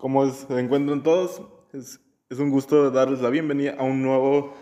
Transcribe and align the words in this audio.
¿Cómo 0.00 0.28
se 0.30 0.58
encuentran 0.58 1.02
todos? 1.02 1.42
Es, 1.74 2.00
es 2.30 2.38
un 2.38 2.50
gusto 2.50 2.90
darles 2.90 3.20
la 3.20 3.28
bienvenida 3.28 3.74
a 3.78 3.82
un 3.82 4.00
nuevo 4.02 4.56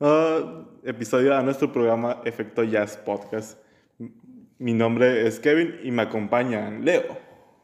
uh, 0.00 0.64
episodio 0.82 1.34
a 1.34 1.42
nuestro 1.42 1.72
programa 1.72 2.20
Efecto 2.26 2.62
Jazz 2.62 2.98
Podcast. 2.98 3.58
Mi 4.58 4.74
nombre 4.74 5.26
es 5.26 5.40
Kevin 5.40 5.80
y 5.82 5.90
me 5.90 6.02
acompaña 6.02 6.68
Leo. 6.70 7.04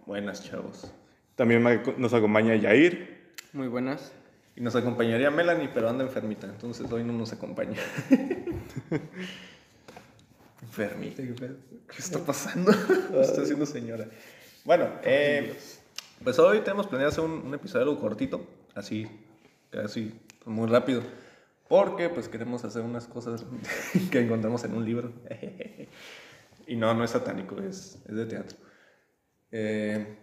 Buenas, 0.06 0.42
chavos. 0.42 0.90
También 1.34 1.62
me- 1.62 1.82
nos 1.98 2.14
acompaña 2.14 2.56
Yair. 2.56 3.34
Muy 3.52 3.68
buenas. 3.68 4.10
Y 4.56 4.62
nos 4.62 4.74
acompañaría 4.76 5.30
Melanie, 5.30 5.68
pero 5.74 5.90
anda 5.90 6.02
enfermita, 6.02 6.46
entonces 6.46 6.90
hoy 6.90 7.04
no 7.04 7.12
nos 7.12 7.34
acompaña. 7.34 7.78
enfermita, 10.62 11.22
¿qué, 11.22 11.98
está 11.98 12.20
pasando? 12.20 12.72
¿Qué 13.10 13.20
está 13.20 13.42
haciendo 13.42 13.66
señora? 13.66 14.06
Bueno, 14.64 14.88
eh, 15.02 15.56
pues 16.22 16.38
hoy 16.38 16.60
tenemos 16.60 16.86
planeado 16.86 17.10
hacer 17.12 17.24
un, 17.24 17.32
un 17.46 17.54
episodio 17.54 17.84
algo 17.88 18.00
cortito, 18.00 18.46
así, 18.74 19.06
casi 19.70 20.18
muy 20.46 20.68
rápido. 20.68 21.02
Porque 21.68 22.08
pues 22.08 22.28
queremos 22.28 22.64
hacer 22.64 22.82
unas 22.82 23.06
cosas 23.06 23.44
que 24.10 24.20
encontramos 24.20 24.64
en 24.64 24.74
un 24.74 24.84
libro. 24.84 25.12
y 26.66 26.76
no, 26.76 26.94
no 26.94 27.04
es 27.04 27.10
satánico, 27.10 27.56
es, 27.60 27.98
es 28.08 28.14
de 28.16 28.26
teatro. 28.26 28.56
Eh, 29.50 30.18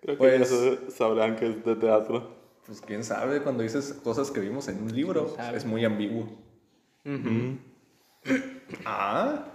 Creo 0.00 0.16
que 0.16 0.18
Pues- 0.18 0.40
ya 0.40 0.44
se- 0.46 0.90
sabrán 0.90 1.36
que 1.36 1.48
es 1.48 1.64
de 1.64 1.76
teatro. 1.76 2.40
Pues 2.66 2.80
quién 2.80 3.02
sabe, 3.02 3.42
cuando 3.42 3.62
dices 3.64 3.92
cosas 4.04 4.30
que 4.30 4.38
vimos 4.40 4.68
en 4.68 4.80
un 4.82 4.94
libro, 4.94 5.36
es 5.52 5.64
muy 5.64 5.84
ambiguo. 5.84 6.28
Ah, 8.84 9.46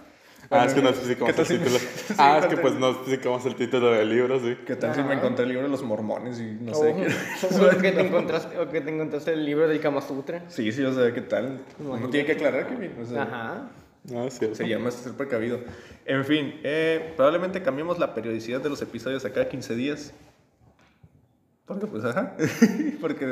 Ah, 0.50 0.64
es 0.64 0.72
que 0.72 0.80
no 0.80 0.88
¿Qué 0.88 0.94
especificamos 0.94 1.34
tal 1.36 1.40
el 1.42 1.46
si- 1.46 1.58
título. 1.58 1.78
sí, 1.78 2.14
ah, 2.18 2.38
es 2.40 2.46
que 2.46 2.56
pues 2.56 2.74
no 2.74 2.90
especificamos 2.90 3.44
el 3.44 3.54
título 3.54 3.90
del 3.92 4.08
libro, 4.08 4.40
sí. 4.40 4.56
¿qué 4.66 4.76
tal 4.76 4.94
si 4.94 5.02
me 5.02 5.14
encontré 5.14 5.42
el 5.42 5.50
libro 5.50 5.64
de 5.64 5.68
los 5.70 5.82
mormones 5.82 6.40
y 6.40 6.52
no 6.60 6.72
sé 6.74 6.90
o, 6.92 6.96
qué? 6.96 7.76
o 7.76 7.78
que 7.82 7.92
te 7.92 8.00
encontraste, 8.00 8.58
o 8.58 8.68
que 8.70 8.80
te 8.80 8.90
encontraste 8.90 9.32
el 9.34 9.44
libro 9.44 9.68
del 9.68 9.78
Kama 9.80 10.00
Sutra. 10.00 10.44
Sí, 10.48 10.72
sí, 10.72 10.82
o 10.84 10.92
sea, 10.94 11.12
¿qué 11.12 11.20
tal? 11.20 11.60
Imagínate. 11.78 12.12
tiene 12.12 12.26
que 12.26 12.32
aclarar 12.32 12.66
que 12.66 12.76
bien. 12.76 12.94
O 13.00 13.04
sea, 13.04 13.22
Ajá. 13.24 13.70
Ah, 14.14 14.24
es 14.26 14.38
cierto. 14.38 14.56
Se 14.56 14.66
llama 14.66 14.90
ser 14.90 15.12
precavido. 15.12 15.60
En 16.06 16.24
fin, 16.24 16.58
eh, 16.64 17.12
probablemente 17.16 17.60
cambiemos 17.62 17.98
la 17.98 18.14
periodicidad 18.14 18.62
de 18.62 18.70
los 18.70 18.80
episodios 18.80 19.26
a 19.26 19.32
cada 19.34 19.50
15 19.50 19.74
días. 19.74 20.14
Porque, 21.66 21.86
pues, 21.86 22.04
ajá. 22.06 22.34
Porque 23.02 23.26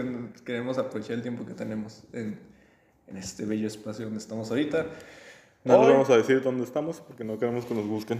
queremos 0.44 0.76
aprovechar 0.76 1.14
el 1.16 1.22
tiempo 1.22 1.46
que 1.46 1.54
tenemos 1.54 2.02
en, 2.12 2.38
en 3.06 3.16
este 3.16 3.46
bello 3.46 3.66
espacio 3.66 4.04
donde 4.04 4.18
estamos 4.20 4.50
ahorita. 4.50 4.84
No 5.66 5.78
les 5.78 5.86
Hoy- 5.86 5.92
vamos 5.92 6.10
a 6.10 6.16
decir 6.16 6.42
dónde 6.42 6.64
estamos 6.64 7.00
porque 7.00 7.24
no 7.24 7.38
queremos 7.38 7.64
que 7.66 7.74
nos 7.74 7.86
busquen. 7.86 8.18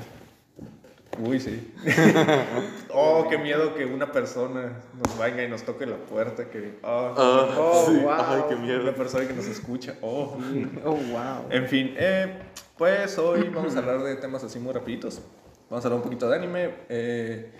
Uy, 1.19 1.41
sí. 1.41 1.72
oh, 2.92 3.27
qué 3.30 3.39
miedo 3.39 3.75
que 3.75 3.86
una 3.86 4.12
persona 4.12 4.80
nos 5.02 5.19
venga 5.19 5.42
y 5.44 5.48
nos 5.48 5.62
toque 5.62 5.86
la 5.86 5.97
puerta. 5.97 6.50
Que, 6.50 6.78
oh, 6.83 7.14
Oh, 7.17 7.84
sí. 7.89 8.00
wow. 8.02 8.12
Ay, 8.19 8.42
qué 8.48 8.55
una 8.55 8.64
miedo. 8.64 8.94
persona 8.94 9.27
que 9.27 9.33
nos 9.33 9.47
escucha. 9.47 9.94
Oh. 10.02 10.36
Oh, 10.84 10.91
wow. 10.92 11.47
En 11.50 11.67
fin, 11.69 11.94
eh, 11.97 12.39
pues 12.77 13.17
hoy 13.19 13.48
vamos 13.55 13.74
a 13.77 13.78
hablar 13.78 14.02
de 14.02 14.17
temas 14.17 14.44
así 14.44 14.58
muy 14.58 14.74
rapiditos. 14.74 15.22
Vamos 15.70 15.84
a 15.84 15.89
hablar 15.89 15.98
un 15.98 16.05
poquito 16.05 16.28
de 16.28 16.36
anime. 16.36 16.70
Eh, 16.91 17.50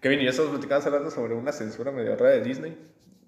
Kevin 0.00 0.20
y 0.20 0.24
yo 0.24 0.30
estamos 0.30 0.52
platicando 0.52 0.86
hablando 0.86 1.10
sobre 1.10 1.34
una 1.34 1.50
censura 1.50 1.90
medio 1.90 2.14
rara 2.14 2.30
de 2.32 2.42
Disney. 2.42 2.76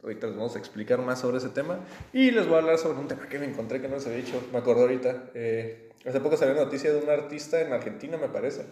Ahorita 0.07 0.29
les 0.29 0.37
vamos 0.37 0.55
a 0.55 0.59
explicar 0.61 1.01
más 1.01 1.21
sobre 1.21 1.39
ese 1.39 1.49
tema. 1.49 1.81
Y 2.13 2.31
les 2.31 2.47
voy 2.47 2.55
a 2.55 2.59
hablar 2.59 2.79
sobre 2.79 2.99
un 3.01 3.09
tema 3.09 3.29
que 3.29 3.41
me 3.41 3.47
encontré 3.47 3.81
que 3.81 3.89
no 3.89 3.97
les 3.97 4.07
había 4.07 4.19
dicho. 4.19 4.41
Me 4.53 4.59
acuerdo 4.59 4.83
ahorita. 4.83 5.31
Eh, 5.35 5.91
hace 6.07 6.21
poco 6.21 6.37
salió 6.37 6.55
noticia 6.55 6.93
de 6.93 7.01
un 7.03 7.11
artista 7.11 7.61
en 7.61 7.73
Argentina, 7.73 8.17
me 8.17 8.29
parece, 8.29 8.67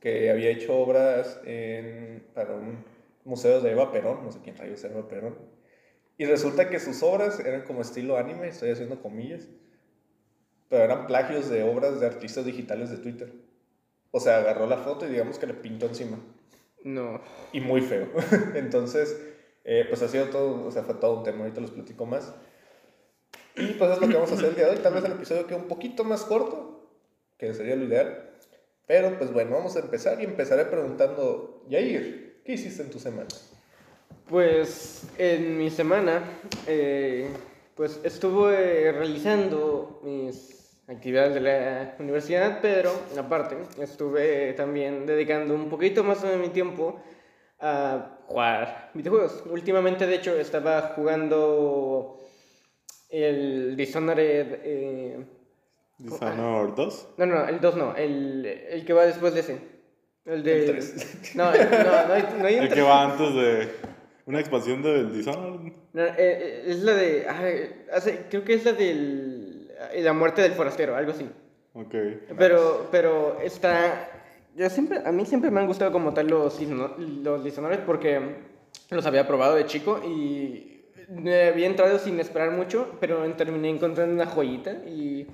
que 0.00 0.28
había 0.28 0.50
hecho 0.50 0.76
obras 0.76 1.40
en- 1.44 2.24
para 2.34 2.54
un 2.54 2.84
museo 3.24 3.60
de 3.60 3.70
Eva 3.70 3.92
Perón. 3.92 4.24
No 4.24 4.32
sé 4.32 4.40
quién 4.42 4.56
rayos 4.56 4.82
es 4.82 4.90
Eva 4.90 5.06
Perón. 5.06 5.36
Y 6.18 6.24
resulta 6.26 6.68
que 6.68 6.80
sus 6.80 7.00
obras 7.04 7.38
eran 7.40 7.62
como 7.62 7.80
estilo 7.82 8.16
anime, 8.18 8.48
estoy 8.48 8.70
haciendo 8.70 9.00
comillas 9.00 9.48
pero 10.68 10.84
eran 10.84 11.08
plagios 11.08 11.50
de 11.50 11.64
obras 11.64 11.98
de 11.98 12.06
artistas 12.06 12.44
digitales 12.44 12.90
de 12.90 12.98
Twitter. 12.98 13.32
O 14.12 14.20
sea, 14.20 14.38
agarró 14.38 14.68
la 14.68 14.76
foto 14.78 15.04
y 15.04 15.08
digamos 15.10 15.36
que 15.40 15.48
le 15.48 15.54
pintó 15.54 15.86
encima. 15.86 16.16
No. 16.84 17.20
Y 17.52 17.60
muy 17.60 17.80
feo. 17.80 18.06
Entonces, 18.54 19.20
eh, 19.64 19.86
pues 19.88 20.02
ha 20.02 20.08
sido 20.08 20.26
todo, 20.26 20.66
o 20.66 20.70
sea, 20.70 20.82
fue 20.82 20.94
todo 20.94 21.18
un 21.18 21.24
tema, 21.24 21.40
ahorita 21.40 21.60
los 21.60 21.70
platico 21.70 22.06
más. 22.06 22.32
Y 23.56 23.66
pues 23.74 23.90
es 23.90 24.00
lo 24.00 24.08
que 24.08 24.14
vamos 24.14 24.30
a 24.30 24.34
hacer 24.34 24.50
el 24.50 24.54
día 24.54 24.66
de 24.66 24.70
hoy. 24.72 24.78
Tal 24.78 24.94
vez 24.94 25.04
el 25.04 25.12
episodio 25.12 25.46
quede 25.46 25.58
un 25.58 25.68
poquito 25.68 26.04
más 26.04 26.22
corto, 26.22 26.88
que 27.36 27.52
sería 27.52 27.76
lo 27.76 27.84
ideal. 27.84 28.30
Pero 28.86 29.16
pues 29.18 29.32
bueno, 29.32 29.52
vamos 29.52 29.76
a 29.76 29.80
empezar 29.80 30.20
y 30.20 30.24
empezaré 30.24 30.64
preguntando, 30.64 31.64
Yair, 31.68 32.42
¿qué 32.44 32.52
hiciste 32.54 32.82
en 32.82 32.90
tu 32.90 32.98
semana? 32.98 33.28
Pues 34.28 35.04
en 35.18 35.58
mi 35.58 35.70
semana, 35.70 36.22
eh, 36.66 37.28
pues 37.74 38.00
estuve 38.04 38.92
realizando 38.92 40.00
mis 40.04 40.80
actividades 40.88 41.34
de 41.34 41.40
la 41.40 41.94
universidad, 41.98 42.58
pero 42.60 42.92
aparte 43.18 43.56
estuve 43.80 44.52
también 44.54 45.06
dedicando 45.06 45.54
un 45.54 45.68
poquito 45.68 46.02
más 46.02 46.22
de 46.22 46.36
mi 46.36 46.48
tiempo 46.48 47.00
a 47.60 48.19
jugar 48.30 48.90
videojuegos. 48.94 49.42
Últimamente, 49.50 50.06
de 50.06 50.14
hecho, 50.14 50.38
estaba 50.38 50.92
jugando 50.94 52.18
el 53.10 53.76
Dishonored... 53.76 54.60
eh, 54.62 55.24
Dishonored 55.98 56.74
2. 56.74 57.08
no, 57.18 57.26
no, 57.26 57.46
el 57.48 57.60
2 57.60 57.76
no, 57.76 57.94
el, 57.96 58.46
el 58.46 58.84
que 58.86 58.92
va 58.92 59.04
después 59.04 59.34
de 59.34 59.40
ese. 59.40 59.58
El 60.24 60.42
de... 60.42 60.60
El 60.60 60.66
tres. 60.70 61.34
No, 61.34 61.52
el- 61.52 61.70
no, 61.70 62.06
no 62.06 62.12
hay, 62.14 62.22
no 62.38 62.46
hay 62.46 62.54
un 62.58 62.62
El 62.64 62.72
que 62.72 62.82
va 62.82 63.04
antes 63.04 63.34
de 63.34 63.68
una 64.26 64.40
expansión 64.40 64.80
del 64.82 65.12
Dishonored. 65.12 65.72
No, 65.92 66.04
eh, 66.04 66.14
eh, 66.18 66.62
es 66.68 66.78
la 66.84 66.94
de. 66.94 67.26
hace- 67.92 68.26
creo 68.30 68.44
que 68.44 68.54
es 68.54 68.64
la 68.64 68.72
del. 68.72 69.70
eh, 69.92 70.02
La 70.02 70.12
muerte 70.12 70.40
del 70.42 70.52
forastero, 70.52 70.94
algo 70.96 71.10
así. 71.12 71.28
Ok. 71.74 71.94
Pero, 72.38 72.88
pero 72.92 73.40
está. 73.42 74.08
Yo 74.60 74.68
siempre, 74.68 75.00
a 75.06 75.10
mí 75.10 75.24
siempre 75.24 75.50
me 75.50 75.58
han 75.58 75.66
gustado 75.66 75.90
como 75.90 76.12
tal 76.12 76.26
los, 76.26 76.60
los 76.60 77.42
Dishonored 77.42 77.80
porque 77.86 78.20
los 78.90 79.06
había 79.06 79.26
probado 79.26 79.54
de 79.56 79.64
chico 79.64 80.02
y 80.06 80.82
había 81.48 81.66
entrado 81.66 81.98
sin 81.98 82.20
esperar 82.20 82.50
mucho, 82.50 82.98
pero 83.00 83.24
terminé 83.36 83.70
encontrando 83.70 84.12
una 84.12 84.26
joyita 84.26 84.72
y, 84.86 85.26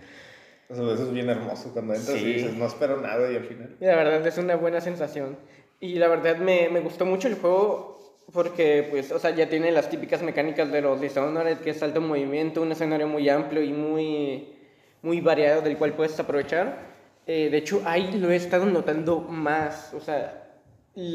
Eso, 0.68 0.94
eso 0.94 1.02
es 1.02 1.12
bien 1.12 1.28
hermoso 1.28 1.72
cuando 1.72 1.94
entras 1.94 2.16
Sí. 2.16 2.24
y 2.24 2.32
dices, 2.34 2.54
no 2.54 2.66
espero 2.66 3.00
nada 3.00 3.28
y 3.32 3.34
al 3.34 3.42
final. 3.42 3.74
y 3.80 3.84
la 3.84 3.96
verdad 3.96 4.24
es 4.24 4.38
una 4.38 4.54
buena 4.54 4.80
sensación. 4.80 5.36
Y 5.80 5.96
la 5.96 6.06
verdad 6.06 6.36
me, 6.36 6.68
me 6.68 6.78
gustó 6.78 7.04
mucho 7.04 7.26
el 7.26 7.34
juego 7.34 7.98
porque, 8.32 8.86
pues, 8.88 9.10
o 9.10 9.18
sea, 9.18 9.30
ya 9.34 9.48
tiene 9.48 9.72
las 9.72 9.90
típicas 9.90 10.22
mecánicas 10.22 10.70
de 10.70 10.82
los 10.82 11.00
Dishonored, 11.00 11.58
que 11.58 11.70
es 11.70 11.82
alto 11.82 12.00
movimiento, 12.00 12.62
un 12.62 12.70
escenario 12.70 13.08
muy 13.08 13.28
amplio 13.28 13.60
y 13.60 13.72
muy, 13.72 14.54
muy 15.02 15.20
variado 15.20 15.62
del 15.62 15.76
cual 15.76 15.94
puedes 15.94 16.16
aprovechar. 16.20 16.94
Eh, 17.26 17.48
de 17.50 17.56
hecho, 17.58 17.82
ahí 17.84 18.12
lo 18.18 18.30
he 18.30 18.36
estado 18.36 18.66
notando 18.66 19.18
más, 19.20 19.92
o 19.94 20.00
sea, 20.00 20.44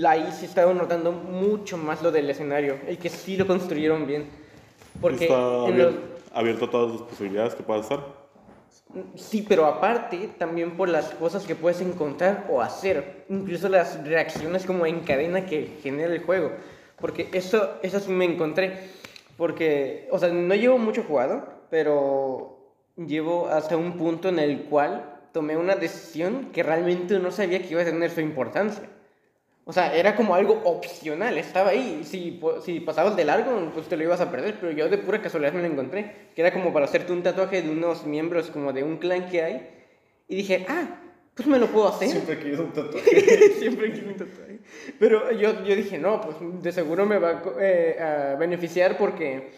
ahí 0.07 0.27
sí 0.33 0.45
he 0.45 0.47
estado 0.47 0.73
notando 0.73 1.11
mucho 1.13 1.77
más 1.77 2.01
lo 2.01 2.11
del 2.11 2.29
escenario, 2.29 2.77
el 2.85 2.97
que 2.97 3.09
sí 3.09 3.37
lo 3.37 3.47
construyeron 3.47 4.05
bien. 4.05 4.25
Porque 4.99 5.25
Está 5.25 5.37
los- 5.69 5.95
abierto 6.33 6.65
a 6.65 6.69
todas 6.71 6.91
las 6.99 7.01
posibilidades 7.09 7.55
que 7.55 7.63
pueda 7.63 7.79
estar. 7.79 7.99
Sí, 9.15 9.45
pero 9.47 9.65
aparte, 9.65 10.29
también 10.37 10.75
por 10.75 10.89
las 10.89 11.11
cosas 11.11 11.45
que 11.45 11.55
puedes 11.55 11.79
encontrar 11.79 12.47
o 12.49 12.61
hacer, 12.61 13.25
incluso 13.29 13.69
las 13.69 14.05
reacciones 14.05 14.65
como 14.65 14.85
en 14.85 14.99
cadena 15.01 15.45
que 15.45 15.77
genera 15.81 16.13
el 16.13 16.21
juego. 16.23 16.51
Porque 16.99 17.29
eso, 17.31 17.77
eso 17.81 17.99
sí 18.01 18.11
me 18.11 18.25
encontré. 18.25 18.89
Porque, 19.37 20.09
o 20.11 20.19
sea, 20.19 20.27
no 20.29 20.53
llevo 20.55 20.77
mucho 20.77 21.03
jugado, 21.03 21.47
pero 21.69 22.75
llevo 22.97 23.47
hasta 23.47 23.77
un 23.77 23.93
punto 23.93 24.27
en 24.29 24.39
el 24.39 24.63
cual 24.63 25.20
tomé 25.31 25.57
una 25.57 25.75
decisión 25.75 26.51
que 26.51 26.63
realmente 26.63 27.19
no 27.19 27.31
sabía 27.31 27.61
que 27.61 27.69
iba 27.69 27.81
a 27.81 27.85
tener 27.85 28.11
su 28.11 28.21
importancia. 28.21 28.89
O 29.63 29.73
sea, 29.73 29.95
era 29.95 30.15
como 30.15 30.35
algo 30.35 30.61
opcional, 30.65 31.37
estaba 31.37 31.69
ahí. 31.69 32.01
Si, 32.03 32.41
si 32.63 32.79
pasabas 32.79 33.15
de 33.15 33.25
largo, 33.25 33.71
pues 33.73 33.87
te 33.87 33.95
lo 33.95 34.03
ibas 34.03 34.19
a 34.19 34.31
perder. 34.31 34.57
Pero 34.59 34.71
yo 34.71 34.89
de 34.89 34.97
pura 34.97 35.21
casualidad 35.21 35.53
me 35.53 35.61
lo 35.61 35.67
encontré. 35.67 36.29
Que 36.35 36.41
era 36.41 36.51
como 36.51 36.73
para 36.73 36.85
hacerte 36.85 37.13
un 37.13 37.23
tatuaje 37.23 37.61
de 37.61 37.69
unos 37.69 38.05
miembros 38.05 38.49
como 38.49 38.73
de 38.73 38.83
un 38.83 38.97
clan 38.97 39.29
que 39.29 39.43
hay. 39.43 39.69
Y 40.27 40.35
dije, 40.37 40.65
ah, 40.67 40.99
pues 41.35 41.47
me 41.47 41.59
lo 41.59 41.67
puedo 41.67 41.87
hacer. 41.87 42.09
Siempre 42.09 42.35
he 42.35 42.39
querido 42.39 42.63
un 42.63 42.73
tatuaje. 42.73 43.53
Siempre 43.59 43.91
quiero 43.91 44.09
un 44.09 44.17
tatuaje. 44.17 44.59
Pero 44.99 45.31
yo, 45.31 45.63
yo 45.63 45.75
dije, 45.75 45.97
no, 45.97 46.21
pues 46.21 46.35
de 46.61 46.71
seguro 46.71 47.05
me 47.05 47.19
va 47.19 47.29
a, 47.29 47.43
eh, 47.59 47.99
a 47.99 48.35
beneficiar 48.35 48.97
porque, 48.97 49.51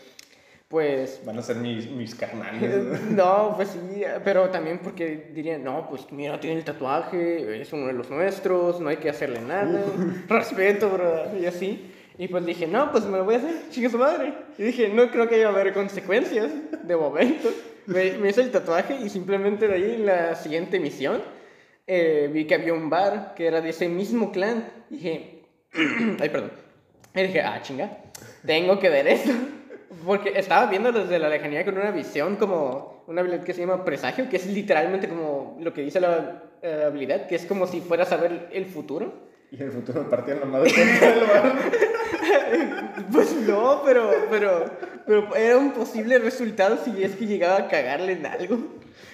pues, 0.73 1.21
Van 1.23 1.37
a 1.37 1.43
ser 1.43 1.57
mis, 1.57 1.87
mis 1.91 2.15
carnales. 2.15 2.99
no, 3.11 3.53
pues 3.55 3.69
sí, 3.69 4.01
pero 4.23 4.49
también 4.49 4.79
porque 4.79 5.29
dirían, 5.31 5.63
no, 5.63 5.87
pues 5.87 6.11
mira, 6.11 6.39
tiene 6.39 6.57
el 6.57 6.65
tatuaje, 6.65 7.61
es 7.61 7.71
uno 7.73 7.85
de 7.85 7.93
los 7.93 8.09
nuestros, 8.09 8.81
no 8.81 8.89
hay 8.89 8.97
que 8.97 9.07
hacerle 9.07 9.39
nada, 9.41 9.83
respeto, 10.27 10.89
bro, 10.89 11.37
y 11.39 11.45
así. 11.45 11.93
Y 12.17 12.27
pues 12.27 12.43
dije, 12.43 12.65
no, 12.65 12.91
pues 12.91 13.05
me 13.05 13.19
lo 13.19 13.23
voy 13.23 13.35
a 13.35 13.37
hacer, 13.37 13.69
chica 13.69 13.87
su 13.87 13.99
madre. 13.99 14.33
Y 14.57 14.63
dije, 14.63 14.89
no 14.89 15.11
creo 15.11 15.29
que 15.29 15.35
haya 15.35 15.49
haber 15.49 15.73
consecuencias, 15.73 16.51
de 16.83 16.95
momento. 16.97 17.49
Me, 17.85 18.13
me 18.13 18.29
hice 18.29 18.41
el 18.41 18.49
tatuaje 18.49 18.97
y 18.97 19.09
simplemente 19.09 19.67
de 19.67 19.75
ahí 19.75 19.95
en 19.95 20.07
la 20.07 20.33
siguiente 20.33 20.79
misión 20.79 21.21
eh, 21.85 22.31
vi 22.33 22.45
que 22.45 22.55
había 22.55 22.73
un 22.73 22.89
bar 22.89 23.35
que 23.35 23.45
era 23.45 23.61
de 23.61 23.69
ese 23.69 23.87
mismo 23.89 24.31
clan. 24.31 24.67
Y 24.89 24.95
dije, 24.95 25.41
ay, 26.19 26.29
perdón. 26.29 26.51
Y 27.13 27.21
dije, 27.21 27.41
ah, 27.41 27.61
chinga, 27.61 27.95
tengo 28.43 28.79
que 28.79 28.89
ver 28.89 29.07
esto. 29.07 29.33
Porque 30.05 30.33
estaba 30.35 30.67
viendo 30.67 30.91
desde 30.91 31.19
la 31.19 31.29
lejanía 31.29 31.65
con 31.65 31.77
una 31.77 31.91
visión 31.91 32.35
como 32.35 33.03
una 33.07 33.21
habilidad 33.21 33.43
que 33.43 33.53
se 33.53 33.61
llama 33.61 33.83
presagio, 33.83 34.29
que 34.29 34.37
es 34.37 34.47
literalmente 34.47 35.07
como 35.07 35.57
lo 35.59 35.73
que 35.73 35.81
dice 35.81 35.99
la 35.99 36.43
eh, 36.61 36.83
habilidad, 36.85 37.27
que 37.27 37.35
es 37.35 37.45
como 37.45 37.67
si 37.67 37.81
fueras 37.81 38.11
a 38.11 38.17
ver 38.17 38.49
el 38.51 38.65
futuro. 38.65 39.13
Y 39.51 39.61
el 39.61 39.71
futuro 39.71 40.03
me 40.03 40.09
partían 40.09 40.39
la 40.39 40.45
madre. 40.45 40.71
Pues 43.11 43.33
no, 43.35 43.81
pero, 43.83 44.09
pero, 44.29 44.65
pero 45.05 45.35
era 45.35 45.57
un 45.57 45.71
posible 45.71 46.19
resultado 46.19 46.77
si 46.83 47.03
es 47.03 47.15
que 47.15 47.25
llegaba 47.25 47.57
a 47.57 47.67
cagarle 47.67 48.13
en 48.13 48.25
algo. 48.25 48.57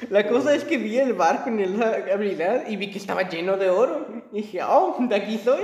La 0.09 0.27
cosa 0.27 0.53
es 0.53 0.63
que 0.63 0.77
vi 0.77 0.97
el 0.97 1.13
bar 1.13 1.43
con 1.43 1.59
esa 1.59 1.97
habilidad 2.13 2.67
y 2.67 2.75
vi 2.77 2.91
que 2.91 2.97
estaba 2.97 3.27
lleno 3.27 3.57
de 3.57 3.69
oro. 3.69 4.23
Y 4.31 4.41
dije, 4.41 4.61
oh, 4.63 4.95
de 4.99 5.15
aquí 5.15 5.39
soy. 5.43 5.61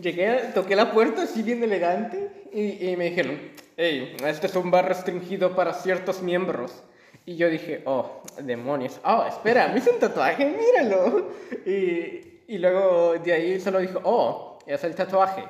Llegué, 0.00 0.50
toqué 0.54 0.76
la 0.76 0.92
puerta 0.92 1.22
así 1.22 1.42
bien 1.42 1.62
elegante 1.62 2.43
y, 2.54 2.96
me 2.96 3.10
dijeron, 3.10 3.38
hey, 3.76 4.16
este 4.26 4.46
es 4.46 4.54
un 4.54 4.70
bar 4.70 4.88
restringido 4.88 5.54
para 5.54 5.72
ciertos 5.74 6.22
miembros. 6.22 6.84
Y 7.26 7.36
yo 7.36 7.48
dije, 7.48 7.82
oh, 7.86 8.22
demonios. 8.42 9.00
Oh, 9.04 9.24
espera, 9.26 9.68
me 9.68 9.78
hice 9.78 9.90
un 9.90 9.98
tatuaje, 9.98 10.46
míralo. 10.46 11.30
Y, 11.66 12.42
y 12.46 12.58
luego 12.58 13.14
de 13.14 13.32
ahí 13.32 13.60
solo 13.60 13.80
dijo, 13.80 14.00
oh, 14.04 14.58
es 14.66 14.84
el 14.84 14.94
tatuaje. 14.94 15.44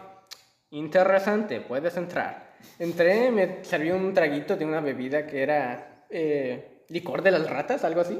Interesante, 0.70 1.60
puedes 1.60 1.96
entrar. 1.96 2.54
Entré, 2.78 3.30
me 3.30 3.64
sirvió 3.64 3.96
un 3.96 4.14
traguito 4.14 4.56
de 4.56 4.64
una 4.64 4.80
bebida 4.80 5.26
que 5.26 5.42
era 5.42 6.04
eh, 6.10 6.73
licor 6.88 7.22
de 7.22 7.30
las 7.30 7.48
ratas, 7.48 7.82
algo 7.84 8.02
así. 8.02 8.18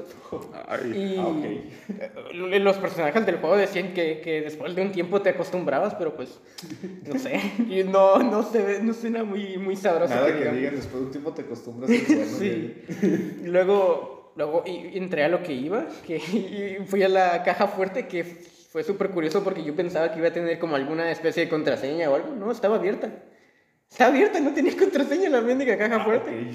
Ay, 0.67 0.91
Y 1.13 1.17
ah, 1.19 1.27
ok. 1.27 1.43
eh, 2.53 2.59
los 2.59 2.77
personajes 2.77 3.25
del 3.25 3.37
juego 3.37 3.57
decían 3.57 3.93
que, 3.93 4.21
que 4.21 4.41
después 4.41 4.75
de 4.75 4.81
un 4.81 4.91
tiempo 4.91 5.21
te 5.21 5.29
acostumbrabas, 5.29 5.93
pero 5.95 6.15
pues, 6.15 6.39
no 7.05 7.19
sé. 7.19 7.39
Y 7.69 7.83
no, 7.83 8.17
no, 8.19 8.43
se 8.43 8.61
ve, 8.63 8.79
no 8.81 8.93
suena 8.93 9.23
muy, 9.23 9.57
muy 9.57 9.75
sabroso. 9.75 10.13
Nada 10.15 10.27
que 10.27 10.33
digamos. 10.39 10.57
digan, 10.59 10.75
después 10.75 10.99
de 10.99 11.05
un 11.05 11.11
tiempo 11.11 11.33
te 11.33 11.41
acostumbras. 11.43 11.91
Sí. 12.39 12.81
Y 13.43 13.47
luego, 13.47 14.33
luego 14.35 14.63
y- 14.65 14.97
entré 14.97 15.23
a 15.23 15.29
lo 15.29 15.43
que 15.43 15.53
iba, 15.53 15.85
que 16.05 16.17
y 16.81 16.85
fui 16.85 17.03
a 17.03 17.09
la 17.09 17.43
caja 17.43 17.67
fuerte, 17.67 18.07
que 18.07 18.23
fue 18.23 18.83
súper 18.83 19.09
curioso 19.11 19.43
porque 19.43 19.63
yo 19.63 19.73
pensaba 19.75 20.11
que 20.11 20.19
iba 20.19 20.27
a 20.27 20.33
tener 20.33 20.59
como 20.59 20.75
alguna 20.75 21.09
especie 21.11 21.43
de 21.43 21.49
contraseña 21.49 22.09
o 22.09 22.15
algo. 22.15 22.35
No, 22.35 22.51
estaba 22.51 22.75
abierta. 22.77 23.09
Estaba 23.89 24.09
abierta, 24.11 24.39
no 24.41 24.51
tenía 24.53 24.75
contraseña 24.75 25.29
la 25.29 25.39
mendiga 25.41 25.77
caja 25.77 26.03
fuerte. 26.03 26.49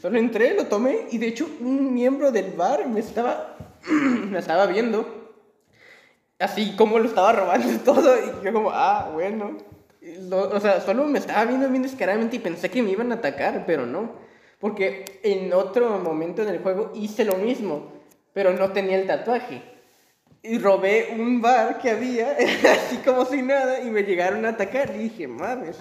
Solo 0.00 0.18
entré, 0.18 0.54
lo 0.54 0.66
tomé 0.66 1.06
y 1.10 1.18
de 1.18 1.28
hecho 1.28 1.48
un 1.60 1.94
miembro 1.94 2.30
del 2.30 2.52
bar 2.52 2.86
me 2.88 3.00
estaba, 3.00 3.56
me 3.88 4.38
estaba 4.38 4.66
viendo. 4.66 5.24
Así 6.38 6.74
como 6.76 6.98
lo 6.98 7.06
estaba 7.08 7.32
robando 7.32 7.78
todo 7.84 8.14
y 8.18 8.44
yo 8.44 8.52
como, 8.52 8.70
ah, 8.72 9.10
bueno. 9.12 9.56
Lo- 10.28 10.50
o 10.50 10.60
sea, 10.60 10.80
solo 10.80 11.04
me 11.04 11.18
estaba 11.18 11.44
viendo 11.46 11.68
bien 11.68 11.82
descaradamente 11.82 12.36
y 12.36 12.40
pensé 12.40 12.70
que 12.70 12.82
me 12.82 12.90
iban 12.90 13.10
a 13.10 13.16
atacar, 13.16 13.64
pero 13.66 13.86
no. 13.86 14.12
Porque 14.60 15.04
en 15.22 15.52
otro 15.52 15.98
momento 15.98 16.42
en 16.42 16.48
el 16.48 16.60
juego 16.60 16.92
hice 16.94 17.24
lo 17.24 17.36
mismo, 17.36 17.92
pero 18.32 18.52
no 18.52 18.72
tenía 18.72 18.98
el 18.98 19.06
tatuaje. 19.06 19.62
Y 20.42 20.58
robé 20.58 21.08
un 21.18 21.40
bar 21.42 21.78
que 21.78 21.90
había, 21.90 22.36
así 22.72 22.98
como 23.04 23.24
sin 23.24 23.48
nada, 23.48 23.80
y 23.80 23.90
me 23.90 24.02
llegaron 24.04 24.44
a 24.46 24.50
atacar. 24.50 24.92
Y 24.94 24.98
dije, 24.98 25.26
mames. 25.26 25.78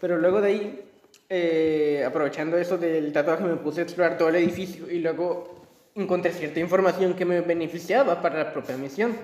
Pero 0.00 0.18
luego 0.18 0.40
de 0.42 0.48
ahí, 0.48 0.83
eh, 1.28 2.04
aprovechando 2.06 2.56
eso 2.58 2.78
del 2.78 3.12
tatuaje, 3.12 3.44
me 3.44 3.56
puse 3.56 3.80
a 3.80 3.84
explorar 3.84 4.16
todo 4.18 4.28
el 4.28 4.36
edificio 4.36 4.90
y 4.90 4.98
luego 5.00 5.62
encontré 5.94 6.32
cierta 6.32 6.60
información 6.60 7.14
que 7.14 7.24
me 7.24 7.40
beneficiaba 7.40 8.20
para 8.20 8.44
la 8.44 8.52
propia 8.52 8.76
misión. 8.76 9.16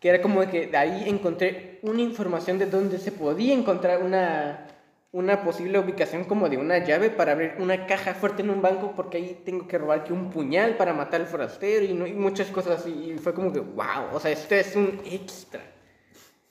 Que 0.00 0.08
era 0.08 0.22
como 0.22 0.40
que 0.50 0.66
de 0.66 0.76
ahí 0.76 1.04
encontré 1.08 1.78
una 1.82 2.00
información 2.00 2.58
de 2.58 2.66
donde 2.66 2.98
se 2.98 3.12
podía 3.12 3.52
encontrar 3.52 4.02
una, 4.02 4.66
una 5.12 5.42
posible 5.44 5.78
ubicación 5.78 6.24
como 6.24 6.48
de 6.48 6.56
una 6.56 6.78
llave 6.78 7.10
para 7.10 7.32
abrir 7.32 7.52
una 7.58 7.86
caja 7.86 8.14
fuerte 8.14 8.40
en 8.42 8.48
un 8.48 8.62
banco 8.62 8.94
porque 8.96 9.18
ahí 9.18 9.42
tengo 9.44 9.68
que 9.68 9.76
robar 9.76 10.04
que 10.04 10.14
un 10.14 10.30
puñal 10.30 10.76
para 10.78 10.94
matar 10.94 11.20
al 11.20 11.26
forastero 11.26 11.84
y, 11.84 11.92
no- 11.92 12.06
y 12.06 12.14
muchas 12.14 12.48
cosas 12.48 12.80
así. 12.80 13.12
Y 13.14 13.18
fue 13.18 13.34
como 13.34 13.52
que, 13.52 13.60
wow, 13.60 14.14
o 14.14 14.18
sea, 14.20 14.30
esto 14.30 14.54
es 14.54 14.74
un 14.74 15.00
extra. 15.04 15.60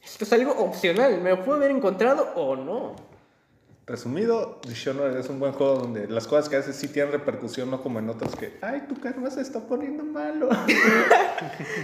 Esto 0.03 0.25
es 0.25 0.33
algo 0.33 0.51
opcional, 0.51 1.19
me 1.19 1.31
lo 1.31 1.43
puedo 1.43 1.57
haber 1.57 1.71
encontrado 1.71 2.31
o 2.35 2.55
no. 2.55 2.95
Resumido, 3.89 4.61
Dishonored 4.67 5.17
es 5.17 5.29
un 5.29 5.39
buen 5.39 5.51
juego 5.51 5.77
donde 5.77 6.07
las 6.07 6.27
cosas 6.27 6.47
que 6.47 6.57
haces 6.57 6.75
sí 6.75 6.89
tienen 6.89 7.11
repercusión, 7.11 7.71
no 7.71 7.81
como 7.81 7.97
en 7.97 8.07
otros 8.07 8.35
que, 8.35 8.59
ay, 8.61 8.83
tu 8.87 9.01
karma 9.01 9.31
se 9.31 9.41
está 9.41 9.59
poniendo 9.61 10.03
malo. 10.03 10.49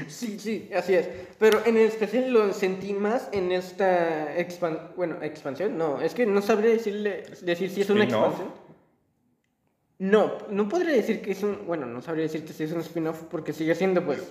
Sí, 0.07 0.37
sí, 0.37 0.69
así 0.75 0.93
es. 0.93 1.07
Pero 1.39 1.65
en 1.65 1.77
especial 1.77 2.31
lo 2.31 2.53
sentí 2.53 2.93
más 2.93 3.29
en 3.31 3.51
esta 3.51 4.37
expan 4.37 4.91
bueno, 4.95 5.17
expansión. 5.21 5.77
No, 5.77 5.99
es 6.01 6.13
que 6.13 6.25
no 6.25 6.41
sabría 6.41 6.71
decirle, 6.71 7.23
decir 7.41 7.71
si 7.71 7.81
es 7.81 7.89
una 7.89 8.03
expansión. 8.03 8.49
No, 9.97 10.37
no 10.49 10.69
podría 10.69 10.93
decir 10.93 11.21
que 11.21 11.31
es 11.31 11.41
un... 11.41 11.65
Bueno, 11.65 11.85
no 11.85 12.01
sabría 12.01 12.23
decirte 12.23 12.53
si 12.53 12.65
es 12.65 12.71
un 12.73 12.81
spin-off 12.81 13.23
porque 13.31 13.53
sigue 13.53 13.73
siendo 13.73 14.05
pues... 14.05 14.21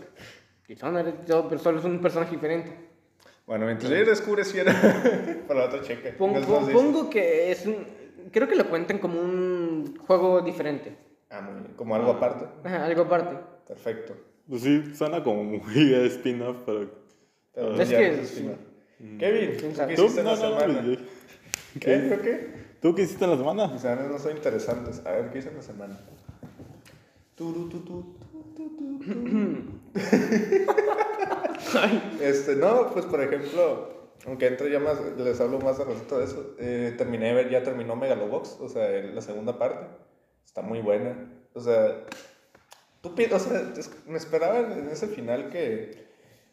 Dishonored 0.68 1.14
pero 1.26 1.58
solo 1.58 1.78
es 1.78 1.84
un 1.84 2.00
personaje 2.00 2.32
diferente. 2.32 2.93
Bueno, 3.46 3.66
mientras 3.66 3.90
yo 3.90 4.04
descubre 4.06 4.44
si 4.44 4.58
era 4.58 4.72
para 5.48 5.60
la 5.60 5.66
otra 5.66 5.82
checa. 5.82 6.10
No 6.18 6.72
pongo 6.72 7.10
que 7.10 7.50
es 7.52 7.66
un... 7.66 7.86
Creo 8.32 8.48
que 8.48 8.54
lo 8.56 8.68
cuentan 8.70 8.98
como 8.98 9.20
un 9.20 9.96
juego 10.06 10.40
diferente. 10.40 10.96
Ah, 11.30 11.40
muy 11.42 11.60
bien. 11.60 11.74
Como 11.76 11.94
algo 11.94 12.12
aparte. 12.12 12.46
Ajá, 12.64 12.86
algo 12.86 13.02
aparte. 13.02 13.36
Perfecto. 13.68 14.14
Pues 14.48 14.62
sí, 14.62 14.94
suena 14.94 15.22
como 15.22 15.44
muy 15.44 15.84
de 15.84 16.06
spin-off, 16.08 16.56
pero... 16.64 16.90
Pero 17.54 17.80
Es 17.80 17.88
que- 17.90 18.10
no 18.12 18.22
es 18.22 18.30
final. 18.30 18.56
Kevin, 19.18 19.56
¿tú 19.56 19.60
¿Quién 19.60 19.88
qué? 19.88 19.94
¿Tú? 19.96 20.02
hiciste 20.04 20.20
en 20.20 20.26
No, 20.26 20.34
la 20.36 20.36
no, 20.48 20.60
semana? 20.60 20.98
¿Qué? 21.80 22.08
¿Yo 22.10 22.22
qué? 22.22 22.54
¿Tú 22.80 22.94
qué 22.94 23.02
hiciste 23.02 23.24
en 23.24 23.30
la 23.32 23.36
semana? 23.36 23.66
Mis 23.68 23.82
semanas 23.82 24.10
no 24.10 24.18
son 24.18 24.36
interesantes. 24.36 25.02
A 25.04 25.10
ver, 25.12 25.30
¿qué 25.30 25.38
hice 25.40 25.48
en 25.50 25.56
la 25.56 25.62
semana? 25.62 25.98
Tu, 27.34 27.68
tu, 27.68 27.80
tu. 27.80 28.14
Este, 32.20 32.56
no, 32.56 32.92
pues 32.92 33.06
por 33.06 33.20
ejemplo, 33.20 34.10
aunque 34.26 34.46
entre 34.46 34.70
ya 34.70 34.78
más, 34.78 34.98
les 35.16 35.40
hablo 35.40 35.58
más 35.58 35.78
de 35.78 35.84
ratito 35.84 36.18
de 36.18 36.24
eso. 36.24 36.54
eh, 36.58 36.94
terminé 36.96 37.34
ver, 37.34 37.50
ya 37.50 37.62
terminó 37.62 37.96
Megalobox, 37.96 38.58
o 38.60 38.68
sea, 38.68 38.88
la 38.88 39.20
segunda 39.20 39.58
parte. 39.58 39.86
Está 40.44 40.62
muy 40.62 40.80
buena. 40.80 41.32
O 41.54 41.60
sea, 41.60 42.04
tú 43.00 43.14
o 43.32 43.38
sea, 43.38 43.72
me 44.06 44.18
esperaba 44.18 44.60
en 44.60 44.72
en 44.72 44.88
ese 44.88 45.08
final 45.08 45.50
que. 45.50 46.04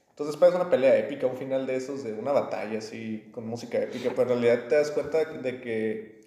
Entonces 0.10 0.36
esperas 0.36 0.56
una 0.56 0.70
pelea 0.70 0.98
épica, 0.98 1.28
un 1.28 1.38
final 1.38 1.66
de 1.66 1.78
esos, 1.78 2.04
de 2.04 2.14
una 2.14 2.32
batalla 2.32 2.80
así, 2.80 3.30
con 3.32 3.48
música 3.48 3.80
épica, 3.80 4.12
pero 4.16 4.34
en 4.34 4.42
realidad 4.42 4.68
te 4.68 4.76
das 4.76 4.92
cuenta 4.92 5.24
de 5.24 5.62
que 5.62 6.21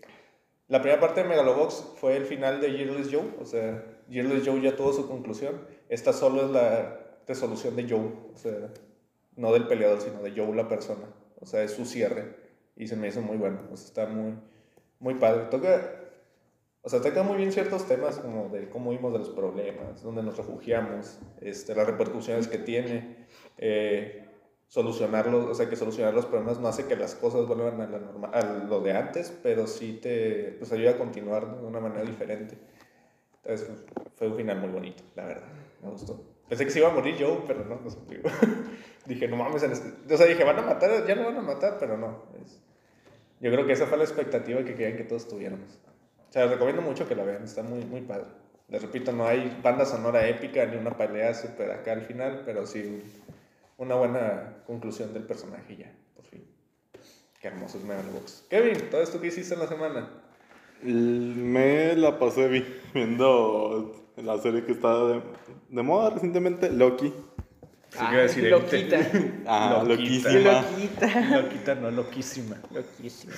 la 0.68 0.80
primera 0.80 1.00
parte 1.00 1.23
de 1.23 1.28
Megalobox 1.28 1.92
fue 1.97 2.16
el 2.16 2.25
final 2.25 2.61
de 2.61 2.73
Yearless 2.73 3.09
Joe, 3.12 3.35
o 3.40 3.44
sea, 3.44 3.85
Yearless 4.09 4.47
Joe 4.47 4.61
ya 4.61 4.76
tuvo 4.76 4.92
su 4.92 5.09
conclusión. 5.09 5.61
Esta 5.88 6.12
solo 6.12 6.44
es 6.44 6.50
la 6.50 7.00
resolución 7.26 7.76
de 7.76 7.88
Joe, 7.88 8.12
o 8.33 8.37
sea, 8.37 8.71
no 9.37 9.52
del 9.52 9.66
peleador, 9.66 10.00
sino 10.00 10.23
de 10.23 10.33
Joe 10.33 10.54
la 10.54 10.68
persona. 10.68 11.06
O 11.40 11.47
sea, 11.47 11.62
es 11.62 11.73
su 11.73 11.85
cierre. 11.85 12.37
Y 12.76 12.87
se 12.87 12.97
me 12.97 13.09
hizo 13.09 13.21
muy 13.21 13.37
bueno, 13.37 13.61
o 13.71 13.76
sea, 13.76 13.87
está 13.87 14.06
muy, 14.06 14.35
muy 14.99 15.14
padre. 15.14 15.44
Toca, 15.50 16.00
o 16.83 16.88
sea, 16.88 17.00
toca 17.00 17.23
muy 17.23 17.37
bien 17.37 17.52
ciertos 17.52 17.87
temas 17.87 18.18
como 18.18 18.49
de 18.49 18.68
cómo 18.68 18.90
vimos 18.90 19.12
de 19.12 19.18
los 19.18 19.30
problemas, 19.30 20.02
dónde 20.02 20.23
nos 20.23 20.37
refugiamos, 20.37 21.18
este, 21.40 21.75
las 21.75 21.87
repercusiones 21.87 22.49
que 22.49 22.59
tiene, 22.59 23.26
eh, 23.59 24.24
solucionarlos, 24.75 25.45
o 25.47 25.54
sea, 25.54 25.69
que 25.69 25.76
solucionar 25.76 26.12
los 26.14 26.26
problemas 26.26 26.59
no 26.59 26.66
hace 26.66 26.87
que 26.87 26.97
las 26.97 27.14
cosas 27.14 27.47
vuelvan 27.47 27.81
a, 27.81 27.87
la 27.87 28.00
norma- 28.00 28.31
a 28.33 28.43
lo 28.43 28.81
de 28.81 28.90
antes, 28.93 29.33
pero 29.40 29.69
sí 29.69 30.00
te 30.02 30.57
pues, 30.59 30.73
ayuda 30.73 30.90
a 30.90 30.99
continuar 30.99 31.61
de 31.61 31.64
una 31.64 31.78
manera 31.78 32.02
diferente. 32.02 32.59
Entonces, 33.45 33.71
fue 34.16 34.26
un 34.26 34.35
final 34.37 34.59
muy 34.59 34.71
bonito, 34.71 35.04
la 35.14 35.26
verdad, 35.26 35.47
me 35.81 35.90
gustó. 35.90 36.21
Pensé 36.49 36.64
que 36.64 36.73
se 36.73 36.81
iba 36.81 36.88
a 36.88 36.93
morir 36.93 37.14
Joe, 37.16 37.43
pero 37.47 37.64
no, 37.64 37.76
no 37.76 37.88
murió. 38.04 38.23
dije, 39.07 39.28
no 39.28 39.37
mames, 39.37 39.62
este- 39.62 40.12
o 40.12 40.16
sea, 40.19 40.26
dije, 40.26 40.43
van 40.43 40.59
a 40.59 40.62
matar, 40.62 41.07
ya 41.07 41.14
no 41.14 41.25
van 41.26 41.37
a 41.37 41.43
matar, 41.43 41.76
pero 41.78 41.97
no. 41.97 42.25
es- 42.45 42.61
Yo 43.38 43.52
creo 43.52 43.66
que 43.66 43.75
esa 43.75 43.87
fue 43.87 43.97
la 43.97 44.02
expectativa 44.04 44.59
que 44.64 44.75
querían 44.75 44.97
que 44.97 45.04
todos 45.04 45.28
tuviéramos. 45.28 45.78
O 46.31 46.33
sea, 46.33 46.43
les 46.47 46.50
recomiendo 46.50 46.83
mucho 46.83 47.07
que 47.07 47.14
la 47.14 47.23
vean, 47.23 47.45
está 47.45 47.62
muy, 47.62 47.85
muy 47.85 48.00
padre. 48.00 48.26
Les 48.66 48.83
repito, 48.83 49.12
no 49.12 49.25
hay 49.25 49.57
banda 49.62 49.85
sonora 49.85 50.26
épica 50.26 50.66
ni 50.66 50.76
una 50.78 50.97
pelea 50.97 51.33
súper 51.33 51.71
acá 51.71 51.93
al 51.93 52.00
final, 52.02 52.43
pero 52.45 52.66
sí 52.66 53.04
una 53.76 53.95
buena 53.97 54.57
conclusión 54.66 55.12
del 55.12 55.25
personaje 55.25 55.76
ya, 55.76 55.93
por 56.14 56.25
fin. 56.26 56.45
Qué 57.40 57.49
hermoso 57.49 57.78
es 57.78 57.85
Megalobox. 57.85 58.45
Kevin, 58.49 58.90
¿todo 58.90 59.02
esto 59.02 59.21
qué 59.21 59.28
hiciste 59.28 59.54
en 59.54 59.61
la 59.61 59.66
semana? 59.66 60.09
Me 60.83 61.95
la 61.97 62.19
pasé 62.19 62.49
vi- 62.49 62.64
viendo 62.93 64.07
la 64.16 64.38
serie 64.38 64.64
que 64.64 64.73
está 64.73 65.04
de, 65.07 65.23
de 65.71 65.83
moda 65.83 66.11
recientemente, 66.11 66.71
Loki. 66.71 67.12
Sí, 67.90 67.99
iba 68.00 68.09
a 68.11 68.23
decir 68.23 68.50
loquita. 68.50 68.99
Ah, 69.47 69.85
Loquita. 69.87 70.31
loquísima. 70.33 70.62
loquita. 70.62 71.40
Loquita, 71.43 71.75
no, 71.76 71.90
loquísima. 71.90 72.57
Loquísima. 72.73 73.33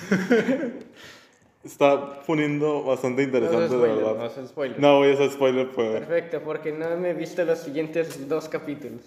Está 1.63 2.21
poniendo 2.21 2.83
bastante 2.83 3.21
No 3.23 3.27
interesante, 3.27 3.65
es 3.65 3.71
de 3.71 3.77
spoiler, 3.77 4.01
no 4.03 4.13
verdad. 4.13 4.39
es 4.39 4.49
spoiler. 4.49 4.79
No 4.79 4.97
voy 4.97 5.09
a 5.09 5.13
hacer 5.13 5.31
spoiler, 5.31 5.71
pues. 5.71 5.89
Perfecto, 5.99 6.41
porque 6.43 6.71
no 6.71 6.95
me 6.97 7.09
he 7.09 7.13
visto 7.13 7.43
los 7.43 7.59
siguientes 7.59 8.27
dos 8.29 8.47
capítulos. 8.47 9.01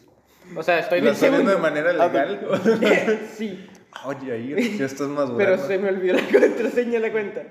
O 0.56 0.62
sea, 0.62 0.78
estoy 0.80 1.00
¿Lo 1.00 1.06
del 1.06 1.14
estás 1.14 1.30
viendo 1.30 1.50
de 1.50 1.56
manera 1.58 1.92
legal? 1.92 3.28
sí, 3.36 3.68
Oye, 4.04 4.32
ahí 4.32 4.78
ya 4.78 4.86
estás 4.86 5.08
más 5.08 5.30
Pero 5.36 5.50
bueno. 5.56 5.66
se 5.66 5.78
me 5.78 5.88
olvidó 5.88 6.14
la 6.14 6.22
contraseña 6.40 6.92
de 6.92 7.00
la 7.00 7.12
cuenta. 7.12 7.42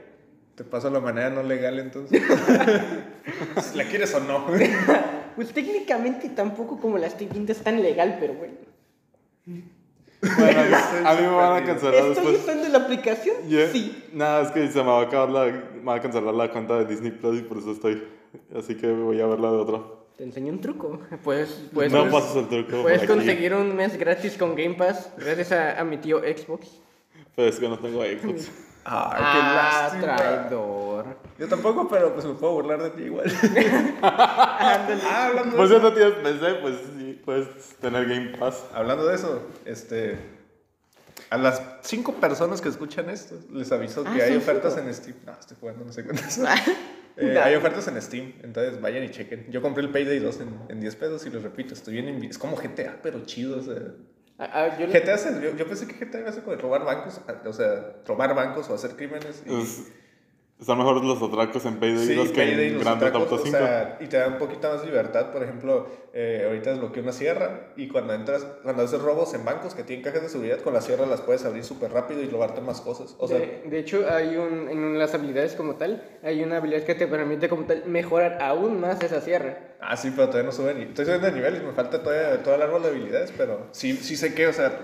Te 0.56 0.64
paso 0.64 0.90
la 0.90 1.00
manera 1.00 1.30
no 1.30 1.44
legal 1.44 1.80
entonces. 1.80 2.22
¿La 3.76 3.84
quieres 3.86 4.14
o 4.14 4.20
no? 4.20 4.46
Pues 5.36 5.54
técnicamente 5.54 6.30
tampoco 6.30 6.80
como 6.80 6.98
la 6.98 7.08
estoy 7.08 7.28
viendo 7.28 7.52
es 7.52 7.60
tan 7.60 7.82
legal, 7.82 8.18
pero 8.20 8.34
bueno. 8.34 8.56
Bueno, 9.46 10.60
a 11.06 11.16
mí 11.16 11.22
me 11.22 11.30
van 11.30 11.64
a 11.64 11.66
cancelar 11.66 11.94
¿Estoy 11.96 12.14
después. 12.14 12.40
usando 12.42 12.68
la 12.68 12.78
aplicación? 12.80 13.38
Yeah. 13.48 13.72
Sí. 13.72 14.04
Nada, 14.12 14.42
es 14.42 14.52
que 14.52 14.68
se 14.70 14.80
me 14.80 14.90
va 14.90 15.00
a 15.00 15.04
acabar 15.04 15.30
la. 15.30 15.46
Me 15.46 15.84
va 15.84 15.96
a 15.96 16.02
cancelar 16.02 16.34
la 16.34 16.52
cuenta 16.52 16.78
de 16.78 16.86
Disney 16.86 17.12
Plus 17.12 17.40
y 17.40 17.44
por 17.44 17.58
eso 17.60 17.72
estoy. 17.72 18.04
Así 18.54 18.76
que 18.76 18.92
voy 18.92 19.22
a 19.22 19.28
ver 19.28 19.40
la 19.40 19.52
de 19.52 19.58
otra. 19.58 19.80
Te 20.20 20.26
enseño 20.26 20.52
un 20.52 20.60
truco. 20.62 21.00
Puedes, 21.24 21.50
puedes, 21.74 21.92
no 21.94 22.08
pasas 22.12 22.36
el 22.36 22.48
truco. 22.50 22.82
puedes 22.84 23.08
conseguir 23.08 23.54
un 23.54 23.74
mes 23.76 23.98
gratis 23.98 24.36
con 24.38 24.54
Game 24.54 24.76
Pass 24.76 25.10
gracias 25.18 25.52
a, 25.54 25.80
a 25.80 25.84
mi 25.86 25.96
tío 25.98 26.20
Xbox. 26.20 26.68
Pero 27.36 27.48
es 27.48 27.58
que 27.58 27.68
no 27.70 27.80
tengo 27.80 28.04
Xbox. 28.04 28.50
Ah, 28.50 28.66
Ah, 28.86 29.90
qué 29.92 29.98
lástima. 30.02 30.16
traidor. 30.18 31.06
Yo 31.38 31.48
tampoco, 31.48 31.88
pero 31.88 32.14
pues 32.14 32.26
me 32.26 32.34
puedo 32.34 32.54
burlar 32.54 32.82
de 32.84 32.90
ti 32.92 33.04
igual. 33.04 33.26
Ándale. 34.02 35.02
Ah, 35.06 35.28
hablando 35.28 35.52
de 35.52 35.58
Pues 35.58 35.70
eso. 35.72 35.78
ya 35.78 35.84
no 35.90 35.94
tienes 35.94 36.14
PC, 36.16 36.54
pues 36.62 36.76
sí, 36.98 37.22
puedes 37.24 37.76
tener 37.78 38.08
Game 38.08 38.38
Pass. 38.38 38.66
Hablando 38.74 39.06
de 39.06 39.16
eso, 39.16 39.42
este. 39.66 40.18
A 41.30 41.38
las 41.38 41.62
cinco 41.82 42.14
personas 42.14 42.60
que 42.62 42.70
escuchan 42.70 43.10
esto, 43.10 43.36
les 43.52 43.72
aviso 43.72 44.04
que 44.04 44.10
Ah, 44.10 44.26
hay 44.26 44.30
son 44.34 44.38
ofertas 44.38 44.78
en 44.78 44.94
Steam. 44.94 45.16
No, 45.26 45.34
estoy 45.40 45.58
jugando, 45.60 45.86
no 45.86 45.94
sé 45.94 46.04
cuántas. 46.04 46.40
Eh, 47.18 47.38
hay 47.40 47.56
ofertas 47.56 47.88
en 47.88 48.02
Steam, 48.02 48.34
entonces 48.44 48.80
vayan 48.82 49.04
y 49.04 49.10
chequen. 49.10 49.46
Yo 49.52 49.62
compré 49.62 49.84
el 49.84 49.90
Payday 49.92 50.20
2 50.20 50.40
en, 50.42 50.50
en 50.70 50.80
10 50.80 50.96
pesos 50.96 51.26
y 51.26 51.30
les 51.30 51.44
repito, 51.44 51.74
estoy 51.74 51.96
bien. 52.02 52.24
Es 52.24 52.38
como 52.38 52.56
GTA, 52.58 53.00
pero 53.04 53.26
chido. 53.26 53.60
O 53.60 53.62
sea, 53.62 53.76
Ah, 54.42 54.50
ah, 54.54 54.78
yo 54.80 54.88
le- 54.88 54.94
GTA 54.94 55.16
es 55.16 55.26
el- 55.26 55.42
yo, 55.42 55.56
yo 55.58 55.68
pensé 55.68 55.86
que 55.86 55.94
GTA 55.96 56.20
iba 56.22 56.30
a 56.30 56.32
ser 56.32 56.44
como 56.44 56.56
de 56.56 56.62
robar 56.62 56.86
bancos, 56.86 57.20
o 57.46 57.52
sea, 57.54 57.98
robar 58.08 58.34
bancos 58.36 58.70
o 58.70 58.74
hacer 58.76 58.96
crímenes. 58.96 59.44
Y, 59.46 59.50
están 60.60 60.78
mejores 60.78 61.04
los 61.04 61.22
atracos 61.22 61.66
en 61.66 61.78
Payday 61.80 62.06
Sí, 62.06 62.16
2 62.16 62.30
que 62.30 62.34
Payday, 62.36 62.68
en 62.74 62.80
Grand 62.80 63.00
Theft 63.00 63.16
Auto 63.16 63.36
o 63.36 63.38
5. 63.38 63.58
sea, 63.58 63.98
y 64.02 64.08
te 64.08 64.18
da 64.18 64.28
un 64.28 64.38
poquito 64.38 64.70
más 64.70 64.84
libertad. 64.86 65.32
Por 65.32 65.42
ejemplo, 65.42 65.88
eh, 66.14 66.44
ahorita 66.48 66.72
desbloqueé 66.72 67.02
una 67.02 67.14
sierra 67.14 67.70
y 67.78 67.88
cuando 67.88 68.14
entras, 68.14 68.46
cuando 68.64 68.84
haces 68.84 69.02
robos 69.02 69.34
en 69.34 69.46
bancos 69.46 69.74
que 69.74 69.84
tienen 69.84 70.04
cajas 70.04 70.22
de 70.22 70.30
seguridad, 70.30 70.60
con 70.60 70.74
la 70.74 70.82
sierra 70.82 71.06
las 71.06 71.22
puedes 71.22 71.46
abrir 71.46 71.64
súper 71.64 71.92
rápido 71.92 72.22
y 72.22 72.28
robarte 72.28 72.60
más 72.60 72.82
cosas. 72.82 73.16
O 73.20 73.28
sea, 73.28 73.38
de, 73.40 73.64
de 73.66 73.80
hecho, 73.80 74.06
hay 74.10 74.36
un, 74.36 74.68
en 74.68 75.00
las 75.00 75.14
habilidades 75.14 75.54
como 75.56 75.76
tal, 75.76 76.04
hay 76.24 76.44
una 76.44 76.58
habilidad 76.58 76.84
que 76.84 76.96
te 76.96 77.08
permite 77.08 77.48
como 77.48 77.64
tal 77.66 77.86
mejorar 77.86 78.38
aún 78.42 78.82
más 78.82 79.02
esa 79.02 79.22
sierra. 79.22 79.76
ah, 79.80 79.96
sí, 79.96 80.12
pero 80.14 80.28
todavía 80.28 80.48
no 80.48 80.52
sube 80.52 80.74
ni. 80.74 80.84
Estoy 80.84 81.06
subiendo 81.06 81.28
de 81.28 81.34
nivel 81.34 81.56
y 81.56 81.66
me 81.66 81.72
falta 81.72 82.04
todavía 82.04 82.44
todo 82.44 82.56
el 82.56 82.62
árbol 82.62 82.84
de 82.84 82.90
habilidades, 82.90 83.32
pero 83.38 83.68
sí, 83.72 83.94
sí 83.94 84.18
sé 84.18 84.34
que, 84.34 84.48
o 84.48 84.54
sea, 84.54 84.78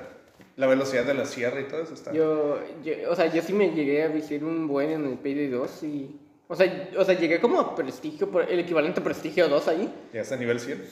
la 0.55 0.67
velocidad 0.67 1.03
de 1.03 1.13
la 1.13 1.25
sierra 1.25 1.59
y 1.61 1.65
todo 1.65 1.81
eso 1.81 1.93
está. 1.93 2.13
Yo, 2.13 2.59
yo, 2.83 2.93
o 3.09 3.15
sea, 3.15 3.31
yo 3.33 3.41
sí 3.41 3.53
me 3.53 3.71
llegué 3.71 4.03
a 4.03 4.07
viciar 4.07 4.43
un 4.43 4.67
buen 4.67 4.89
en 4.91 5.05
el 5.05 5.17
Payday 5.17 5.47
2 5.47 5.83
y... 5.83 6.19
O 6.47 6.55
sea, 6.55 6.89
o 6.97 7.03
sea, 7.03 7.17
llegué 7.17 7.39
como 7.39 7.59
a 7.59 7.75
prestigio, 7.75 8.29
el 8.47 8.59
equivalente 8.59 8.99
a 8.99 9.03
prestigio 9.03 9.47
2 9.47 9.67
ahí. 9.67 9.91
¿Llegaste 10.13 10.35
a 10.35 10.37
nivel 10.37 10.59
100? 10.59 10.83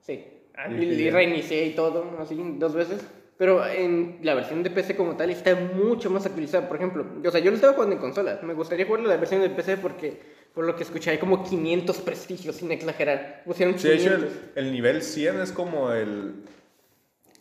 Sí. 0.00 0.24
Ah, 0.54 0.70
y, 0.70 0.84
y 0.84 1.10
reinicié 1.10 1.66
y 1.66 1.74
todo, 1.74 2.16
así, 2.20 2.36
dos 2.58 2.74
veces. 2.74 3.00
Pero 3.36 3.66
en 3.66 4.18
la 4.22 4.34
versión 4.34 4.62
de 4.62 4.70
PC 4.70 4.94
como 4.94 5.16
tal 5.16 5.30
está 5.30 5.56
mucho 5.56 6.08
más 6.10 6.24
actualizada. 6.24 6.68
Por 6.68 6.76
ejemplo, 6.76 7.04
o 7.24 7.30
sea, 7.30 7.40
yo 7.40 7.50
lo 7.50 7.56
estaba 7.56 7.72
jugando 7.72 7.96
en 7.96 8.00
consola. 8.00 8.38
Me 8.44 8.54
gustaría 8.54 8.86
jugar 8.86 9.00
la 9.02 9.16
versión 9.16 9.40
de 9.40 9.50
PC 9.50 9.78
porque, 9.78 10.20
por 10.54 10.64
lo 10.64 10.76
que 10.76 10.84
escuché, 10.84 11.10
hay 11.10 11.18
como 11.18 11.42
500 11.42 11.96
prestigios, 12.02 12.54
sin 12.56 12.70
exagerar. 12.70 13.42
Pusieron 13.44 13.76
Sí, 13.78 13.88
de 13.88 13.94
hecho, 13.94 14.10
500. 14.10 14.32
el, 14.54 14.66
el 14.66 14.72
nivel 14.72 15.02
100 15.02 15.40
es 15.40 15.50
como 15.50 15.90
el, 15.92 16.34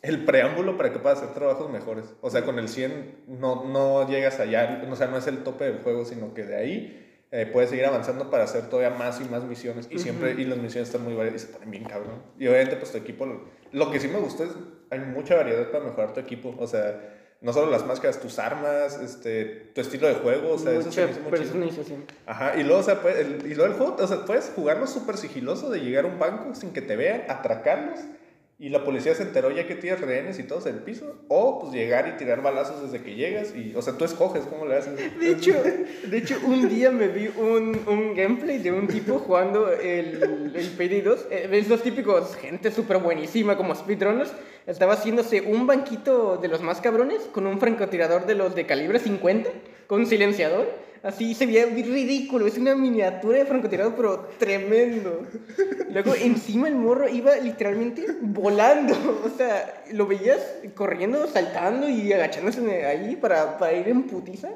el 0.01 0.25
preámbulo 0.25 0.77
para 0.77 0.91
que 0.91 0.99
puedas 0.99 1.19
hacer 1.19 1.33
trabajos 1.33 1.69
mejores. 1.69 2.05
O 2.21 2.29
sea, 2.29 2.43
con 2.43 2.57
el 2.59 2.67
100 2.69 3.23
no, 3.27 3.65
no 3.65 4.07
llegas 4.07 4.39
allá, 4.39 4.83
o 4.89 4.95
sea, 4.95 5.07
no 5.07 5.17
es 5.17 5.27
el 5.27 5.43
tope 5.43 5.65
del 5.65 5.79
juego, 5.79 6.05
sino 6.05 6.33
que 6.33 6.43
de 6.43 6.55
ahí 6.55 7.25
eh, 7.31 7.45
puedes 7.45 7.69
seguir 7.69 7.85
avanzando 7.85 8.29
para 8.29 8.43
hacer 8.43 8.69
todavía 8.69 8.97
más 8.97 9.21
y 9.21 9.25
más 9.25 9.43
misiones. 9.43 9.87
Y 9.91 9.99
siempre, 9.99 10.31
y 10.31 10.45
las 10.45 10.57
misiones 10.57 10.89
están 10.89 11.03
muy 11.03 11.13
variadas 11.13 11.43
y 11.43 11.45
se 11.45 11.53
ponen 11.53 11.71
bien 11.71 11.83
cabrón. 11.85 12.21
Y 12.39 12.47
obviamente, 12.47 12.75
pues 12.77 12.91
tu 12.91 12.97
equipo, 12.97 13.27
lo 13.71 13.91
que 13.91 13.99
sí 13.99 14.07
me 14.07 14.19
gustó 14.19 14.43
es, 14.43 14.51
hay 14.89 14.99
mucha 14.99 15.35
variedad 15.35 15.69
para 15.71 15.83
mejorar 15.85 16.13
tu 16.13 16.19
equipo. 16.19 16.55
O 16.57 16.67
sea, 16.67 16.99
no 17.41 17.53
solo 17.53 17.71
las 17.71 17.85
máscaras, 17.85 18.19
tus 18.19 18.37
armas, 18.37 18.99
este, 19.01 19.45
tu 19.73 19.81
estilo 19.81 20.07
de 20.07 20.15
juego, 20.15 20.53
o 20.53 20.57
sea, 20.59 20.73
eso 20.73 20.91
se 20.91 21.05
Mucha 21.05 21.05
me 21.05 21.11
hizo 21.11 21.21
muy 21.21 21.31
chido. 21.31 21.39
personalización. 21.39 22.03
Ajá, 22.25 22.55
y 22.57 22.63
luego, 22.63 22.81
o 22.81 22.83
sea, 22.83 23.01
pues, 23.01 23.17
el, 23.17 23.45
y 23.49 23.55
luego 23.55 23.65
el 23.71 23.77
juego, 23.79 23.95
o 23.99 24.07
sea, 24.07 24.25
puedes 24.25 24.51
jugarlo 24.55 24.85
súper 24.85 25.17
sigiloso 25.17 25.69
de 25.69 25.79
llegar 25.79 26.05
a 26.05 26.07
un 26.07 26.19
banco 26.19 26.53
sin 26.53 26.71
que 26.71 26.81
te 26.81 26.95
vean, 26.95 27.23
atracarlos, 27.29 27.99
y 28.61 28.69
la 28.69 28.83
policía 28.83 29.15
se 29.15 29.23
enteró 29.23 29.49
ya 29.49 29.65
que 29.65 29.73
tienes 29.73 29.99
rehenes 30.01 30.37
y 30.37 30.43
todos 30.43 30.67
en 30.67 30.75
el 30.75 30.81
piso, 30.81 31.15
o 31.29 31.59
pues 31.59 31.73
llegar 31.73 32.07
y 32.07 32.11
tirar 32.11 32.43
balazos 32.43 32.83
desde 32.83 33.03
que 33.03 33.15
llegas, 33.15 33.55
y, 33.55 33.73
o 33.75 33.81
sea, 33.81 33.97
tú 33.97 34.05
escoges 34.05 34.43
cómo 34.43 34.67
le 34.67 34.75
haces. 34.75 34.93
De 35.19 35.31
hecho, 35.31 35.55
de 36.05 36.17
hecho, 36.17 36.37
un 36.45 36.69
día 36.69 36.91
me 36.91 37.07
vi 37.07 37.27
un, 37.27 37.81
un 37.87 38.13
gameplay 38.13 38.59
de 38.59 38.71
un 38.71 38.87
tipo 38.87 39.17
jugando 39.17 39.71
el, 39.71 40.53
el 40.53 40.67
Payday 40.77 41.01
2. 41.01 41.27
Eh, 41.31 41.47
¿Ves 41.49 41.69
los 41.69 41.81
típicos? 41.81 42.35
Gente 42.35 42.69
súper 42.69 42.99
buenísima 42.99 43.57
como 43.57 43.73
speedrunners. 43.73 44.31
Estaba 44.67 44.93
haciéndose 44.93 45.41
un 45.41 45.65
banquito 45.65 46.37
de 46.37 46.47
los 46.47 46.61
más 46.61 46.81
cabrones 46.81 47.23
con 47.31 47.47
un 47.47 47.59
francotirador 47.59 48.27
de 48.27 48.35
los 48.35 48.53
de 48.53 48.67
calibre 48.67 48.99
50, 48.99 49.49
con 49.87 50.01
un 50.01 50.05
silenciador. 50.05 50.67
Así 51.03 51.33
se 51.33 51.47
veía 51.47 51.65
ridículo. 51.65 52.45
Es 52.45 52.57
una 52.57 52.75
miniatura 52.75 53.39
de 53.39 53.45
francotirador, 53.45 53.95
pero 53.95 54.29
tremendo. 54.37 55.25
Luego 55.89 56.13
encima 56.13 56.67
el 56.67 56.75
morro 56.75 57.09
iba 57.09 57.35
literalmente 57.37 58.05
volando. 58.21 58.95
O 59.25 59.29
sea, 59.35 59.83
lo 59.91 60.05
veías 60.05 60.39
corriendo, 60.75 61.27
saltando 61.27 61.89
y 61.89 62.13
agachándose 62.13 62.85
ahí 62.85 63.15
para, 63.15 63.57
para 63.57 63.73
ir 63.73 63.87
en 63.87 64.03
putiza. 64.03 64.49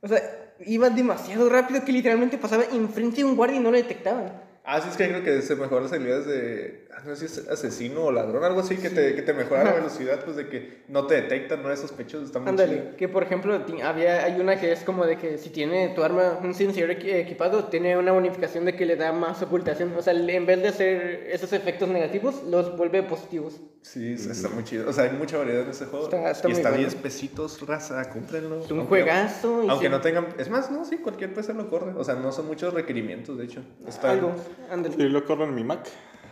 O 0.00 0.08
sea, 0.08 0.22
iba 0.60 0.90
demasiado 0.90 1.48
rápido 1.48 1.84
que 1.84 1.92
literalmente 1.92 2.38
pasaba 2.38 2.64
enfrente 2.72 3.18
de 3.18 3.24
un 3.24 3.36
guardia 3.36 3.58
y 3.58 3.62
no 3.62 3.70
lo 3.70 3.76
detectaban. 3.76 4.32
Ah, 4.64 4.80
sí, 4.80 4.88
es 4.90 4.96
que 4.96 5.08
creo 5.08 5.22
que 5.22 5.42
se 5.42 5.56
mejoran 5.56 5.84
las 5.84 5.92
habilidades 5.92 6.26
de, 6.26 6.83
no 7.04 7.14
sé 7.16 7.28
si 7.28 7.40
es 7.40 7.48
asesino 7.48 8.04
o 8.04 8.12
ladrón, 8.12 8.44
algo 8.44 8.60
así, 8.60 8.76
que 8.76 8.90
te, 8.90 9.14
que 9.14 9.22
te 9.22 9.32
mejora 9.32 9.64
la 9.64 9.72
velocidad, 9.74 10.24
pues 10.24 10.36
de 10.36 10.48
que 10.48 10.82
no 10.88 11.06
te 11.06 11.14
detectan, 11.14 11.62
no 11.62 11.68
eres 11.68 11.80
sospechoso, 11.80 12.24
está 12.24 12.38
muy 12.38 12.50
chido. 12.52 12.62
Ándale, 12.64 12.94
que 12.96 13.08
por 13.08 13.22
ejemplo, 13.22 13.58
había, 13.82 14.24
hay 14.24 14.40
una 14.40 14.58
que 14.60 14.72
es 14.72 14.80
como 14.80 15.04
de 15.06 15.16
que 15.18 15.38
si 15.38 15.50
tiene 15.50 15.88
tu 15.90 16.02
arma, 16.02 16.38
un 16.42 16.54
equi- 16.54 17.14
equipado, 17.14 17.64
tiene 17.64 17.96
una 17.96 18.12
bonificación 18.12 18.64
de 18.64 18.74
que 18.76 18.86
le 18.86 18.96
da 18.96 19.12
más 19.12 19.42
ocultación. 19.42 19.92
O 19.96 20.02
sea, 20.02 20.12
en 20.14 20.46
vez 20.46 20.62
de 20.62 20.68
hacer 20.68 21.28
esos 21.30 21.52
efectos 21.52 21.88
negativos, 21.88 22.42
los 22.44 22.76
vuelve 22.76 23.02
positivos. 23.02 23.60
Sí, 23.82 24.14
está 24.14 24.48
muy 24.48 24.64
chido. 24.64 24.88
O 24.88 24.92
sea, 24.92 25.04
hay 25.04 25.10
mucha 25.12 25.36
variedad 25.36 25.62
en 25.62 25.70
ese 25.70 25.84
juego. 25.86 26.06
Está- 26.06 26.30
está 26.30 26.48
y 26.48 26.52
muy 26.52 26.58
está 26.58 26.70
bueno. 26.70 26.84
10 26.88 26.94
pesitos, 27.02 27.60
raza, 27.66 28.08
cómprenlo. 28.10 28.60
Es 28.64 28.70
un 28.70 28.78
Aunque- 28.78 28.88
juegazo. 28.88 29.62
y 29.64 29.68
Aunque 29.68 29.86
sí, 29.86 29.90
no 29.92 30.00
tengan. 30.00 30.28
Es 30.38 30.48
más, 30.48 30.70
no, 30.70 30.84
sí, 30.86 30.96
cualquier 30.98 31.34
PC 31.34 31.52
lo 31.52 31.68
corre. 31.68 31.92
O 31.96 32.02
sea, 32.02 32.14
no 32.14 32.32
son 32.32 32.46
muchos 32.46 32.72
requerimientos, 32.72 33.36
de 33.36 33.44
hecho. 33.44 33.60
Está, 33.86 34.12
Algo, 34.12 34.32
ándale. 34.70 34.94
Sí, 34.96 35.02
lo 35.02 35.24
corro 35.26 35.44
en 35.44 35.54
mi 35.54 35.64
Mac. 35.64 35.80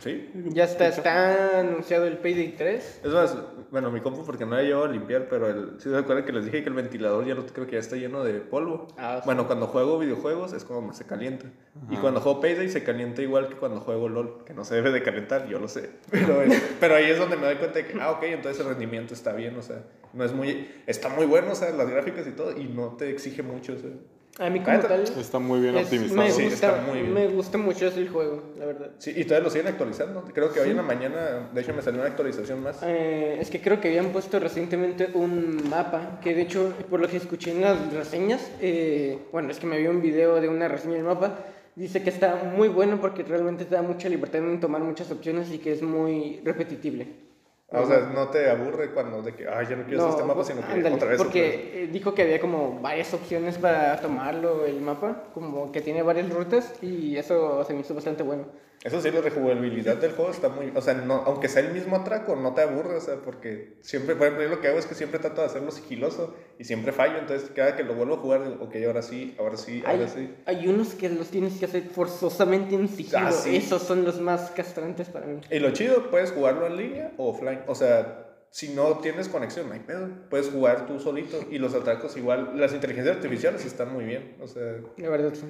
Sí. 0.02 0.28
Ya 0.48 0.64
está, 0.64 0.88
está 0.88 1.60
anunciado 1.60 2.06
el 2.06 2.18
Payday 2.18 2.56
3. 2.56 3.00
Es 3.04 3.12
más, 3.12 3.36
bueno, 3.70 3.90
mi 3.92 4.00
compu 4.00 4.24
porque 4.24 4.44
no 4.44 4.56
la 4.56 4.62
llevo 4.62 4.82
a 4.84 4.88
limpiar, 4.88 5.28
pero 5.28 5.46
el, 5.48 5.80
si 5.80 5.88
se 5.90 5.96
acuerdan 5.96 6.24
que 6.24 6.32
les 6.32 6.44
dije 6.44 6.62
que 6.64 6.68
el 6.70 6.74
ventilador 6.74 7.24
ya 7.24 7.34
lo, 7.34 7.46
creo 7.46 7.66
que 7.66 7.74
ya 7.74 7.78
está 7.78 7.94
lleno 7.94 8.24
de 8.24 8.40
polvo. 8.40 8.88
Ah, 8.98 9.18
sí. 9.18 9.22
Bueno, 9.26 9.46
cuando 9.46 9.68
juego 9.68 10.00
videojuegos 10.00 10.52
es 10.54 10.64
como 10.64 10.92
se 10.92 11.04
calienta. 11.06 11.46
Y 11.88 11.96
cuando 11.96 12.20
juego 12.20 12.40
Payday 12.40 12.68
se 12.68 12.82
calienta 12.82 13.22
igual 13.22 13.48
que 13.48 13.54
cuando 13.54 13.80
juego 13.80 14.08
LOL, 14.08 14.42
que 14.44 14.54
no 14.54 14.64
se 14.64 14.74
debe 14.74 14.90
de 14.90 15.02
calentar, 15.04 15.46
yo 15.48 15.60
lo 15.60 15.68
sé. 15.68 15.90
Pero, 16.10 16.42
es- 16.42 16.62
pero 16.80 16.96
ahí 16.96 17.04
es 17.10 17.18
donde 17.18 17.36
me 17.36 17.46
doy 17.46 17.56
cuenta 17.56 17.78
de 17.78 17.86
que, 17.86 18.00
ah, 18.00 18.10
ok, 18.10 18.22
entonces 18.24 18.60
el 18.60 18.68
rendimiento 18.68 19.14
está 19.14 19.32
bien, 19.32 19.56
o 19.56 19.62
sea, 19.62 19.84
no 20.12 20.24
es 20.24 20.32
muy... 20.32 20.68
Está 20.86 21.08
muy 21.10 21.26
bueno, 21.26 21.52
o 21.52 21.54
sea, 21.54 21.70
las 21.70 21.88
gráficas 21.88 22.26
y 22.26 22.32
todo, 22.32 22.56
y 22.58 22.64
no 22.64 22.96
te 22.96 23.08
exige 23.10 23.42
mucho, 23.44 23.74
o 23.74 23.78
sea. 23.78 23.90
A 24.38 24.48
mí 24.48 24.60
como 24.60 24.78
tal, 24.80 25.02
Está 25.02 25.38
muy 25.38 25.60
bien 25.60 25.76
es- 25.76 25.84
optimizado. 25.84 26.22
me, 26.22 26.30
Sí, 26.30 26.42
gusta, 26.44 26.54
está 26.78 26.82
muy 26.90 27.00
bien. 27.02 27.12
me 27.12 27.26
gusta 27.28 27.58
mucho 27.58 27.86
ese 27.86 28.06
juego, 28.08 28.42
la 28.58 28.64
verdad. 28.64 28.90
Sí, 28.96 29.12
y 29.14 29.24
todavía 29.24 29.44
lo 29.44 29.50
siguen 29.50 29.66
actualizando. 29.66 30.24
Creo 30.32 30.50
que 30.50 30.60
hoy 30.60 30.70
en 30.70 30.76
la 30.76 30.82
mañana, 30.82 31.50
de 31.52 31.60
hecho, 31.60 31.74
me 31.74 31.82
salió 31.82 32.00
una 32.00 32.08
actualización 32.08 32.62
más. 32.62 32.78
Eh, 32.82 33.36
es 33.38 33.50
que 33.50 33.60
creo 33.60 33.78
que 33.78 33.88
habían 33.88 34.06
puesto 34.08 34.40
recientemente 34.40 35.10
un 35.12 35.68
mapa, 35.68 36.18
que 36.22 36.34
de 36.34 36.42
hecho, 36.42 36.72
por 36.88 37.00
lo 37.00 37.08
que 37.08 37.18
escuché 37.18 37.50
en 37.50 37.60
las 37.60 37.92
reseñas, 37.92 38.50
eh, 38.62 39.18
bueno, 39.32 39.50
es 39.50 39.58
que 39.58 39.66
me 39.66 39.76
vi 39.78 39.86
un 39.86 40.00
video 40.00 40.40
de 40.40 40.48
una 40.48 40.66
reseña 40.66 40.94
del 40.94 41.04
mapa, 41.04 41.38
dice 41.76 42.02
que 42.02 42.08
está 42.08 42.42
muy 42.56 42.68
bueno 42.68 43.00
porque 43.02 43.22
realmente 43.24 43.66
te 43.66 43.74
da 43.74 43.82
mucha 43.82 44.08
libertad 44.08 44.40
en 44.42 44.60
tomar 44.60 44.80
muchas 44.82 45.10
opciones 45.10 45.52
y 45.52 45.58
que 45.58 45.72
es 45.72 45.82
muy 45.82 46.40
repetitible. 46.42 47.31
Ah, 47.72 47.80
o 47.80 47.86
sea, 47.86 48.00
no 48.00 48.28
te 48.28 48.50
aburre 48.50 48.90
cuando 48.90 49.22
de 49.22 49.34
que, 49.34 49.48
ay, 49.48 49.66
ya 49.68 49.76
no 49.76 49.84
quiero 49.84 50.02
hacer 50.02 50.10
este 50.10 50.24
mapa, 50.24 50.44
sino 50.44 50.60
que 50.60 50.72
ándale, 50.72 50.94
otra 50.94 51.08
vez. 51.08 51.18
porque 51.18 51.46
otra 51.48 51.58
vez. 51.58 51.70
eh, 51.74 51.88
dijo 51.90 52.14
que 52.14 52.22
había 52.22 52.38
como 52.40 52.80
varias 52.80 53.14
opciones 53.14 53.56
para 53.58 53.98
tomarlo 54.00 54.66
el 54.66 54.80
mapa, 54.80 55.24
como 55.32 55.72
que 55.72 55.80
tiene 55.80 56.02
varias 56.02 56.28
rutas 56.30 56.74
y 56.82 57.16
eso 57.16 57.64
se 57.64 57.72
me 57.72 57.80
hizo 57.80 57.94
bastante 57.94 58.22
bueno. 58.22 58.44
Eso 58.84 59.00
sí, 59.00 59.10
la 59.12 59.20
rejugabilidad 59.20 59.96
del 59.98 60.10
juego 60.12 60.30
está 60.32 60.48
muy. 60.48 60.72
O 60.74 60.80
sea, 60.80 60.94
no, 60.94 61.14
aunque 61.24 61.48
sea 61.48 61.62
el 61.62 61.72
mismo 61.72 61.94
atraco, 61.96 62.34
no 62.34 62.52
te 62.52 62.62
aburre, 62.62 62.96
o 62.96 63.00
sea, 63.00 63.16
porque 63.16 63.74
siempre, 63.80 64.16
por 64.16 64.26
ejemplo, 64.26 64.42
yo 64.44 64.50
lo 64.56 64.60
que 64.60 64.66
hago 64.68 64.78
es 64.78 64.86
que 64.86 64.96
siempre 64.96 65.20
trato 65.20 65.40
de 65.40 65.46
hacerlo 65.46 65.70
sigiloso 65.70 66.34
y 66.58 66.64
siempre 66.64 66.90
fallo. 66.92 67.18
Entonces, 67.18 67.48
cada 67.54 67.76
que 67.76 67.84
lo 67.84 67.94
vuelvo 67.94 68.14
a 68.14 68.18
jugar, 68.18 68.42
digo, 68.42 68.64
ok, 68.64 68.74
ahora 68.86 69.02
sí, 69.02 69.36
ahora 69.38 69.56
sí, 69.56 69.84
ahora 69.86 70.02
Hay, 70.02 70.08
sí. 70.08 70.34
hay 70.46 70.66
unos 70.66 70.94
que 70.94 71.08
los 71.08 71.28
tienes 71.28 71.58
que 71.60 71.66
hacer 71.66 71.84
forzosamente 71.90 72.74
en 72.74 72.88
sigilo. 72.88 73.18
Ah, 73.20 73.30
sí. 73.32 73.54
Esos 73.56 73.82
son 73.82 74.04
los 74.04 74.20
más 74.20 74.50
castrantes 74.50 75.08
para 75.10 75.26
mí. 75.26 75.40
Y 75.48 75.60
lo 75.60 75.70
chido, 75.72 76.10
puedes 76.10 76.32
jugarlo 76.32 76.66
en 76.66 76.76
línea 76.76 77.12
o 77.18 77.28
offline. 77.30 77.60
O 77.68 77.76
sea, 77.76 78.30
si 78.50 78.70
no 78.74 78.98
tienes 78.98 79.28
conexión, 79.28 79.68
no 79.68 79.74
hay 79.74 79.80
pedo. 79.80 80.08
Puedes 80.28 80.50
jugar 80.50 80.86
tú 80.86 80.98
solito 80.98 81.38
y 81.50 81.58
los 81.58 81.72
atracos 81.74 82.16
igual. 82.16 82.54
Las 82.56 82.72
inteligencias 82.74 83.16
artificiales 83.16 83.64
están 83.64 83.92
muy 83.92 84.04
bien. 84.04 84.36
O 84.40 84.48
sea, 84.48 84.74
La 84.96 85.08
verdad, 85.08 85.32
sí. 85.34 85.46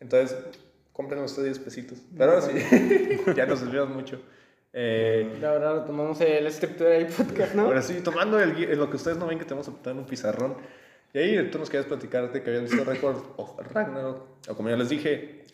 entonces, 0.00 0.36
compren 0.98 1.22
ustedes 1.22 1.54
10 1.56 1.58
pesitos. 1.60 1.98
Pero 2.18 2.32
ahora 2.32 2.42
sí, 2.42 2.52
ya 3.36 3.46
nos 3.46 3.60
desviamos 3.60 3.94
mucho. 3.94 4.20
Eh, 4.72 5.38
La 5.40 5.52
verdad, 5.52 5.86
tomamos 5.86 6.20
el 6.20 6.44
estructura 6.46 6.90
del 6.90 7.06
podcast, 7.06 7.54
¿no? 7.54 7.62
ahora 7.66 7.82
sí, 7.82 8.00
tomando 8.02 8.38
el, 8.40 8.76
lo 8.76 8.90
que 8.90 8.96
ustedes 8.96 9.16
no 9.16 9.28
ven 9.28 9.38
que 9.38 9.44
tenemos 9.44 9.68
apuntado 9.68 9.92
en 9.92 9.98
un 10.00 10.06
pizarrón. 10.06 10.56
Y 11.14 11.18
ahí 11.18 11.50
tú 11.50 11.58
nos 11.60 11.70
querías 11.70 11.86
platicar 11.86 12.32
de 12.32 12.42
que 12.42 12.50
habías 12.50 12.64
visto 12.70 12.84
Record 12.84 13.16
of 13.36 13.58
Ragnarok. 13.72 14.26
O 14.50 14.54
como 14.56 14.68
ya 14.70 14.76
les 14.76 14.88
dije, 14.88 15.44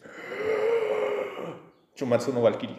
Chumatsu 1.95 2.33
no 2.33 2.41
Valkyrie. 2.43 2.79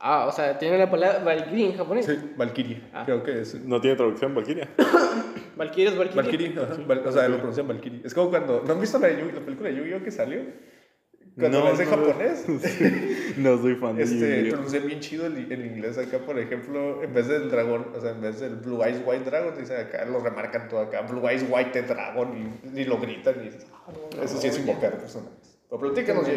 Ah, 0.00 0.26
o 0.26 0.32
sea, 0.32 0.56
tiene 0.58 0.78
la 0.78 0.90
palabra 0.90 1.18
Valkyrie 1.24 1.66
en 1.66 1.76
japonés. 1.76 2.06
Sí, 2.06 2.16
Valkyrie. 2.36 2.82
Ah. 2.92 3.02
Creo 3.04 3.22
que 3.22 3.40
es. 3.40 3.54
No 3.64 3.80
tiene 3.80 3.96
traducción, 3.96 4.34
Valkyria. 4.34 4.68
Valkyrie 5.56 5.88
es 5.88 5.96
Valkyrie. 5.98 6.54
Valkyrie, 6.86 7.08
o 7.08 7.12
sea, 7.12 7.28
lo 7.28 7.36
pronuncian 7.36 7.66
Valkyrie. 7.68 8.00
Es 8.04 8.14
como 8.14 8.30
cuando. 8.30 8.62
¿No 8.66 8.72
han 8.72 8.80
visto 8.80 8.98
la, 8.98 9.08
de 9.08 9.22
Yu- 9.22 9.32
la 9.32 9.40
película 9.40 9.68
de 9.68 9.76
Yu-Gi-Oh 9.76 10.02
que 10.02 10.10
salió? 10.10 10.40
Cuando 11.38 11.60
No, 11.60 11.66
hace 11.66 11.82
en 11.82 11.88
japonés. 11.90 12.44
No 13.36 13.58
soy 13.60 13.74
fan 13.74 13.96
de 13.96 14.04
Este, 14.04 14.16
Yu-Gi-Oh. 14.38 14.50
pronuncian 14.52 14.86
bien 14.86 15.00
chido 15.00 15.26
el, 15.26 15.50
el 15.50 15.66
inglés 15.66 15.98
acá, 15.98 16.18
por 16.18 16.38
ejemplo, 16.38 17.02
en 17.02 17.12
vez 17.12 17.26
del 17.26 17.50
dragón, 17.50 17.88
o 17.96 18.00
sea, 18.00 18.12
en 18.12 18.20
vez 18.20 18.38
del 18.38 18.54
Blue 18.56 18.82
Eyes 18.84 19.00
White 19.04 19.24
Dragon, 19.28 19.52
dice 19.58 19.76
acá, 19.76 20.04
lo 20.04 20.20
remarcan 20.20 20.68
todo 20.68 20.80
acá, 20.80 21.00
Blue 21.02 21.28
Eyes 21.28 21.44
White 21.50 21.82
Dragon, 21.82 22.52
y, 22.74 22.80
y 22.80 22.84
lo 22.84 22.98
gritan, 23.00 23.34
y 23.40 23.46
dices, 23.46 23.66
"Ah, 23.72 23.90
no, 24.16 24.22
eso 24.22 24.38
sí 24.38 24.46
es 24.46 24.58
invocar 24.58 24.96
personajes. 24.98 25.58
Pero 25.68 25.80
platícanos. 25.80 26.28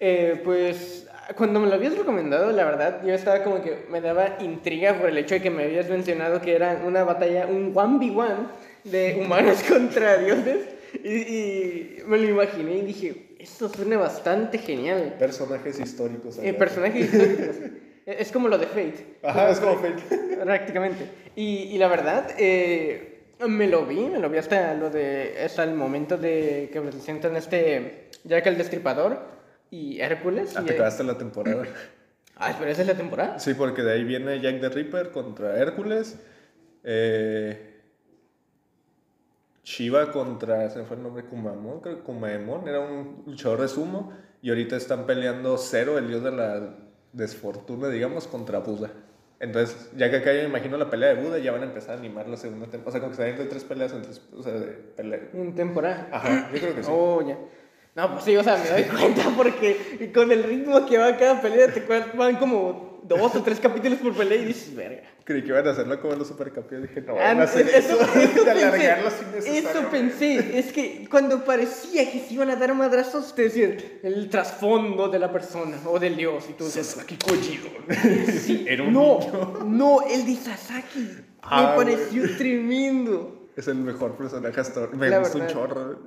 Eh, 0.00 0.40
pues 0.42 1.06
cuando 1.36 1.60
me 1.60 1.68
lo 1.68 1.74
habías 1.74 1.96
recomendado, 1.96 2.50
la 2.52 2.64
verdad, 2.64 3.02
yo 3.06 3.14
estaba 3.14 3.42
como 3.44 3.62
que 3.62 3.84
me 3.90 4.00
daba 4.00 4.38
intriga 4.40 4.94
por 4.98 5.08
el 5.10 5.18
hecho 5.18 5.34
de 5.36 5.42
que 5.42 5.50
me 5.50 5.64
habías 5.64 5.88
mencionado 5.88 6.40
que 6.40 6.54
era 6.56 6.82
una 6.84 7.04
batalla, 7.04 7.46
un 7.46 7.72
1v1 7.74 8.48
de 8.84 9.20
humanos 9.24 9.62
contra 9.68 10.16
dioses. 10.18 10.66
Y, 11.04 11.08
y 11.08 11.96
me 12.06 12.18
lo 12.18 12.28
imaginé 12.28 12.78
y 12.78 12.82
dije, 12.82 13.31
esto 13.42 13.68
suena 13.68 13.96
bastante 13.98 14.58
genial. 14.58 15.14
Personajes 15.18 15.78
históricos. 15.80 16.38
Eh, 16.42 16.54
personajes 16.54 17.04
históricos. 17.12 17.56
Eh, 18.06 18.16
Es 18.18 18.32
como 18.32 18.48
lo 18.48 18.58
de 18.58 18.66
Fate. 18.66 19.18
Ajá, 19.22 19.50
es 19.50 19.60
como 19.60 19.76
Fate. 19.78 20.36
Prácticamente. 20.44 21.06
Y, 21.36 21.64
y 21.74 21.78
la 21.78 21.88
verdad, 21.88 22.28
eh, 22.38 23.20
me 23.48 23.66
lo 23.68 23.86
vi, 23.86 24.00
me 24.06 24.18
lo 24.18 24.28
vi 24.30 24.38
hasta 24.38 24.74
lo 24.74 24.90
de. 24.90 25.36
hasta 25.44 25.64
el 25.64 25.74
momento 25.74 26.16
de 26.18 26.70
que 26.72 26.80
presentan 26.80 27.36
este. 27.36 28.08
Jack 28.24 28.46
el 28.46 28.56
Destripador 28.58 29.18
y 29.70 30.00
Hércules. 30.00 30.54
Ah, 30.56 30.62
y- 30.62 30.66
te 30.66 30.74
acabaste 30.74 31.04
la 31.04 31.18
temporada. 31.18 31.64
Ah, 32.34 32.56
pero 32.58 32.70
esa 32.72 32.80
es 32.82 32.88
la 32.88 32.94
temporada. 32.94 33.38
Sí, 33.38 33.54
porque 33.54 33.82
de 33.82 33.92
ahí 33.92 34.02
viene 34.04 34.40
Jack 34.40 34.60
the 34.60 34.68
Ripper 34.70 35.10
contra 35.10 35.56
Hércules. 35.58 36.16
Eh, 36.82 37.71
Shiva 39.64 40.10
contra, 40.10 40.68
se 40.70 40.80
me 40.80 40.84
fue 40.84 40.96
el 40.96 41.02
nombre, 41.02 41.24
Kumamon, 41.24 41.80
creo 41.80 41.98
que 41.98 42.02
Kumaemon, 42.02 42.66
era 42.66 42.80
un 42.80 43.22
luchador 43.26 43.60
de 43.60 43.68
sumo. 43.68 44.12
Y 44.40 44.48
ahorita 44.50 44.76
están 44.76 45.06
peleando 45.06 45.56
Cero, 45.56 45.98
el 45.98 46.08
dios 46.08 46.24
de 46.24 46.32
la 46.32 46.74
desfortuna, 47.12 47.88
digamos, 47.88 48.26
contra 48.26 48.58
Buda. 48.58 48.90
Entonces, 49.38 49.90
ya 49.96 50.10
que 50.10 50.16
acá 50.16 50.32
yo 50.32 50.40
me 50.42 50.48
imagino 50.48 50.76
la 50.76 50.90
pelea 50.90 51.14
de 51.14 51.22
Buda, 51.22 51.38
ya 51.38 51.52
van 51.52 51.62
a 51.62 51.66
empezar 51.66 51.96
a 51.96 51.98
animar 51.98 52.28
la 52.28 52.36
segunda 52.36 52.66
temporada. 52.66 52.88
O 52.88 52.92
sea, 52.92 53.00
como 53.00 53.12
que 53.12 53.16
se 53.16 53.28
entre 53.28 53.44
tres 53.46 53.62
peleas, 53.62 53.92
en 53.92 54.02
tres, 54.02 54.20
o 54.36 54.42
sea, 54.42 54.52
de 54.52 54.66
pelea. 54.66 55.30
En 55.32 55.54
temporada. 55.54 56.08
Ajá, 56.10 56.50
yo 56.52 56.58
creo 56.60 56.74
que 56.74 56.82
sí. 56.82 56.90
Oh, 56.92 57.22
ya. 57.26 57.38
No, 57.94 58.12
pues 58.12 58.24
sí, 58.24 58.36
o 58.36 58.42
sea, 58.42 58.56
me 58.56 58.68
doy 58.68 58.82
cuenta 58.98 59.30
porque 59.36 60.10
con 60.12 60.32
el 60.32 60.42
ritmo 60.42 60.86
que 60.86 60.98
va 60.98 61.16
cada 61.16 61.40
pelea, 61.40 61.72
te 61.72 61.84
van 62.16 62.36
como 62.36 62.91
dos 63.02 63.34
o 63.34 63.42
tres 63.42 63.58
capítulos 63.60 63.98
por 63.98 64.14
pelea 64.14 64.38
y 64.38 64.44
dices, 64.46 64.74
verga. 64.74 65.02
Creí 65.24 65.42
que 65.42 65.48
iban 65.48 65.66
a 65.66 65.70
hacerlo 65.70 66.00
como 66.00 66.14
los 66.16 66.26
supercampeones. 66.28 66.88
Dije, 66.88 67.00
no, 67.02 67.12
Ah, 67.14 67.28
van 67.28 67.40
a 67.40 67.42
hacer 67.44 67.68
eso, 67.68 67.98
eso 68.00 68.44
de 68.44 68.50
alargarlo 68.50 69.10
sin 69.10 69.54
eso 69.56 69.80
pensé, 69.90 70.58
es 70.58 70.72
que 70.72 71.06
cuando 71.10 71.44
parecía 71.44 72.10
que 72.10 72.20
se 72.20 72.34
iban 72.34 72.50
a 72.50 72.56
dar 72.56 72.74
madrazos, 72.74 73.34
te 73.34 73.42
decían 73.42 73.76
el 74.02 74.28
trasfondo 74.28 75.08
de 75.08 75.18
la 75.18 75.30
persona 75.32 75.76
o 75.86 75.98
del 75.98 76.16
dios 76.16 76.44
y 76.50 76.54
tú 76.54 76.64
Sasaki 76.68 77.16
Kojiro. 77.16 77.70
sí, 78.40 78.64
Era 78.68 78.82
un 78.82 78.92
no, 78.92 79.18
niño. 79.20 79.58
no, 79.64 80.02
el 80.08 80.26
de 80.26 80.34
Sasaki, 80.36 81.08
Ah, 81.42 81.74
me 81.76 81.84
pareció 81.84 82.36
tremendo. 82.36 83.48
Es 83.56 83.68
el 83.68 83.74
mejor 83.76 84.16
personaje 84.16 84.60
hasta 84.60 84.80
ahora. 84.80 84.92
Me 84.96 85.08
La 85.10 85.18
gusta 85.18 85.38
un 85.38 85.46
chorro. 85.48 85.98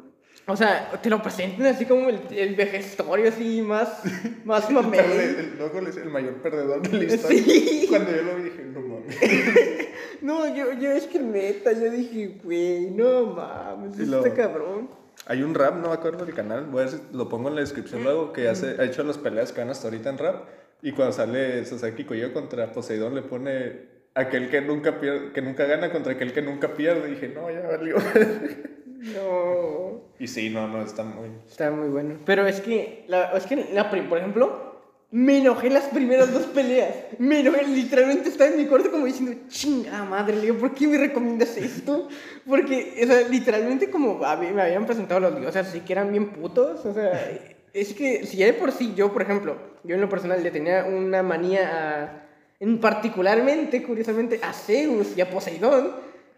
O 0.47 0.55
sea, 0.55 0.91
te 1.01 1.09
lo 1.09 1.21
presentan 1.23 1.65
así 1.65 1.85
como 1.85 2.07
el, 2.09 2.19
el 2.31 2.55
vejestorio, 2.55 3.29
así 3.29 3.61
más, 3.63 4.01
más 4.45 4.69
El, 4.69 4.75
mamey. 4.75 4.99
el, 4.99 5.57
le 5.57 5.85
dice 5.87 6.01
el 6.03 6.09
mayor 6.09 6.35
perdedor 6.35 6.81
de 6.87 6.97
la 6.97 7.03
historia. 7.15 7.43
Sí. 7.43 7.85
Cuando 7.89 8.11
yo 8.15 8.21
lo 8.21 8.35
vi 8.35 8.43
dije, 8.43 8.63
no 8.63 8.79
mames. 8.81 9.17
No, 10.21 10.55
yo, 10.55 10.73
yo 10.73 10.91
es 10.91 11.05
que 11.05 11.19
neta, 11.19 11.71
yo 11.73 11.91
dije, 11.91 12.39
güey, 12.43 12.89
no 12.91 13.25
mames, 13.27 13.97
lo- 14.07 14.23
cabrón. 14.33 14.89
Hay 15.27 15.43
un 15.43 15.53
rap, 15.53 15.75
no 15.75 15.89
me 15.89 15.93
acuerdo 15.93 16.25
del 16.25 16.33
canal, 16.33 16.65
voy 16.65 16.83
a 16.83 16.85
ver 16.85 16.99
lo 17.11 17.27
pongo 17.29 17.49
en 17.49 17.55
la 17.55 17.61
descripción 17.61 18.03
luego, 18.03 18.31
que 18.33 18.47
hace, 18.47 18.75
ha 18.79 18.83
hecho 18.85 19.03
las 19.03 19.17
peleas 19.17 19.51
que 19.51 19.61
van 19.61 19.69
hasta 19.69 19.87
ahorita 19.87 20.09
en 20.09 20.17
rap. 20.17 20.43
Y 20.81 20.91
cuando 20.91 21.13
sale 21.13 21.63
Sasaki 21.65 22.05
Kojiro 22.05 22.33
contra 22.33 22.71
Poseidón, 22.71 23.15
le 23.15 23.21
pone 23.23 23.81
aquel 24.13 24.49
que 24.49 24.61
nunca, 24.61 24.99
pierde, 24.99 25.31
que 25.31 25.41
nunca 25.41 25.65
gana 25.65 25.91
contra 25.91 26.13
aquel 26.13 26.33
que 26.33 26.41
nunca 26.41 26.73
pierde. 26.73 27.07
Y 27.09 27.11
dije, 27.15 27.29
no, 27.29 27.49
ya 27.51 27.61
valió. 27.61 27.95
No. 29.13 30.01
y 30.19 30.27
sí, 30.27 30.49
no, 30.49 30.67
no, 30.67 30.81
está 30.81 31.03
muy... 31.03 31.29
Está 31.47 31.69
muy 31.71 31.89
bueno. 31.89 32.15
Pero 32.25 32.47
es 32.47 32.61
que, 32.61 33.05
la, 33.07 33.31
es 33.37 33.45
que 33.45 33.67
la, 33.73 33.89
por 33.89 34.17
ejemplo, 34.17 34.75
me 35.11 35.37
enojé 35.37 35.69
las 35.69 35.85
primeras 35.85 36.33
dos 36.33 36.43
peleas. 36.47 36.93
Me 37.19 37.39
enojé, 37.39 37.65
literalmente 37.67 38.29
estaba 38.29 38.49
en 38.49 38.57
mi 38.57 38.65
cuarto 38.65 38.91
como 38.91 39.05
diciendo, 39.05 39.33
chinga 39.47 40.03
madre, 40.03 40.35
Leo, 40.37 40.57
¿por 40.57 40.73
qué 40.73 40.87
me 40.87 40.97
recomiendas 40.97 41.55
esto? 41.55 42.09
Porque, 42.47 42.99
o 43.03 43.07
sea, 43.07 43.27
literalmente 43.29 43.89
como 43.89 44.19
me 44.19 44.61
habían 44.61 44.85
presentado 44.85 45.19
los 45.19 45.39
dioses 45.39 45.67
así 45.67 45.81
que 45.81 45.93
eran 45.93 46.11
bien 46.11 46.31
putos, 46.31 46.85
o 46.85 46.93
sea, 46.93 47.31
es 47.73 47.93
que 47.93 48.25
si 48.25 48.37
ya 48.37 48.47
de 48.47 48.53
por 48.53 48.71
sí, 48.71 48.93
yo, 48.95 49.13
por 49.13 49.21
ejemplo, 49.21 49.57
yo 49.83 49.95
en 49.95 50.01
lo 50.01 50.09
personal 50.09 50.41
le 50.41 50.51
tenía 50.51 50.85
una 50.85 51.21
manía 51.21 51.69
a, 51.71 52.25
en 52.59 52.79
particularmente, 52.79 53.83
curiosamente, 53.83 54.39
a 54.41 54.53
Zeus 54.53 55.15
y 55.15 55.21
a 55.21 55.29
Poseidón. 55.29 55.91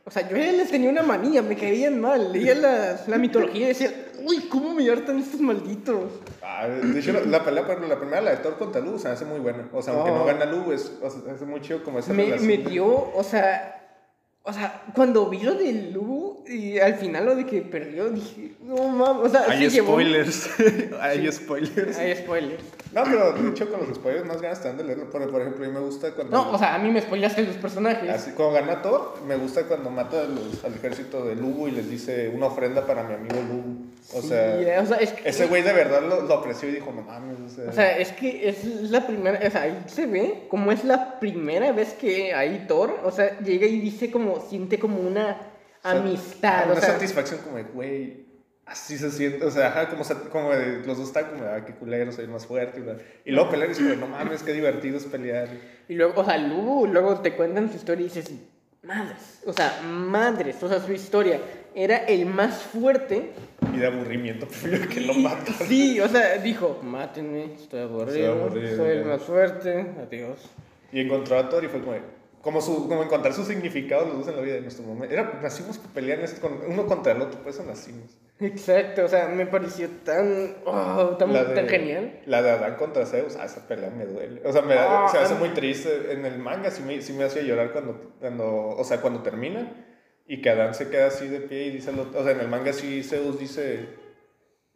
O 0.07 0.11
sea, 0.11 0.27
yo 0.29 0.37
les 0.37 0.71
tenía 0.71 0.89
una 0.89 1.03
manía, 1.03 1.41
me 1.41 1.57
caían 1.57 1.99
mal. 1.99 2.31
Leía 2.31 2.55
las- 2.55 3.07
la 3.09 3.17
mitología 3.17 3.65
y 3.65 3.67
decía, 3.67 3.91
uy, 4.23 4.47
¿cómo 4.49 4.73
me 4.73 4.89
hartan 4.89 5.19
estos 5.19 5.41
malditos? 5.41 6.05
Ah, 6.41 6.65
de 6.67 6.97
hecho, 6.97 7.11
la, 7.11 7.19
la 7.25 7.43
pelea, 7.43 7.63
ejemplo, 7.63 7.87
la 7.89 7.99
primera, 7.99 8.21
la 8.21 8.31
de 8.31 8.37
Thor 8.37 8.57
contra 8.57 8.79
Lu, 8.79 8.97
se 8.97 9.09
me 9.09 9.13
hace 9.15 9.25
muy 9.25 9.39
buena. 9.39 9.67
O 9.73 9.81
sea, 9.81 9.93
aunque 9.93 10.11
Oh. 10.11 10.15
no 10.19 10.23
gana 10.25 10.45
Lu, 10.45 10.71
es, 10.71 10.93
o 11.03 11.09
sea, 11.09 11.21
se 11.21 11.31
hace 11.31 11.45
muy 11.45 11.59
chido 11.59 11.83
como 11.83 11.99
esa 11.99 12.13
Me, 12.13 12.23
relación. 12.23 12.47
me 12.47 12.57
dio, 12.57 12.85
o 12.87 13.21
sea, 13.21 13.76
o 14.47 14.53
sea, 14.53 14.83
cuando 14.95 15.29
vi 15.29 15.39
lo 15.41 15.53
de 15.55 15.91
Lu 15.93 16.43
y 16.47 16.79
al 16.79 16.95
final 16.95 17.25
lo 17.25 17.35
de 17.35 17.45
que 17.45 17.61
perdió, 17.61 18.09
dije, 18.09 18.53
no 18.63 18.87
mames, 18.87 19.25
o 19.25 19.29
sea, 19.29 19.45
Hay 19.49 19.69
se 19.69 19.77
llevó- 19.81 19.91
spoilers. 19.93 20.49
Hay 21.01 21.31
spoilers. 21.31 21.97
Hay 21.97 22.15
spoilers. 22.15 22.63
No, 22.93 23.03
pero 23.03 23.33
de 23.33 23.49
hecho 23.49 23.69
con 23.69 23.81
los 23.85 23.95
spoilers 23.97 24.25
más 24.25 24.41
ganas 24.41 24.61
te 24.61 24.69
dan 24.69 24.77
de 24.77 24.85
leerlo. 24.85 25.09
Por, 25.09 25.29
por 25.29 25.41
ejemplo, 25.41 25.65
a 25.65 25.67
mí 25.67 25.73
me 25.73 25.81
gusta 25.81 26.11
cuando... 26.13 26.35
No, 26.37 26.51
o 26.51 26.57
sea, 26.57 26.75
a 26.75 26.79
mí 26.79 26.89
me 26.89 27.01
spoilaste 27.01 27.43
los 27.43 27.57
personajes. 27.57 28.09
Así, 28.09 28.31
cuando 28.31 28.53
gana 28.55 28.81
Thor, 28.81 29.15
me 29.27 29.35
gusta 29.35 29.63
cuando 29.63 29.89
mata 29.89 30.21
a 30.21 30.23
los- 30.23 30.63
al 30.63 30.73
ejército 30.73 31.25
de 31.25 31.35
Lubu 31.35 31.67
y 31.67 31.71
les 31.71 31.89
dice 31.89 32.29
una 32.33 32.45
ofrenda 32.47 32.87
para 32.87 33.03
mi 33.03 33.13
amigo 33.15 33.35
Lubu. 33.41 33.86
O 34.13 34.21
Sí, 34.21 34.29
sea, 34.29 34.61
eh, 34.61 34.79
o 34.79 34.85
sea, 34.85 34.97
es 34.97 35.11
que, 35.11 35.27
ese 35.27 35.47
güey 35.47 35.61
de 35.63 35.73
verdad 35.73 36.01
lo, 36.01 36.21
lo 36.21 36.33
apreció 36.35 36.69
y 36.69 36.73
dijo, 36.73 36.91
no 36.91 37.01
mames. 37.01 37.39
O 37.39 37.49
sea, 37.49 37.69
O 37.69 37.73
sea, 37.73 37.97
es 37.97 38.11
que 38.13 38.47
es 38.47 38.63
la 38.89 39.05
primera, 39.05 39.39
o 39.45 39.51
sea, 39.51 39.63
ahí 39.63 39.83
se 39.87 40.05
ve 40.05 40.45
como 40.49 40.71
es 40.71 40.83
la 40.83 41.19
primera 41.19 41.71
vez 41.73 41.93
que 41.93 42.33
ahí 42.33 42.65
Thor, 42.67 42.99
o 43.03 43.11
sea, 43.11 43.37
llega 43.39 43.67
y 43.67 43.79
dice 43.79 44.09
como, 44.09 44.39
siente 44.39 44.79
como 44.79 44.99
una 44.99 45.37
amistad, 45.83 46.65
Una 46.65 46.73
o 46.73 46.79
sea, 46.79 46.93
satisfacción 46.93 47.41
como 47.41 47.57
de, 47.57 47.63
güey, 47.63 48.27
así 48.65 48.97
se 48.97 49.11
siente. 49.11 49.45
O 49.45 49.51
sea, 49.51 49.67
ajá, 49.67 49.89
como, 49.89 50.03
como 50.29 50.51
de, 50.51 50.85
los 50.85 50.97
dos 50.97 51.07
están 51.07 51.25
como, 51.25 51.45
ah, 51.45 51.65
qué 51.65 51.73
culero, 51.73 52.11
soy 52.11 52.27
más 52.27 52.45
fuerte. 52.45 52.81
Y, 53.25 53.31
luego 53.31 53.49
pelear 53.49 53.69
y 53.69 53.73
dice, 53.73 53.83
güey, 53.83 53.97
no 53.97 54.07
mames, 54.07 54.43
qué 54.43 54.53
divertido 54.53 54.97
es 54.97 55.05
pelear. 55.05 55.49
y 55.87 55.95
luego, 55.95 56.21
o 56.21 56.25
sea, 56.25 56.37
luego, 56.37 56.87
luego 56.87 57.19
te 57.21 57.35
cuentan 57.35 57.69
su 57.69 57.77
historia 57.77 58.05
y 58.05 58.09
dices, 58.09 58.31
madres, 58.83 59.41
o 59.45 59.53
sea, 59.53 59.81
madres, 59.83 60.61
o 60.61 60.69
sea, 60.69 60.79
su 60.79 60.93
historia 60.93 61.41
era 61.77 61.97
el 61.97 62.25
más 62.25 62.63
fuerte. 62.63 63.31
Y 63.73 63.77
de 63.77 63.87
aburrimiento, 63.87 64.47
prefiero 64.49 64.89
que 64.89 65.01
lo 65.01 65.13
maten. 65.13 65.53
Sí, 65.67 65.99
o 65.99 66.07
sea, 66.07 66.37
dijo, 66.39 66.79
mátenme, 66.83 67.53
estoy 67.53 67.81
aburrido, 67.81 68.33
aburrido, 68.33 68.77
soy 68.77 68.89
el 68.89 69.03
ya". 69.03 69.07
más 69.09 69.21
fuerte, 69.21 69.85
adiós. 70.01 70.39
Y 70.91 71.01
encontró 71.01 71.37
a 71.37 71.47
Thor 71.49 71.63
y 71.63 71.67
fue 71.67 71.81
como, 71.81 71.95
como, 72.41 72.61
su, 72.61 72.87
como 72.87 73.03
encontrar 73.03 73.33
su 73.33 73.43
significado 73.43 74.05
los 74.05 74.17
dos 74.19 74.27
en 74.29 74.35
la 74.37 74.41
vida 74.41 74.55
de 74.55 74.61
nuestro 74.61 74.85
momento. 74.85 75.13
Era, 75.13 75.39
nacimos 75.41 75.77
este- 75.77 76.41
con, 76.41 76.59
uno 76.67 76.85
contra 76.87 77.11
el 77.11 77.21
otro, 77.21 77.39
por 77.41 77.51
eso 77.51 77.63
nacimos. 77.63 78.17
Exacto, 78.39 79.03
o 79.03 79.07
sea, 79.07 79.27
me 79.27 79.45
pareció 79.47 79.89
tan, 80.03 80.55
oh, 80.65 81.15
tan, 81.19 81.33
de- 81.33 81.43
tan 81.55 81.67
genial. 81.67 82.19
La 82.25 82.41
de 82.41 82.51
Adán 82.51 82.75
contra 82.75 83.05
Zeus, 83.05 83.35
ah, 83.35 83.45
esa 83.45 83.67
pelea 83.67 83.89
me 83.89 84.05
duele. 84.05 84.41
O 84.45 84.51
sea, 84.53 84.61
me, 84.61 84.75
da- 84.75 85.05
Ah, 85.05 85.09
se 85.09 85.17
hace 85.17 85.35
muy 85.35 85.49
triste. 85.49 86.11
En 86.11 86.25
el 86.25 86.37
manga 86.39 86.71
sí 86.71 86.81
me, 86.83 87.01
sí 87.01 87.13
me 87.13 87.23
hacía 87.25 87.41
llorar 87.43 87.71
cuando, 87.71 88.13
cuando, 88.19 88.69
o 88.69 88.83
sea, 88.83 89.01
cuando 89.01 89.21
termina 89.23 89.85
y 90.27 90.41
que 90.41 90.49
Adán 90.49 90.73
se 90.73 90.89
queda 90.89 91.07
así 91.07 91.27
de 91.27 91.39
pie 91.39 91.67
y 91.67 91.71
dice, 91.71 91.91
otro- 91.91 92.19
o 92.19 92.23
sea, 92.23 92.33
en 92.33 92.39
el 92.41 92.47
manga 92.49 92.73
sí 92.73 93.01
Zeus 93.03 93.39
dice, 93.39 93.85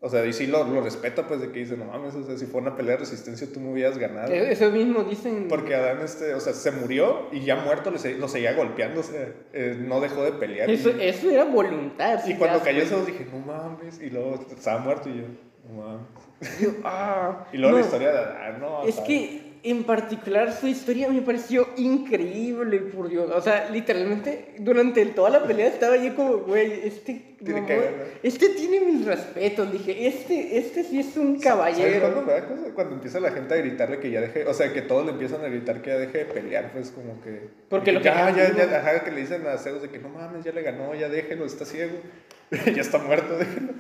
O 0.04 0.10
sea, 0.10 0.26
y 0.26 0.34
sí 0.34 0.48
lo, 0.48 0.64
lo 0.64 0.82
respeto, 0.82 1.28
pues, 1.28 1.42
de 1.42 1.52
que 1.52 1.60
dice, 1.60 1.78
no 1.78 1.86
mames, 1.86 2.16
o 2.16 2.24
sea, 2.26 2.36
si 2.36 2.48
fue 2.48 2.60
una 2.60 2.76
pelea 2.76 2.94
de 2.94 3.02
resistencia 3.02 3.46
tú 3.54 3.60
me 3.60 3.72
hubieras 3.72 4.00
ganado. 4.00 4.34
Eso 4.34 4.72
mismo 4.72 5.04
dicen. 5.04 5.46
Porque 5.48 5.76
Adán, 5.76 6.02
este, 6.04 6.34
o 6.34 6.40
sea, 6.40 6.54
se 6.54 6.72
murió 6.72 7.28
y 7.32 7.42
ya 7.42 7.58
muerto 7.58 7.92
lo, 7.92 8.00
se- 8.00 8.16
lo 8.18 8.28
seguía 8.28 8.54
golpeando, 8.54 9.02
o 9.02 9.04
sea, 9.04 9.32
eh, 9.54 9.78
no 9.80 10.00
dejó 10.02 10.24
de 10.24 10.32
pelear. 10.32 10.72
Eso, 10.72 10.90
y, 10.90 11.04
eso 11.04 11.30
era 11.30 11.44
voluntad. 11.44 12.20
y 12.26 12.32
si 12.32 12.36
cuando 12.36 12.58
te 12.58 12.66
das 12.66 12.74
cayó 12.74 12.82
eso 12.82 13.06
dije, 13.06 13.28
no 13.32 13.40
mames, 13.46 14.02
y 14.02 14.10
luego 14.10 14.44
estaba 14.50 14.80
muerto 14.80 15.08
y 15.08 15.18
yo, 15.18 15.24
no 15.70 15.84
mames. 15.84 16.60
Yo, 16.60 16.70
ah, 16.84 17.46
Y 17.54 17.58
luego 17.58 17.76
la 17.76 17.82
no. 17.82 17.86
historia 17.86 18.12
de 18.12 18.18
Adán, 18.18 18.60
no. 18.60 18.84
Es 18.88 19.00
que 19.02 19.51
en 19.64 19.84
particular 19.84 20.54
su 20.54 20.68
historia 20.68 21.08
me 21.10 21.22
pareció 21.22 21.68
increíble, 21.78 22.80
por 22.80 23.10
Dios. 23.10 23.30
O 23.32 23.42
sea, 23.42 23.70
literalmente 23.70 24.56
durante 24.60 25.06
toda 25.08 25.30
la 25.30 25.44
pelea 25.44 25.68
estaba 25.68 25.98
yo 25.98 26.16
como, 26.16 26.38
güey, 26.38 26.88
este, 26.88 27.36
Tiene 27.44 27.62
ganar. 27.62 28.06
este 28.24 28.50
tiene 28.50 28.80
mis 28.82 29.06
respetos. 29.06 29.72
Dije, 29.72 30.08
este, 30.08 30.58
este 30.58 30.84
sí 30.84 31.00
es 31.00 31.16
un 31.18 31.40
¿Sabes 31.40 31.76
caballero. 31.78 32.24
me 32.26 32.32
da 32.34 32.48
cosa? 32.48 32.74
Cuando 32.74 32.96
empieza 32.96 33.20
la 33.20 33.32
gente 33.32 33.54
a 33.54 33.58
gritarle 33.58 34.00
que 34.00 34.12
ya 34.12 34.22
deje, 34.22 34.46
o 34.46 34.54
sea, 34.54 34.74
que 34.74 34.82
todos 34.82 35.06
le 35.06 35.12
empiezan 35.12 35.44
a 35.46 35.48
gritar 35.50 35.82
que 35.82 35.90
ya 35.92 35.98
deje 35.98 36.18
de 36.20 36.26
pelear, 36.26 36.72
pues 36.72 36.92
como 36.92 37.22
que... 37.22 37.50
Porque 37.70 37.92
lo 37.92 38.00
que 38.00 38.06
ya, 38.06 38.36
ya, 38.36 38.56
ya, 38.56 38.78
ajá, 38.80 39.04
que 39.04 39.12
le 39.12 39.22
dicen 39.22 39.46
a 39.48 39.58
Zeus 39.58 39.82
de 39.82 39.90
que 39.90 40.00
no 40.00 40.10
mames, 40.10 40.44
ya 40.44 40.52
le 40.52 40.62
ganó, 40.64 40.96
ya 40.96 41.10
déjelo, 41.10 41.46
está 41.46 41.66
ciego, 41.66 41.98
ya 42.52 42.82
está 42.82 42.98
muerto, 42.98 43.38
déjelo. 43.38 43.74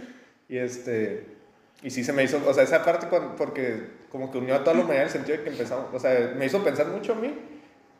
Y 0.47 0.57
este... 0.57 1.40
Y 1.83 1.89
sí 1.89 2.03
se 2.03 2.13
me 2.13 2.23
hizo, 2.23 2.39
o 2.47 2.53
sea, 2.53 2.63
esa 2.63 2.83
parte 2.83 3.07
cuando- 3.07 3.35
porque 3.35 3.87
como 4.11 4.31
que 4.31 4.37
unió 4.37 4.55
a 4.55 4.59
toda 4.63 4.75
la 4.75 4.81
humanidad 4.83 5.03
en 5.03 5.07
el 5.07 5.13
sentido 5.13 5.37
de 5.37 5.43
que 5.43 5.49
empezamos, 5.49 5.85
o 5.93 5.99
sea, 5.99 6.33
me 6.37 6.45
hizo 6.45 6.63
pensar 6.63 6.87
mucho 6.87 7.13
a 7.13 7.15
mí, 7.15 7.33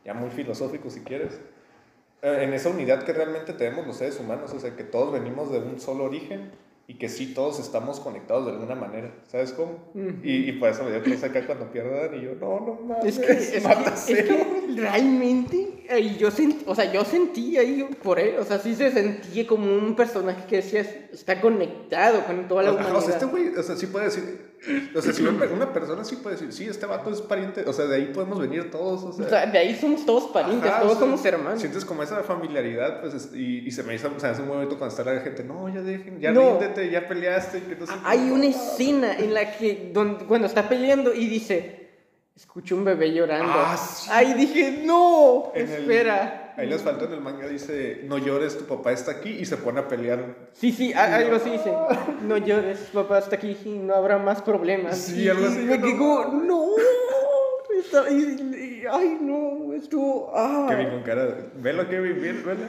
ya 0.06 0.14
muy 0.14 0.30
filosófico 0.30 0.90
si 0.90 1.02
quieres, 1.02 1.40
eh, 2.22 2.40
en 2.42 2.54
esa 2.54 2.70
unidad 2.70 3.04
que 3.04 3.14
realmente 3.14 3.54
tenemos 3.54 3.88
los 3.88 3.98
seres 3.98 4.20
humanos, 4.20 4.52
o 4.54 4.60
sea, 4.60 4.76
que 4.76 4.84
todos 4.84 5.12
venimos 5.12 5.52
de 5.52 5.60
un 5.60 5.80
solo 5.80 6.04
origen 6.06 6.52
y 6.88 6.96
que 6.96 7.08
sí 7.10 7.34
todos 7.34 7.60
estamos 7.60 8.00
conectados 8.00 8.46
de 8.48 8.52
alguna 8.52 8.76
manera, 8.76 9.14
¿sabes 9.28 9.54
cómo? 9.54 9.92
Y, 10.24 10.50
y 10.50 10.52
por 10.54 10.70
eso 10.70 10.84
me 10.84 10.92
dio 10.92 11.04
cosa 11.04 11.28
acá 11.28 11.46
cuando 11.46 11.72
pierdan 11.72 12.14
y 12.20 12.22
yo, 12.24 12.36
no, 12.36 12.60
no 12.60 12.80
mames, 12.86 13.18
Es 13.18 13.26
que, 13.26 13.32
es, 13.32 13.50
que, 13.52 13.62
mata 13.62 13.92
a 13.92 13.94
es 13.94 14.06
Zeus". 14.06 14.20
que 14.28 14.74
realmente, 14.76 15.86
eh, 15.90 16.16
yo 16.18 16.30
sent, 16.32 16.64
o 16.68 16.76
sea, 16.76 16.92
yo 16.92 17.06
sentí 17.06 17.58
ahí 17.58 17.88
por 18.04 18.20
él, 18.20 18.36
o 18.40 18.44
sea, 18.44 18.60
sí 18.60 18.76
se 18.76 18.92
sentía 18.92 19.48
como 19.48 19.66
un 19.74 19.96
personaje 19.96 20.44
que 20.48 20.58
decías, 20.58 20.88
está 21.14 21.40
conectado 21.40 22.26
con 22.26 22.48
toda 22.48 22.64
la 22.64 22.72
O 22.72 22.74
sea, 22.74 22.82
humanidad. 22.82 23.04
o 23.04 23.06
sea, 23.06 23.14
este 23.16 23.26
güey, 23.26 23.56
o 23.56 23.64
sea, 23.64 23.76
sí 23.78 23.88
puede 23.88 24.06
decir, 24.06 24.51
o 24.96 25.02
sea, 25.02 25.12
si 25.14 25.24
una, 25.24 25.74
persona 25.74 26.04
sí 26.04 26.18
puede 26.18 26.36
decir, 26.36 26.54
sí, 26.54 26.66
este 26.70 26.86
vato 26.86 27.10
es 27.10 27.22
pariente, 27.22 27.64
o 27.68 27.74
sea, 27.74 27.86
de 27.86 27.96
ahí 27.96 28.12
podemos 28.14 28.40
venir 28.40 28.70
todos, 28.70 29.04
o 29.04 29.12
sea. 29.14 29.26
O 29.26 29.30
sea, 29.30 29.46
de 29.48 29.58
ahí 29.58 29.76
somos 29.76 30.06
todos 30.06 30.32
parientes, 30.32 30.70
Ajá, 30.70 30.82
todos 30.82 30.94
o 30.94 30.96
sea, 31.00 31.06
somos 31.08 31.26
hermanos. 31.26 31.60
Sientes 31.60 31.84
como 31.84 32.04
esa 32.04 32.22
familiaridad, 32.24 33.02
pues, 33.02 33.14
es- 33.16 33.30
y, 33.34 33.60
y 33.68 33.72
se 33.72 33.82
me 33.84 33.96
hizo, 33.96 34.12
o 34.16 34.20
sea, 34.20 34.32
es 34.32 34.40
un 34.40 34.48
momento 34.48 34.78
cuando 34.78 34.96
está 34.96 35.12
la 35.12 35.20
gente, 35.22 35.44
no, 35.44 35.68
ya 35.70 35.82
dejen, 35.82 36.20
ya 36.20 36.32
No. 36.32 36.60
ríndete, 36.60 36.92
ya 36.92 37.08
peleaste, 37.08 37.64
que 37.64 37.76
no 37.76 37.88
sé 37.88 37.94
qué". 37.94 38.00
Hay 38.04 38.30
una 38.30 38.46
escena 38.46 39.18
en 39.18 39.34
la 39.34 39.52
que 39.58 39.90
donde, 39.94 40.26
cuando 40.26 40.46
está 40.48 40.70
peleando 40.70 41.14
y 41.14 41.26
dice, 41.28 41.90
escucho 42.36 42.76
un 42.76 42.84
bebé 42.86 43.12
llorando. 43.14 43.52
Ah, 43.56 43.76
sí. 43.78 44.10
Ahí 44.12 44.34
dije, 44.36 44.82
no, 44.86 45.52
En 45.56 45.68
el- 45.70 45.82
espera. 45.82 46.51
Ahí 46.58 46.68
les 46.68 46.82
faltó 46.82 47.06
en 47.06 47.14
el 47.14 47.22
manga, 47.22 47.48
dice, 47.48 48.02
no 48.06 48.18
llores, 48.18 48.58
tu 48.58 48.66
papá 48.66 48.92
está 48.92 49.12
aquí, 49.12 49.30
y 49.30 49.46
se 49.46 49.58
pone 49.58 49.80
a 49.80 49.88
pelear. 49.88 50.24
Sí, 50.54 50.72
sí, 50.72 50.94
a- 50.94 51.16
algo 51.16 51.36
así 51.36 51.50
dice. 51.52 51.74
No 52.24 52.38
llores, 52.38 52.80
papá 52.94 53.20
está 53.20 53.36
aquí 53.36 53.58
y 53.66 53.70
no 53.80 53.96
habrá 53.96 54.18
más 54.18 54.42
problemas. 54.42 54.98
Sí, 54.98 55.24
Y- 55.24 55.30
algo 55.30 55.44
y 55.44 55.48
así, 55.48 55.60
Me 55.60 55.78
no. 55.78 55.84
quedé 55.86 55.98
como, 55.98 56.26
no. 56.44 56.66
Está- 57.80 58.10
y- 58.12 58.82
y- 58.84 58.84
ay, 58.90 59.18
no, 59.22 59.74
estuvo. 59.74 60.32
Ah. 60.36 60.68
Kevin 60.70 60.90
con 60.90 61.04
cara 61.04 61.26
de, 61.26 61.36
velo, 61.56 61.88
Kevin, 61.90 62.22
bien, 62.22 62.44
velo. 62.46 62.60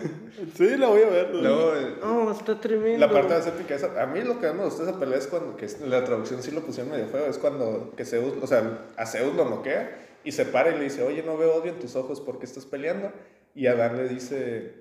Sí, 0.56 0.76
la 0.76 0.88
voy 0.88 1.02
a 1.02 1.08
ver. 1.10 1.34
Luego, 1.34 1.74
eh, 1.76 1.94
No, 2.02 2.30
está 2.32 2.58
tremendo. 2.58 2.98
La 3.06 3.12
parte 3.12 3.34
más 3.34 3.46
épica 3.46 3.74
esa, 3.74 4.00
a 4.02 4.06
mí 4.06 4.22
lo 4.22 4.40
que 4.40 4.46
más 4.46 4.56
me 4.56 4.64
gustó 4.64 4.84
esa 4.84 4.98
pelea 4.98 5.18
es 5.18 5.26
cuando, 5.26 5.56
que 5.56 5.66
es- 5.66 5.80
la 5.82 6.02
traducción 6.04 6.42
sí 6.42 6.50
lo 6.50 6.62
pusieron 6.62 6.90
medio 6.92 7.06
feo, 7.08 7.26
es 7.26 7.36
cuando 7.38 7.92
que 7.96 8.04
Zeus, 8.04 8.34
o 8.40 8.46
sea, 8.46 8.86
a 8.96 9.06
Zeus 9.06 9.34
lo 9.34 9.44
noquea 9.44 9.98
y 10.24 10.32
se 10.32 10.44
para 10.46 10.70
y 10.70 10.78
le 10.78 10.84
dice, 10.84 11.02
oye, 11.02 11.22
no 11.22 11.36
veo 11.36 11.56
odio 11.56 11.72
en 11.72 11.78
tus 11.78 11.94
ojos 11.96 12.20
porque 12.20 12.46
estás 12.46 12.64
peleando. 12.64 13.12
Y 13.54 13.66
Adán 13.66 13.96
le 13.96 14.08
dice, 14.08 14.72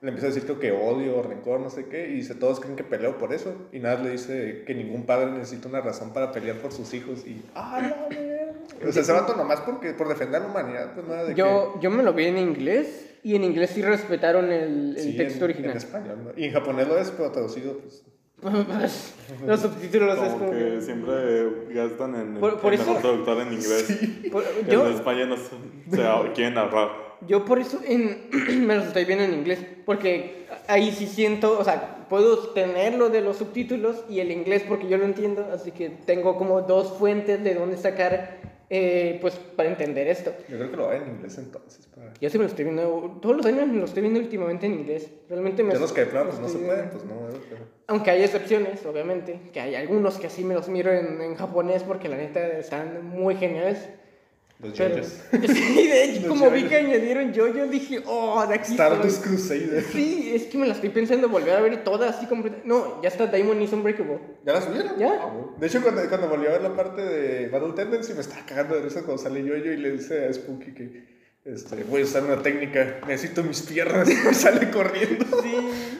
le 0.00 0.08
empieza 0.08 0.26
a 0.26 0.30
decir 0.30 0.44
creo 0.44 0.58
que 0.60 0.70
odio 0.72 1.22
rencor, 1.22 1.60
no 1.60 1.70
sé 1.70 1.86
qué, 1.86 2.08
y 2.08 2.14
dice, 2.14 2.34
todos 2.34 2.60
creen 2.60 2.76
que 2.76 2.84
peleo 2.84 3.18
por 3.18 3.32
eso. 3.32 3.54
Y 3.72 3.78
nada, 3.80 4.02
le 4.02 4.10
dice 4.10 4.62
que 4.66 4.74
ningún 4.74 5.04
padre 5.06 5.30
necesita 5.30 5.68
una 5.68 5.80
razón 5.80 6.12
para 6.12 6.30
pelear 6.32 6.56
por 6.58 6.72
sus 6.72 6.92
hijos. 6.94 7.26
Y, 7.26 7.42
ah, 7.54 8.06
verga. 8.08 8.52
O 8.88 8.92
sea, 8.92 9.02
ese 9.02 9.12
vato 9.12 9.36
nomás 9.36 9.60
porque, 9.60 9.92
por 9.92 10.08
defender 10.08 10.40
a 10.42 10.44
la 10.44 10.50
humanidad, 10.50 10.94
pues 10.94 11.06
nada 11.06 11.24
de 11.24 11.34
Yo, 11.34 11.78
yo 11.80 11.90
me 11.90 12.02
lo 12.02 12.12
vi 12.12 12.26
en 12.26 12.38
inglés 12.38 13.10
y 13.24 13.34
en 13.36 13.44
inglés 13.44 13.70
sí 13.70 13.82
respetaron 13.82 14.50
el, 14.50 14.94
que... 14.94 15.00
el 15.02 15.06
sí, 15.12 15.16
texto 15.16 15.38
en- 15.38 15.44
original. 15.44 15.70
En 15.72 15.76
español, 15.76 16.18
¿no? 16.24 16.30
Y 16.36 16.44
en 16.46 16.52
japonés 16.52 16.88
lo 16.88 16.98
es, 16.98 17.10
pero 17.10 17.30
traducido, 17.32 17.78
pues... 17.78 18.02
Los 19.46 19.60
subtítulos 19.60 20.18
es 20.18 20.32
Como 20.32 20.38
como 20.46 20.50
que 20.50 20.58
que- 20.58 20.80
siempre 20.80 21.14
gastan 21.70 22.14
en 22.16 22.34
el, 22.34 22.40
Por- 22.40 22.60
por 22.60 22.72
el 22.74 22.80
eso- 22.80 22.88
mejor 22.88 23.02
traductor 23.02 23.40
en 23.42 23.52
inglés. 23.52 23.98
Por- 24.32 24.44
Que 24.44 24.72
yo, 24.72 24.86
en 24.86 24.92
España 24.94 25.26
no 25.26 25.36
se, 25.36 25.42
se 25.90 26.32
quieren 26.34 26.58
ahorrar. 26.58 26.88
Yo 27.28 27.44
por 27.44 27.58
eso 27.58 27.80
en, 27.86 28.28
me 28.66 28.76
los 28.76 28.86
estoy 28.86 29.04
viendo 29.04 29.24
en 29.24 29.32
inglés, 29.34 29.60
porque 29.84 30.46
ahí 30.68 30.90
sí 30.92 31.06
siento, 31.06 31.58
o 31.58 31.64
sea, 31.64 32.06
puedo 32.08 32.50
tener 32.50 32.94
lo 32.94 33.08
de 33.10 33.20
los 33.20 33.36
subtítulos 33.38 34.04
y 34.08 34.20
el 34.20 34.30
inglés 34.30 34.64
porque 34.68 34.88
yo 34.88 34.98
lo 34.98 35.04
entiendo, 35.04 35.46
así 35.52 35.70
que 35.70 35.88
tengo 35.90 36.36
como 36.36 36.62
dos 36.62 36.98
fuentes 36.98 37.42
de 37.42 37.54
dónde 37.54 37.76
sacar, 37.76 38.38
eh, 38.70 39.18
pues, 39.20 39.34
para 39.56 39.68
entender 39.68 40.08
esto. 40.08 40.32
Yo 40.48 40.56
creo 40.56 40.70
que 40.70 40.76
lo 40.76 40.86
va 40.86 40.96
en 40.96 41.08
inglés 41.08 41.36
entonces. 41.38 41.86
Para... 41.94 42.12
Yo 42.20 42.30
sí 42.30 42.38
me 42.38 42.44
lo 42.44 42.50
estoy 42.50 42.64
viendo, 42.64 43.18
todos 43.20 43.36
los 43.36 43.46
años 43.46 43.66
me 43.68 43.78
lo 43.78 43.84
estoy 43.84 44.02
viendo 44.02 44.18
últimamente 44.20 44.66
en 44.66 44.74
inglés. 44.74 45.10
Realmente 45.28 45.62
me 45.62 45.74
Ya 45.74 45.78
los 45.80 45.92
que 45.92 46.00
de 46.02 46.06
plano 46.08 46.30
pues, 46.30 46.40
no 46.40 46.48
se 46.48 46.58
pueden, 46.58 46.90
pues 46.90 47.04
no, 47.04 47.22
¿verdad? 47.24 47.40
Pero- 47.48 47.64
Aunque 47.88 48.10
hay 48.10 48.22
excepciones, 48.22 48.84
obviamente, 48.86 49.38
que 49.52 49.60
hay 49.60 49.74
algunos 49.74 50.18
que 50.18 50.26
así 50.26 50.42
me 50.44 50.54
los 50.54 50.68
miro 50.68 50.90
en, 50.92 51.20
en 51.20 51.34
japonés 51.36 51.82
porque 51.82 52.08
la 52.08 52.16
neta 52.16 52.46
están 52.58 53.06
muy 53.06 53.36
geniales. 53.36 53.88
Los 54.62 54.78
JoJo's. 54.78 55.20
sí, 55.32 55.88
de 55.88 56.04
hecho, 56.04 56.20
Los 56.20 56.28
como 56.28 56.50
vi 56.50 56.64
que 56.64 56.76
añadieron 56.76 57.32
yo, 57.32 57.46
dije, 57.66 58.00
oh, 58.06 58.46
de 58.46 58.54
aquí 58.54 58.72
Stardust 58.72 59.24
soy". 59.24 59.28
Crusader. 59.28 59.84
Sí, 59.92 60.32
es 60.34 60.44
que 60.44 60.56
me 60.56 60.68
la 60.68 60.74
estoy 60.74 60.90
pensando 60.90 61.28
volver 61.28 61.56
a 61.56 61.60
ver 61.60 61.82
toda 61.82 62.10
así 62.10 62.26
completa. 62.26 62.58
No, 62.64 63.02
ya 63.02 63.08
está 63.08 63.26
Diamond 63.26 63.60
is 63.60 63.72
Unbreakable. 63.72 64.20
¿Ya 64.46 64.52
la 64.52 64.62
subieron? 64.62 64.98
Ya. 64.98 65.18
Ah. 65.20 65.32
De 65.58 65.66
hecho, 65.66 65.82
cuando, 65.82 66.08
cuando 66.08 66.28
volví 66.28 66.46
a 66.46 66.50
ver 66.50 66.62
la 66.62 66.76
parte 66.76 67.02
de 67.02 67.48
Battle 67.48 67.72
Tendency, 67.74 68.14
me 68.14 68.20
estaba 68.20 68.46
cagando 68.46 68.76
de 68.76 68.82
risa 68.82 69.02
cuando 69.02 69.20
sale 69.20 69.44
yo 69.44 69.56
y 69.56 69.76
le 69.76 69.90
dice 69.90 70.26
a 70.26 70.32
Spooky 70.32 70.72
que 70.72 71.12
este, 71.44 71.82
voy 71.82 72.02
a 72.02 72.04
usar 72.04 72.22
una 72.22 72.40
técnica, 72.40 73.00
necesito 73.08 73.42
mis 73.42 73.62
piernas 73.62 74.08
y 74.10 74.14
me 74.14 74.32
sale 74.32 74.70
corriendo. 74.70 75.42
Sí, 75.42 75.91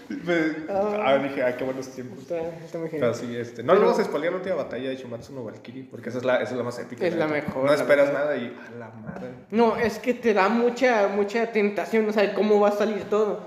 Ah. 0.68 0.98
ah, 1.04 1.18
dije, 1.18 1.42
ah, 1.42 1.56
qué 1.56 1.64
buenos 1.64 1.88
tiempos. 1.88 2.20
está, 2.20 2.40
está 2.64 2.78
muy 2.78 2.88
Pero 2.90 3.12
genial. 3.12 3.14
sí, 3.14 3.36
este, 3.36 3.62
no 3.62 3.74
le 3.74 3.80
vamos 3.80 3.98
a 3.98 4.04
spoilear 4.04 4.32
la 4.32 4.38
última 4.38 4.54
batalla 4.56 4.88
de 4.88 4.96
Shumatsu 4.96 5.32
no 5.34 5.44
Valkyrie, 5.44 5.84
porque 5.90 6.08
esa 6.10 6.18
es 6.18 6.24
la, 6.24 6.36
esa 6.42 6.52
es 6.52 6.56
la 6.58 6.62
más 6.64 6.78
épica. 6.78 7.06
Es 7.06 7.14
la 7.14 7.26
neta. 7.26 7.46
mejor, 7.46 7.64
No 7.64 7.70
la 7.70 7.74
esperas 7.74 8.06
verdad. 8.08 8.20
nada 8.24 8.36
y 8.36 8.56
a 8.66 8.78
la 8.78 8.88
madre. 8.90 9.28
No, 9.50 9.76
es 9.76 9.98
que 9.98 10.14
te 10.14 10.34
da 10.34 10.48
mucha, 10.48 11.08
mucha 11.08 11.50
tentación, 11.52 12.06
no 12.06 12.12
saber 12.12 12.34
cómo 12.34 12.60
va 12.60 12.68
a 12.68 12.72
salir 12.72 13.04
todo. 13.04 13.40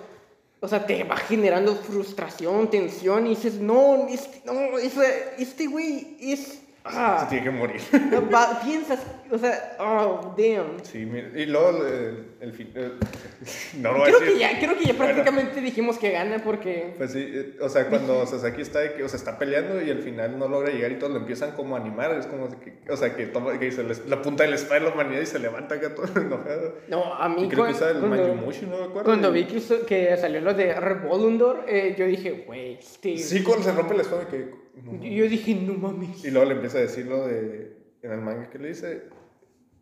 O 0.62 0.68
sea, 0.68 0.86
te 0.86 1.04
va 1.04 1.18
generando 1.18 1.76
frustración, 1.76 2.70
tensión 2.72 3.28
y 3.28 3.32
dices, 3.32 3.56
no, 3.60 4.08
este, 4.10 4.42
no, 4.46 4.78
ese- 4.80 5.34
este 5.38 5.68
güey 5.68 6.18
es... 6.20 6.62
Se 6.88 6.92
Ah, 6.98 7.26
tiene 7.28 7.46
que 7.46 7.50
morir. 7.52 7.82
va- 8.34 8.62
piensas, 8.64 9.00
o 9.32 9.38
sea, 9.40 9.76
oh, 9.80 10.36
damn. 10.38 10.84
Sí, 10.84 11.00
mira, 11.06 11.30
y 11.34 11.48
luego 11.48 11.84
el, 11.84 12.26
el 12.42 12.54
fin. 12.54 12.70
eh, 12.76 12.92
no 13.80 13.92
lo 13.92 13.98
voy 14.00 14.04
a 14.04 14.06
Creo 14.06 14.20
decir. 14.20 14.34
que 14.36 14.40
ya, 14.40 14.60
creo 14.60 14.78
que 14.78 14.86
ya 14.86 14.94
Bueno. 14.94 15.14
prácticamente 15.14 15.62
dijimos 15.62 15.98
que 15.98 16.12
gana 16.12 16.44
porque... 16.44 16.94
Pues 16.96 17.12
sí, 17.14 17.26
eh, 17.28 17.58
o 17.60 17.70
sea, 17.70 17.88
cuando 17.90 18.26
Sasaki 18.28 18.62
está, 18.62 18.80
de 18.82 18.94
que, 18.94 19.04
o 19.04 19.10
sea, 19.10 19.18
está 19.18 19.40
peleando 19.40 19.82
y 19.82 19.90
al 19.90 20.00
final 20.04 20.38
no 20.38 20.48
logra 20.48 20.72
llegar 20.72 20.92
y 20.92 21.00
todos 21.00 21.12
lo 21.12 21.20
empiezan 21.20 21.54
como 21.54 21.76
a 21.76 21.80
animar, 21.80 22.12
es 22.20 22.28
como 22.28 22.50
de 22.50 22.58
que, 22.58 22.92
o 22.92 22.96
sea, 22.96 23.16
que, 23.16 23.26
toma, 23.26 23.58
que 23.58 23.66
dice 23.66 23.84
les- 23.84 24.06
la 24.08 24.22
punta 24.22 24.44
del 24.44 24.54
espada 24.54 24.82
de 24.82 24.88
la 24.88 24.94
humanidad 24.94 25.22
y 25.22 25.26
se 25.26 25.40
levanta 25.40 25.76
acá 25.76 25.96
todo 25.96 26.06
enojado. 26.22 26.76
No, 26.88 27.16
a 27.16 27.28
mí 27.30 27.46
Y 27.46 27.50
creo 27.50 27.66
que 27.66 27.72
cuan- 27.72 27.74
usa 27.74 27.90
el 27.92 27.98
cuando- 27.98 28.18
Mayumushi, 28.28 28.66
¿no 28.68 28.78
me 28.78 28.84
acuerdo? 28.84 29.06
Cuando 29.06 29.32
vi 29.32 29.46
que, 29.46 29.60
que 29.88 30.18
salió 30.18 30.40
lo 30.40 30.54
de 30.54 30.74
Revolundor, 30.80 31.66
eh, 31.68 31.96
yo 31.98 32.06
dije, 32.06 32.44
güey, 32.46 32.74
este... 32.76 33.18
Sí, 33.18 33.42
cuando 33.42 33.64
se 33.64 33.72
rompe 33.72 33.96
la 33.96 34.04
espada, 34.04 34.28
que... 34.28 34.65
no. 34.84 35.04
Yo 35.04 35.10
yo 35.24 35.30
dije, 35.30 35.56
no 35.56 35.74
mames. 35.76 36.24
Y 36.24 36.32
luego 36.32 36.48
le 36.50 36.56
empieza 36.56 36.78
a 36.78 36.82
decir 36.82 37.06
lo 37.06 37.28
de, 37.28 37.78
en 38.02 38.12
el 38.12 38.22
manga 38.22 38.50
que 38.50 38.60
le 38.60 38.70
dice, 38.70 39.04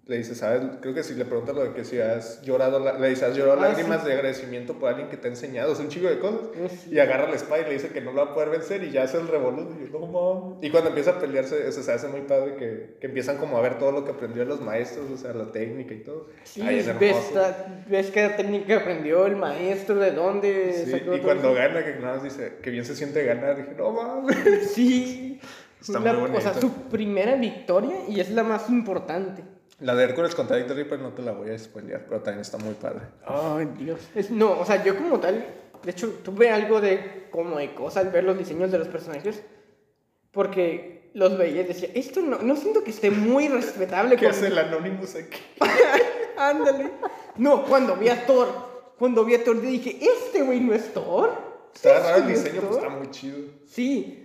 le 0.05 0.17
dice, 0.17 0.35
¿sabes? 0.35 0.61
Creo 0.81 0.93
que 0.93 1.01
si 1.01 1.13
le 1.15 1.23
pregunta 1.23 1.53
lo 1.53 1.63
de 1.63 1.71
que 1.71 1.85
si 1.85 1.97
has 1.97 2.41
llorado, 2.41 2.77
le 2.99 3.09
dice, 3.09 3.23
has 3.23 3.37
llorado 3.37 3.61
Ah, 3.61 3.69
lágrimas 3.69 4.01
sí. 4.01 4.07
de 4.07 4.13
agradecimiento 4.15 4.73
por 4.73 4.89
alguien 4.89 5.07
que 5.07 5.15
te 5.15 5.27
ha 5.27 5.31
enseñado, 5.31 5.73
sea, 5.75 5.85
un 5.85 5.89
chico 5.91 6.07
de 6.09 6.19
cosas. 6.19 6.39
Sí. 6.83 6.89
Y 6.91 6.99
agarra 6.99 7.29
la 7.29 7.35
espada 7.37 7.61
y 7.61 7.65
le 7.65 7.71
dice 7.73 7.87
que 7.87 8.01
no 8.01 8.11
lo 8.11 8.25
va 8.25 8.31
a 8.31 8.33
poder 8.33 8.49
vencer 8.49 8.83
y 8.83 8.91
ya 8.91 9.03
hace 9.03 9.17
el 9.17 9.29
revoluto. 9.29 9.73
Y 9.81 9.89
yo, 9.89 9.99
no 9.99 10.07
mames. 10.07 10.57
Y 10.61 10.69
cuando 10.71 10.89
empieza 10.89 11.11
a 11.11 11.19
pelearse, 11.19 11.71
se 11.71 11.89
hace 11.91 12.07
muy 12.09 12.19
padre 12.21 12.55
que, 12.57 12.97
que 12.99 13.07
empiezan 13.07 13.37
como 13.37 13.57
a 13.57 13.61
ver 13.61 13.79
todo 13.79 13.93
lo 13.93 14.03
que 14.03 14.11
aprendió 14.11 14.43
los 14.43 14.59
maestros, 14.59 15.09
o 15.09 15.15
sea, 15.15 15.31
la 15.33 15.53
técnica 15.53 15.93
y 15.93 15.99
todo. 16.03 16.27
Sí, 16.43 16.61
Ay, 16.61 16.79
es 16.79 16.99
ves, 16.99 17.31
la- 17.33 17.83
ves 17.87 18.11
cada 18.11 18.35
técnica 18.35 18.65
que 18.67 18.73
aprendió 18.73 19.25
el 19.25 19.37
maestro, 19.37 19.95
de 19.95 20.11
dónde 20.11 20.83
Sí, 20.83 20.91
sacó 20.91 21.15
y 21.15 21.19
cuando 21.21 21.51
eso. 21.51 21.53
gana, 21.57 21.85
que 21.85 21.95
nada 22.01 22.15
más 22.15 22.23
dice, 22.23 22.57
que 22.61 22.69
bien 22.71 22.83
se 22.83 22.93
siente 22.95 23.23
ganar, 23.23 23.55
dije, 23.55 23.73
no 23.77 23.91
mames. 23.91 24.71
Sí. 24.73 25.39
Está 25.79 25.99
La- 25.99 26.13
muy 26.13 26.29
o 26.35 26.41
sea, 26.41 26.53
su 26.53 26.71
primera 26.89 27.35
victoria 27.35 27.95
y 28.09 28.19
es 28.19 28.29
la 28.31 28.43
más 28.43 28.69
importante. 28.69 29.43
La 29.79 29.95
de 29.95 30.03
Hércules 30.03 30.36
contra 30.36 30.57
Victor 30.57 30.75
Reaper 30.77 30.99
no 30.99 31.09
te 31.13 31.21
la 31.21 31.31
voy 31.31 31.49
a 31.49 31.57
spoilear, 31.59 32.05
pero 32.07 32.21
también 32.21 32.41
está 32.41 32.57
muy 32.57 32.73
padre. 32.75 33.01
Ay, 33.25 33.67
Dios. 33.77 33.99
Es- 34.15 34.29
no, 34.31 34.59
o 34.59 34.65
sea, 34.65 34.83
yo 34.83 34.95
como 34.97 35.19
tal, 35.19 35.45
de 35.83 35.91
hecho, 35.91 36.09
tuve 36.23 36.49
algo 36.51 36.79
de 36.79 37.27
como 37.31 37.57
de 37.57 37.73
cosa 37.73 37.99
al 38.01 38.09
ver 38.09 38.23
los 38.23 38.38
diseños 38.38 38.71
de 38.71 38.77
los 38.79 38.88
personajes. 38.88 39.41
Porque 40.31 41.12
los 41.13 41.38
veía 41.38 41.62
y 41.62 41.65
decía, 41.65 41.89
esto 41.93 42.21
no, 42.21 42.39
no 42.39 42.55
siento 42.55 42.83
que 42.83 42.91
esté 42.91 43.12
muy 43.12 43.47
respetable. 43.47 44.15
¿Qué 44.17 44.25
con- 44.25 44.31
hace 44.36 44.47
el 44.47 44.57
Anonymous 44.57 45.15
aquí? 45.15 45.39
Ándale. 46.38 46.89
No, 47.38 47.65
cuando 47.65 47.95
vi 47.95 48.09
a 48.09 48.25
Thor, 48.25 48.47
cuando 48.97 49.23
vi 49.25 49.36
a 49.36 49.43
Thor, 49.43 49.62
dije, 49.62 49.97
este 50.01 50.41
güey 50.43 50.59
no 50.59 50.73
es 50.73 50.93
Thor. 50.93 51.31
Está 51.73 51.97
¿Este 51.97 52.03
raro 52.12 52.17
el 52.23 52.27
diseño, 52.27 52.62
pues 52.62 52.71
Thor?". 52.71 52.83
está 52.83 52.89
muy 52.89 53.12
chido. 53.12 53.38
Sí. 53.67 54.22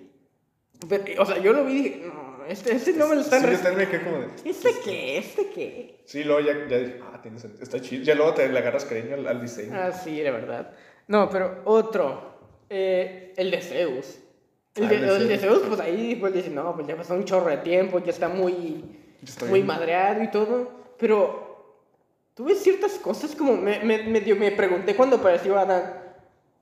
Pero, 0.88 1.22
o 1.22 1.26
sea, 1.26 1.38
yo 1.38 1.52
lo 1.52 1.64
vi 1.64 1.72
y 1.72 1.82
dije, 1.82 2.02
no, 2.06 2.44
este, 2.46 2.74
este 2.74 2.92
no 2.92 3.08
me 3.08 3.16
lo 3.16 3.20
están 3.22 3.40
Sí, 3.42 3.48
me 3.76 3.88
quedé 3.88 4.02
como 4.04 4.18
de... 4.20 4.28
¿Este 4.44 4.70
qué? 4.84 5.18
¿Este 5.18 5.48
qué? 5.50 6.00
Sí, 6.04 6.24
luego 6.24 6.40
ya, 6.40 6.52
ya 6.68 6.78
dije, 6.78 7.00
ah, 7.02 7.20
tiene 7.20 7.38
sentido, 7.38 7.62
está 7.62 7.80
chido. 7.80 8.04
Ya 8.04 8.14
luego 8.14 8.34
te 8.34 8.48
le 8.48 8.58
agarras 8.58 8.84
cariño 8.84 9.14
al, 9.14 9.26
al 9.26 9.40
diseño. 9.40 9.72
Ah, 9.74 9.92
sí, 9.92 10.20
de 10.20 10.30
verdad. 10.30 10.70
No, 11.08 11.28
pero 11.30 11.62
otro. 11.64 12.38
eh, 12.70 13.32
el 13.36 13.50
de 13.50 13.60
Zeus. 13.60 14.18
El, 14.76 14.84
Ah, 14.84 14.88
de, 14.88 14.96
el 14.96 15.04
el 15.22 15.28
de 15.28 15.38
Zeus. 15.38 15.62
Pues 15.66 15.80
ahí 15.80 16.16
pues 16.20 16.32
dicen, 16.32 16.54
no, 16.54 16.74
pues 16.74 16.86
ya 16.86 16.96
pasó 16.96 17.14
un 17.14 17.24
chorro 17.24 17.50
de 17.50 17.56
tiempo, 17.58 17.98
ya 17.98 18.10
está 18.10 18.28
muy, 18.28 18.84
Ya 19.22 19.46
muy 19.46 19.54
bien. 19.60 19.66
madreado 19.66 20.22
y 20.22 20.30
todo. 20.30 20.70
Pero 20.98 21.74
tuve 22.34 22.54
ciertas 22.54 22.92
cosas 22.98 23.34
como 23.34 23.56
me, 23.56 23.80
me, 23.80 24.04
medio 24.04 24.36
me 24.36 24.52
pregunté 24.52 24.94
cuando 24.94 25.16
apareció 25.16 25.58
Adán. 25.58 25.92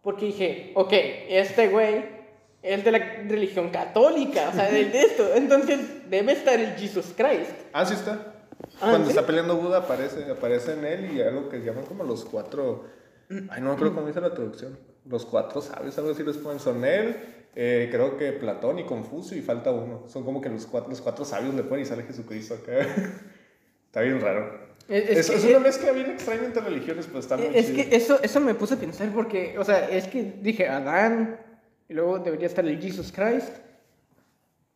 Porque 0.02 0.26
dije, 0.26 0.72
ok, 0.74 0.92
este 1.29 1.68
güey 1.68 2.15
es 2.62 2.85
de 2.85 2.90
la 2.92 2.99
religión 3.29 3.71
católica, 3.71 4.49
o 4.51 4.53
sea, 4.53 4.71
de 4.71 4.87
de 4.87 5.01
esto. 5.03 5.35
Entonces 5.35 5.79
debe 6.11 6.33
estar 6.33 6.59
el 6.59 6.75
Jesus 6.77 7.12
Christ. 7.16 7.51
Ah, 7.73 7.85
sí 7.85 7.95
está. 7.95 8.35
Ah, 8.81 8.88
Cuando 8.90 9.05
¿sí? 9.05 9.11
está 9.11 9.25
peleando 9.27 9.57
Buda 9.57 9.79
aparece, 9.79 10.31
aparece 10.31 10.73
en 10.73 10.85
él 10.85 11.12
y 11.16 11.23
algo 11.23 11.49
que 11.49 11.59
llaman 11.61 11.85
como 11.85 12.05
los 12.05 12.25
cuatro... 12.25 12.85
Ay, 13.31 13.61
no 13.61 13.69
me 13.69 13.73
acuerdo 13.73 13.95
cómo 13.95 14.07
dice 14.07 14.21
la 14.21 14.33
traducción. 14.35 14.79
Los 15.09 15.25
cuatro 15.25 15.61
sabios, 15.61 15.97
algo 15.99 16.11
así 16.11 16.23
les 16.23 16.37
ponen. 16.37 16.59
Son 16.61 16.85
él, 16.85 17.16
eh, 17.55 17.88
creo 17.90 18.16
que 18.16 18.33
Platón 18.33 18.79
y 18.79 18.85
Confucio 18.85 19.37
y 19.37 19.42
falta 19.42 19.71
uno. 19.73 20.05
Son 20.09 20.25
como 20.25 20.40
que 20.40 20.49
los 20.49 20.66
cuatro, 20.66 20.90
los 20.90 21.01
cuatro 21.01 21.25
sabios 21.25 21.55
le 21.55 21.62
ponen 21.62 21.83
y 21.85 21.87
sale 21.87 22.03
Jesucristo 22.05 22.55
acá. 22.55 22.73
está 23.87 24.01
bien 24.01 24.21
raro. 24.21 24.66
Es- 24.88 25.11
Es, 25.11 25.31
es 25.31 25.45
es, 25.45 25.51
una 25.51 25.59
mezcla 25.59 25.90
bien 25.92 26.11
extraña 26.11 26.45
entre 26.45 26.62
religiones, 26.62 27.07
pero 27.07 27.19
está 27.19 27.37
muy 27.37 27.49
Es 27.53 27.66
chido. 27.66 27.88
que 27.88 27.97
eso, 27.97 28.23
eso 28.23 28.40
me 28.40 28.55
puse 28.55 28.75
a 28.75 28.77
pensar 28.79 29.09
porque, 29.12 29.57
o 29.59 29.64
sea, 29.64 29.88
es 29.88 30.07
que 30.07 30.23
dije 30.40 30.69
Adán, 30.69 31.40
y 31.88 31.94
luego 31.94 32.18
debería 32.18 32.46
estar 32.46 32.64
el 32.66 32.81
Jesus 32.81 33.12
Christ, 33.12 33.51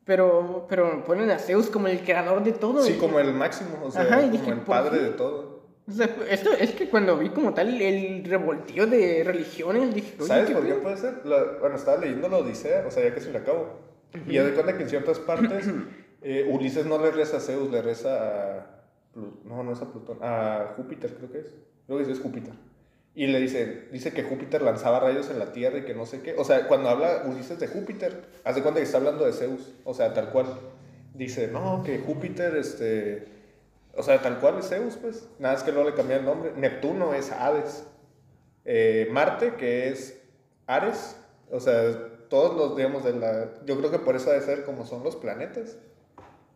pero, 0.04 0.66
pero 0.68 1.04
ponen 1.04 1.30
a 1.30 1.38
Zeus 1.38 1.68
como 1.68 1.86
el 1.88 2.00
creador 2.00 2.42
de 2.42 2.52
todo. 2.52 2.82
Sí, 2.82 2.94
y- 2.96 2.98
como 2.98 3.20
el 3.20 3.32
máximo, 3.34 3.78
o 3.84 3.90
sea, 3.90 4.02
Ajá, 4.02 4.20
como 4.20 4.32
dije, 4.32 4.50
el 4.50 4.56
¿por 4.58 4.64
padre 4.66 4.98
qué? 4.98 5.04
de 5.04 5.10
todo. 5.10 5.60
O 5.88 5.92
sea, 5.92 6.08
esto 6.30 6.50
es 6.52 6.70
que 6.72 6.88
cuando 6.88 7.16
vi 7.18 7.30
como 7.30 7.52
tal 7.52 7.80
el 7.80 8.24
revoltío 8.24 8.86
de 8.86 9.22
religiones, 9.24 9.92
dije, 9.94 10.14
oye, 10.18 10.26
¿Sabes 10.28 10.46
¿qué 10.46 10.52
por 10.54 10.66
qué 10.66 10.74
puede 10.74 10.96
ser? 10.96 11.20
La- 11.24 11.58
bueno, 11.60 11.76
estaba 11.76 11.98
leyendo 11.98 12.28
la 12.28 12.38
Odisea, 12.38 12.84
o 12.86 12.90
sea, 12.90 13.02
ya 13.02 13.14
casi 13.14 13.30
la 13.32 13.40
acabo. 13.40 13.66
Y 14.26 14.34
ya 14.34 14.44
de 14.44 14.52
cuenta 14.54 14.76
que 14.76 14.84
en 14.84 14.88
ciertas 14.88 15.18
partes 15.18 15.66
eh, 16.22 16.48
Ulises 16.50 16.86
no 16.86 16.98
le 16.98 17.10
reza 17.10 17.38
a 17.38 17.40
Zeus, 17.40 17.70
le 17.70 17.82
reza 17.82 18.58
a. 18.58 18.66
Plu- 19.14 19.42
No, 19.44 19.62
no 19.64 19.72
es 19.72 19.82
a 19.82 19.90
Plutón, 19.90 20.18
a 20.22 20.72
Júpiter, 20.76 21.14
creo 21.14 21.30
que 21.32 21.38
es. 21.40 21.54
Creo 21.86 21.98
que 21.98 22.04
sí 22.04 22.12
es 22.12 22.20
Júpiter. 22.20 22.54
Y 23.14 23.26
le 23.26 23.40
dice, 23.40 23.88
dice 23.90 24.12
que 24.12 24.22
Júpiter 24.22 24.62
lanzaba 24.62 25.00
rayos 25.00 25.30
en 25.30 25.38
la 25.38 25.52
tierra 25.52 25.78
y 25.78 25.82
que 25.84 25.94
no 25.94 26.06
sé 26.06 26.20
qué. 26.22 26.34
O 26.38 26.44
sea, 26.44 26.68
cuando 26.68 26.88
habla 26.88 27.24
Ulises 27.26 27.58
de 27.58 27.66
Júpiter, 27.66 28.22
hace 28.44 28.62
cuenta 28.62 28.78
que 28.80 28.84
está 28.86 28.98
hablando 28.98 29.24
de 29.26 29.32
Zeus, 29.32 29.72
o 29.84 29.94
sea, 29.94 30.14
tal 30.14 30.30
cual. 30.30 30.46
Dice, 31.14 31.48
no, 31.48 31.82
que 31.84 31.98
Júpiter, 31.98 32.56
este. 32.56 33.26
O 33.96 34.02
sea, 34.04 34.22
tal 34.22 34.38
cual 34.38 34.58
es 34.60 34.68
Zeus, 34.68 34.96
pues. 34.96 35.28
Nada 35.40 35.54
es 35.56 35.62
que 35.64 35.72
luego 35.72 35.90
le 35.90 35.96
cambia 35.96 36.18
el 36.18 36.24
nombre. 36.24 36.52
Neptuno 36.56 37.12
es 37.14 37.32
Hades. 37.32 37.84
Eh, 38.64 39.08
Marte, 39.10 39.54
que 39.54 39.88
es 39.88 40.20
Ares, 40.66 41.16
o 41.50 41.58
sea, 41.58 41.82
todos 42.28 42.56
los, 42.56 42.76
digamos, 42.76 43.02
de 43.02 43.14
la... 43.14 43.50
Yo 43.66 43.76
creo 43.78 43.90
que 43.90 43.98
por 43.98 44.14
eso 44.14 44.30
debe 44.30 44.44
ser 44.44 44.64
como 44.64 44.86
son 44.86 45.02
los 45.02 45.16
planetas. 45.16 45.78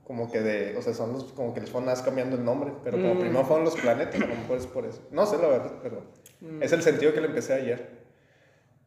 Como 0.06 0.30
que 0.30 0.40
de, 0.40 0.76
o 0.76 0.82
sea, 0.82 0.94
son 0.94 1.14
los, 1.14 1.24
como 1.32 1.52
que 1.54 1.60
les 1.60 1.70
fueron 1.70 1.86
más 1.86 2.02
cambiando 2.02 2.36
el 2.36 2.44
nombre, 2.44 2.72
pero 2.84 2.98
como 2.98 3.14
Mm. 3.14 3.20
primero 3.20 3.44
fueron 3.44 3.64
los 3.64 3.74
planetas, 3.74 4.20
a 4.20 4.26
lo 4.26 4.36
mejor 4.36 4.58
es 4.58 4.66
por 4.66 4.84
eso. 4.84 5.00
No 5.10 5.24
sé 5.26 5.38
la 5.38 5.48
verdad, 5.48 5.72
pero 5.82 6.02
es 6.61 6.72
el 6.72 6.83
sentido 6.83 7.12
que 7.12 7.20
le 7.20 7.26
empecé 7.28 7.54
ayer. 7.54 8.04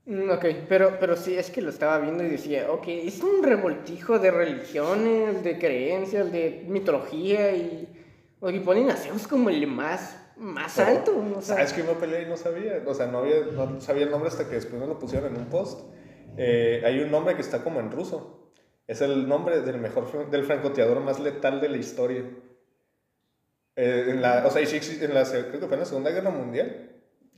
Mm, 0.05 0.29
ok, 0.29 0.45
pero, 0.69 0.97
pero 0.99 1.17
sí, 1.17 1.35
es 1.35 1.49
que 1.49 1.61
lo 1.61 1.69
estaba 1.69 1.99
viendo 1.99 2.23
y 2.23 2.29
decía, 2.29 2.71
ok, 2.71 2.87
es 2.87 3.21
un 3.21 3.43
revoltijo 3.43 4.19
de 4.19 4.31
religiones, 4.31 5.43
de 5.43 5.59
creencias, 5.59 6.31
de 6.31 6.65
mitología 6.67 7.55
y... 7.55 7.93
O 8.39 8.47
que 8.49 8.61
ponen 8.61 8.89
a 8.89 8.95
Zeus 8.95 9.27
como 9.27 9.49
el 9.49 9.65
más, 9.65 10.15
más 10.37 10.77
alto. 10.79 11.11
O 11.35 11.41
sea, 11.41 11.55
¿Sabes 11.55 11.73
que 11.73 11.83
me 11.83 11.93
peleé 11.93 12.21
y 12.21 12.25
no 12.27 12.37
sabía? 12.37 12.83
O 12.85 12.93
sea, 12.93 13.07
no, 13.07 13.19
había, 13.19 13.41
no 13.51 13.81
sabía 13.81 14.03
el 14.03 14.11
nombre 14.11 14.29
hasta 14.29 14.47
que 14.47 14.55
después 14.55 14.79
me 14.79 14.87
lo 14.87 14.99
pusieron 14.99 15.33
en 15.33 15.41
un 15.41 15.47
post. 15.47 15.81
Eh, 16.37 16.83
hay 16.85 16.99
un 16.99 17.09
nombre 17.09 17.35
que 17.35 17.41
está 17.41 17.63
como 17.63 17.79
en 17.79 17.91
ruso. 17.91 18.53
Es 18.85 19.01
el 19.01 19.27
nombre 19.27 19.61
del 19.61 19.79
mejor 19.79 20.29
del 20.29 20.43
francotirador 20.45 21.01
más 21.01 21.19
letal 21.19 21.59
de 21.59 21.69
la 21.69 21.77
historia. 21.77 22.23
Eh, 23.75 24.05
en 24.09 24.21
la, 24.21 24.45
o 24.45 24.51
sea, 24.51 24.61
en 24.61 25.13
la, 25.13 25.23
creo 25.25 25.59
que 25.59 25.67
fue 25.67 25.73
en 25.73 25.79
la 25.79 25.85
Segunda 25.85 26.11
Guerra 26.11 26.29
Mundial. 26.29 26.96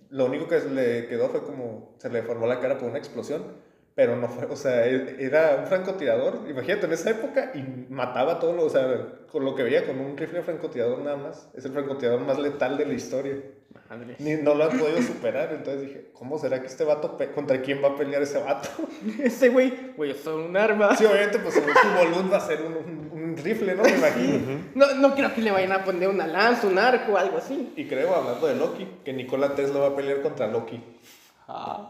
Lo 0.09 0.25
único 0.25 0.47
que 0.47 0.59
le 0.59 1.07
quedó 1.07 1.29
fue 1.29 1.43
como 1.43 1.95
se 1.99 2.09
le 2.09 2.23
formó 2.23 2.47
la 2.47 2.59
cara 2.59 2.77
por 2.77 2.89
una 2.89 2.97
explosión. 2.97 3.69
Pero 3.95 4.15
no 4.15 4.29
fue, 4.29 4.45
o 4.45 4.55
sea, 4.55 4.87
e- 4.87 5.17
era 5.19 5.57
un 5.59 5.67
francotirador, 5.67 6.45
imagínate, 6.49 6.85
en 6.85 6.93
esa 6.93 7.09
época 7.09 7.51
y 7.53 7.85
mataba 7.89 8.39
todo 8.39 8.53
lo, 8.53 8.63
o 8.63 8.69
sea, 8.69 8.87
con 9.29 9.43
lo 9.43 9.55
que 9.55 9.63
veía, 9.63 9.85
con 9.85 9.99
un 9.99 10.15
rifle 10.15 10.41
francotirador 10.41 10.99
nada 10.99 11.17
más. 11.17 11.49
Es 11.53 11.65
el 11.65 11.73
francotirador 11.73 12.21
más 12.21 12.39
letal 12.39 12.77
de 12.77 12.85
la 12.85 12.93
historia. 12.93 13.35
madre. 13.89 14.15
Ni, 14.19 14.35
no 14.35 14.55
lo 14.55 14.63
han 14.63 14.79
podido 14.79 15.01
superar, 15.01 15.51
entonces 15.51 15.81
dije, 15.81 16.11
¿cómo 16.13 16.39
será 16.39 16.61
que 16.61 16.67
este 16.67 16.85
vato, 16.85 17.17
contra 17.35 17.61
quién 17.61 17.83
va 17.83 17.89
a 17.89 17.95
pelear 17.97 18.21
ese 18.21 18.39
vato? 18.39 18.69
Ese 19.21 19.49
güey, 19.49 19.93
güey, 19.97 20.13
son 20.13 20.43
un 20.43 20.55
arma. 20.55 20.95
Sí, 20.95 21.03
obviamente, 21.03 21.39
pues 21.39 21.55
su, 21.55 21.61
volumen 21.61 22.31
va 22.31 22.37
a 22.37 22.47
ser 22.47 22.61
un 22.61 23.08
rifle, 23.43 23.75
¿no? 23.75 23.83
Me 23.83 23.89
imagino. 23.95 24.61
No, 24.75 24.93
no 24.95 25.15
creo 25.15 25.33
que 25.33 25.41
le 25.41 25.51
vayan 25.51 25.71
a 25.71 25.83
poner 25.83 26.07
una 26.09 26.27
lanza, 26.27 26.67
un 26.67 26.77
arco 26.77 27.13
o 27.13 27.17
algo 27.17 27.37
así. 27.37 27.73
Y 27.75 27.85
creo, 27.87 28.13
hablando 28.15 28.47
de 28.47 28.55
Loki, 28.55 28.87
que 29.03 29.13
Nikola 29.13 29.55
Tesla 29.55 29.79
va 29.79 29.87
a 29.87 29.95
pelear 29.95 30.21
contra 30.21 30.47
Loki. 30.47 30.81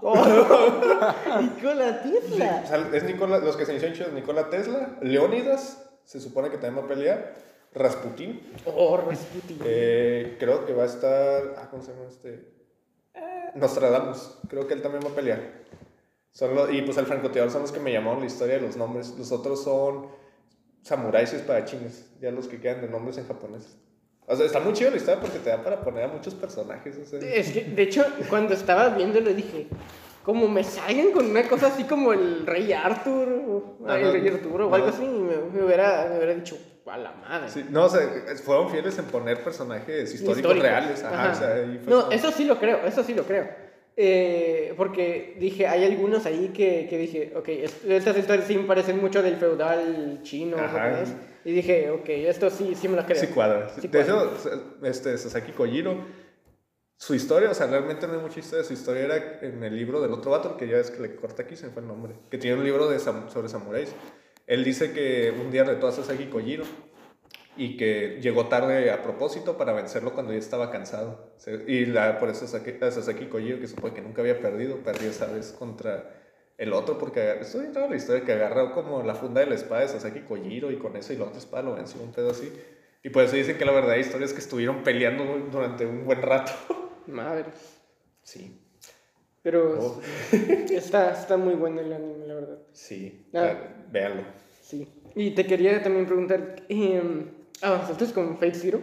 Nikola 1.42 2.02
O 2.04 2.10
Tesla. 2.10 2.66
sea, 2.66 2.90
es 2.94 3.04
Nikola, 3.04 3.40
los 3.40 3.58
que 3.58 3.66
se 3.66 3.72
iniciaron 3.72 3.98
chidos, 3.98 4.14
Nikola 4.14 4.50
Tesla, 4.50 4.98
Leónidas, 5.02 5.86
se 6.06 6.20
supone 6.20 6.50
que 6.50 6.58
también 6.58 6.82
va 6.84 6.86
a 6.86 6.90
pelear, 6.90 7.34
Rasputín, 7.74 8.42
Oh, 8.66 8.98
Rasputin. 8.98 9.60
eh, 9.66 10.38
creo 10.40 10.66
que 10.66 10.74
va 10.74 10.84
a 10.84 10.88
estar, 10.88 11.56
ah, 11.58 11.68
¿cómo 11.70 11.84
se 11.84 11.92
llama 11.92 12.06
este? 12.08 12.54
Eh, 13.14 13.52
Nostradamus, 13.56 14.40
creo 14.48 14.66
que 14.68 14.74
él 14.74 14.82
también 14.82 15.04
va 15.06 15.10
a 15.12 15.16
pelear. 15.16 15.40
Son 16.32 16.56
los, 16.56 16.72
y 16.72 16.82
pues 16.84 16.98
el 16.98 17.06
francotirador 17.06 17.52
son 17.52 17.62
los 17.64 17.72
que 17.72 17.80
me 17.80 17.92
llamaron 17.92 18.22
la 18.22 18.28
historia 18.28 18.56
de 18.56 18.62
los 18.62 18.78
nombres. 18.78 19.16
Los 19.18 19.32
otros 19.32 19.64
son 19.64 20.08
samuráis 20.90 21.32
y 21.34 21.38
espadachines, 21.38 22.06
ya 22.20 22.32
los 22.32 22.48
que 22.48 22.60
quedan 22.60 22.82
de 22.82 22.90
nombres 22.90 23.18
en 23.20 23.28
japonés. 23.28 23.78
O 24.26 24.36
sea, 24.36 24.46
está 24.46 24.60
muy 24.60 24.74
chido 24.74 24.92
la 24.92 24.98
historia 24.98 25.22
porque 25.22 25.40
te 25.40 25.50
da 25.50 25.64
para 25.64 25.82
poner 25.82 26.04
a 26.04 26.08
muchos 26.08 26.34
personajes. 26.36 26.98
o 26.98 27.06
sea. 27.06 27.20
Es 27.20 27.52
que, 27.52 27.64
de 27.64 27.82
hecho, 27.84 28.06
cuando 28.30 28.54
estaba 28.54 28.90
viéndolo 28.90 29.32
dije, 29.34 29.68
como 30.24 30.48
me 30.48 30.64
salgan 30.64 31.12
con 31.12 31.26
una 31.28 31.48
cosa 31.48 31.68
así 31.68 31.84
como 31.86 32.14
el 32.14 32.46
rey 32.46 32.72
Arthur, 32.74 33.28
o 33.48 33.78
Ajá. 33.88 34.00
el 34.00 34.12
rey 34.14 34.28
Arturo 34.28 34.68
o 34.68 34.76
algo 34.76 34.88
así, 34.88 35.04
me, 35.04 35.38
me 35.54 35.64
hubiera, 35.66 36.08
me 36.10 36.18
hubiera 36.18 36.34
dicho, 36.36 36.58
a 36.86 36.98
la 36.98 37.12
madre. 37.12 37.50
Sí, 37.50 37.66
no, 37.70 37.86
o 37.86 37.90
sea, 37.90 38.02
fueron 38.44 38.70
fieles 38.72 38.98
en 38.98 39.06
poner 39.06 39.44
personajes 39.44 40.12
históricos, 40.14 40.38
Históricos. 40.38 40.64
reales. 40.68 41.04
Ajá, 41.04 41.22
Ajá. 41.24 41.32
o 41.32 41.36
sea, 41.36 41.64
y 41.66 41.78
fue 41.78 41.94
No, 41.94 42.12
eso 42.12 42.32
sí 42.32 42.46
lo 42.46 42.58
creo, 42.60 42.80
eso 42.86 43.04
sí 43.04 43.14
lo 43.14 43.24
creo. 43.24 43.48
Eh, 44.02 44.74
porque 44.78 45.36
dije, 45.42 45.68
hay 45.68 45.84
algunos 45.84 46.26
ahí 46.26 46.52
que, 46.56 46.88
que 46.90 46.98
dije, 46.98 47.34
ok, 47.36 47.50
es- 47.50 47.84
estas 47.84 48.18
historias 48.18 48.48
sí 48.48 48.56
me 48.58 48.64
parecen 48.64 48.98
mucho 49.02 49.22
del 49.22 49.36
feudal 49.36 50.22
chino, 50.24 50.56
japonés. 50.58 51.14
Y 51.44 51.52
dije, 51.52 51.90
ok, 51.90 52.08
esto 52.08 52.50
sí, 52.50 52.76
sí 52.76 52.88
me 52.88 52.96
lo 52.96 53.06
creo. 53.06 53.20
Sí 53.20 53.28
cuadra. 53.28 53.68
Sí 53.68 53.82
de 53.82 53.90
cuadra. 53.90 54.32
hecho, 54.38 54.78
este, 54.84 55.18
Sasaki 55.18 55.52
Kojiro, 55.52 55.98
su 56.96 57.14
historia, 57.14 57.50
o 57.52 57.54
sea, 57.54 57.68
realmente 57.68 58.08
no 58.08 58.14
hay 58.14 58.20
mucha 58.20 58.40
historia. 58.40 58.64
Su 58.64 58.72
historia 58.72 59.04
era 59.04 59.40
en 59.42 59.62
el 59.66 59.76
libro 59.76 60.00
del 60.00 60.14
otro 60.14 60.32
vato, 60.32 60.56
que 60.56 60.66
ya 60.66 60.78
ves 60.78 60.92
que 60.92 61.02
le 61.02 61.16
corta 61.16 61.44
aquí, 61.44 61.58
se 61.58 61.66
me 61.68 61.74
fue 61.74 61.82
el 61.82 61.88
nombre, 61.90 62.14
que 62.32 62.38
tiene 62.38 62.56
un 62.58 62.64
libro 62.64 62.88
de 62.88 63.00
sobre 63.00 63.50
samuráis. 63.50 63.92
Él 64.48 64.64
dice 64.64 64.94
que 64.94 65.34
un 65.42 65.52
día 65.52 65.66
retó 65.66 65.88
a 65.88 65.92
Sasaki 65.92 66.28
Kojiro 66.28 66.64
y 67.60 67.76
que 67.78 68.20
llegó 68.22 68.48
tarde 68.48 68.90
a 68.90 69.04
propósito 69.04 69.58
para 69.58 69.74
vencerlo 69.74 70.14
cuando 70.14 70.32
ya 70.34 70.40
estaba 70.40 70.72
cansado. 70.72 71.34
Y 71.68 71.86
la, 71.86 72.18
por 72.18 72.30
eso 72.30 72.48
Sasaki, 72.48 72.80
Sasaki 72.80 73.26
Kojiro, 73.26 73.60
que 73.60 73.68
supongo 73.68 73.94
que 73.94 74.02
nunca 74.02 74.22
había 74.22 74.40
perdido, 74.40 74.78
perdió 74.78 75.10
esa 75.10 75.28
vez 75.28 75.52
contra 75.52 76.16
el 76.58 76.74
otro, 76.74 76.98
porque 76.98 77.34
estoy 77.40 77.68
raro 77.68 77.90
la 77.90 77.96
historia, 77.98 78.26
que 78.26 78.32
agarró 78.34 78.74
como 78.74 79.04
la 79.04 79.14
funda 79.16 79.42
de 79.42 79.48
la 79.48 79.56
espada 79.56 79.82
de 79.82 79.90
Sasaki 79.90 80.22
Kojiro 80.22 80.72
y 80.72 80.78
con 80.78 80.96
eso 80.96 81.14
y 81.14 81.18
la 81.18 81.26
otra 81.26 81.38
espada 81.38 81.64
lo 81.64 81.76
venció, 81.76 82.02
un 82.02 82.12
pedo 82.14 82.32
así. 82.32 82.52
Y 83.04 83.10
por 83.10 83.24
eso 83.24 83.36
dicen 83.36 83.58
que 83.58 83.66
la 83.66 83.72
verdadera 83.72 84.00
historia 84.02 84.26
es 84.26 84.34
que 84.34 84.40
estuvieron 84.40 84.84
peleando 84.84 85.24
durante 85.52 85.86
un 85.86 86.06
buen 86.06 86.22
rato. 86.22 86.52
Madre. 87.08 87.46
Sí, 88.24 88.58
Pero 89.42 89.78
Oh. 89.80 90.02
está, 90.72 91.12
está 91.14 91.38
muy 91.38 91.56
bueno 91.56 91.82
el 91.82 91.92
anime, 91.94 92.26
la 92.28 92.34
verdad. 92.36 92.58
sí, 92.74 93.26
Ah. 93.34 93.54
véanlo. 93.92 94.24
Sí. 94.62 94.88
Y 95.16 95.32
te 95.32 95.46
quería 95.46 95.82
también 95.82 96.06
preguntar, 96.06 96.58
eh, 96.70 97.02
¿avanzaste 97.62 98.14
con 98.14 98.36
Fate 98.36 98.56
Zero? 98.56 98.80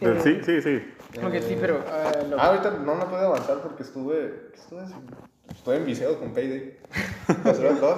Eh, 0.00 0.20
Sí, 0.22 0.38
sí, 0.44 0.62
sí. 0.62 0.82
Ok, 1.22 1.34
sí, 1.46 1.56
pero... 1.60 1.82
ah, 1.88 2.12
lo- 2.28 2.38
Ah, 2.38 2.46
ahorita 2.48 2.70
no 2.70 2.94
me 2.94 3.04
puedo 3.06 3.26
avanzar 3.26 3.60
porque 3.62 3.82
estuve, 3.82 4.50
¿qué 4.52 4.60
estuve 4.60 4.82
haciendo? 4.82 5.16
Estoy 5.48 5.76
enviciado 5.78 6.18
con 6.18 6.32
Payday. 6.32 6.76
O 7.44 7.54
sea, 7.54 7.72
no, 7.72 7.96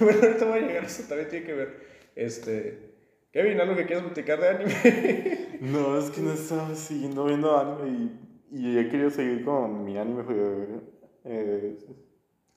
bueno, 0.00 0.20
ahorita 0.22 0.44
voy 0.44 0.58
a 0.58 0.62
llegar 0.62 0.84
a 0.84 0.86
eso, 0.86 1.04
también 1.08 1.28
tiene 1.28 1.46
que 1.46 1.52
ver. 1.54 1.86
Este. 2.14 2.92
Kevin, 3.32 3.60
¿algo 3.60 3.74
que 3.76 3.86
quieras 3.86 4.04
platicar 4.04 4.40
de 4.40 4.48
anime? 4.48 5.48
No, 5.62 5.96
es 5.96 6.10
que 6.10 6.20
no 6.20 6.32
estaba 6.32 6.74
siguiendo 6.74 7.24
viendo 7.24 7.56
anime 7.56 7.88
y, 8.50 8.58
y 8.58 8.78
he 8.78 8.88
querido 8.88 9.10
seguir 9.10 9.44
con 9.44 9.84
mi 9.84 9.96
anime 9.96 10.24
eh, 11.24 11.78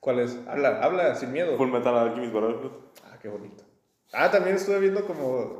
¿Cuál 0.00 0.18
es? 0.18 0.36
Habla, 0.48 0.80
habla 0.82 1.14
sin 1.14 1.30
miedo. 1.32 1.56
Full 1.56 1.70
Metal 1.70 1.96
Alchemist 1.96 2.32
Brotherhood. 2.32 2.72
Ah, 3.04 3.16
qué 3.22 3.28
bonito. 3.28 3.62
Ah, 4.12 4.30
también 4.30 4.56
estuve 4.56 4.78
viendo 4.80 5.04
como. 5.06 5.58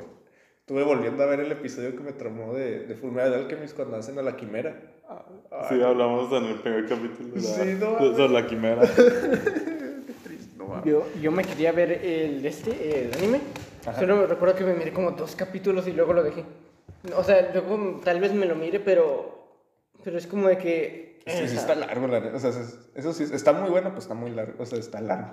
Estuve 0.59 0.83
volviendo 0.83 1.23
a 1.23 1.27
ver 1.27 1.39
el 1.39 1.51
episodio 1.51 1.95
que 1.95 2.03
me 2.03 2.11
tramó 2.11 2.53
de, 2.53 2.79
de 2.87 2.95
Full 2.95 3.11
Metal 3.11 3.33
Alchemist 3.33 3.73
cuando 3.75 3.95
hacen 3.97 4.19
a 4.19 4.21
la 4.21 4.35
quimera. 4.35 4.75
Sí, 5.69 5.81
hablamos 5.81 6.31
en 6.33 6.45
el 6.45 6.55
primer 6.55 6.85
capítulo 6.89 7.29
de 7.29 7.35
la, 7.41 7.47
Sí, 7.47 7.77
no 7.79 7.91
de- 7.93 8.15
sobre 8.17 8.29
la 8.33 8.47
quimera. 8.47 8.81
Qué 8.95 10.13
triste, 10.25 10.57
no. 10.57 10.83
Yo, 10.83 11.05
yo 11.21 11.31
me 11.31 11.43
quería 11.45 11.71
ver 11.71 11.91
el, 11.93 12.45
este, 12.45 13.05
el 13.05 13.13
anime. 13.13 13.39
Ajá. 13.85 13.97
Solo 13.99 14.17
me 14.17 14.25
recuerdo 14.27 14.55
que 14.55 14.65
me 14.65 14.73
miré 14.73 14.91
como 14.91 15.11
dos 15.11 15.37
capítulos 15.37 15.87
y 15.87 15.93
luego 15.93 16.11
lo 16.11 16.21
dejé. 16.23 16.43
O 17.15 17.23
sea, 17.23 17.49
luego 17.53 18.01
tal 18.03 18.19
vez 18.19 18.33
me 18.33 18.45
lo 18.45 18.55
mire, 18.55 18.81
pero. 18.81 19.37
Pero 20.03 20.17
es 20.17 20.27
como 20.27 20.49
de 20.49 20.57
que. 20.57 21.19
Sí, 21.25 21.47
sí, 21.47 21.55
está 21.57 21.75
largo, 21.75 22.07
la 22.07 22.19
neta. 22.19 22.35
O 22.35 22.39
sea, 22.39 22.49
es- 22.49 22.77
eso 22.95 23.13
sí, 23.13 23.23
está 23.31 23.53
muy 23.53 23.69
bueno, 23.69 23.91
pues 23.91 24.03
está 24.03 24.13
muy 24.15 24.31
largo. 24.31 24.61
O 24.61 24.65
sea, 24.65 24.79
está 24.79 24.99
largo. 24.99 25.31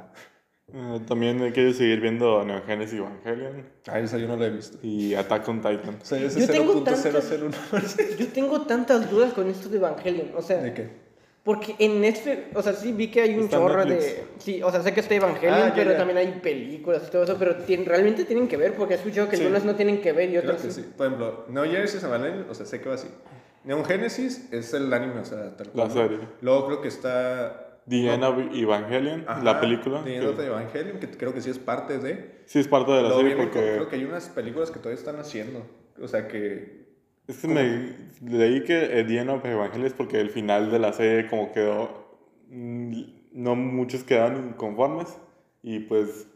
Eh, 0.73 1.01
también 1.07 1.43
he 1.43 1.53
querido 1.53 1.75
seguir 1.75 2.01
viendo 2.01 2.43
Neo 2.45 2.63
Genesis 2.67 2.99
Evangelion 2.99 3.65
Ah, 3.87 4.01
esa 4.01 4.17
yo 4.17 4.27
no 4.27 4.37
la 4.37 4.47
he 4.47 4.51
visto. 4.51 4.79
y 4.83 5.15
Attack 5.15 5.47
on 5.49 5.59
Titan. 5.61 5.99
O 6.01 6.05
sea, 6.05 6.19
ese 6.19 6.41
Yo 6.41 6.47
tengo 6.49 6.85
0.001%. 6.85 8.17
Yo 8.19 8.27
tengo 8.29 8.63
tantas 8.63 9.11
dudas 9.11 9.35
con 9.35 9.49
esto 9.49 9.69
de 9.69 9.77
Evangelion. 9.77 10.31
O 10.35 10.41
sea, 10.43 10.57
¿De 10.63 10.73
qué? 10.73 11.05
porque 11.45 11.75
en 11.79 12.01
Netflix, 12.01 12.39
o 12.57 12.63
sea, 12.63 12.73
sí 12.73 12.93
vi 12.93 13.09
que 13.11 13.21
hay 13.21 13.37
un 13.39 13.51
chorro 13.51 13.85
Netflix. 13.85 14.05
de. 14.17 14.25
Sí, 14.39 14.63
o 14.63 14.71
sea, 14.71 14.83
sé 14.83 14.95
que 14.95 15.01
está 15.01 15.15
Evangelion, 15.15 15.55
Ah, 15.55 15.73
pero 15.75 15.91
ya. 15.91 15.99
también 15.99 16.17
hay 16.17 16.41
películas 16.43 17.03
y 17.07 17.11
todo 17.11 17.25
eso. 17.25 17.37
Pero 17.39 17.59
tien- 17.67 17.85
realmente 17.85 18.25
tienen 18.25 18.49
que 18.49 18.57
ver, 18.57 18.75
porque 18.75 18.95
he 18.95 18.97
escuchado 18.97 19.29
que 19.29 19.37
Sí. 19.37 19.43
algunas 19.43 19.65
no 19.67 19.75
tienen 19.77 20.01
que 20.01 20.13
ver 20.13 20.31
y 20.31 20.33
Creo 20.33 20.43
otras 20.45 20.63
que 20.63 20.71
sí. 20.71 20.85
Por 20.97 21.07
ejemplo, 21.07 21.45
Neo 21.51 21.65
Genesis 21.65 22.03
Evangelion, 22.03 22.47
o 22.49 22.55
sea, 22.55 22.65
sé 22.65 22.81
que 22.81 22.89
va 22.89 22.95
así. 22.95 23.09
Neon 23.65 23.85
Genesis 23.85 24.49
es 24.53 24.73
el 24.75 24.91
anime, 24.93 25.21
o 25.21 25.25
sea, 25.27 25.55
tal 25.57 25.69
cual. 25.71 25.89
La 25.89 25.93
serie. 25.95 26.19
Luego 26.41 26.67
creo 26.67 26.81
que 26.81 26.89
está. 26.89 27.74
The 27.89 28.15
End 28.15 28.25
of 28.25 28.39
Evangelion, 28.55 29.25
Ajá, 29.29 29.43
la 29.43 29.61
película. 29.61 30.03
The 30.05 30.17
End 30.17 30.27
of 30.27 30.41
Evangelion, 30.41 30.99
que 31.01 31.09
creo 31.11 31.35
que 31.35 31.41
sí 31.41 31.51
es 31.51 31.59
parte 31.59 31.99
de. 31.99 32.43
Sí, 32.47 32.59
es 32.59 32.69
parte 32.69 32.93
de 32.93 33.03
la 33.03 33.13
serie 33.15 33.37
porque. 33.37 33.59
creo 33.61 33.89
que 33.89 33.97
hay 33.97 34.05
unas 34.05 34.29
películas 34.31 34.71
que 34.71 34.79
todavía 34.79 34.99
están 34.99 35.17
haciendo. 35.17 35.67
O 36.01 36.09
sea 36.09 36.27
que. 36.29 36.85
Es 37.27 37.39
que 37.39 37.49
me 37.49 37.97
leí 38.23 38.65
que 38.65 39.05
The 39.07 39.19
End 39.19 39.31
of 39.31 39.45
Evangelion 39.45 39.87
es 39.87 39.93
porque 39.95 40.21
el 40.21 40.31
final 40.31 40.71
de 40.71 40.79
la 40.79 40.93
serie 40.93 41.29
como 41.29 41.53
quedó... 41.53 42.19
mm, 42.49 43.03
No 43.33 43.55
muchos 43.57 44.05
quedaron 44.05 44.49
inconformes 44.49 45.17
y 45.63 45.81
pues... 45.81 46.27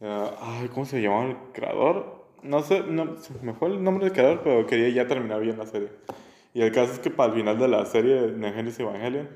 eh, 0.00 0.30
ay, 0.40 0.68
¿Cómo 0.68 0.86
se 0.86 1.02
llamaba 1.02 1.26
el 1.30 1.36
creador? 1.52 2.24
No 2.44 2.62
sé, 2.62 2.84
no, 2.86 3.16
me 3.42 3.52
fue 3.54 3.68
el 3.68 3.82
nombre 3.82 4.04
del 4.04 4.12
creador, 4.14 4.42
pero 4.44 4.64
quería 4.66 4.88
ya 4.90 5.08
terminar 5.08 5.40
bien 5.40 5.58
la 5.58 5.66
serie. 5.66 5.88
Y 6.54 6.62
el 6.62 6.70
caso 6.70 6.92
es 6.92 7.00
que 7.00 7.10
para 7.10 7.32
el 7.32 7.38
final 7.40 7.58
de 7.58 7.66
la 7.68 7.84
serie 7.84 8.14
de 8.28 8.52
Genesis 8.52 8.78
Evangelion 8.78 9.28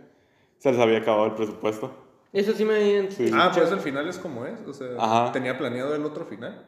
se 0.63 0.71
les 0.71 0.81
había 0.81 0.99
acabado 0.99 1.27
el 1.27 1.33
presupuesto. 1.33 1.91
Eso 2.33 2.53
sí 2.53 2.65
me 2.65 2.77
habían 2.77 3.11
Sí. 3.11 3.29
Ah, 3.35 3.51
pues 3.53 3.71
el 3.73 3.81
final 3.81 4.09
es 4.09 4.17
como 4.19 4.47
es. 4.47 4.61
O 4.67 4.73
sea, 4.73 4.87
Ajá. 4.97 5.33
tenía 5.33 5.59
planeado 5.59 5.93
el 5.97 6.05
otro 6.05 6.25
final. 6.25 6.67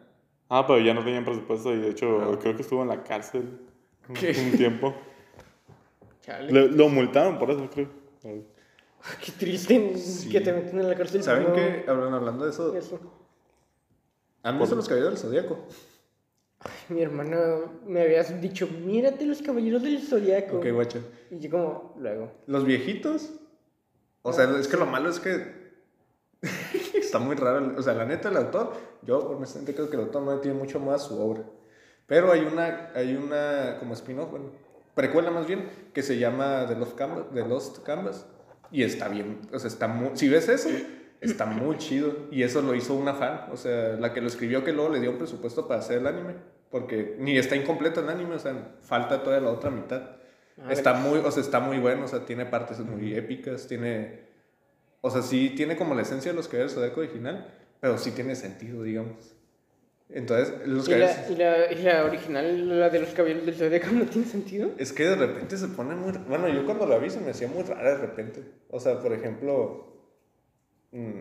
Ah, 0.48 0.66
pero 0.66 0.80
ya 0.80 0.92
no 0.92 1.04
tenían 1.04 1.24
presupuesto 1.24 1.72
y 1.72 1.78
de 1.78 1.90
hecho 1.90 2.20
Ah, 2.32 2.38
creo 2.40 2.56
que 2.56 2.62
estuvo 2.62 2.82
en 2.82 2.88
la 2.88 3.04
cárcel 3.04 3.60
un- 4.08 4.14
¿Qué? 4.16 4.34
un 4.50 4.56
tiempo. 4.58 4.94
Chale. 6.22 6.50
Le- 6.52 6.68
lo 6.70 6.88
multaron 6.88 7.38
por 7.38 7.50
eso, 7.52 7.68
creo. 7.72 7.88
Qué 9.24 9.32
triste 9.38 9.96
Sí. 9.96 10.28
que 10.28 10.40
te 10.40 10.52
meten 10.52 10.80
en 10.80 10.88
la 10.88 10.96
cárcel. 10.96 11.22
¿Saben 11.22 11.44
No, 11.48 11.52
qué? 11.54 11.84
Hablando, 11.86 12.16
hablando 12.16 12.44
de 12.46 12.50
eso. 12.50 12.74
Eso. 12.76 12.98
¿Han 14.42 14.58
visto 14.58 14.74
los 14.74 14.88
caballeros 14.88 15.22
del 15.22 15.22
zodiaco? 15.30 15.58
Mi 16.88 17.02
hermana 17.02 17.38
me 17.86 18.02
habías 18.02 18.40
dicho, 18.40 18.66
mírate 18.84 19.24
los 19.26 19.40
caballeros 19.40 19.82
del 19.82 20.00
zodiaco. 20.02 20.56
Ok, 20.58 20.66
guacha. 20.72 20.98
Y 21.30 21.38
yo 21.38 21.50
como, 21.50 21.94
luego. 21.98 22.32
Los 22.46 22.64
viejitos. 22.64 23.30
O 24.26 24.32
sea, 24.32 24.50
es 24.58 24.68
que 24.68 24.78
lo 24.78 24.86
malo 24.86 25.10
es 25.10 25.20
que. 25.20 25.64
está 26.94 27.18
muy 27.18 27.36
raro. 27.36 27.74
O 27.76 27.82
sea, 27.82 27.92
la 27.92 28.06
neta, 28.06 28.30
el 28.30 28.38
autor. 28.38 28.72
Yo, 29.02 29.18
honestamente, 29.18 29.74
creo 29.74 29.90
que 29.90 29.96
el 29.96 30.02
autor 30.04 30.22
no 30.22 30.40
tiene 30.40 30.58
mucho 30.58 30.80
más 30.80 31.04
su 31.04 31.20
obra. 31.20 31.42
Pero 32.06 32.32
hay 32.32 32.40
una. 32.40 32.90
Hay 32.94 33.14
una. 33.16 33.76
Como 33.78 33.92
spin-off, 33.92 34.30
bueno. 34.30 34.46
Precuela 34.94 35.30
más 35.30 35.46
bien. 35.46 35.68
Que 35.92 36.02
se 36.02 36.18
llama 36.18 36.64
The 36.66 36.74
Lost 36.74 36.96
Canvas. 36.96 37.26
The 37.34 37.46
Lost 37.46 37.82
Canvas. 37.82 38.26
Y 38.70 38.82
está 38.82 39.08
bien. 39.08 39.42
O 39.52 39.58
sea, 39.58 39.68
está 39.68 39.88
muy. 39.88 40.16
Si 40.16 40.26
ves 40.30 40.48
eso. 40.48 40.70
Está 41.20 41.44
muy 41.44 41.76
chido. 41.76 42.16
Y 42.30 42.44
eso 42.44 42.62
lo 42.62 42.74
hizo 42.74 42.94
una 42.94 43.12
fan. 43.12 43.48
O 43.52 43.58
sea, 43.58 43.96
la 43.96 44.14
que 44.14 44.22
lo 44.22 44.28
escribió, 44.28 44.64
que 44.64 44.72
luego 44.72 44.90
le 44.90 45.00
dio 45.00 45.10
un 45.10 45.18
presupuesto 45.18 45.68
para 45.68 45.80
hacer 45.80 45.98
el 45.98 46.06
anime. 46.06 46.36
Porque 46.70 47.16
ni 47.18 47.36
está 47.36 47.56
incompleto 47.56 48.00
el 48.00 48.08
anime. 48.08 48.36
O 48.36 48.38
sea, 48.38 48.74
falta 48.80 49.22
toda 49.22 49.38
la 49.40 49.50
otra 49.50 49.68
mitad. 49.68 50.16
Ah, 50.62 50.72
Está 50.72 50.94
muy, 50.94 51.18
o 51.18 51.30
sea, 51.30 51.42
está 51.42 51.60
muy 51.60 51.78
bueno, 51.78 52.04
o 52.04 52.08
sea, 52.08 52.24
tiene 52.24 52.46
partes 52.46 52.78
muy 52.78 53.14
épicas, 53.14 53.66
tiene, 53.66 54.20
o 55.00 55.10
sea, 55.10 55.22
sí 55.22 55.50
tiene 55.56 55.76
como 55.76 55.94
la 55.94 56.02
esencia 56.02 56.30
de 56.30 56.36
los 56.36 56.46
Caballeros 56.46 56.74
del 56.74 56.82
Zodiaco 56.82 57.00
original, 57.00 57.52
pero 57.80 57.98
sí 57.98 58.12
tiene 58.12 58.36
sentido, 58.36 58.82
digamos. 58.82 59.34
Entonces, 60.10 60.54
los 60.66 60.86
¿Y 60.86 60.92
Caballeros, 60.92 61.30
la, 61.30 61.32
y, 61.32 61.36
la, 61.36 61.72
y 61.72 61.82
la 61.82 62.04
original, 62.04 62.80
la 62.80 62.90
de 62.90 63.00
los 63.00 63.10
caballeros 63.10 63.46
del 63.46 63.54
zodiaco, 63.54 63.90
no 63.90 64.04
tiene 64.04 64.26
sentido? 64.28 64.70
es 64.78 64.92
que 64.92 65.04
de 65.04 65.16
repente 65.16 65.56
se 65.56 65.68
pone 65.68 65.94
muy, 65.96 66.12
bueno, 66.28 66.48
yo 66.48 66.64
cuando 66.64 66.86
la 66.86 66.98
vi 66.98 67.10
se 67.10 67.20
me 67.20 67.30
hacía 67.30 67.48
muy 67.48 67.62
rara 67.62 67.90
de 67.90 67.98
repente. 67.98 68.42
O 68.70 68.78
sea, 68.78 69.00
por 69.00 69.12
ejemplo, 69.12 69.92
mm, 70.92 71.18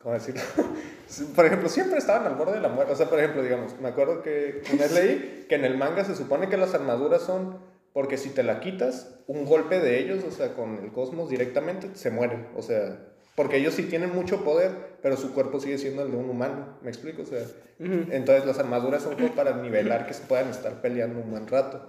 ¿cómo 0.00 0.14
decirlo? 0.14 0.42
por 1.34 1.46
ejemplo, 1.46 1.68
siempre 1.68 1.98
estaban 1.98 2.26
al 2.26 2.36
borde 2.36 2.54
de 2.54 2.60
la 2.60 2.68
muerte. 2.68 2.92
O 2.92 2.96
sea, 2.96 3.08
por 3.08 3.18
ejemplo, 3.18 3.42
digamos, 3.42 3.80
me 3.80 3.88
acuerdo 3.88 4.22
que 4.22 4.62
una 4.72 4.82
vez 4.82 4.92
leí 4.92 5.46
que 5.48 5.54
en 5.54 5.64
el 5.64 5.76
manga 5.76 6.04
se 6.04 6.14
supone 6.14 6.48
que 6.48 6.58
las 6.58 6.74
armaduras 6.74 7.22
son 7.22 7.58
porque 7.92 8.16
si 8.18 8.30
te 8.30 8.42
la 8.42 8.60
quitas, 8.60 9.14
un 9.26 9.44
golpe 9.44 9.80
de 9.80 9.98
ellos, 10.00 10.24
o 10.24 10.30
sea, 10.30 10.54
con 10.54 10.78
el 10.82 10.92
cosmos 10.92 11.28
directamente, 11.30 11.90
se 11.94 12.10
mueren. 12.10 12.46
O 12.56 12.62
sea, 12.62 12.98
porque 13.36 13.56
ellos 13.58 13.74
sí 13.74 13.84
tienen 13.84 14.14
mucho 14.14 14.44
poder, 14.44 14.70
pero 15.02 15.16
su 15.16 15.32
cuerpo 15.34 15.60
sigue 15.60 15.78
siendo 15.78 16.02
el 16.02 16.10
de 16.10 16.16
un 16.16 16.30
humano. 16.30 16.78
¿Me 16.82 16.90
explico? 16.90 17.22
O 17.22 17.26
sea, 17.26 17.40
entonces 17.78 18.46
las 18.46 18.58
armaduras 18.58 19.02
son 19.02 19.14
como 19.14 19.34
para 19.34 19.56
nivelar 19.56 20.06
que 20.06 20.14
se 20.14 20.22
puedan 20.24 20.48
estar 20.50 20.80
peleando 20.80 21.20
un 21.20 21.30
buen 21.30 21.46
rato. 21.46 21.88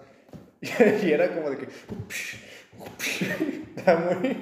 Y 1.04 1.12
era 1.12 1.34
como 1.36 1.50
de 1.50 1.58
que... 1.58 1.68
Era 3.78 3.98
muy... 3.98 4.38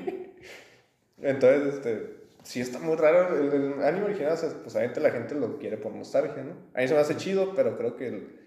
Entonces, 1.22 1.76
este... 1.76 2.22
Sí 2.44 2.60
está 2.60 2.80
muy 2.80 2.96
raro. 2.96 3.38
El, 3.38 3.54
el 3.54 3.84
anime 3.84 4.06
original, 4.06 4.34
o 4.34 4.38
sea, 4.38 4.50
pues 4.64 4.76
obviamente 4.76 5.00
la 5.00 5.12
gente 5.12 5.36
lo 5.36 5.60
quiere 5.60 5.78
por 5.78 5.94
nostalgia, 5.94 6.44
¿no? 6.44 6.54
A 6.74 6.82
mí 6.82 6.88
se 6.88 6.96
me 6.96 7.00
hace 7.00 7.16
chido, 7.18 7.54
pero 7.56 7.78
creo 7.78 7.96
que... 7.96 8.08
el- 8.08 8.42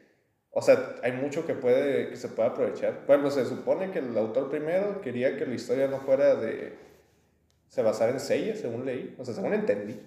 o 0.54 0.62
sea, 0.62 0.94
hay 1.02 1.12
mucho 1.12 1.44
que, 1.46 1.54
puede, 1.54 2.08
que 2.08 2.16
se 2.16 2.28
puede 2.28 2.48
aprovechar. 2.48 3.02
Bueno, 3.06 3.30
se 3.30 3.44
supone 3.44 3.90
que 3.90 3.98
el 3.98 4.16
autor 4.16 4.48
primero 4.50 5.00
quería 5.02 5.36
que 5.36 5.44
la 5.46 5.54
historia 5.54 5.88
no 5.88 5.98
fuera 5.98 6.36
de... 6.36 6.72
Se 7.68 7.82
basara 7.82 8.12
en 8.12 8.20
Seiya, 8.20 8.54
según 8.54 8.86
leí. 8.86 9.14
O 9.18 9.24
sea, 9.24 9.34
según 9.34 9.52
entendí 9.54 10.00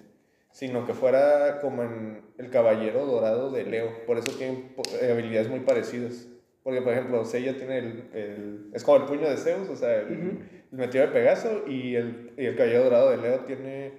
sino 0.50 0.86
que 0.86 0.94
fuera 0.94 1.60
como 1.60 1.82
en 1.84 2.22
el 2.38 2.50
Caballero 2.50 3.04
Dorado 3.06 3.50
de 3.50 3.64
Leo. 3.64 4.04
Por 4.06 4.16
eso 4.18 4.32
tienen 4.36 4.74
eh, 5.00 5.12
habilidades 5.12 5.48
muy 5.48 5.60
parecidas. 5.60 6.26
Porque, 6.64 6.80
por 6.82 6.92
ejemplo, 6.94 7.24
Seiya 7.24 7.56
tiene 7.56 7.78
el, 7.78 8.10
el- 8.12 8.70
Es 8.74 8.82
como 8.82 8.96
el 8.96 9.04
puño 9.04 9.28
de 9.28 9.36
Zeus, 9.36 9.68
o 9.68 9.76
sea, 9.76 10.00
el, 10.00 10.06
Ujú. 10.06 10.38
el 10.72 10.78
meteoro 10.78 11.08
de 11.08 11.12
Pegaso, 11.12 11.64
y 11.68 11.94
el, 11.94 12.32
y 12.36 12.46
el 12.46 12.56
Caballero 12.56 12.84
Dorado 12.84 13.10
de 13.10 13.16
Leo 13.18 13.40
tiene. 13.40 13.92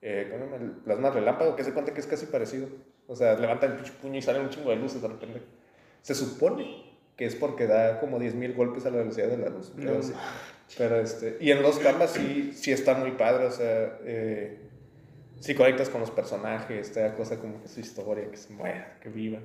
Eh, 0.00 0.32
el 0.58 0.70
plasma 0.82 1.10
relámpago, 1.10 1.54
que 1.54 1.64
se 1.64 1.74
cuenta 1.74 1.92
que 1.92 2.00
es 2.00 2.06
casi 2.06 2.24
parecido. 2.26 2.68
O 3.06 3.14
sea, 3.14 3.34
levanta 3.38 3.66
el 3.66 3.74
pinche 3.74 3.92
puño 4.00 4.16
y 4.18 4.22
sale 4.22 4.40
un 4.40 4.48
chingo 4.48 4.70
de 4.70 4.76
luces 4.76 5.02
de 5.02 5.08
repente. 5.08 5.42
Se 6.02 6.14
supone 6.14 6.84
que 7.16 7.26
es 7.26 7.34
porque 7.36 7.66
da 7.66 8.00
como 8.00 8.18
10.000 8.18 8.54
golpes 8.54 8.86
a 8.86 8.90
la 8.90 8.98
velocidad 8.98 9.28
de 9.28 9.36
la 9.36 9.48
luz. 9.50 9.72
Pero, 9.76 9.94
No 9.94 10.02
sí. 10.02 10.12
pero 10.78 11.00
este, 11.00 11.36
y 11.40 11.50
en 11.50 11.62
los 11.62 11.78
canvas 11.78 12.12
sí, 12.12 12.52
sí 12.54 12.72
está 12.72 12.94
muy 12.94 13.10
padre, 13.12 13.46
o 13.46 13.50
sea, 13.50 13.98
eh, 14.04 14.58
sí 15.38 15.54
conectas 15.54 15.90
con 15.90 16.00
los 16.00 16.10
personajes, 16.10 16.92
te 16.92 17.00
da 17.00 17.14
cosa 17.14 17.36
como 17.38 17.60
que 17.60 17.68
su 17.68 17.80
historia, 17.80 18.30
que 18.30 18.36
se 18.38 18.52
muera, 18.52 18.98
que 19.02 19.10
viva. 19.10 19.38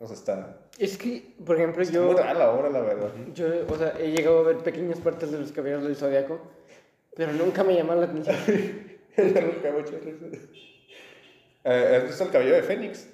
O 0.00 0.06
sea, 0.08 0.16
está, 0.16 0.58
Es 0.76 0.98
que, 0.98 1.34
por 1.46 1.56
ejemplo, 1.56 1.82
está 1.82 1.94
yo, 1.94 2.06
muy 2.06 2.16
rara 2.16 2.34
la 2.34 2.50
obra, 2.50 2.68
la 2.68 2.80
verdad. 2.80 3.10
yo, 3.32 3.46
o 3.68 3.78
sea, 3.78 3.94
he 4.00 4.10
llegado 4.10 4.40
a 4.40 4.42
ver 4.42 4.56
pequeñas 4.58 4.98
partes 4.98 5.30
de 5.30 5.38
los 5.38 5.52
caballeros 5.52 5.84
del 5.84 5.94
zodiaco, 5.94 6.40
pero 7.14 7.32
nunca 7.32 7.62
me 7.62 7.76
llama 7.76 7.94
la 7.94 8.06
atención. 8.06 8.36
Me 9.16 9.30
da 9.32 9.70
mucha 9.70 9.96
risa. 9.98 10.26
Eh, 11.62 11.96
¿Has 11.96 12.04
visto 12.08 12.24
el 12.24 12.30
cabello 12.30 12.54
de 12.56 12.62
Fénix? 12.64 13.08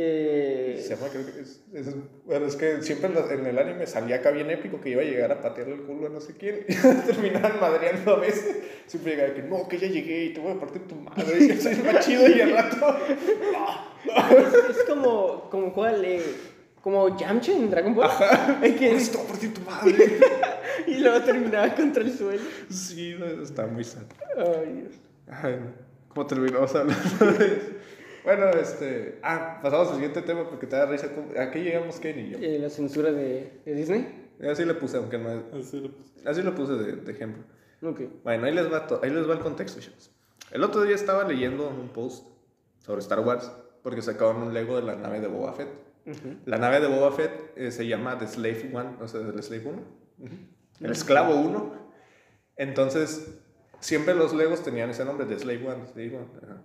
Eh, 0.00 0.80
Se 0.80 0.94
llama, 0.94 1.08
creo 1.08 1.26
que 1.26 1.40
es, 1.40 1.60
es- 1.74 1.94
bueno, 2.24 2.46
es 2.46 2.54
que 2.54 2.82
siempre 2.82 3.08
en, 3.08 3.14
la- 3.16 3.32
en 3.34 3.46
el 3.46 3.58
anime 3.58 3.84
salía 3.86 4.16
acá 4.16 4.30
bien 4.30 4.48
épico 4.48 4.80
que 4.80 4.90
iba 4.90 5.02
a 5.02 5.04
llegar 5.04 5.32
a 5.32 5.40
patearle 5.42 5.74
el 5.74 5.82
culo 5.82 6.06
a 6.06 6.10
no 6.10 6.20
sé 6.20 6.34
quién 6.36 6.64
y 6.68 6.74
terminaban 7.06 7.58
madreando 7.60 8.14
a 8.14 8.20
veces. 8.20 8.58
Siempre 8.86 9.16
llegaba 9.16 9.34
que 9.34 9.42
no, 9.42 9.66
que 9.66 9.76
ya 9.78 9.88
llegué 9.88 10.26
y 10.26 10.32
te 10.34 10.40
voy 10.40 10.52
a 10.52 10.60
partir 10.60 10.82
tu 10.86 10.94
madre 10.94 11.36
y 11.44 11.60
soy 11.60 11.72
el 11.72 11.82
más 11.82 12.06
chido 12.06 12.28
y 12.28 12.40
al 12.40 12.52
rato. 12.52 12.96
es, 14.30 14.76
es 14.76 14.84
como, 14.84 15.50
como 15.50 15.72
cuál, 15.72 16.04
eh, 16.04 16.22
como 16.80 17.18
Yamcha 17.18 17.50
en 17.52 17.68
Dragon 17.68 17.92
Ball. 17.94 18.08
Es 18.62 18.76
que- 18.76 18.86
"Ahora 18.90 19.00
sí 19.00 19.10
te 19.10 19.16
voy 19.16 19.26
a 19.26 19.28
partir 19.30 19.54
tu 19.54 19.60
madre. 19.62 19.94
y 20.86 20.94
luego 20.98 21.20
terminaba 21.24 21.74
contra 21.74 22.04
el 22.04 22.16
suelo. 22.16 22.42
Sí, 22.70 23.16
está 23.42 23.66
muy 23.66 23.82
sad. 23.82 24.02
Ay, 24.36 24.72
Dios. 24.74 24.92
Ay, 25.28 25.56
¿Cómo 26.08 26.24
terminamos 26.26 26.72
hablando 26.74 27.26
de 27.36 27.46
eso? 27.46 27.66
Bueno, 28.28 28.50
este. 28.50 29.18
Ah, 29.22 29.58
pasamos 29.62 29.88
al 29.88 29.94
siguiente 29.94 30.20
tema 30.20 30.46
porque 30.46 30.66
te 30.66 30.76
da 30.76 30.84
risa. 30.84 31.14
¿Cómo- 31.14 31.28
¿A 31.40 31.50
qué 31.50 31.62
llegamos, 31.62 31.98
Ken 31.98 32.18
y 32.18 32.30
yo? 32.30 32.38
Eh, 32.38 32.58
la 32.58 32.68
censura 32.68 33.10
de, 33.10 33.60
de 33.64 33.74
Disney. 33.74 34.30
Así 34.50 34.66
le 34.66 34.74
puse, 34.74 34.98
aunque 34.98 35.16
no 35.16 35.30
es. 35.32 35.40
Así 35.54 35.80
lo 35.80 35.90
puse. 35.90 36.28
Así 36.28 36.42
lo 36.42 36.54
puse 36.54 36.74
de, 36.74 36.92
de 36.96 37.10
ejemplo. 37.12 37.42
Ok. 37.82 38.00
Bueno, 38.24 38.44
ahí 38.44 38.52
les, 38.54 38.70
va 38.70 38.86
to- 38.86 39.00
ahí 39.02 39.08
les 39.08 39.26
va 39.26 39.32
el 39.32 39.38
contexto, 39.40 39.80
chavos. 39.80 40.10
El 40.50 40.62
otro 40.62 40.82
día 40.82 40.94
estaba 40.94 41.24
leyendo 41.24 41.68
un 41.70 41.88
post 41.88 42.26
sobre 42.80 43.00
Star 43.00 43.20
Wars 43.20 43.50
porque 43.82 44.02
sacaron 44.02 44.42
un 44.42 44.52
Lego 44.52 44.76
de 44.76 44.82
la 44.82 44.94
nave 44.96 45.20
de 45.20 45.28
Boba 45.28 45.54
Fett. 45.54 45.68
Ujú. 46.06 46.36
La 46.44 46.58
nave 46.58 46.80
de 46.80 46.86
Boba 46.88 47.10
Fett 47.12 47.32
eh, 47.56 47.70
se 47.70 47.86
llama 47.86 48.18
The 48.18 48.26
Slave 48.26 48.70
One, 48.74 48.90
o 49.00 49.08
sea, 49.08 49.20
el 49.22 49.42
Slave 49.42 49.64
1. 49.68 49.82
El 50.80 50.90
esclavo 50.92 51.34
1. 51.34 51.72
Entonces, 52.56 53.26
siempre 53.80 54.14
los 54.14 54.34
Legos 54.34 54.62
tenían 54.62 54.90
ese 54.90 55.04
nombre, 55.06 55.24
The 55.26 55.38
Slave 55.38 55.66
One. 55.66 55.86
Slave 55.86 56.16
One, 56.16 56.26
ajá. 56.42 56.62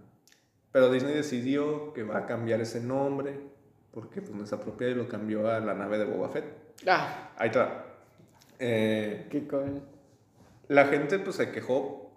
Pero 0.74 0.92
Disney 0.92 1.14
decidió 1.14 1.94
que 1.94 2.04
va 2.04 2.18
a 2.18 2.26
cambiar 2.26 2.60
ese 2.60 2.82
nombre 2.82 3.40
porque 3.92 4.22
pues, 4.22 4.34
no 4.34 4.44
es 4.44 4.52
apropiado 4.52 4.92
y 4.92 4.96
lo 4.96 5.08
cambió 5.08 5.50
a 5.50 5.60
la 5.62 5.74
nave 5.74 5.98
de 6.00 6.06
Boba 6.06 6.28
Fett. 6.30 6.46
Ah, 6.88 7.32
Ahí 7.38 7.48
está. 7.50 7.86
Eh, 8.60 9.28
qué 9.30 9.48
cool. 9.48 9.82
la 10.68 10.86
gente 10.88 11.20
pues 11.20 11.36
se 11.38 11.52
quejó. 11.52 12.12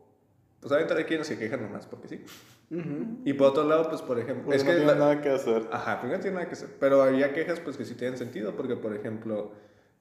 Pues 0.61 0.73
ahorita 0.73 0.95
hay 0.95 1.05
quienes 1.05 1.27
se 1.27 1.39
quejan 1.39 1.63
nomás 1.63 1.87
porque 1.87 2.09
sí. 2.09 2.25
Ujú. 2.71 3.19
Y 3.25 3.33
por 3.35 3.49
otro 3.49 3.65
lado, 3.65 3.89
pues 3.89 4.03
por 4.03 4.19
ejemplo... 4.19 4.45
Porque 4.47 4.57
es 4.57 4.65
no 4.65 4.71
que 4.71 4.77
tiene 4.77 4.93
la- 4.93 4.99
nada 4.99 5.21
que 5.21 5.29
hacer. 5.31 5.69
Ajá, 5.71 6.01
porque 6.01 6.17
no 6.17 6.21
tiene 6.23 6.35
nada 6.37 6.49
que 6.49 6.55
hacer. 6.55 6.71
Pero 6.81 7.03
había 7.03 7.33
quejas 7.33 7.61
pues 7.61 7.77
que 7.77 7.85
sí 7.85 7.95
tienen 7.95 8.17
sentido, 8.19 8.57
porque 8.57 8.75
por 8.75 8.95
ejemplo, 8.97 9.53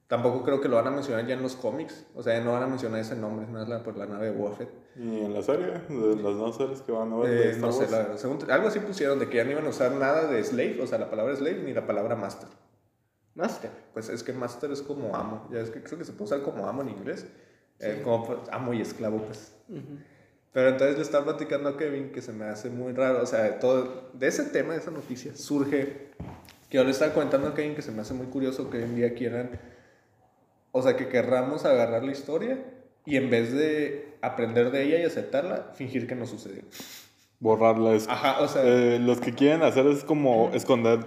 tampoco 0.08 0.42
creo 0.44 0.60
que 0.60 0.68
lo 0.68 0.76
van 0.76 0.86
a 0.86 0.90
mencionar 0.90 1.26
ya 1.26 1.34
en 1.34 1.42
los 1.42 1.56
cómics. 1.56 2.04
O 2.14 2.22
sea, 2.22 2.40
no 2.40 2.52
van 2.52 2.62
a 2.62 2.66
mencionar 2.66 3.00
ese 3.00 3.16
nombre, 3.16 3.46
no 3.46 3.62
es 3.62 3.68
la, 3.68 3.82
por 3.82 3.96
la 3.96 4.06
nave 4.06 4.26
de 4.26 4.32
Boba 4.32 4.54
Fett. 4.56 4.70
Y 4.96 5.20
en 5.20 5.34
la 5.34 5.42
serie, 5.42 5.66
de 5.88 6.16
las 6.16 6.36
dos 6.36 6.56
series 6.56 6.80
que 6.82 6.92
van 6.92 7.12
a 7.12 7.16
ver 7.16 7.30
de 7.30 7.46
Eh, 7.48 7.50
Star 7.50 7.62
no 7.62 7.72
sé, 7.72 7.90
la. 7.90 8.16
Según- 8.18 8.50
algo 8.50 8.68
así 8.68 8.78
pusieron 8.80 9.18
de 9.18 9.28
que 9.28 9.36
ya 9.38 9.44
no 9.44 9.50
iban 9.50 9.66
a 9.66 9.70
usar 9.70 9.92
nada 9.92 10.26
de 10.26 10.42
slave, 10.44 10.78
o 10.82 10.86
sea, 10.86 10.98
la 10.98 11.10
palabra 11.10 11.34
slave 11.36 11.62
ni 11.62 11.72
la 11.74 11.86
palabra 11.86 12.14
master. 12.16 12.48
Master. 13.34 13.70
Pues 13.92 14.08
es 14.08 14.22
que 14.22 14.32
master 14.32 14.70
es 14.70 14.80
como 14.82 15.14
amo, 15.14 15.46
ya 15.52 15.60
es 15.60 15.70
que 15.70 15.82
creo 15.82 15.98
que 15.98 16.04
se 16.04 16.12
puede 16.12 16.24
usar 16.24 16.42
como 16.42 16.66
amo 16.66 16.82
en 16.82 16.88
inglés. 16.90 17.26
Eh, 17.80 18.00
como 18.02 18.24
pues, 18.24 18.38
amo 18.50 18.72
y 18.72 18.80
esclavo, 18.80 19.18
pues. 19.22 19.52
Ujú. 19.68 19.98
Pero 20.54 20.70
entonces 20.70 20.96
le 20.96 21.02
estaba 21.02 21.24
platicando 21.26 21.68
a 21.68 21.76
Kevin 21.76 22.12
que 22.12 22.22
se 22.22 22.32
me 22.32 22.46
hace 22.46 22.70
muy 22.70 22.94
raro, 22.94 23.22
o 23.22 23.26
sea, 23.26 23.58
todo, 23.58 24.08
de 24.14 24.26
ese 24.26 24.44
tema, 24.44 24.72
de 24.72 24.78
esa 24.78 24.90
noticia, 24.90 25.36
surge 25.36 26.12
que 26.70 26.78
yo 26.78 26.84
le 26.84 26.92
estaba 26.92 27.12
comentando 27.12 27.48
a 27.48 27.54
Kevin 27.54 27.74
que 27.74 27.82
se 27.82 27.92
me 27.92 28.00
hace 28.00 28.14
muy 28.14 28.28
curioso 28.28 28.70
que 28.70 28.78
hoy 28.78 28.84
en 28.84 28.96
día 28.96 29.14
quieran, 29.14 29.50
o 30.76 30.82
sea, 30.82 30.96
que 30.96 31.08
querramos 31.08 31.64
agarrar 31.64 32.02
la 32.04 32.12
historia 32.12 32.58
y 33.04 33.16
en 33.16 33.30
vez 33.30 33.52
de 33.52 34.16
aprender 34.22 34.70
de 34.70 34.84
ella 34.84 34.98
y 35.00 35.04
aceptarla, 35.04 35.72
fingir 35.74 36.06
que 36.06 36.14
no 36.14 36.26
sucedió. 36.26 36.62
Borrarla 37.38 37.92
es... 37.94 38.08
Ajá, 38.08 38.40
o 38.40 38.48
sea, 38.48 38.62
Eh, 38.64 38.98
los 38.98 39.20
que 39.20 39.34
quieren 39.34 39.62
hacer 39.62 39.86
es 39.86 40.04
como 40.04 40.50
esconder 40.54 41.00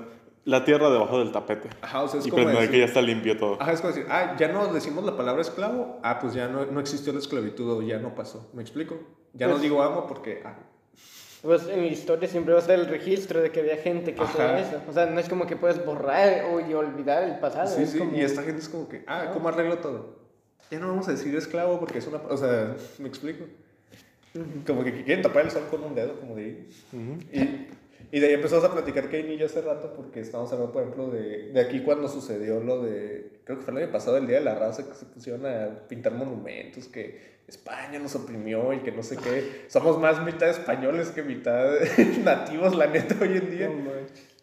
la 0.46 0.64
tierra 0.64 0.90
debajo 0.90 1.20
del 1.20 1.32
tapete. 1.32 1.70
ajá, 1.82 2.04
o 2.04 2.08
sea, 2.08 2.20
es 2.20 2.28
y 2.28 2.30
como 2.30 2.44
pretender 2.44 2.64
decir- 2.70 2.72
que 2.72 2.80
ya 2.80 2.86
está 2.86 3.02
limpio 3.02 3.38
todo. 3.38 3.58
Ajá, 3.62 3.72
es 3.74 3.82
como 3.82 3.94
decir, 3.94 4.08
ah, 4.10 4.36
ya 4.40 4.48
no 4.50 4.72
decimos 4.74 5.04
la 5.04 5.18
palabra 5.18 5.42
esclavo, 5.42 6.00
ah, 6.04 6.20
pues 6.20 6.34
ya 6.34 6.48
no, 6.48 6.66
no 6.66 6.80
existió 6.80 7.12
la 7.14 7.20
esclavitud 7.20 7.70
o 7.72 7.82
ya 7.82 7.98
no 8.00 8.16
pasó. 8.16 8.50
¿Me 8.54 8.62
explico? 8.62 8.96
Ya 9.34 9.48
no 9.48 9.54
Pues- 9.54 9.64
digo 9.64 9.82
amo 9.84 10.08
porque, 10.08 10.42
ah, 10.46 10.58
Pues 11.42 11.68
en 11.70 11.82
la 11.82 11.88
historia 11.88 12.28
siempre 12.28 12.54
va 12.54 12.60
a 12.60 12.62
estar 12.62 12.78
el 12.78 12.88
registro 12.88 13.42
de 13.42 13.50
que 13.52 13.62
había 13.62 13.78
gente 13.78 14.14
que 14.14 14.22
hacía 14.22 14.60
eso. 14.60 14.82
O 14.90 14.94
sea, 14.94 15.06
no 15.06 15.20
es 15.20 15.30
como 15.30 15.48
que 15.48 15.56
puedes 15.56 15.84
borrar 15.86 16.44
o 16.52 16.60
y 16.60 16.74
olvidar 16.74 17.24
el 17.24 17.40
pasado. 17.40 17.68
Sí, 17.68 17.84
es 17.84 17.92
sí, 17.92 18.00
como- 18.00 18.16
y 18.16 18.22
esta 18.22 18.44
gente 18.44 18.60
es 18.62 18.68
como 18.68 18.90
que, 18.90 19.04
ah, 19.08 19.32
¿cómo 19.34 19.48
arreglo 19.48 19.78
todo? 19.78 20.20
Ya 20.70 20.80
no 20.80 20.90
vamos 20.90 21.08
a 21.08 21.12
decir 21.12 21.34
esclavo 21.36 21.80
porque 21.80 22.00
es 22.00 22.08
una... 22.08 22.18
O 22.30 22.36
sea, 22.38 22.76
¿me 23.00 23.08
explico? 23.08 23.46
Como 24.68 24.84
que 24.84 25.04
quieren 25.04 25.22
tapar 25.24 25.46
el 25.46 25.52
sol 25.52 25.64
con 25.72 25.84
un 25.84 25.96
dedo, 25.96 26.20
como 26.20 26.36
de 26.36 26.44
ahí. 26.44 26.70
Ujú. 26.94 27.20
Y, 27.32 27.68
y 28.18 28.20
de 28.20 28.28
ahí 28.28 28.34
empezamos 28.34 28.64
a 28.66 28.72
platicar 28.74 29.06
Kane 29.10 29.34
y 29.34 29.38
yo 29.38 29.46
hace 29.48 29.62
rato 29.62 29.94
porque 29.96 30.20
estábamos 30.20 30.52
hablando, 30.52 30.72
por 30.74 30.84
ejemplo, 30.84 31.10
de, 31.10 31.52
de 31.52 31.60
aquí 31.62 31.82
cuando 31.82 32.08
sucedió 32.08 32.60
lo 32.60 32.82
de... 32.84 33.40
Creo 33.46 33.58
que 33.58 33.64
fue 33.66 33.74
el 33.74 33.84
año 33.84 33.92
pasado, 33.92 34.18
el 34.18 34.28
Día 34.28 34.38
de 34.40 34.44
la 34.46 34.56
Raza, 34.56 34.88
que 34.88 34.94
se 34.94 35.06
pusieron 35.06 35.46
a 35.48 35.88
pintar 35.88 36.14
monumentos, 36.14 36.88
que 36.88 37.39
España 37.50 38.00
nos 38.00 38.16
oprimió 38.16 38.72
y 38.74 38.80
que 38.80 38.92
no 38.92 39.04
sé 39.04 39.18
qué. 39.18 39.66
Somos 39.68 40.00
más 40.00 40.24
mitad 40.24 40.50
españoles 40.50 41.10
que 41.10 41.24
mitad 41.24 41.72
nativos, 42.24 42.76
la 42.76 42.88
neta, 42.88 43.16
hoy 43.22 43.38
en 43.38 43.50
día. 43.52 43.68
No. 43.70 43.92